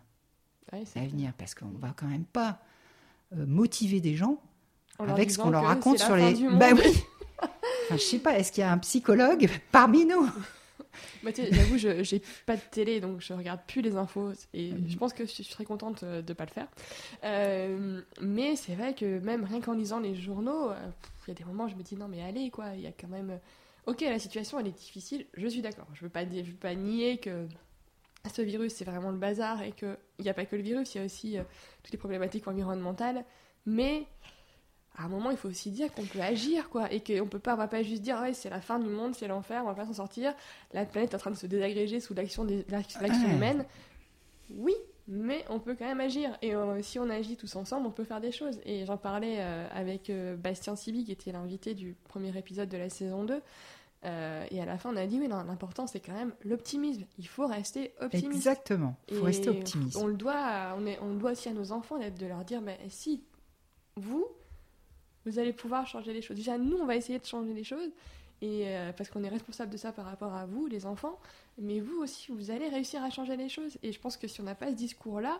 l'avenir, 0.96 1.34
parce 1.38 1.54
qu'on 1.54 1.68
va 1.80 1.94
quand 1.96 2.08
même 2.08 2.26
pas 2.26 2.60
euh, 3.38 3.46
motiver 3.46 4.00
des 4.02 4.16
gens 4.16 4.42
En 4.98 5.08
avec 5.08 5.30
ce 5.30 5.38
qu'on 5.38 5.50
leur 5.52 5.64
raconte 5.64 6.00
sur 6.00 6.16
les. 6.16 6.34
Bah 6.58 6.74
monde. 6.74 6.80
oui. 6.84 6.94
Enfin, 7.86 7.98
je 7.98 8.02
sais 8.04 8.20
pas, 8.20 8.40
est-ce 8.40 8.52
qu'il 8.54 8.62
y 8.62 8.64
a 8.64 8.72
un 8.72 8.78
psychologue 8.78 9.50
parmi 9.74 10.06
nous? 10.06 10.26
Bah, 11.22 11.32
J'avoue, 11.36 11.78
je 11.78 12.02
j'ai 12.04 12.22
pas 12.46 12.56
de 12.56 12.62
télé, 12.72 13.02
donc 13.02 13.20
je 13.20 13.34
regarde 13.34 13.60
plus 13.68 13.82
les 13.82 13.98
infos. 13.98 14.32
Et 14.54 14.72
Mhm. 14.72 14.86
je 14.88 14.98
pense 14.98 15.12
que 15.12 15.26
je 15.26 15.32
suis 15.32 15.44
très 15.44 15.66
contente 15.66 16.04
euh, 16.04 16.22
de 16.22 16.32
pas 16.34 16.46
le 16.46 16.52
faire. 16.52 16.68
Euh, 17.26 18.02
mais 18.22 18.56
c'est 18.56 18.76
vrai 18.76 18.94
que 18.96 19.20
même 19.20 19.44
rien 19.44 19.60
qu'en 19.60 19.74
lisant 19.74 20.00
les 20.00 20.16
journaux, 20.16 20.70
pff, 20.70 21.12
il 21.28 21.32
y 21.32 21.32
a 21.32 21.36
des 21.38 21.44
moments 21.46 21.66
où 21.66 21.70
je 21.70 21.76
me 21.76 21.84
dis 21.84 21.96
non, 21.96 22.08
mais 22.08 22.22
allez, 22.22 22.50
quoi, 22.50 22.76
il 22.76 22.82
y 22.82 22.88
a 22.88 22.92
quand 22.92 23.08
même. 23.08 23.32
euh, 23.32 23.38
Ok, 23.86 24.00
la 24.02 24.18
situation 24.20 24.60
elle 24.60 24.68
est 24.68 24.72
difficile, 24.78 25.26
je 25.34 25.46
suis 25.48 25.62
d'accord. 25.62 25.88
Je 25.94 26.02
veux 26.04 26.10
pas, 26.10 26.24
je 26.30 26.42
veux 26.42 26.54
pas 26.58 26.74
nier 26.74 27.18
que 27.18 27.48
ce 28.34 28.42
virus 28.42 28.74
c'est 28.76 28.86
vraiment 28.86 29.12
le 29.12 29.18
bazar 29.18 29.62
et 29.62 29.74
qu'il 29.74 29.98
n'y 30.20 30.30
a 30.30 30.34
pas 30.34 30.46
que 30.46 30.56
le 30.56 30.62
virus, 30.62 30.96
il 30.96 31.00
y 31.00 31.02
a 31.02 31.06
aussi 31.06 31.38
euh, 31.38 31.44
toutes 31.84 31.92
les 31.92 31.98
problématiques 31.98 32.48
environnementales. 32.48 33.26
Mais 33.66 34.06
à 34.96 35.04
un 35.06 35.08
moment, 35.10 35.32
il 35.32 35.38
faut 35.38 35.50
aussi 35.50 35.72
dire 35.72 35.92
qu'on 35.92 36.06
peut 36.06 36.22
agir, 36.22 36.70
quoi, 36.70 36.90
et 36.94 37.02
qu'on 37.02 37.28
peut 37.28 37.40
pas, 37.40 37.56
on 37.56 37.58
va 37.58 37.68
pas 37.68 37.82
juste 37.84 38.04
dire, 38.04 38.20
ouais, 38.22 38.34
c'est 38.34 38.50
la 38.50 38.62
fin 38.62 38.80
du 38.80 38.88
monde, 38.90 39.16
c'est 39.16 39.28
l'enfer, 39.28 39.62
on 39.64 39.68
va 39.68 39.74
pas 39.74 39.86
s'en 39.86 39.94
sortir, 39.94 40.34
la 40.72 40.86
planète 40.86 41.12
est 41.12 41.16
en 41.16 41.20
train 41.20 41.32
de 41.32 41.36
se 41.36 41.48
désagréger 41.48 42.00
sous 42.00 42.14
l'action 42.14 42.46
Ouais. 42.46 43.10
humaine. 43.36 43.66
Oui, 44.52 44.76
mais 45.08 45.44
on 45.50 45.60
peut 45.60 45.76
quand 45.76 45.86
même 45.86 46.00
agir, 46.02 46.38
et 46.42 46.56
euh, 46.56 46.82
si 46.82 46.98
on 46.98 47.10
agit 47.10 47.36
tous 47.36 47.56
ensemble, 47.58 47.88
on 47.88 47.92
peut 47.92 48.06
faire 48.06 48.22
des 48.22 48.32
choses. 48.32 48.60
Et 48.66 48.86
j'en 48.86 48.98
parlais 48.98 49.38
euh, 49.40 49.68
avec 49.72 50.10
euh, 50.10 50.36
Bastien 50.38 50.76
Sibi, 50.76 51.04
qui 51.04 51.12
était 51.12 51.32
l'invité 51.32 51.74
du 51.74 51.96
premier 52.08 52.36
épisode 52.38 52.70
de 52.70 52.78
la 52.78 52.90
saison 52.90 53.24
2. 53.26 53.42
euh, 54.06 54.46
et 54.50 54.62
à 54.62 54.66
la 54.66 54.78
fin, 54.78 54.94
on 54.94 54.96
a 54.96 55.06
dit 55.06 55.20
oui, 55.20 55.28
non, 55.28 55.44
l'important 55.44 55.88
c'est 55.88 56.00
quand 56.00 56.14
même 56.14 56.34
l'optimisme. 56.46 57.04
Il 57.18 57.28
faut 57.28 57.48
rester 57.48 57.94
optimiste. 58.00 58.34
Exactement. 58.36 58.96
Il 59.10 59.16
faut 59.18 59.24
Et 59.24 59.26
rester 59.26 59.50
optimiste. 59.50 59.98
On 59.98 60.08
le 60.08 60.16
doit, 60.16 60.76
on, 60.78 60.86
est, 60.86 60.98
on 61.02 61.10
le 61.14 61.18
doit 61.20 61.32
aussi 61.32 61.50
à 61.50 61.54
nos 61.54 61.72
enfants 61.74 61.98
de 62.00 62.26
leur 62.26 62.46
dire, 62.46 62.62
mais 62.62 62.80
si 62.88 63.24
vous, 63.98 64.26
vous 65.26 65.38
allez 65.40 65.54
pouvoir 65.54 65.86
changer 65.86 66.14
les 66.14 66.22
choses. 66.22 66.38
Déjà, 66.38 66.58
nous, 66.58 66.78
on 66.78 66.86
va 66.86 66.96
essayer 66.96 67.20
de 67.20 67.26
changer 67.26 67.54
les 67.54 67.64
choses, 67.64 67.92
et 68.42 68.66
parce 68.98 69.10
qu'on 69.10 69.24
est 69.24 69.30
responsable 69.30 69.72
de 69.72 69.78
ça 69.78 69.94
par 69.94 70.04
rapport 70.06 70.34
à 70.34 70.46
vous, 70.46 70.66
les 70.68 70.86
enfants. 70.86 71.18
Mais 71.62 71.80
vous 71.80 71.98
aussi, 72.02 72.32
vous 72.32 72.50
allez 72.52 72.68
réussir 72.68 73.04
à 73.04 73.10
changer 73.10 73.38
les 73.38 73.50
choses. 73.50 73.78
Et 73.84 73.92
je 73.92 74.00
pense 74.00 74.18
que 74.18 74.28
si 74.28 74.42
on 74.42 74.44
n'a 74.44 74.56
pas 74.56 74.70
ce 74.70 74.76
discours-là, 74.76 75.40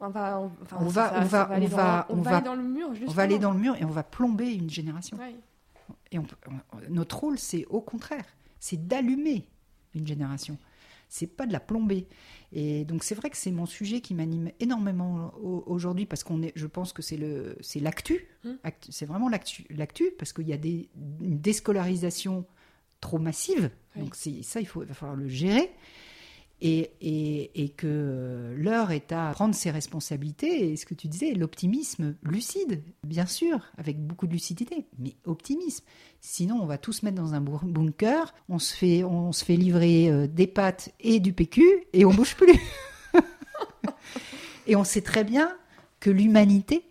on 0.00 0.08
va, 0.08 0.40
on, 0.40 0.50
enfin, 0.62 0.76
On 0.80 0.90
ça- 0.90 1.08
va- 1.08 1.10
ça- 1.10 1.20
on 1.22 1.24
va- 1.26 1.42
aller 1.54 1.66
on 1.66 1.70
dans- 1.70 1.76
va- 1.76 2.06
on 2.10 2.24
aller 2.24 2.44
dans 2.44 2.54
le 2.54 2.62
mur. 2.62 2.88
On 3.06 3.10
va 3.10 3.22
aller 3.22 3.38
dans 3.38 3.52
le 3.52 3.58
mur 3.58 3.76
et 3.76 3.84
on 3.84 3.90
va 3.90 4.02
plomber 4.02 4.52
une 4.52 4.68
génération. 4.70 5.16
Ouais. 5.16 5.34
Et 6.12 6.18
on 6.18 6.26
notre 6.90 7.18
rôle, 7.20 7.38
c'est 7.38 7.64
au 7.66 7.80
contraire, 7.80 8.24
c'est 8.60 8.86
d'allumer 8.86 9.48
une 9.94 10.06
génération. 10.06 10.58
C'est 11.08 11.26
pas 11.28 11.46
de 11.46 11.52
la 11.52 11.60
plomber. 11.60 12.08
Et 12.52 12.84
donc 12.84 13.04
c'est 13.04 13.14
vrai 13.14 13.30
que 13.30 13.36
c'est 13.36 13.50
mon 13.52 13.66
sujet 13.66 14.00
qui 14.00 14.14
m'anime 14.14 14.50
énormément 14.58 15.32
au- 15.40 15.62
aujourd'hui 15.66 16.06
parce 16.06 16.24
qu'on 16.24 16.42
est, 16.42 16.52
je 16.56 16.66
pense 16.66 16.92
que 16.92 17.02
c'est 17.02 17.16
le, 17.16 17.56
c'est 17.60 17.78
l'actu. 17.80 18.26
Mm. 18.44 18.50
Actu- 18.64 18.92
C'est 18.92 19.06
vraiment 19.06 19.28
l'actu, 19.28 19.64
l'actu 19.70 20.10
parce 20.18 20.32
qu'il 20.32 20.48
y 20.48 20.52
a 20.52 20.56
des, 20.56 20.88
une 21.20 21.38
déscolarisation 21.38 22.44
trop 23.04 23.18
massive. 23.18 23.70
Oui. 23.94 24.02
Donc 24.02 24.14
c'est 24.14 24.42
ça, 24.42 24.60
il 24.60 24.66
faut, 24.66 24.82
il 24.82 24.88
va 24.88 24.94
falloir 24.94 25.16
le 25.16 25.28
gérer. 25.28 25.70
Et, 26.60 26.92
et, 27.02 27.62
et 27.62 27.68
que 27.68 27.86
euh, 27.86 28.54
l'heure 28.56 28.90
est 28.90 29.12
à 29.12 29.32
prendre 29.32 29.54
ses 29.54 29.70
responsabilités. 29.70 30.70
Et 30.70 30.76
ce 30.76 30.86
que 30.86 30.94
tu 30.94 31.08
disais, 31.08 31.34
l'optimisme 31.34 32.14
lucide, 32.22 32.82
bien 33.06 33.26
sûr, 33.26 33.60
avec 33.76 34.00
beaucoup 34.00 34.26
de 34.26 34.32
lucidité, 34.32 34.86
mais 34.98 35.14
optimisme. 35.26 35.84
Sinon, 36.20 36.60
on 36.62 36.66
va 36.66 36.78
tous 36.78 36.92
se 36.92 37.04
mettre 37.04 37.20
dans 37.20 37.34
un 37.34 37.42
bunker, 37.42 38.32
on 38.48 38.58
se 38.58 38.74
fait, 38.74 39.04
on 39.04 39.32
se 39.32 39.44
fait 39.44 39.56
livrer 39.56 40.08
euh, 40.10 40.26
des 40.26 40.46
pâtes 40.46 40.90
et 41.00 41.20
du 41.20 41.34
PQ 41.34 41.62
et 41.92 42.06
on 42.06 42.14
bouge 42.14 42.34
plus. 42.34 42.58
et 44.66 44.76
on 44.76 44.84
sait 44.84 45.02
très 45.02 45.24
bien 45.24 45.54
que 46.00 46.08
l'humanité, 46.08 46.86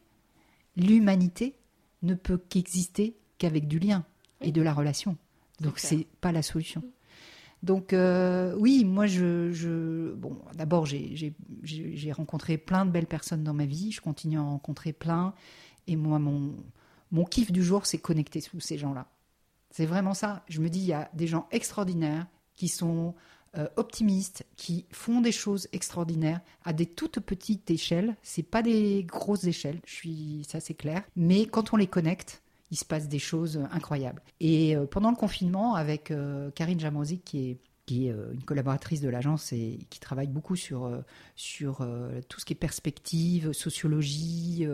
l'humanité 0.75 1.55
ne 2.03 2.13
peut 2.13 2.37
qu'exister 2.37 3.15
qu'avec 3.39 3.67
du 3.67 3.79
lien 3.79 4.05
et 4.41 4.51
de 4.51 4.61
la 4.61 4.73
relation. 4.73 5.17
Donc 5.63 5.79
c'est 5.79 6.07
pas 6.21 6.31
la 6.31 6.41
solution. 6.41 6.83
Donc 7.63 7.93
euh, 7.93 8.53
oui, 8.57 8.83
moi 8.83 9.07
je, 9.07 9.51
je 9.53 10.11
bon 10.13 10.37
d'abord 10.53 10.85
j'ai- 10.85 11.33
rencontré 12.11 12.57
plein 12.57 12.85
de 12.85 12.91
belles 12.91 13.07
personnes 13.07 13.43
dans 13.43 13.53
ma 13.53 13.65
vie, 13.65 13.91
je 13.91 14.01
continue 14.01 14.37
à 14.37 14.43
en 14.43 14.49
rencontrer 14.51 14.91
plein 14.91 15.33
et 15.87 15.95
moi 15.95 16.19
mon 16.19 16.55
mon 17.11 17.23
kiff 17.23 17.51
du 17.51 17.63
jour 17.63 17.85
c'est 17.85 17.99
connecter 17.99 18.41
tous 18.41 18.59
ces 18.59 18.77
gens-là. 18.77 19.07
C'est 19.71 19.85
vraiment 19.85 20.13
ça. 20.13 20.43
Je 20.49 20.59
me 20.59 20.69
dis 20.69 20.79
il 20.79 20.85
y 20.85 20.93
a 20.93 21.09
des 21.13 21.25
gens 21.25 21.47
extraordinaires 21.51 22.27
qui 22.55 22.67
sont 22.67 23.15
euh, 23.57 23.67
optimistes, 23.77 24.45
qui 24.57 24.85
font 24.91 25.21
des 25.21 25.31
choses 25.31 25.67
extraordinaires 25.71 26.41
à 26.65 26.73
des 26.73 26.85
toutes 26.85 27.19
petites 27.21 27.71
échelles. 27.71 28.17
C'est 28.23 28.43
pas 28.43 28.61
des 28.61 29.03
grosses 29.05 29.45
échelles, 29.45 29.79
je 29.85 29.93
suis 29.93 30.45
ça 30.49 30.59
c'est 30.59 30.73
clair. 30.73 31.03
Mais 31.15 31.45
quand 31.45 31.73
on 31.73 31.77
les 31.77 31.87
connecte, 31.87 32.42
il 32.73 32.75
se 32.75 32.85
passe 32.85 33.07
des 33.07 33.19
choses 33.19 33.59
incroyables. 33.71 34.23
Et 34.39 34.75
euh, 34.75 34.87
pendant 34.87 35.11
le 35.11 35.15
confinement, 35.15 35.75
avec 35.75 36.09
euh, 36.09 36.49
Karine 36.55 36.79
Jamrozik, 36.79 37.23
qui 37.23 37.51
est, 37.51 37.57
qui 37.85 38.07
est 38.07 38.11
euh, 38.11 38.33
une 38.33 38.41
collaboratrice 38.41 38.99
de 38.99 39.09
l'agence 39.09 39.53
et 39.53 39.77
qui 39.91 39.99
travaille 39.99 40.25
beaucoup 40.25 40.55
sur, 40.55 40.91
sur 41.35 41.87
tout 42.29 42.39
ce 42.39 42.45
qui 42.45 42.53
est 42.53 42.55
perspective, 42.55 43.53
sociologie, 43.53 44.67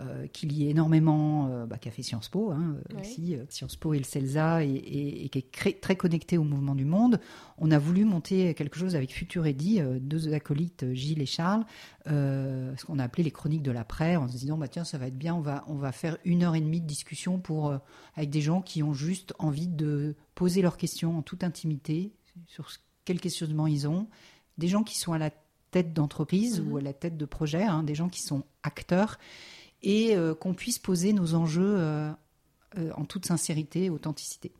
euh, 0.00 0.04
euh, 0.04 0.26
qui 0.26 0.46
lit 0.46 0.68
énormément, 0.68 1.48
euh, 1.50 1.66
bah, 1.66 1.78
qui 1.78 1.88
a 1.88 1.92
fait 1.92 2.02
Sciences 2.02 2.28
Po 2.28 2.50
hein, 2.50 2.76
aussi, 3.00 3.36
euh, 3.36 3.44
Sciences 3.48 3.76
Po 3.76 3.94
et 3.94 3.98
le 3.98 4.04
CELSA, 4.04 4.64
et, 4.64 4.68
et- 4.70 5.24
et 5.24 5.28
qui 5.28 5.38
est 5.38 5.50
cré- 5.50 5.78
très 5.80 5.94
connecté 5.96 6.36
au 6.36 6.42
mouvement 6.44 6.74
du 6.74 6.84
monde. 6.84 7.20
On 7.58 7.70
a 7.70 7.78
voulu 7.78 8.04
monter 8.04 8.54
quelque 8.54 8.76
chose 8.76 8.96
avec 8.96 9.12
Futur 9.12 9.46
Eddy, 9.46 9.80
euh, 9.80 9.98
deux 10.00 10.32
acolytes, 10.34 10.92
Gilles 10.94 11.22
et 11.22 11.26
Charles, 11.26 11.64
euh, 12.08 12.74
ce 12.76 12.84
qu'on 12.84 12.98
a 12.98 13.04
appelé 13.04 13.22
les 13.22 13.30
chroniques 13.30 13.62
de 13.62 13.70
l'après, 13.70 14.16
en 14.16 14.26
se 14.28 14.32
disant 14.36 14.58
bah 14.58 14.68
tiens 14.68 14.84
ça 14.84 14.98
va 14.98 15.06
être 15.06 15.16
bien, 15.18 15.34
on 15.34 15.40
va 15.40 15.64
on 15.68 15.74
va 15.76 15.92
faire 15.92 16.18
une 16.24 16.42
heure 16.42 16.54
et 16.56 16.60
demie 16.60 16.80
de 16.80 16.86
discussion 16.86 17.38
pour 17.38 17.72
avec 18.16 18.30
des 18.30 18.40
gens 18.40 18.62
qui 18.62 18.82
ont 18.82 18.94
juste 18.94 19.32
envie 19.38 19.68
de 19.68 20.16
poser 20.34 20.60
leurs 20.60 20.76
questions 20.76 21.18
en 21.18 21.22
toute 21.22 21.44
intimité 21.44 22.12
sur 22.48 22.68
quel 23.04 23.20
questionnement 23.20 23.66
ils 23.68 23.86
ont, 23.86 24.08
des 24.58 24.66
gens 24.68 24.82
qui 24.82 24.98
sont 24.98 25.12
à 25.12 25.18
la 25.18 25.30
tête 25.70 25.92
d'entreprise 25.92 26.60
Mhm. 26.60 26.72
ou 26.72 26.76
à 26.78 26.80
la 26.80 26.92
tête 26.92 27.16
de 27.16 27.24
projet, 27.24 27.62
hein, 27.62 27.82
des 27.84 27.94
gens 27.94 28.08
qui 28.08 28.22
sont 28.22 28.44
acteurs 28.62 29.18
et 29.84 30.16
euh, 30.16 30.34
qu'on 30.34 30.54
puisse 30.54 30.78
poser 30.78 31.12
nos 31.12 31.34
enjeux 31.34 31.76
euh, 31.76 32.10
euh, 32.78 32.90
en 32.96 33.04
toute 33.04 33.26
sincérité, 33.26 33.90
authenticité. 33.90 34.50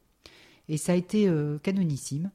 Et 0.69 0.77
ça 0.77 0.93
a 0.93 0.95
été 0.95 1.31
canonissime. 1.63 2.31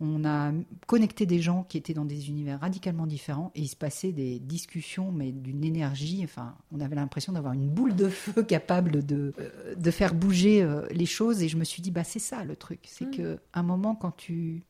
On 0.00 0.24
a 0.24 0.52
connecté 0.86 1.26
des 1.26 1.40
gens 1.40 1.62
qui 1.62 1.76
étaient 1.76 1.92
dans 1.92 2.06
des 2.06 2.30
univers 2.30 2.60
radicalement 2.60 3.06
différents 3.06 3.50
et 3.54 3.60
il 3.60 3.68
se 3.68 3.76
passait 3.76 4.12
des 4.12 4.38
discussions, 4.38 5.12
mais 5.12 5.30
d'une 5.30 5.62
énergie. 5.62 6.22
Enfin, 6.24 6.54
on 6.72 6.80
avait 6.80 6.96
l'impression 6.96 7.34
d'avoir 7.34 7.52
une 7.52 7.68
boule 7.68 7.94
de 7.94 8.08
feu 8.08 8.42
capable 8.48 9.04
de, 9.04 9.34
de 9.76 9.90
faire 9.90 10.14
bouger 10.14 10.66
les 10.90 11.04
choses. 11.04 11.42
Et 11.42 11.48
je 11.48 11.58
me 11.58 11.64
suis 11.64 11.82
dit, 11.82 11.90
bah, 11.90 12.02
c'est 12.02 12.18
ça 12.18 12.44
le 12.44 12.56
truc. 12.56 12.80
C'est 12.84 13.08
Mm. 13.08 13.10
que 13.10 13.38
un 13.52 13.62
moment, 13.62 13.94
quand 13.94 14.16
tu 14.16 14.62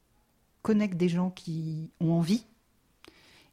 connectes 0.62 0.96
des 0.96 1.08
gens 1.08 1.30
qui 1.30 1.90
ont 2.00 2.12
envie 2.12 2.44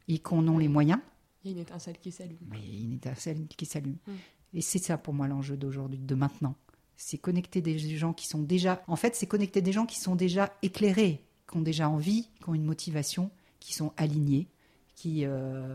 et 0.08 0.18
qu'on 0.18 0.48
a 0.48 0.60
les 0.60 0.68
moyens, 0.68 0.98
Il 1.44 1.50
y 1.50 1.54
a 1.54 1.56
une 1.56 1.62
étincelle 1.62 1.98
qui 1.98 2.10
s'allume. 2.10 2.38
il 2.54 2.74
y 2.74 2.80
a 2.80 2.84
une 2.84 2.92
étincelle 2.94 3.46
qui 3.48 3.66
s'allume. 3.66 3.98
Mm. 4.06 4.12
Et 4.54 4.60
c'est 4.60 4.78
ça 4.78 4.96
pour 4.98 5.14
moi 5.14 5.28
l'enjeu 5.28 5.56
d'aujourd'hui, 5.56 5.98
de 5.98 6.14
maintenant. 6.14 6.54
C'est 6.96 7.18
connecter 7.18 7.60
des 7.60 7.78
gens 7.78 8.12
qui 8.12 8.26
sont 8.26 8.42
déjà. 8.42 8.82
En 8.86 8.96
fait, 8.96 9.16
c'est 9.16 9.26
connecter 9.26 9.60
des 9.62 9.72
gens 9.72 9.84
qui 9.84 9.98
sont 9.98 10.14
déjà 10.14 10.56
éclairés, 10.62 11.24
qui 11.50 11.56
ont 11.56 11.62
déjà 11.62 11.88
envie, 11.88 12.28
qui 12.42 12.48
ont 12.48 12.54
une 12.54 12.64
motivation, 12.64 13.30
qui 13.60 13.74
sont 13.74 13.92
alignés, 13.96 14.48
qui. 14.94 15.24
euh, 15.24 15.74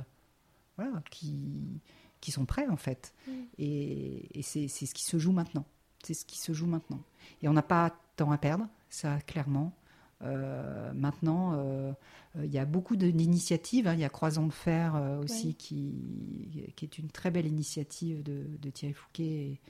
voilà, 0.77 1.03
qui, 1.11 1.81
qui 2.21 2.31
sont 2.31 2.45
prêts 2.45 2.67
en 2.67 2.77
fait. 2.77 3.13
Mm. 3.27 3.31
Et, 3.57 4.39
et 4.39 4.41
c'est 4.41 4.67
c'est 4.69 4.85
ce 4.85 4.93
qui 4.93 5.03
se 5.03 5.17
joue 5.17 5.33
maintenant. 5.33 5.65
C'est 6.03 6.13
ce 6.13 6.25
qui 6.25 6.37
se 6.39 6.53
joue 6.53 6.67
maintenant. 6.67 7.03
Et 7.41 7.49
on 7.49 7.53
n'a 7.53 7.61
pas 7.61 7.93
temps 8.15 8.31
à 8.31 8.37
perdre, 8.37 8.67
ça 8.89 9.19
clairement. 9.21 9.73
Euh, 10.21 10.91
maintenant, 10.93 11.53
euh, 11.53 11.91
euh, 12.37 12.45
il 12.45 12.51
y 12.51 12.57
a 12.59 12.65
beaucoup 12.65 12.95
de- 12.97 13.09
d'initiatives. 13.09 13.87
hein. 13.87 13.93
Il 13.93 14.01
y 14.01 14.03
a 14.03 14.09
Croisons 14.09 14.45
le 14.45 14.51
fer 14.51 14.95
euh, 14.95 15.21
aussi, 15.23 15.47
Oui. 15.47 15.53
qui, 15.55 16.71
qui 16.75 16.85
est 16.85 16.97
une 16.97 17.09
très 17.09 17.31
belle 17.31 17.47
initiative 17.47 18.21
de, 18.23 18.43
de 18.61 18.69
Thierry 18.69 18.93
Fouquet 18.93 19.23
et, 19.23 19.61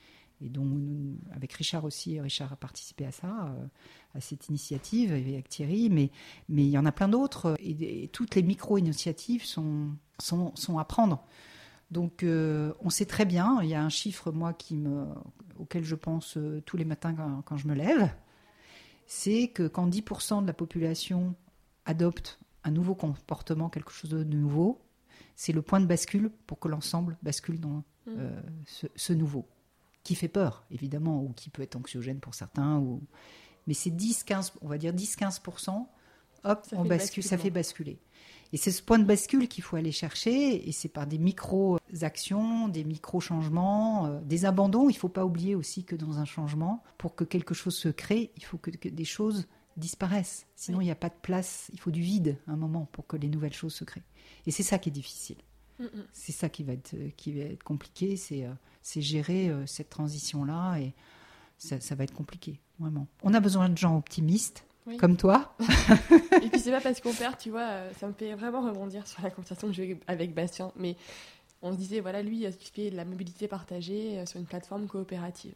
et 0.41 0.50
dont 0.50 0.66
nous- 0.66 1.18
avec 1.34 1.54
Richard 1.54 1.86
aussi, 1.86 2.20
Richard 2.20 2.52
a 2.52 2.56
participé 2.56 3.06
à 3.06 3.12
ça, 3.12 3.54
à 4.16 4.22
cette 4.22 4.47
initiative 4.50 5.12
et 5.14 5.34
avec 5.34 5.50
Thierry. 5.50 5.89
Mais 5.91 6.10
mais 6.47 6.64
il 6.64 6.70
y 6.70 6.78
en 6.80 6.86
a 6.88 6.91
plein 6.91 7.10
d'autres 7.10 7.56
et, 7.60 8.04
et 8.04 8.08
toutes 8.08 8.34
les 8.36 8.41
micro-initiatives 8.43 9.45
sont, 9.45 9.89
sont 10.20 10.56
sont 10.56 10.80
à 10.80 10.86
prendre. 10.86 11.24
Donc, 11.91 12.24
on 12.24 12.89
sait 12.89 13.06
très 13.06 13.26
bien. 13.26 13.60
Il 13.64 13.70
y 13.70 13.74
a 13.76 13.84
un 13.84 13.89
chiffre 13.89 14.32
moi 14.32 14.54
qui 14.54 14.76
me 14.78 15.06
auquel 15.58 15.84
je 15.84 15.95
pense 15.95 16.38
tous 16.66 16.78
les 16.78 16.86
matins 16.86 17.14
quand, 17.14 17.41
quand 17.43 17.58
je 17.58 17.68
me 17.68 17.74
lève 17.76 18.10
c'est 19.10 19.49
que 19.49 19.68
quand 19.68 19.89
10% 19.89 20.43
de 20.43 20.47
la 20.47 20.53
population 20.53 21.36
adopte 21.86 22.39
un 22.64 22.72
nouveau 22.72 22.95
comportement, 22.95 23.68
quelque 23.68 23.91
chose 23.91 24.12
de 24.12 24.24
nouveau, 24.24 24.80
c'est 25.36 25.51
le 25.51 25.62
point 25.62 25.82
de 25.82 25.86
bascule 25.86 26.32
pour 26.47 26.60
que 26.60 26.70
l'ensemble 26.70 27.18
bascule 27.22 27.60
dans 27.60 27.84
Mm. 28.10 28.16
euh, 28.18 28.41
ce, 28.66 28.88
ce 28.95 29.14
nouveau, 29.14 29.47
qui 30.03 30.16
fait 30.16 30.28
peur, 30.28 30.66
évidemment, 30.72 31.22
ou 31.24 31.34
qui 31.34 31.49
peut 31.49 31.62
être 31.62 31.76
anxiogène 31.76 32.20
pour 32.20 32.34
certains. 32.34 32.78
Ou... 32.78 33.01
Mais 33.68 33.74
c'est 33.74 33.91
10-15, 33.91 34.53
on 34.62 34.68
va 34.68 34.78
dire 34.78 34.93
10-15%, 34.93 35.86
hop, 36.43 36.66
Ça 36.66 36.76
on 36.78 36.86
bascule, 36.86 37.24
ça 37.24 37.38
fait 37.38 37.49
basculer. 37.51 37.99
Et 38.52 38.58
c'est 38.58 38.72
ce 38.72 38.82
point 38.82 38.97
de 38.97 39.04
bascule 39.04 39.47
qu'il 39.47 39.64
faut 39.64 39.76
aller 39.76 39.91
chercher, 39.91 40.68
et 40.68 40.72
c'est 40.72 40.89
par 40.89 41.06
des 41.06 41.20
micro-actions, 41.20 42.68
des 42.68 42.84
micro-changements, 42.84 44.08
euh, 44.08 44.22
des 44.22 44.45
abandons. 44.45 44.89
Il 44.89 44.93
ne 44.93 45.00
faut 45.00 45.10
pas 45.10 45.26
oublier 45.26 45.56
aussi 45.56 45.84
que 45.84 45.95
dans 45.95 46.18
un 46.20 46.26
changement, 46.26 46.84
pour 46.97 47.16
que 47.16 47.24
quelque 47.24 47.54
chose 47.54 47.76
se 47.76 47.89
crée, 47.89 48.32
il 48.38 48.43
faut 48.43 48.58
que, 48.58 48.72
que 48.72 48.89
des 48.89 49.06
choses 49.06 49.47
disparaissent. 49.78 50.47
Sinon, 50.56 50.80
Oui. 50.80 50.86
il 50.86 50.88
n'y 50.88 50.91
a 50.91 50.95
pas 50.95 51.10
de 51.10 51.20
place, 51.22 51.70
il 51.74 51.80
faut 51.80 51.91
du 51.91 52.02
vide 52.02 52.38
un 52.47 52.56
moment 52.58 52.88
pour 52.91 53.08
que 53.08 53.18
les 53.18 53.30
nouvelles 53.30 53.54
choses 53.54 53.74
se 53.74 53.84
créent. 53.84 54.04
Et 54.45 54.52
c'est 54.52 54.64
ça 54.64 54.80
qui 54.80 54.89
est 54.89 54.93
difficile. 54.93 55.38
Mm, 55.80 55.84
mm. 55.84 56.06
C'est 56.12 56.32
ça 56.32 56.50
qui 56.50 56.64
va 56.64 56.74
être, 56.74 56.95
qui 57.16 57.34
va 57.34 57.41
être 57.43 57.64
compliqué, 57.64 58.18
c'est 58.18 58.45
euh, 58.45 58.54
gérer 58.84 59.50
euh, 59.50 59.66
cette 59.66 59.89
transition-là, 59.89 60.78
et 60.78 60.93
ça, 61.58 61.80
ça 61.80 61.95
va 61.95 62.04
être 62.04 62.14
compliqué, 62.14 62.60
vraiment. 62.80 63.08
On 63.24 63.34
a 63.34 63.39
besoin 63.39 63.70
de 63.70 63.78
gens 63.78 63.95
optimistes, 63.97 64.66
Oui. 64.90 64.98
comme 64.98 65.16
toi. 65.18 65.56
Et 66.42 66.50
puis 66.50 66.60
c'est 66.60 66.72
pas 66.72 66.82
parce 66.82 67.00
qu'on 67.02 67.14
perd, 67.14 67.38
tu 67.38 67.50
vois, 67.50 67.62
euh, 67.68 67.92
ça 68.00 68.08
me 68.08 68.14
fait 68.14 68.34
vraiment 68.36 68.62
rebondir 68.62 69.06
sur 69.08 69.22
la 69.24 69.30
conversation 69.30 69.68
que 69.68 69.74
j'ai 69.74 69.92
eue 69.92 70.00
avec 70.08 70.34
Bastien. 70.34 70.72
Mais 70.76 70.96
on 71.62 71.72
se 71.74 71.78
disait, 71.78 72.00
voilà, 72.00 72.22
lui, 72.22 72.46
euh, 72.46 72.50
il 72.60 72.68
fait 72.68 72.90
de 72.90 72.96
la 72.98 73.06
mobilité 73.06 73.48
partagée 73.48 74.20
euh, 74.20 74.26
sur 74.26 74.40
une 74.40 74.46
plateforme 74.46 74.88
coopérative. 74.88 75.54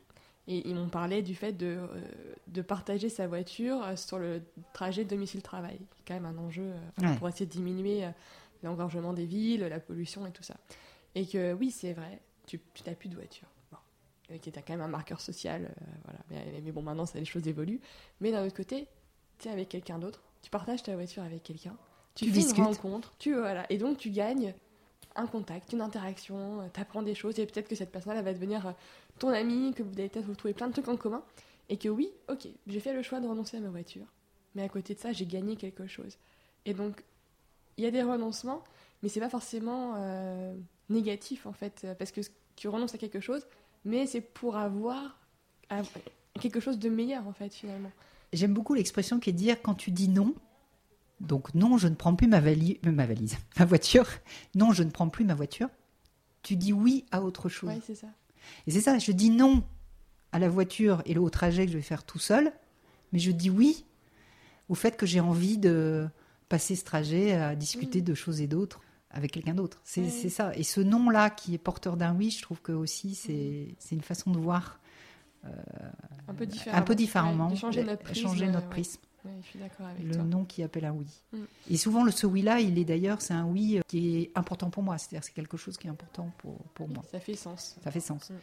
Et 0.47 0.67
ils 0.67 0.75
m'ont 0.75 0.89
parlé 0.89 1.21
du 1.21 1.35
fait 1.35 1.53
de, 1.53 1.67
euh, 1.67 1.87
de 2.47 2.61
partager 2.61 3.07
sa 3.09 3.27
voiture 3.27 3.81
euh, 3.83 3.95
sur 3.95 4.19
le 4.19 4.41
trajet 4.73 5.05
domicile-travail, 5.05 5.77
qui 5.77 6.01
est 6.01 6.05
quand 6.07 6.13
même 6.21 6.25
un 6.25 6.37
enjeu 6.37 6.63
euh, 6.63 7.07
Ouais. 7.07 7.15
pour 7.17 7.29
essayer 7.29 7.45
de 7.45 7.51
diminuer 7.51 8.03
euh, 8.05 8.09
l'engorgement 8.61 9.13
des 9.13 9.25
villes, 9.25 9.61
la 9.61 9.79
pollution 9.79 10.25
et 10.27 10.31
tout 10.31 10.43
ça. 10.43 10.55
Et 11.15 11.25
que 11.25 11.53
oui, 11.53 11.71
c'est 11.71 11.93
vrai, 11.93 12.19
tu, 12.45 12.59
tu 12.73 12.83
n'as 12.85 12.95
plus 12.95 13.07
de 13.07 13.15
voiture. 13.15 13.47
Bon. 13.71 13.77
Et 14.29 14.39
qui 14.39 14.49
est 14.49 14.53
quand 14.53 14.69
même 14.73 14.81
un 14.81 14.87
marqueur 14.89 15.21
social, 15.21 15.63
euh, 15.65 15.85
voilà. 16.03 16.19
Mais, 16.29 16.61
mais 16.61 16.71
bon, 16.73 16.81
maintenant, 16.81 17.05
ça, 17.05 17.19
les 17.19 17.25
choses 17.25 17.47
évoluent. 17.47 17.79
Mais 18.19 18.31
d'un 18.33 18.45
autre 18.45 18.55
côté, 18.57 18.87
tu 19.39 19.47
es 19.47 19.51
avec 19.51 19.69
quelqu'un 19.69 19.99
d'autre, 19.99 20.21
tu 20.41 20.49
partages 20.49 20.83
ta 20.83 20.95
voiture 20.95 21.23
avec 21.23 21.43
quelqu'un, 21.43 21.75
tu, 22.15 22.25
Tu 22.25 22.31
fais 22.31 22.37
discutes. 22.39 22.57
une 22.57 22.63
rencontre, 22.65 23.13
tu 23.19 23.33
voilà, 23.33 23.65
et 23.71 23.77
donc 23.77 23.97
tu 23.97 24.09
gagnes 24.09 24.53
un 25.15 25.27
contact, 25.27 25.73
une 25.73 25.81
interaction, 25.81 26.69
tu 26.73 26.79
apprends 26.79 27.03
des 27.03 27.15
choses, 27.15 27.37
et 27.39 27.45
peut-être 27.45 27.67
que 27.67 27.75
cette 27.75 27.91
personne 27.91 28.17
elle 28.17 28.25
va 28.25 28.33
devenir 28.33 28.67
euh, 28.67 28.71
ton 29.19 29.29
amie, 29.29 29.73
que 29.73 29.83
vous 29.83 29.93
allez 29.93 30.09
peut-être 30.09 30.25
vous 30.25 30.35
trouver 30.35 30.53
plein 30.53 30.67
de 30.67 30.73
trucs 30.73 30.87
en 30.87 30.97
commun, 30.97 31.23
et 31.69 31.77
que 31.77 31.89
oui, 31.89 32.09
ok, 32.29 32.47
j'ai 32.67 32.79
fait 32.79 32.93
le 32.93 33.03
choix 33.03 33.19
de 33.19 33.27
renoncer 33.27 33.57
à 33.57 33.59
ma 33.59 33.69
voiture, 33.69 34.05
mais 34.55 34.63
à 34.63 34.69
côté 34.69 34.95
de 34.95 34.99
ça, 34.99 35.11
j'ai 35.11 35.25
gagné 35.25 35.55
quelque 35.55 35.87
chose. 35.87 36.17
Et 36.65 36.73
donc, 36.73 37.03
il 37.77 37.83
y 37.83 37.87
a 37.87 37.91
des 37.91 38.03
renoncements, 38.03 38.63
mais 39.01 39.09
c'est 39.09 39.19
pas 39.19 39.29
forcément 39.29 39.93
euh, 39.97 40.55
négatif 40.89 41.45
en 41.45 41.53
fait, 41.53 41.85
parce 41.97 42.11
que 42.11 42.21
tu 42.55 42.67
renonces 42.67 42.93
à 42.95 42.97
quelque 42.97 43.19
chose, 43.19 43.45
mais 43.85 44.05
c'est 44.05 44.21
pour 44.21 44.55
avoir 44.55 45.19
quelque 46.39 46.59
chose 46.59 46.79
de 46.79 46.89
meilleur 46.89 47.27
en 47.27 47.33
fait 47.33 47.53
finalement. 47.53 47.91
J'aime 48.33 48.53
beaucoup 48.53 48.73
l'expression 48.73 49.19
qui 49.19 49.29
est 49.29 49.33
de 49.33 49.37
dire 49.37 49.61
quand 49.61 49.75
tu 49.75 49.91
dis 49.91 50.09
non, 50.09 50.33
donc 51.19 51.53
non, 51.53 51.77
je 51.77 51.87
ne 51.87 51.95
prends 51.95 52.15
plus 52.15 52.27
ma, 52.27 52.41
euh, 52.41 52.75
ma 52.85 53.05
valise, 53.05 53.37
ma 53.59 53.65
voiture, 53.65 54.07
non, 54.55 54.71
je 54.71 54.83
ne 54.83 54.89
prends 54.89 55.09
plus 55.09 55.23
ma 55.25 55.35
voiture, 55.35 55.69
tu 56.41 56.55
dis 56.55 56.73
oui 56.73 57.05
à 57.11 57.21
autre 57.21 57.47
chose. 57.49 57.71
C'est 57.85 57.95
ça. 57.95 58.07
Et 58.67 58.71
c'est 58.71 58.81
ça, 58.81 58.99
je 58.99 59.11
dis 59.11 59.29
non 59.29 59.63
à 60.31 60.39
la 60.39 60.49
voiture 60.49 61.01
et 61.05 61.17
au 61.17 61.29
trajet 61.29 61.65
que 61.65 61.71
je 61.71 61.77
vais 61.77 61.83
faire 61.83 62.03
tout 62.03 62.19
seul, 62.19 62.51
mais 63.11 63.19
je 63.19 63.31
dis 63.31 63.49
oui 63.49 63.85
au 64.69 64.75
fait 64.75 64.97
que 64.97 65.05
j'ai 65.05 65.19
envie 65.19 65.57
de 65.57 66.07
passer 66.49 66.75
ce 66.75 66.83
trajet 66.83 67.33
à 67.33 67.55
discuter 67.55 68.01
Mm. 68.01 68.05
de 68.05 68.13
choses 68.13 68.41
et 68.41 68.47
d'autres 68.47 68.81
avec 69.11 69.31
quelqu'un 69.31 69.53
d'autre. 69.53 69.79
C'est 69.83 70.09
ça. 70.29 70.55
Et 70.55 70.63
ce 70.63 70.81
non-là 70.81 71.29
qui 71.29 71.53
est 71.53 71.59
porteur 71.59 71.97
d'un 71.97 72.15
oui, 72.15 72.31
je 72.31 72.41
trouve 72.41 72.61
que 72.61 72.71
aussi 72.71 73.13
c'est 73.15 73.75
c'est 73.77 73.95
une 73.95 74.01
façon 74.01 74.31
de 74.31 74.39
voir 74.39 74.79
Un 76.27 76.33
peu 76.33 76.45
différemment. 76.45 76.79
un 76.81 76.85
peu 76.85 76.95
différemment, 76.95 77.49
Ouais, 77.49 77.55
changer 77.55 77.81
euh, 77.81 77.85
notre 77.85 78.03
prisme. 78.03 78.21
changer 78.21 78.47
notre 78.47 78.63
ouais. 78.65 78.69
prisme. 78.69 79.01
Ouais, 79.25 79.31
je 79.41 79.47
suis 79.47 79.59
d'accord 79.59 79.85
avec 79.87 80.03
Le 80.05 80.15
toi. 80.15 80.23
non 80.23 80.43
qui 80.45 80.63
appelle 80.63 80.85
un 80.85 80.91
oui. 80.93 81.07
Mm. 81.31 81.37
Et 81.71 81.77
souvent, 81.77 82.03
le, 82.03 82.11
ce 82.11 82.25
oui-là, 82.27 82.59
il 82.59 82.77
est 82.77 82.85
d'ailleurs, 82.85 83.21
c'est 83.21 83.33
un 83.33 83.45
oui 83.45 83.79
qui 83.87 84.17
est 84.17 84.31
important 84.35 84.69
pour 84.69 84.83
moi. 84.83 84.97
C'est-à-dire, 84.97 85.23
c'est 85.23 85.33
quelque 85.33 85.57
chose 85.57 85.77
qui 85.77 85.87
est 85.87 85.89
important 85.89 86.31
pour, 86.39 86.57
pour 86.73 86.87
moi. 86.89 87.03
Ça 87.11 87.19
fait 87.19 87.35
sens. 87.35 87.75
Ça 87.83 87.91
fait 87.91 87.99
sens. 88.01 88.29
Mm. 88.29 88.33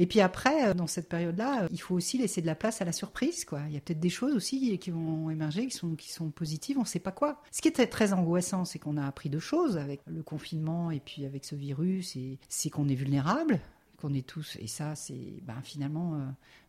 Et 0.00 0.06
puis 0.06 0.20
après, 0.20 0.66
euh, 0.68 0.74
dans 0.74 0.88
cette 0.88 1.08
période-là, 1.08 1.62
euh, 1.64 1.68
il 1.70 1.80
faut 1.80 1.94
aussi 1.94 2.18
laisser 2.18 2.40
de 2.40 2.46
la 2.46 2.56
place 2.56 2.82
à 2.82 2.84
la 2.84 2.90
surprise. 2.92 3.44
Quoi. 3.44 3.60
Il 3.68 3.74
y 3.74 3.76
a 3.76 3.80
peut-être 3.80 4.00
des 4.00 4.10
choses 4.10 4.34
aussi 4.34 4.76
qui 4.78 4.90
vont 4.90 5.30
émerger, 5.30 5.66
qui 5.68 5.76
sont, 5.76 5.94
qui 5.94 6.10
sont 6.10 6.30
positives, 6.30 6.78
on 6.78 6.82
ne 6.82 6.86
sait 6.86 6.98
pas 6.98 7.12
quoi. 7.12 7.40
Ce 7.52 7.62
qui 7.62 7.68
est 7.68 7.86
très, 7.86 8.12
angoissant, 8.12 8.64
c'est 8.64 8.78
qu'on 8.80 8.96
a 8.96 9.06
appris 9.06 9.28
deux 9.30 9.38
choses 9.38 9.76
avec 9.76 10.00
le 10.06 10.22
confinement 10.24 10.90
et 10.90 10.98
puis 11.00 11.24
avec 11.24 11.44
ce 11.44 11.54
virus, 11.54 12.16
c'est 12.48 12.70
qu'on 12.70 12.88
est 12.88 12.94
vulnérable, 12.96 13.60
qu'on 14.04 14.12
est 14.12 14.26
tous, 14.26 14.56
et 14.60 14.66
ça, 14.66 14.94
c'est 14.94 15.40
ben, 15.44 15.62
finalement, 15.62 16.14
euh, 16.14 16.18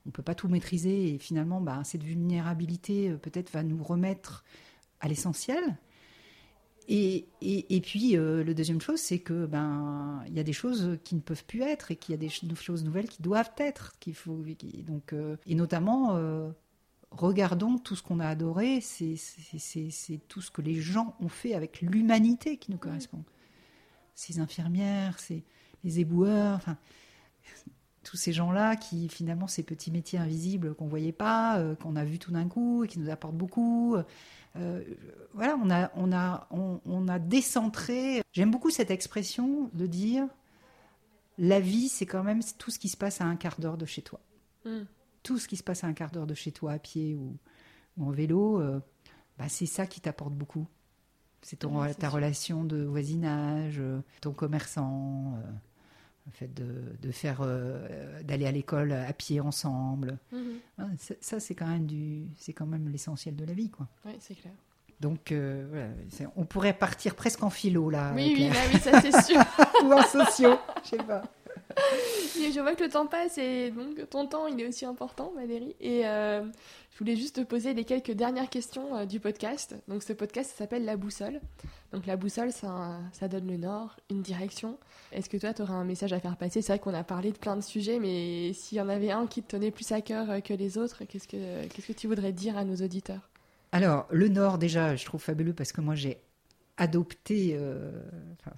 on 0.06 0.10
ne 0.10 0.12
peut 0.12 0.24
pas 0.24 0.36
tout 0.36 0.48
maîtriser, 0.48 1.14
et 1.14 1.18
finalement, 1.18 1.60
ben, 1.60 1.84
cette 1.84 2.04
vulnérabilité 2.04 3.10
euh, 3.10 3.18
peut-être 3.18 3.52
va 3.52 3.62
nous 3.62 3.84
remettre 3.84 4.46
à 5.02 5.10
l'essentiel. 5.10 5.78
Et, 6.88 7.26
et, 7.42 7.76
et 7.76 7.82
puis, 7.82 8.16
euh, 8.16 8.42
le 8.44 8.54
deuxième 8.54 8.80
chose, 8.80 9.02
c'est 9.02 9.20
que 9.20 9.48
ben 9.48 10.24
il 10.28 10.34
y 10.34 10.40
a 10.40 10.44
des 10.44 10.54
choses 10.54 10.98
qui 11.04 11.16
ne 11.16 11.20
peuvent 11.20 11.44
plus 11.44 11.62
être 11.62 11.92
et 11.92 11.96
qu'il 11.98 12.14
y 12.14 12.16
a 12.16 12.18
des 12.18 12.30
ch- 12.30 12.46
choses 12.62 12.86
nouvelles 12.86 13.10
qui 13.10 13.22
doivent 13.22 13.52
être. 13.58 13.98
Qu'il 14.00 14.14
faut, 14.14 14.38
qui- 14.58 14.84
donc, 14.84 15.12
euh, 15.12 15.36
et 15.48 15.56
notamment, 15.56 16.18
regardons 17.10 17.80
tout 17.80 17.96
ce 17.96 18.04
qu'on 18.04 18.20
a 18.20 18.28
adoré. 18.28 18.82
C'est 18.82 19.16
tout 20.28 20.42
ce 20.42 20.52
que 20.52 20.62
les 20.62 20.80
gens 20.80 21.16
ont 21.20 21.28
fait 21.28 21.56
avec 21.56 21.82
l'humanité 21.82 22.58
qui 22.58 22.72
nous 22.72 22.78
correspond. 22.78 23.24
Ces 24.14 24.40
infirmières, 24.40 25.18
ces, 25.20 25.44
les 25.84 26.00
éboueurs, 26.00 26.56
enfin, 26.58 26.78
tous 28.04 28.18
ces 28.18 28.34
gens-là 28.34 28.76
qui, 28.76 29.10
finalement, 29.10 29.48
ces 29.48 29.64
petits 29.64 29.92
métiers 29.92 30.20
invisibles 30.20 30.76
qu'on 30.76 30.88
voyait 30.88 31.12
pas, 31.12 31.58
euh, 31.58 31.76
qu'on 31.76 31.96
a 31.96 32.04
vus 32.06 32.20
tout 32.20 32.32
d'un 32.32 32.48
coup 32.48 32.84
et 32.84 32.88
qui 32.88 33.00
nous 33.00 33.10
apportent 33.10 33.36
beaucoup. 33.38 33.96
Euh, 34.56 34.84
voilà, 35.34 35.58
on 35.62 35.70
a, 35.72 35.92
on, 35.96 36.12
a, 36.14 36.48
on, 36.52 36.80
on 36.86 37.08
a 37.08 37.18
décentré. 37.20 38.22
J'aime 38.32 38.52
beaucoup 38.52 38.70
cette 38.70 38.92
expression 38.92 39.70
de 39.74 39.88
dire 39.88 40.28
la 41.38 41.60
vie, 41.60 41.90
c'est 41.90 42.06
quand 42.06 42.24
même 42.24 42.42
tout 42.58 42.72
ce 42.72 42.80
qui 42.80 42.88
se 42.90 42.96
passe 42.96 43.20
à 43.22 43.26
un 43.26 43.36
quart 43.36 43.60
d'heure 43.60 43.78
de 43.78 43.86
chez 43.86 44.02
toi. 44.02 44.20
Mm. 44.66 44.84
Tout 45.24 45.38
ce 45.40 45.48
qui 45.48 45.58
se 45.58 45.64
passe 45.64 45.84
à 45.84 45.88
un 45.88 45.94
quart 45.94 46.12
d'heure 46.12 46.28
de 46.28 46.36
chez 46.36 46.52
toi 46.52 46.74
à 46.74 46.80
pied 46.80 47.16
ou, 47.16 47.36
ou 47.98 48.06
en 48.08 48.12
vélo, 48.12 48.62
euh, 48.62 48.80
bah, 49.38 49.50
c'est 49.50 49.66
ça 49.66 49.88
qui 49.88 50.00
t'apporte 50.00 50.34
beaucoup. 50.34 50.68
C'est 51.42 51.58
ton- 51.58 51.82
Ouais, 51.82 51.94
ta 51.94 52.08
sûr. 52.08 52.16
relation 52.16 52.64
de 52.64 52.84
voisinage, 52.84 53.76
euh, 53.80 54.00
ton 54.22 54.32
commerçant, 54.32 55.34
euh, 55.36 55.52
le 56.26 56.32
fait 56.32 56.54
de, 56.54 56.96
de 57.02 57.12
faire, 57.12 57.40
euh, 57.42 58.22
d'aller 58.24 58.48
à 58.48 58.52
l'école 58.52 58.92
à 58.92 59.14
pied 59.14 59.40
ensemble. 59.40 60.18
Mhm. 60.32 60.60
Ah, 60.80 60.88
ça, 61.22 61.40
c'est 61.40 61.56
quand 61.56 61.68
même 61.68 61.86
du, 61.86 62.26
c'est 62.38 62.54
quand 62.54 62.66
même 62.66 62.90
l'essentiel 62.90 63.36
de 63.36 63.46
la 63.46 63.54
vie, 63.54 63.70
quoi. 63.70 63.88
Ouais, 64.06 64.16
c'est 64.20 64.36
clair. 64.36 64.54
Donc, 65.02 65.32
euh, 65.32 65.66
voilà, 65.70 66.32
on 66.36 66.46
pourrait 66.46 66.74
partir 66.74 67.16
presque 67.16 67.44
en 67.44 67.50
philo, 67.50 67.90
là. 67.90 68.14
oui, 68.16 68.34
oui, 68.38 68.50
bah 68.50 68.60
oui, 68.74 68.80
ça 68.80 69.02
c'est 69.02 69.22
sûr. 69.24 69.42
Ou 69.84 69.92
en 69.94 70.04
sociaux, 70.04 70.58
je 70.84 70.90
sais 70.92 70.98
pas. 70.98 71.22
Je 72.36 72.60
vois 72.60 72.76
que 72.76 72.84
le 72.84 72.90
temps 72.90 73.08
passe 73.08 73.38
et 73.38 73.72
donc 73.72 74.10
ton 74.10 74.28
temps 74.28 74.48
il 74.48 74.60
est 74.62 74.68
aussi 74.68 74.86
important, 74.86 75.34
Valérie. 75.36 75.76
Et 75.80 76.06
euh, 76.06 76.44
je 76.92 76.98
voulais 76.98 77.16
juste 77.16 77.38
te 77.38 77.42
poser 77.42 77.74
les 77.74 77.84
quelques 77.84 78.12
dernières 78.12 78.50
questions 78.50 78.96
euh, 78.96 79.06
du 79.06 79.20
podcast. 79.20 79.76
Donc 79.88 80.04
ce 80.04 80.14
podcast 80.14 80.54
s'appelle 80.56 80.86
La 80.86 80.96
Boussole. 80.96 81.42
Donc 81.92 82.06
la 82.06 82.18
boussole 82.18 82.52
ça, 82.52 83.28
donne 83.30 83.48
le 83.48 83.58
nord, 83.58 83.98
une 84.10 84.22
direction. 84.22 84.78
Est-ce 85.12 85.30
que 85.30 85.38
toi 85.38 85.54
tu 85.54 85.62
aurais 85.62 85.74
un 85.74 85.86
message 85.86 86.14
à 86.14 86.20
faire 86.20 86.38
passer? 86.38 86.62
C'est 86.62 86.74
vrai 86.74 86.80
qu'on 86.80 86.94
a 86.94 87.04
parlé 87.04 87.32
de 87.32 87.38
plein 87.38 87.56
de 87.56 87.62
sujets, 87.62 88.00
mais 88.00 88.54
s'il 88.54 88.78
y 88.78 88.82
en 88.82 88.90
avait 88.90 89.12
un 89.12 89.28
qui 89.28 89.42
te 89.42 89.56
tenait 89.56 89.72
plus 89.72 89.92
à 89.92 90.02
cœur 90.02 90.30
euh, 90.30 90.40
que 90.40 90.54
les 90.54 90.78
autres, 90.78 91.04
qu'est-ce 91.06 91.28
que, 91.28 91.68
que 91.68 91.94
tu 91.94 92.08
voudrais 92.08 92.32
dire 92.32 92.58
à 92.58 92.64
nos 92.64 92.76
auditeurs? 92.76 93.30
Alors, 93.72 94.08
le 94.10 94.30
Nord, 94.30 94.58
déjà, 94.58 94.96
je 94.96 95.04
trouve 95.04 95.22
fabuleux 95.22 95.54
parce 95.54 95.72
que 95.72 95.82
moi, 95.82 95.96
j'ai 95.96 96.18
adopté. 96.78 97.58
enfin, 98.40 98.56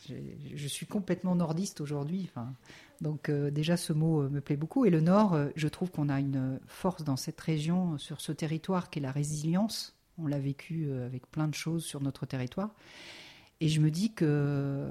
je 0.54 0.68
suis 0.68 0.86
complètement 0.86 1.34
nordiste 1.36 1.82
aujourd'hui. 1.82 2.30
Enfin, 2.30 2.54
donc, 3.02 3.30
euh, 3.30 3.52
déjà, 3.52 3.78
ce 3.78 3.94
mot 3.94 4.22
euh, 4.22 4.30
me 4.30 4.42
plaît 4.42 4.58
beaucoup. 4.58 4.86
Et 4.86 4.90
le 4.90 5.02
Nord, 5.02 5.34
euh, 5.34 5.50
je 5.56 5.68
trouve 5.68 5.92
qu'on 5.92 6.10
a 6.10 6.20
une 6.20 6.60
force 6.66 7.04
dans 7.04 7.16
cette 7.16 7.40
région, 7.40 7.98
sur 7.98 8.22
ce 8.22 8.32
territoire, 8.32 8.90
qui 8.90 9.00
est 9.00 9.02
la 9.02 9.12
résilience. 9.12 9.96
On 10.18 10.26
l'a 10.26 10.40
vécu 10.40 10.92
avec 10.92 11.30
plein 11.30 11.48
de 11.48 11.54
choses 11.54 11.86
sur 11.86 12.02
notre 12.02 12.26
territoire. 12.26 12.74
Et 13.62 13.70
je 13.70 13.80
me 13.80 13.92
dis 13.92 14.14
que 14.14 14.90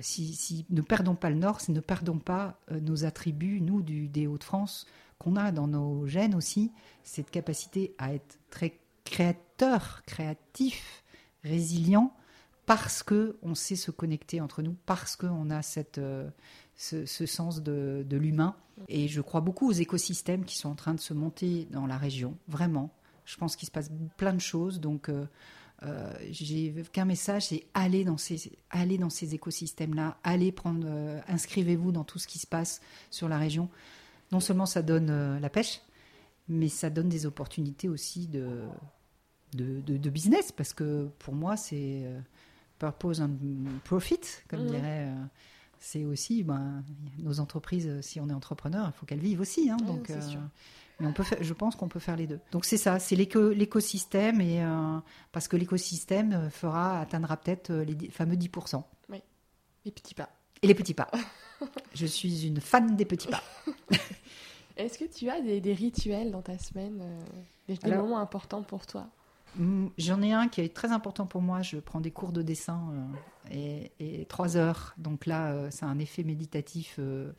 si, 0.00 0.64
ne 0.70 0.80
perdons 0.80 1.16
pas 1.16 1.28
le 1.28 1.36
Nord, 1.36 1.60
si 1.60 1.70
ne 1.70 1.80
perdons 1.80 2.18
pas 2.18 2.58
nos 2.70 3.04
attributs, 3.04 3.60
nous, 3.60 3.82
du, 3.82 4.08
des 4.08 4.26
Hauts-de-France, 4.26 4.86
qu'on 5.18 5.36
a 5.36 5.52
dans 5.52 5.66
nos 5.66 6.06
gènes 6.06 6.34
aussi, 6.34 6.72
cette 7.02 7.30
capacité 7.30 7.94
à 7.98 8.14
être 8.14 8.38
très 8.48 8.78
créateur, 9.04 10.02
créatif, 10.06 11.04
résilient, 11.42 12.14
parce 12.66 13.02
que 13.02 13.36
on 13.42 13.54
sait 13.54 13.76
se 13.76 13.90
connecter 13.90 14.40
entre 14.40 14.62
nous, 14.62 14.76
parce 14.86 15.16
qu'on 15.16 15.50
a 15.50 15.62
cette, 15.62 15.98
euh, 15.98 16.28
ce, 16.76 17.26
sens 17.26 17.62
de, 17.62 18.04
de 18.08 18.16
l'humain. 18.16 18.56
Et 18.88 19.06
je 19.06 19.20
crois 19.20 19.40
beaucoup 19.40 19.68
aux 19.68 19.72
écosystèmes 19.72 20.44
qui 20.44 20.56
sont 20.56 20.70
en 20.70 20.74
train 20.74 20.94
de 20.94 21.00
se 21.00 21.14
monter 21.14 21.68
dans 21.70 21.86
la 21.86 21.96
région, 21.96 22.36
vraiment. 22.48 22.90
Je 23.24 23.36
pense 23.36 23.56
qu'il 23.56 23.66
se 23.66 23.72
passe 23.72 23.90
plein 24.16 24.32
de 24.32 24.40
choses, 24.40 24.80
donc 24.80 25.08
euh, 25.08 25.26
euh, 25.84 26.12
j'ai 26.30 26.74
qu'un 26.92 27.04
message, 27.04 27.46
c'est 27.48 27.64
aller 27.74 28.04
dans 28.04 28.16
ces, 28.16 28.52
aller 28.70 28.98
dans 28.98 29.10
ces 29.10 29.34
écosystèmes-là, 29.34 30.18
allez 30.24 30.50
prendre, 30.50 30.86
inscrivez-vous 31.28 31.92
dans 31.92 32.04
tout 32.04 32.18
ce 32.18 32.26
qui 32.26 32.38
se 32.38 32.46
passe 32.46 32.80
sur 33.10 33.28
la 33.28 33.38
région. 33.38 33.68
Non 34.32 34.40
seulement 34.40 34.66
ça 34.66 34.82
donne 34.82 35.38
la 35.38 35.50
pêche, 35.50 35.80
mais 36.48 36.68
ça 36.68 36.90
donne 36.90 37.08
des 37.08 37.26
opportunités 37.26 37.88
aussi 37.88 38.26
de, 38.26 38.64
de, 39.52 40.10
business, 40.10 40.52
parce 40.52 40.72
que 40.72 41.08
pour 41.18 41.34
moi, 41.34 41.56
c'est 41.56 42.04
purpose 42.78 43.20
and 43.20 43.36
profit, 43.84 44.20
comme 44.48 44.62
Mhm. 44.64 44.70
dirait. 44.70 45.06
euh, 45.08 45.24
c'est 45.80 46.04
aussi 46.04 46.42
ben, 46.42 46.82
nos 47.18 47.40
entreprises, 47.40 47.86
euh, 47.88 48.00
si 48.02 48.18
on 48.20 48.28
est 48.28 48.32
entrepreneur, 48.32 48.86
il 48.94 48.98
faut 48.98 49.04
qu'elles 49.06 49.18
vivent 49.20 49.40
aussi. 49.40 49.70
hein, 49.70 49.76
donc, 49.86 50.04
c'est 50.06 50.22
sûr. 50.22 50.40
mais 51.00 51.06
on 51.08 51.12
peut 51.12 51.24
faire- 51.24 51.42
je 51.42 51.52
pense 51.52 51.74
qu'on 51.76 51.88
peut 51.88 51.98
faire 51.98 52.16
les 52.16 52.26
deux. 52.26 52.38
Donc 52.52 52.64
c'est 52.64 52.76
ça, 52.78 52.98
c'est 53.00 53.16
l'éco- 53.16 53.50
l'écosystème, 53.50 54.40
et, 54.40 54.62
euh, 54.62 54.98
parce 55.32 55.48
que 55.48 55.56
l'écosystème 55.56 56.32
euh, 56.32 56.50
fera, 56.50 57.00
atteindra 57.00 57.36
peut-être 57.36 57.70
euh, 57.70 57.84
les 57.84 57.94
dix- 57.94 58.10
fameux 58.10 58.36
10%. 58.36 58.84
Les 59.86 59.90
petits 59.90 60.14
pas. 60.14 60.30
Et 60.62 60.66
les 60.66 60.74
petits 60.74 60.94
pas. 60.94 61.10
je 61.94 62.06
suis 62.06 62.46
une 62.46 62.58
fan 62.60 62.96
des 62.96 63.04
petits 63.04 63.28
pas. 63.28 63.42
Est-ce 64.78 64.98
que 64.98 65.04
tu 65.04 65.28
as 65.28 65.40
des, 65.42 65.60
des 65.60 65.74
rituels 65.74 66.30
dans 66.30 66.40
ta 66.42 66.56
semaine, 66.58 67.00
euh, 67.02 67.20
des, 67.68 67.78
Alors- 67.82 68.02
moments 68.04 68.18
importants 68.18 68.62
pour 68.62 68.86
toi? 68.86 69.08
J'en 69.98 70.22
ai 70.22 70.32
un 70.32 70.48
qui 70.48 70.60
est 70.60 70.74
très 70.74 70.90
important 70.90 71.26
pour 71.26 71.42
moi. 71.42 71.62
Je 71.62 71.76
prends 71.76 72.00
des 72.00 72.10
cours 72.10 72.32
de 72.32 72.42
dessin 72.42 72.80
euh, 73.52 73.84
et, 74.00 74.24
trois 74.26 74.56
heures. 74.56 74.94
Donc 74.98 75.26
là, 75.26 75.52
euh, 75.52 75.68
c'est 75.70 75.84
un 75.84 75.98
effet 75.98 76.24
méditatif 76.24 76.96
euh, 76.98 77.32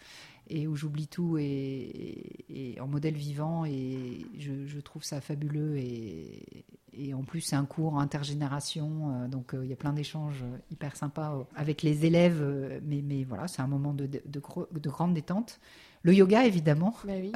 et 0.50 0.68
où 0.68 0.76
j'oublie 0.76 1.08
tout 1.08 1.38
et, 1.38 2.78
en 2.80 2.88
modèle 2.88 3.16
vivant. 3.16 3.66
Et 3.66 4.26
je, 4.38 4.80
trouve 4.80 5.04
ça 5.04 5.20
fabuleux. 5.20 5.78
Et, 5.78 7.14
en 7.14 7.24
plus, 7.24 7.42
c'est 7.42 7.58
un 7.58 7.66
cours 7.66 8.00
intergénération. 8.00 9.28
donc 9.28 9.54
il 9.54 9.68
y 9.68 9.74
a 9.74 9.76
plein 9.76 9.92
d'échanges 9.92 10.46
hyper 10.72 10.96
sympas 10.96 11.46
avec 11.56 11.82
les 11.84 12.06
élèves. 12.06 12.82
mais, 12.86 13.26
voilà, 13.26 13.50
c'est 13.50 13.62
un 13.62 13.68
moment 13.68 13.94
de, 13.94 14.06
de, 14.06 14.22
de 14.26 14.90
grande 14.90 15.14
détente. 15.14 15.60
Le 16.06 16.14
yoga, 16.14 16.46
évidemment. 16.46 16.94
Bah 17.04 17.14
oui, 17.20 17.32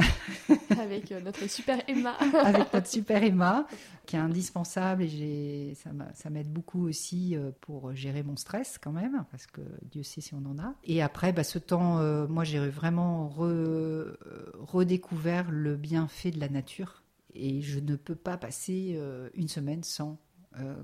avec 0.80 1.11
euh, 1.11 1.20
notre 1.22 1.49
super 1.49 1.82
Emma. 1.89 2.11
avec 2.43 2.72
notre 2.72 2.88
super 2.88 3.24
Emma, 3.24 3.65
qui 4.05 4.15
est 4.15 4.20
indispensable 4.20 5.01
et 5.03 5.74
ça, 5.76 5.91
m'a- 5.91 6.13
ça 6.13 6.30
m'aide 6.30 6.53
beaucoup 6.53 6.88
aussi 6.88 7.36
euh, 7.36 7.49
pour 7.61 7.95
gérer 7.95 8.22
mon 8.22 8.36
stress 8.36 8.78
quand 8.78 8.91
même, 8.91 9.26
parce 9.32 9.47
que 9.47 9.61
Dieu 9.91 10.03
sait 10.03 10.22
si 10.22 10.36
on 10.36 10.45
en 10.45 10.59
a. 10.59 10.76
Et 10.84 11.01
après, 11.01 11.34
bah, 11.34 11.43
ce 11.43 11.57
temps, 11.57 11.97
euh, 11.97 12.28
moi 12.28 12.43
j'ai 12.43 12.59
vraiment 12.70 13.28
re- 13.36 14.15
redécouvert 14.59 15.49
le 15.49 15.76
bienfait 15.76 16.30
de 16.30 16.39
la 16.39 16.49
nature 16.49 17.01
et 17.34 17.61
je 17.61 17.80
ne 17.80 17.95
peux 17.95 18.15
pas 18.15 18.38
passer 18.38 18.93
euh, 18.97 19.30
une 19.34 19.47
semaine 19.47 19.84
sans 19.84 20.20
euh, 20.59 20.76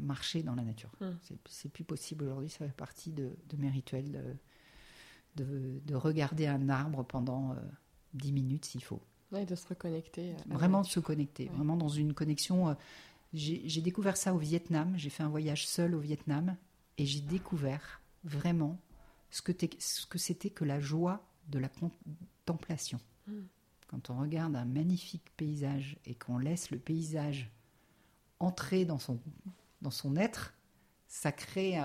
marcher 0.00 0.42
dans 0.42 0.54
la 0.54 0.62
nature. 0.62 0.90
Mm. 1.00 1.06
C'est, 1.22 1.36
c'est 1.48 1.68
plus 1.72 1.84
possible 1.84 2.24
aujourd'hui, 2.24 2.48
ça 2.48 2.66
fait 2.66 2.72
partie 2.76 3.12
de, 3.12 3.30
de 3.48 3.56
mes 3.56 3.68
rituels 3.70 4.10
de, 4.10 4.22
de, 5.36 5.80
de 5.84 5.94
regarder 5.94 6.46
un 6.46 6.68
arbre 6.68 7.04
pendant 7.04 7.52
euh, 7.52 7.56
10 8.14 8.32
minutes 8.32 8.64
s'il 8.66 8.82
faut 8.82 9.00
Ouais, 9.30 9.44
de 9.44 9.54
se 9.54 9.66
reconnecter. 9.68 10.32
euh, 10.32 10.36
vraiment 10.46 10.80
de 10.82 10.86
se 10.86 11.00
connecter, 11.00 11.44
Ouais. 11.50 11.56
vraiment 11.56 11.76
dans 11.76 11.88
une 11.88 12.14
connexion. 12.14 12.68
euh, 12.70 12.74
J'ai 13.34 13.82
découvert 13.82 14.16
ça 14.16 14.32
au 14.34 14.38
Vietnam. 14.38 14.94
J'ai 14.96 15.10
fait 15.10 15.22
un 15.22 15.28
voyage 15.28 15.66
seul 15.68 15.94
au 15.94 16.00
Vietnam 16.00 16.56
et 16.96 17.04
j'ai 17.04 17.20
découvert 17.20 18.00
vraiment 18.24 18.78
ce 19.30 19.42
que 19.42 19.52
t'es- 19.52 19.68
ce 19.78 20.06
que 20.06 20.16
c'était 20.18 20.48
que 20.50 20.64
la 20.64 20.80
joie 20.80 21.22
de 21.48 21.58
la 21.58 21.68
contemplation. 21.68 22.98
Mm. 23.26 23.32
Quand 23.88 24.10
on 24.10 24.18
regarde 24.20 24.56
un 24.56 24.64
magnifique 24.64 25.30
paysage 25.36 25.98
et 26.06 26.14
qu'on 26.14 26.38
laisse 26.38 26.70
le 26.70 26.78
paysage 26.78 27.50
entrer 28.40 28.84
dans 28.86 28.98
son, 28.98 29.20
dans 29.82 29.90
son 29.90 30.16
être, 30.16 30.54
ça 31.06 31.32
crée 31.32 31.76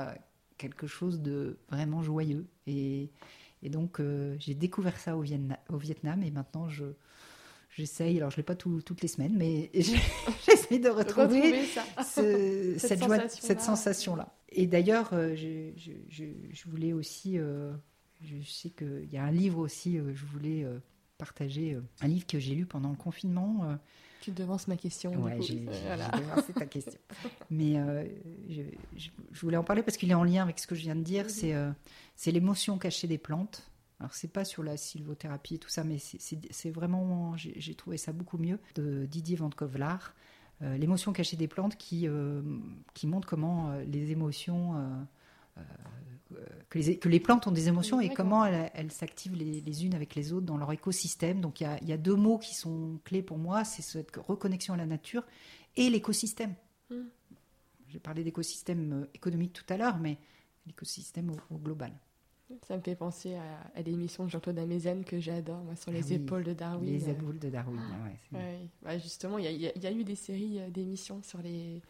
quelque 0.63 0.87
chose 0.87 1.21
de 1.21 1.57
vraiment 1.69 2.01
joyeux. 2.01 2.45
Et, 2.67 3.09
et 3.61 3.69
donc, 3.69 3.99
euh, 3.99 4.35
j'ai 4.39 4.53
découvert 4.55 4.97
ça 4.97 5.15
au, 5.17 5.21
Vietna- 5.23 5.59
au 5.69 5.77
Vietnam 5.77 6.23
et 6.23 6.31
maintenant, 6.31 6.69
je, 6.69 6.85
j'essaye, 7.69 8.17
alors 8.17 8.29
je 8.29 8.35
ne 8.35 8.37
l'ai 8.37 8.43
pas 8.43 8.55
tout- 8.55 8.81
toutes 8.81 9.01
les 9.01 9.07
semaines, 9.07 9.35
mais 9.37 9.69
j'essaie 9.73 10.79
de 10.79 10.89
retrouver 10.89 11.41
retrouver 11.41 11.65
ça. 11.65 11.83
ce- 12.03 12.75
Cette 12.77 12.89
cette, 12.89 13.03
joie- 13.03 13.17
sensation-là. 13.19 13.29
cette 13.47 13.61
sensation-là. 13.61 14.33
Et 14.49 14.67
d'ailleurs, 14.67 15.09
euh, 15.13 15.35
je, 15.35 15.71
je- 15.77 15.91
je- 16.09 16.49
je 16.51 16.69
voulais 16.69 16.93
aussi, 16.93 17.37
euh, 17.37 17.73
je 18.21 18.35
sais 18.47 18.69
qu'il 18.69 19.09
y 19.11 19.17
a 19.17 19.23
un 19.23 19.31
livre 19.31 19.59
aussi, 19.59 19.97
euh, 19.97 20.13
je 20.13 20.25
voulais 20.25 20.65
partager, 21.17 21.77
un 22.01 22.07
livre 22.07 22.25
que 22.27 22.39
j'ai 22.39 22.55
lu 22.55 22.65
pendant 22.65 22.89
le 22.89 22.95
confinement. 22.95 23.77
Tu 24.23 24.31
devances 24.31 24.67
ma 24.67 24.77
question. 24.77 25.11
Ouais, 25.21 25.35
coup. 25.37 25.43
j'ai 25.43 25.65
voilà. 25.85 26.07
devancé 26.09 26.53
ta 26.53 26.65
question. 26.65 26.99
Mais 27.51 27.77
euh, 27.77 28.05
je, 28.49 28.61
je- 28.97 29.09
je 29.31 29.41
voulais 29.41 29.57
en 29.57 29.63
parler 29.63 29.83
parce 29.83 29.97
qu'il 29.97 30.09
est 30.11 30.15
en 30.15 30.23
lien 30.23 30.43
avec 30.43 30.59
ce 30.59 30.67
que 30.67 30.75
je 30.75 30.81
viens 30.81 30.95
de 30.95 31.01
dire. 31.03 31.23
Mhm. 31.25 31.29
C'est 31.29 31.53
euh, 31.53 31.71
c'est 32.15 32.31
l'émotion 32.31 32.77
cachée 32.77 33.07
des 33.07 33.17
plantes. 33.17 33.69
Alors, 33.99 34.13
c'est 34.13 34.27
pas 34.31 34.43
sur 34.45 34.63
la 34.63 34.75
sylvothérapie 34.77 35.55
et 35.55 35.59
tout 35.59 35.69
ça, 35.69 35.83
mais 35.83 35.97
c'est- 35.97 36.69
vraiment. 36.71 37.35
J'ai 37.37 37.75
trouvé 37.75 37.97
ça 37.97 38.11
beaucoup 38.11 38.37
mieux 38.37 38.59
de 38.75 39.05
Didier 39.05 39.35
Van 39.35 39.49
Kovlar. 39.49 40.13
Euh, 40.61 40.77
l'émotion 40.77 41.11
cachée 41.13 41.35
des 41.37 41.47
plantes 41.47 41.75
qui, 41.77 42.07
euh, 42.07 42.41
qui 42.93 43.07
montre 43.07 43.27
comment 43.27 43.73
les 43.87 44.11
émotions. 44.11 44.75
Que, 46.69 46.79
les, 46.79 46.97
que 46.97 47.09
les 47.09 47.19
plantes 47.19 47.47
ont 47.47 47.51
des 47.51 47.67
émotions 47.67 47.99
et 47.99 48.09
comment 48.09 48.45
elles, 48.45 48.71
elles 48.73 48.91
s'activent 48.91 49.35
les, 49.35 49.61
les 49.61 49.85
unes 49.85 49.93
avec 49.95 50.15
les 50.15 50.33
autres 50.33 50.45
dans 50.45 50.57
leur 50.57 50.71
écosystème. 50.71 51.41
Donc 51.41 51.61
il 51.61 51.63
y 51.63 51.67
a, 51.67 51.77
il 51.81 51.87
y 51.87 51.93
a 51.93 51.97
deux 51.97 52.15
mots 52.15 52.37
qui 52.37 52.55
sont 52.55 52.99
clés 53.03 53.21
pour 53.21 53.37
moi, 53.37 53.63
c'est 53.63 53.81
cette 53.81 54.15
reconnexion 54.17 54.73
à 54.73 54.77
la 54.77 54.85
nature 54.85 55.23
et 55.75 55.89
l'écosystème. 55.89 56.53
Mm. 56.89 56.95
J'ai 57.89 57.99
parlé 57.99 58.23
d'écosystème 58.23 59.03
euh, 59.03 59.09
économique 59.13 59.53
tout 59.53 59.65
à 59.71 59.77
l'heure, 59.77 59.97
mais 59.99 60.17
l'écosystème 60.65 61.29
au, 61.29 61.55
au 61.55 61.57
global. 61.57 61.93
Ça 62.67 62.77
me 62.77 62.81
fait 62.81 62.95
penser 62.95 63.35
à, 63.35 63.43
à 63.75 63.81
l'émission 63.81 64.25
de 64.25 64.29
Jean-Claude 64.29 64.59
Amezen 64.59 65.03
que 65.03 65.19
j'adore, 65.19 65.63
moi, 65.63 65.75
sur 65.75 65.89
Ah 65.91 65.95
les 65.97 66.07
oui, 66.09 66.13
épaules 66.15 66.43
de 66.43 66.53
Darwin. 66.53 66.87
Les 66.91 67.09
éboules 67.09 67.39
de 67.39 67.49
Darwin. 67.49 67.79
ah 67.81 68.37
ouais, 68.37 68.59
bah, 68.83 68.97
justement, 68.99 69.39
il 69.39 69.45
y, 69.45 69.71
y 69.79 69.87
a 69.87 69.91
eu 69.91 70.03
des 70.03 70.15
séries 70.15 70.59
euh, 70.59 70.69
d'émissions 70.69 71.23
sur 71.23 71.41
les, 71.41 71.81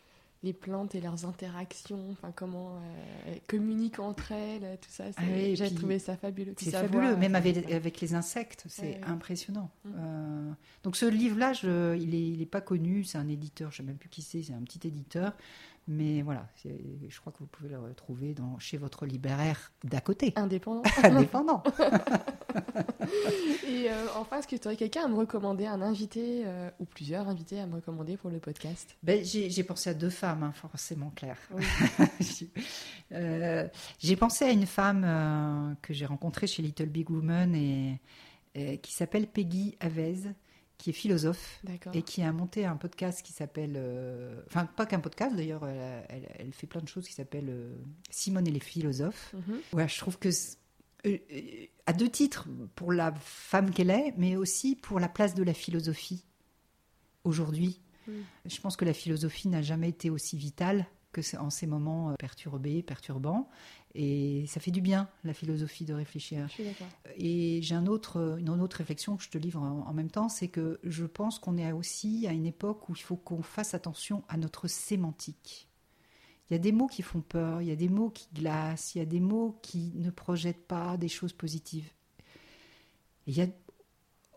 les 0.44 0.52
plantes 0.54 0.94
et 0.94 1.00
leurs 1.00 1.26
interactions, 1.26 2.06
enfin 2.12 2.34
comment 2.36 2.76
euh, 2.76 3.32
elles 3.32 3.42
communiquent 3.48 4.00
entre 4.00 4.34
elles, 4.34 4.78
tout 4.82 4.90
ça. 4.90 5.06
Ah 5.16 5.22
oui, 5.34 5.56
J'ai 5.56 5.74
trouvé 5.74 6.00
ça 6.00 6.18
fabuleux. 6.18 6.54
C'est 6.58 6.72
fabuleux, 6.72 7.16
même 7.16 7.36
avec, 7.36 7.72
avec 7.72 8.02
les 8.02 8.14
insectes, 8.14 8.66
c'est 8.68 9.02
impressionnant. 9.06 9.72
Mm. 9.86 9.92
Euh, 9.96 10.52
donc 10.84 10.98
ce 10.98 11.06
livre-là, 11.06 11.54
il 11.64 12.10
n'est 12.10 12.34
il 12.34 12.42
est 12.42 12.46
pas 12.46 12.62
connu, 12.62 13.06
c'est 13.06 13.18
un 13.18 13.30
éditeur, 13.30 13.72
je 13.72 13.82
ne 13.82 13.88
sais 13.88 13.92
même 13.92 13.98
plus 13.98 14.10
qui 14.10 14.22
c'est, 14.22 14.44
c'est 14.44 14.54
un 14.54 14.62
petit 14.62 14.86
éditeur, 14.86 15.34
mais 15.88 16.22
voilà, 16.22 16.48
je 16.64 17.20
crois 17.20 17.34
que 17.34 17.40
vous 17.40 17.48
pouvez 17.48 17.70
le 17.70 17.80
retrouver 17.80 18.34
dans, 18.34 18.58
chez 18.60 18.78
votre 18.78 19.06
libraire 19.06 19.72
d'à 19.84 20.00
côté, 20.00 20.34
Indépendant. 20.36 20.84
indépendant. 21.04 21.64
Et 23.68 23.90
euh, 23.90 24.06
enfin, 24.16 24.40
est-ce 24.40 24.48
que 24.48 24.56
tu 24.56 24.68
aurais 24.68 24.78
quelqu'un 24.78 25.06
à 25.06 25.08
me 25.08 25.16
recommander, 25.16 25.66
un 25.66 25.82
invité 25.82 26.44
euh, 26.46 26.70
ou 26.80 26.86
plusieurs 26.86 27.28
invités 27.28 27.60
à 27.60 27.66
me 27.66 27.76
recommander 27.76 28.18
pour 28.18 28.30
le 28.30 28.40
podcast? 28.40 28.96
Ben, 29.04 29.24
j'ai 29.24 29.64
pensé 29.64 29.90
à 29.90 29.94
deux 29.94 30.10
femmes, 30.10 30.44
hein, 30.44 30.54
forcément, 30.54 31.12
Claire. 31.16 31.38
Oui. 31.52 31.64
Euh, 33.12 33.68
j'ai 34.00 34.16
pensé 34.16 34.46
à 34.46 34.50
une 34.50 34.66
femme 34.66 35.76
que 35.82 35.94
j'ai 35.94 36.06
rencontrée 36.06 36.48
chez 36.48 36.64
Little 36.64 36.88
Big 36.88 37.10
Woman 37.12 37.54
et, 37.54 38.00
et 38.56 38.80
qui 38.80 38.92
s'appelle 38.92 39.28
Peggy 39.28 39.78
Avez, 39.80 40.16
qui 40.84 40.90
est 40.90 40.94
philosophe 40.94 41.62
et 41.94 42.02
qui 42.02 42.22
a 42.24 42.32
monté 42.34 42.66
un 42.66 42.76
podcast 42.76 43.22
qui 43.22 43.32
s'appelle, 43.32 43.76
euh, 43.78 44.42
enfin 44.48 44.66
pas 44.66 44.86
qu'un 44.86 45.00
podcast 45.00 45.34
d'ailleurs, 45.34 45.66
elle, 45.66 46.06
elle- 46.10 46.30
elle 46.38 46.54
fait 46.54 46.68
plein 46.68 46.82
de 46.82 46.90
choses 46.90 47.08
qui 47.08 47.14
s'appellent 47.14 47.50
euh, 47.50 47.74
Simone 48.10 48.46
et 48.48 48.52
les 48.52 48.60
philosophes. 48.60 49.34
Mhm. 49.34 49.60
Ouais, 49.72 49.88
je 49.88 49.98
trouve 49.98 50.20
que 50.20 50.28
euh, 51.06 51.18
à 51.86 51.94
deux 51.94 52.10
titres 52.10 52.50
pour 52.76 52.92
la 52.92 53.14
femme 53.16 53.72
qu'elle 53.72 53.92
est, 53.92 54.14
mais 54.18 54.36
aussi 54.36 54.76
pour 54.76 55.00
la 55.00 55.08
place 55.08 55.36
de 55.36 55.44
la 55.44 55.54
philosophie 55.54 56.26
aujourd'hui. 57.24 57.80
Mm. 58.08 58.12
Je 58.46 58.60
pense 58.60 58.76
que 58.76 58.84
la 58.84 58.94
philosophie 58.94 59.48
n'a 59.48 59.62
jamais 59.62 59.88
été 59.88 60.10
aussi 60.10 60.38
vitale 60.38 60.86
que 61.14 61.22
c'est 61.22 61.38
en 61.38 61.50
ces 61.50 61.68
moments 61.68 62.14
perturbés, 62.20 62.84
perturbants, 62.84 63.48
et 63.96 64.46
ça 64.48 64.60
fait 64.60 64.72
du 64.72 64.82
bien 64.82 65.08
la 65.24 65.34
philosophie 65.34 65.86
de 65.86 65.94
réfléchir. 65.94 66.48
Je 66.48 66.54
suis. 66.54 66.64
Et 67.18 67.62
j'ai 67.62 67.76
un 67.76 67.86
autre, 67.88 68.38
une 68.40 68.50
autre 68.50 68.78
réflexion 68.78 69.18
que 69.18 69.24
je 69.24 69.30
te 69.30 69.38
livre 69.38 69.62
en, 69.62 69.88
en 69.88 69.94
même 69.94 70.10
temps, 70.10 70.30
c'est 70.30 70.48
que 70.48 70.80
je 70.84 71.06
pense 71.06 71.38
qu'on 71.40 71.58
est 71.58 71.72
aussi 71.72 72.26
à 72.28 72.32
une 72.32 72.46
époque 72.46 72.90
où 72.90 72.94
il 72.96 73.02
faut 73.02 73.16
qu'on 73.18 73.44
fasse 73.44 73.74
attention 73.74 74.24
à 74.30 74.38
notre 74.38 74.68
sémantique. 74.68 75.68
Il 76.50 76.54
y 76.54 76.56
a 76.56 76.60
des 76.60 76.72
mots 76.72 76.88
qui 76.88 77.02
font 77.04 77.22
peur, 77.22 77.62
il 77.62 77.68
y 77.68 77.72
a 77.72 77.76
des 77.76 77.88
mots 77.90 78.10
qui 78.10 78.28
glacent, 78.34 78.96
il 78.96 79.00
y 79.00 79.02
a 79.02 79.06
des 79.06 79.20
mots 79.22 79.58
qui 79.62 79.94
ne 79.96 80.10
projettent 80.10 80.68
pas 80.68 80.98
des 80.98 81.08
choses 81.08 81.34
positives. 81.34 81.90
Et 83.28 83.32
il 83.32 83.38
y 83.38 83.42
a 83.42 83.48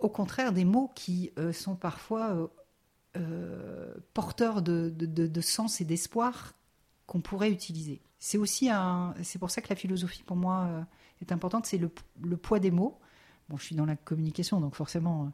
au 0.01 0.09
contraire 0.11 0.53
des 0.53 0.65
mots 0.67 0.93
qui 0.95 1.33
euh, 1.39 1.53
sont 1.53 1.75
parfois 1.75 2.35
euh, 2.35 2.47
euh, 3.17 3.95
porteurs 4.15 4.61
de, 4.63 4.91
de- 4.95 5.07
de- 5.07 5.27
de 5.27 5.41
sens 5.41 5.81
et 5.81 5.85
d'espoir 5.85 6.53
qu'on 7.07 7.21
pourrait 7.21 7.51
utiliser. 7.51 8.01
C'est 8.19 8.39
aussi 8.39 8.69
un, 8.71 9.15
c'est 9.23 9.39
pour 9.39 9.51
ça 9.51 9.61
que 9.61 9.69
la 9.71 9.77
philosophie 9.77 10.23
pour 10.23 10.37
moi 10.37 10.67
euh, 10.69 10.83
est 11.23 11.33
importante, 11.33 11.67
c'est 11.67 11.79
le, 11.79 11.91
le 12.23 12.37
poids 12.37 12.59
des 12.59 12.71
mots. 12.71 12.99
Bon, 13.49 13.57
je 13.57 13.65
suis 13.65 13.77
dans 13.77 13.87
la 13.87 13.95
communication, 13.95 14.61
donc 14.61 14.75
forcément, 14.75 15.31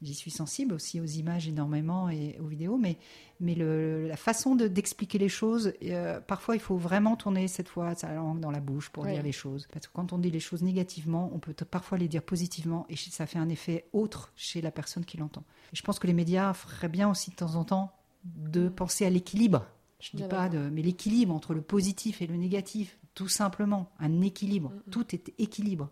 j'y 0.00 0.14
suis 0.14 0.32
sensible 0.32 0.74
aussi 0.74 1.00
aux 1.00 1.04
images 1.06 1.46
énormément 1.46 2.08
et 2.08 2.36
aux 2.42 2.46
vidéos, 2.48 2.76
mais, 2.76 2.96
mais 3.38 3.54
le, 3.54 4.08
la 4.08 4.16
façon 4.16 4.56
de- 4.56 4.66
d'expliquer 4.66 5.18
les 5.18 5.28
choses, 5.28 5.72
euh, 5.84 6.20
parfois 6.20 6.56
il 6.56 6.60
faut 6.60 6.76
vraiment 6.76 7.14
tourner 7.14 7.46
cette 7.46 7.68
fois 7.68 7.94
sa 7.94 8.12
langue 8.12 8.40
dans 8.40 8.50
la 8.50 8.58
bouche 8.58 8.88
pour 8.90 9.04
Oui. 9.04 9.12
dire 9.12 9.22
les 9.22 9.30
choses. 9.30 9.68
Parce 9.72 9.86
que 9.86 9.92
quand 9.92 10.12
on 10.12 10.18
dit 10.18 10.32
les 10.32 10.40
choses 10.40 10.62
négativement, 10.64 11.30
on 11.32 11.38
peut 11.38 11.54
parfois 11.54 11.98
les 11.98 12.08
dire 12.08 12.24
positivement 12.24 12.84
et 12.88 12.96
ça 12.96 13.26
fait 13.26 13.38
un 13.38 13.48
effet 13.48 13.84
autre 13.92 14.32
chez 14.34 14.60
la 14.60 14.72
personne 14.72 15.04
qui 15.04 15.18
l'entend. 15.18 15.44
Je 15.72 15.82
pense 15.82 16.00
que 16.00 16.08
les 16.08 16.14
médias 16.14 16.52
feraient 16.54 16.88
bien 16.88 17.08
aussi 17.08 17.30
de 17.30 17.36
temps 17.36 17.54
en 17.54 17.64
temps 17.64 17.92
de 18.24 18.68
penser 18.68 19.06
à 19.06 19.10
l'équilibre. 19.10 19.64
Je 20.02 20.10
dis 20.10 20.16
Bien 20.16 20.28
pas 20.28 20.48
de, 20.48 20.58
mais 20.58 20.82
l'équilibre 20.82 21.32
entre 21.34 21.54
le 21.54 21.62
positif 21.62 22.20
et 22.22 22.26
le 22.26 22.36
négatif, 22.36 22.98
tout 23.14 23.28
simplement, 23.28 23.90
un 24.00 24.20
équilibre. 24.20 24.70
Mm, 24.70 24.74
mm. 24.76 24.90
Tout 24.90 25.14
est 25.14 25.32
équilibre. 25.38 25.88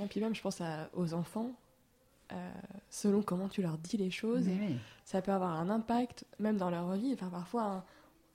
Et 0.00 0.06
puis 0.06 0.20
même, 0.20 0.34
je 0.34 0.40
pense 0.42 0.60
à- 0.60 0.88
aux 0.94 1.14
enfants. 1.14 1.50
euh, 2.32 2.52
selon 2.90 3.22
comment 3.22 3.48
tu 3.48 3.60
leur 3.60 3.76
dis 3.76 3.96
les 3.96 4.10
choses, 4.12 4.46
oui. 4.46 4.76
ça 5.04 5.20
peut 5.20 5.32
avoir 5.32 5.58
un 5.58 5.68
impact, 5.68 6.24
même 6.38 6.56
dans 6.58 6.70
leur 6.70 6.92
vie. 6.94 7.12
Enfin, 7.12 7.28
parfois, 7.28 7.62
un- 7.64 7.84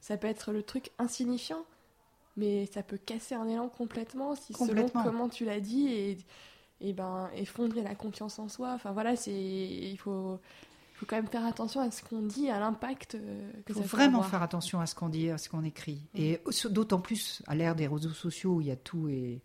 ça 0.01 0.18
peut 0.18 0.28
être 0.28 0.51
le 0.51 0.64
truc 0.64 0.91
insignifiant, 0.99 1.64
mais 2.36 2.66
ça 2.66 2.84
peut 2.84 2.97
casser 2.97 3.36
un 3.36 3.47
élan 3.47 3.70
complètement 3.70 4.36
si 4.36 4.51
Complètement. 4.51 4.89
selon 5.01 5.03
comment 5.03 5.30
tu 5.30 5.45
l'as 5.45 5.62
dit 5.62 5.88
et, 5.88 6.18
et 6.82 6.91
ben 6.91 7.30
effondrer 7.36 7.84
la 7.84 7.95
confiance 7.95 8.38
en 8.38 8.49
soi. 8.49 8.74
Enfin 8.74 8.91
voilà, 8.91 9.16
c'est 9.16 9.32
il 9.32 9.95
faut 9.97 10.41
il 10.96 11.00
faut 11.00 11.06
quand 11.06 11.18
même 11.18 11.28
faire 11.28 11.46
attention 11.46 11.82
à 11.82 11.91
ce 11.91 12.02
qu'on 12.04 12.22
dit, 12.22 12.50
à 12.50 12.58
l'impact 12.60 13.16
euh, 13.16 13.52
que 13.66 13.74
Il 13.74 13.76
faut 13.76 13.82
ça 13.82 13.88
peut 13.89 13.98
vraiment 13.98 14.18
avoir. 14.20 14.30
faire 14.30 14.41
attention 14.43 14.80
à 14.80 14.86
ce 14.86 14.96
qu'on 14.96 15.10
dit, 15.10 15.30
à 15.30 15.38
ce 15.38 15.50
qu'on 15.50 15.64
écrit. 15.64 16.02
Mm. 16.14 16.18
Et 16.18 16.41
au- 16.46 16.70
d'autant 16.70 17.02
plus 17.02 17.41
à 17.48 17.56
l'ère 17.56 17.76
des 17.76 17.88
réseaux 17.88 18.10
sociaux 18.12 18.54
où 18.56 18.62
il 18.62 18.68
y 18.68 18.72
a 18.72 18.76
tout 18.78 19.10
et 19.10 19.41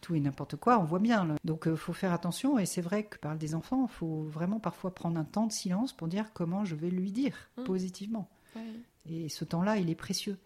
tout 0.00 0.14
et 0.14 0.20
n'importe 0.20 0.56
quoi, 0.56 0.78
on 0.80 0.84
voit 0.84 0.98
bien. 0.98 1.24
là. 1.26 1.36
Donc 1.44 1.64
il 1.66 1.76
faut 1.76 1.92
faire 1.92 2.12
attention. 2.12 2.58
Et 2.58 2.66
c'est 2.66 2.80
vrai 2.80 3.04
que 3.04 3.18
parle 3.18 3.38
des 3.38 3.54
enfants, 3.54 3.86
il 3.88 3.92
faut 3.94 4.22
vraiment 4.24 4.58
parfois 4.58 4.92
prendre 4.94 5.18
un 5.18 5.24
temps 5.24 5.46
de 5.46 5.52
silence 5.52 5.92
pour 5.92 6.08
dire 6.08 6.32
comment 6.34 6.64
je 6.64 6.74
vais 6.74 6.90
lui 6.90 7.12
dire 7.12 7.36
Mm. 7.56 7.64
positivement. 7.64 8.28
Ouais. 8.56 8.62
Et 9.06 9.28
ce 9.28 9.44
temps-là, 9.44 9.76
il 9.76 9.90
est 9.90 9.94
précieux. 9.94 10.38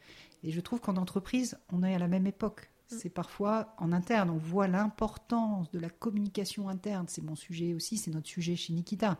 Et 0.43 0.51
je 0.51 0.61
trouve 0.61 0.81
qu'en 0.81 0.97
entreprise, 0.97 1.57
on 1.73 1.83
est 1.83 1.95
à 1.95 1.99
la 1.99 2.09
même 2.09 2.27
époque. 2.27 2.71
Mm. 2.91 2.97
C'est 2.99 3.09
parfois 3.11 3.75
en 3.79 3.93
interne, 3.93 4.29
on 4.29 4.37
voit 4.37 4.69
l'importance 4.69 5.71
de 5.71 5.79
la 5.79 5.89
communication 5.89 6.69
interne. 6.69 7.07
C'est 7.09 7.23
mon 7.23 7.35
sujet 7.35 7.73
aussi, 7.73 7.97
c'est 7.97 8.11
notre 8.11 8.29
sujet 8.29 8.57
chez 8.57 8.73
Nikita. 8.75 9.17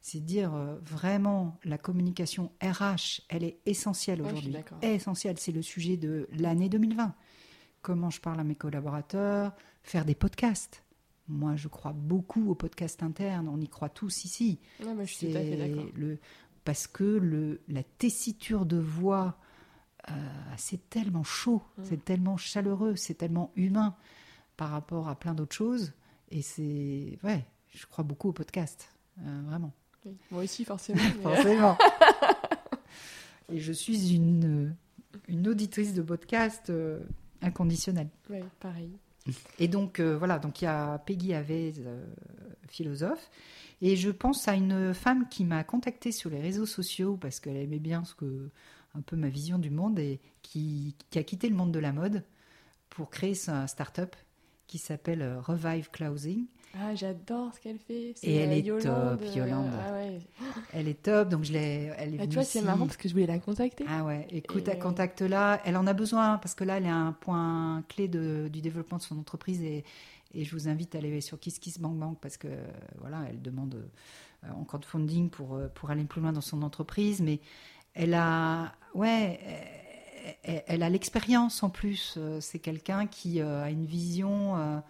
C'est 0.00 0.20
dire 0.20 0.54
euh, 0.54 0.76
vraiment 0.82 1.58
la 1.64 1.76
communication 1.78 2.50
RH, 2.62 3.22
elle 3.28 3.44
est 3.44 3.58
essentielle 3.66 4.22
aujourd'hui. 4.22 4.56
Essentielle, 4.82 5.38
c'est 5.38 5.52
le 5.52 5.62
sujet 5.62 5.96
de 5.96 6.28
l'année 6.32 6.68
2020. 6.68 7.14
Comment 7.82 8.10
je 8.10 8.20
parle 8.20 8.40
à 8.40 8.44
mes 8.44 8.54
collaborateurs, 8.54 9.54
faire 9.82 10.04
des 10.04 10.14
podcasts. 10.14 10.82
Moi, 11.28 11.56
je 11.56 11.68
crois 11.68 11.92
beaucoup 11.92 12.50
aux 12.50 12.54
podcasts 12.54 13.02
internes, 13.02 13.48
on 13.48 13.60
y 13.60 13.68
croit 13.68 13.90
tous 13.90 14.24
ici. 14.24 14.60
Ouais, 14.80 14.94
moi, 14.94 15.04
je 15.04 15.12
suis 15.12 15.30
tout 15.30 15.36
à 15.36 15.40
fait 15.40 15.50
C'est 15.50 15.68
d'accord. 15.74 15.90
le 15.94 16.18
parce 16.64 16.86
que 16.86 17.04
le 17.04 17.60
la 17.68 17.82
tessiture 17.82 18.66
de 18.66 18.76
voix 18.78 19.38
euh, 20.10 20.12
c'est 20.56 20.88
tellement 20.90 21.24
chaud, 21.24 21.62
Mm. 21.76 21.82
c'est 21.84 22.04
tellement 22.04 22.36
chaleureux, 22.36 22.96
c'est 22.96 23.14
tellement 23.14 23.52
humain 23.56 23.94
par 24.56 24.70
rapport 24.70 25.08
à 25.08 25.16
plein 25.18 25.34
d'autres 25.34 25.54
choses 25.56 25.92
et 26.30 26.40
c'est 26.42 27.18
ouais, 27.24 27.44
je 27.74 27.86
crois 27.86 28.04
beaucoup 28.04 28.28
au 28.28 28.32
podcast, 28.32 28.88
euh, 29.20 29.42
vraiment. 29.46 29.72
Oui. 30.08 30.16
Moi 30.30 30.42
aussi, 30.44 30.64
forcément. 30.64 31.00
Forcément. 31.22 31.76
et 33.52 33.58
je 33.58 33.72
suis 33.72 34.14
une 34.14 34.74
une 35.28 35.46
auditrice 35.48 35.94
de 35.94 36.02
podcast 36.02 36.70
euh, 36.70 37.00
inconditionnelle. 37.42 38.08
Ouais, 38.30 38.44
pareil. 38.60 38.90
Et 39.58 39.68
donc 39.68 40.00
euh, 40.00 40.16
voilà, 40.16 40.38
donc 40.38 40.62
il 40.62 40.64
y 40.64 40.68
a 40.68 40.98
Peggy 40.98 41.34
Avez, 41.34 41.74
euh, 41.80 42.04
philosophe, 42.68 43.30
et 43.82 43.94
je 43.94 44.10
pense 44.10 44.48
à 44.48 44.54
une 44.54 44.94
femme 44.94 45.28
qui 45.28 45.44
m'a 45.44 45.64
contactée 45.64 46.12
sur 46.12 46.30
les 46.30 46.40
réseaux 46.40 46.66
sociaux 46.66 47.18
parce 47.20 47.38
qu'elle 47.38 47.56
aimait 47.56 47.78
bien 47.78 48.04
ce 48.04 48.14
que 48.14 48.50
un 48.94 49.02
peu 49.02 49.16
ma 49.16 49.28
vision 49.28 49.58
du 49.58 49.70
monde 49.70 49.98
et 49.98 50.18
qui, 50.42 50.94
qui 51.10 51.18
a 51.18 51.22
quitté 51.22 51.48
le 51.48 51.54
monde 51.54 51.72
de 51.72 51.78
la 51.78 51.92
mode 51.92 52.24
pour 52.88 53.10
créer 53.10 53.34
sa 53.34 53.66
start-up 53.66 54.16
qui 54.68 54.78
s'appelle 54.78 55.22
euh, 55.22 55.40
Revive 55.40 55.90
Clothing. 55.90 56.44
Ah, 56.78 56.94
j'adore 56.94 57.52
ce 57.54 57.60
qu'elle 57.60 57.78
fait. 57.78 58.14
Et 58.22 58.34
elle 58.36 58.52
est 58.52 58.60
Yolande, 58.60 59.18
top, 59.18 59.22
euh, 59.22 59.34
Yolande. 59.34 59.70
ah 59.88 59.92
ouais. 59.94 60.20
Elle 60.74 60.86
est 60.86 61.02
top, 61.02 61.30
donc 61.30 61.42
je 61.44 61.52
l'ai. 61.52 61.90
Elle 61.96 62.14
est 62.14 62.18
Ah, 62.20 62.26
tu 62.26 62.34
vois, 62.34 62.44
c'est 62.44 62.60
marrant 62.62 62.84
parce 62.86 62.98
que 62.98 63.08
je 63.08 63.14
voulais 63.14 63.26
la 63.26 63.38
contacter. 63.38 63.84
Ah 63.88 64.04
ouais, 64.04 64.28
écoute, 64.30 64.68
Et- 64.68 64.72
elle 64.72 64.78
contacte 64.78 65.22
là. 65.22 65.60
Elle 65.64 65.76
en 65.78 65.86
a 65.86 65.94
besoin 65.94 66.36
parce 66.38 66.54
que 66.54 66.62
là, 66.64 66.76
elle 66.76 66.84
est 66.84 66.90
à 66.90 66.94
un 66.94 67.12
point 67.12 67.82
clé 67.88 68.06
de- 68.06 68.48
du 68.52 68.60
développement 68.60 68.98
de 68.98 69.02
son 69.02 69.18
entreprise 69.18 69.62
et, 69.62 69.82
et 70.34 70.44
je 70.44 70.54
vous 70.54 70.68
invite 70.68 70.94
à 70.94 70.98
aller 70.98 71.20
sur 71.22 71.40
KissKissBankBank 71.40 72.18
parce 72.20 72.36
que 72.36 72.48
voilà, 73.00 73.24
elle 73.30 73.40
demande 73.40 73.82
euh, 74.44 74.48
encore 74.52 74.78
de 74.78 74.84
funding 74.84 75.30
pour, 75.30 75.58
pour 75.74 75.90
aller 75.90 76.04
plus 76.04 76.20
loin 76.20 76.32
dans 76.32 76.42
son 76.42 76.60
entreprise. 76.62 77.22
Mais 77.22 77.40
elle 77.94 78.12
a, 78.12 78.72
ouais, 78.94 79.40
elle, 80.42 80.82
a 80.82 80.88
l'expérience 80.88 81.62
en 81.62 81.70
plus. 81.70 82.14
Euh, 82.16 82.40
C'est 82.40 82.58
quelqu'un 82.58 83.06
qui 83.06 83.40
euh, 83.40 83.62
a 83.62 83.70
une 83.70 83.86
vision. 83.86 84.56
euh, 84.56 84.80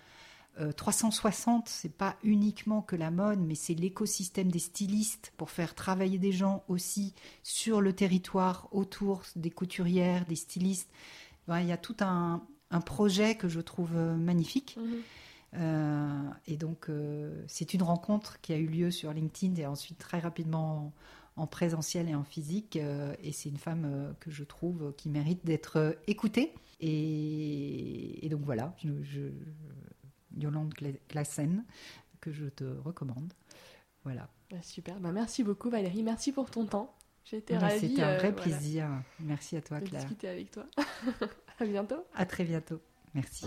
euh, 0.61 0.73
360, 0.73 1.69
c'est 1.69 1.97
pas 1.97 2.17
uniquement 2.25 2.83
que 2.83 2.97
la 2.97 3.13
mode, 3.13 3.39
mais 3.39 3.55
c'est 3.55 3.75
l'écosystème 3.75 4.51
des 4.51 4.59
stylistes 4.59 5.33
pour 5.37 5.51
faire 5.51 5.77
travailler 5.77 6.19
des 6.19 6.33
gens 6.33 6.65
aussi 6.67 7.15
sur 7.45 7.81
le 7.81 7.93
territoire 7.93 8.67
autour 8.73 9.23
des 9.37 9.51
couturières, 9.51 10.25
des 10.25 10.35
stylistes. 10.35 10.91
Il 11.49 11.67
y 11.67 11.71
a 11.71 11.77
tout 11.77 11.95
un, 12.01 12.43
un 12.73 12.81
projet 12.81 13.37
que 13.37 13.49
je 13.49 13.61
trouve 13.61 13.95
magnifique. 13.95 14.77
Mhm. 14.81 15.03
Euh, 15.55 16.23
et 16.47 16.57
donc, 16.57 16.89
euh, 16.89 17.43
c'est 17.47 17.73
une 17.75 17.83
rencontre 17.83 18.41
qui 18.41 18.53
a 18.53 18.57
eu 18.57 18.67
lieu 18.67 18.91
sur 18.91 19.13
LinkedIn 19.13 19.55
et 19.57 19.67
ensuite 19.67 19.99
très 19.99 20.19
rapidement 20.19 20.93
en, 21.39 21.43
en 21.43 21.47
présentiel 21.47 22.09
et 22.09 22.15
en 22.15 22.25
physique. 22.25 22.77
euh, 22.77 23.15
et 23.23 23.33
c'est 23.33 23.49
une 23.49 23.59
femme 23.59 23.85
euh, 23.87 24.13
que 24.21 24.31
je 24.31 24.45
trouve 24.45 24.95
qui 24.97 25.09
mérite 25.09 25.45
d'être 25.45 25.77
euh, 25.79 25.93
écoutée. 26.07 26.55
Et, 26.81 28.25
et 28.25 28.29
donc 28.29 28.43
voilà, 28.43 28.75
je, 28.79 29.03
je- 29.03 29.33
Yolande 30.37 30.73
Cla- 30.75 30.99
Classen, 31.09 31.65
que 32.21 32.31
je 32.33 32.47
te 32.47 32.65
recommande. 32.65 33.33
Voilà. 34.05 34.29
Bah, 34.51 34.59
super. 34.63 34.99
Bah, 35.01 35.11
merci 35.13 35.43
beaucoup, 35.43 35.71
Valérie. 35.71 36.03
Merci 36.03 36.33
pour 36.33 36.51
ton 36.51 36.65
temps. 36.67 36.95
J'étais 37.25 37.55
Ben, 37.55 37.61
ravie. 37.61 37.81
C'était 37.89 38.03
un 38.03 38.09
euh, 38.11 38.19
vrai 38.19 38.31
voilà, 38.33 38.43
plaisir. 38.43 38.89
Merci 39.21 39.57
à 39.57 39.61
toi, 39.61 39.81
de 39.81 39.87
Claire. 39.87 40.01
discuter 40.03 40.29
avec 40.29 40.51
toi. 40.51 40.67
à 41.59 41.65
bientôt. 41.67 42.05
À 42.15 42.25
très 42.27 42.45
bientôt. 42.45 42.81
Merci. 43.15 43.47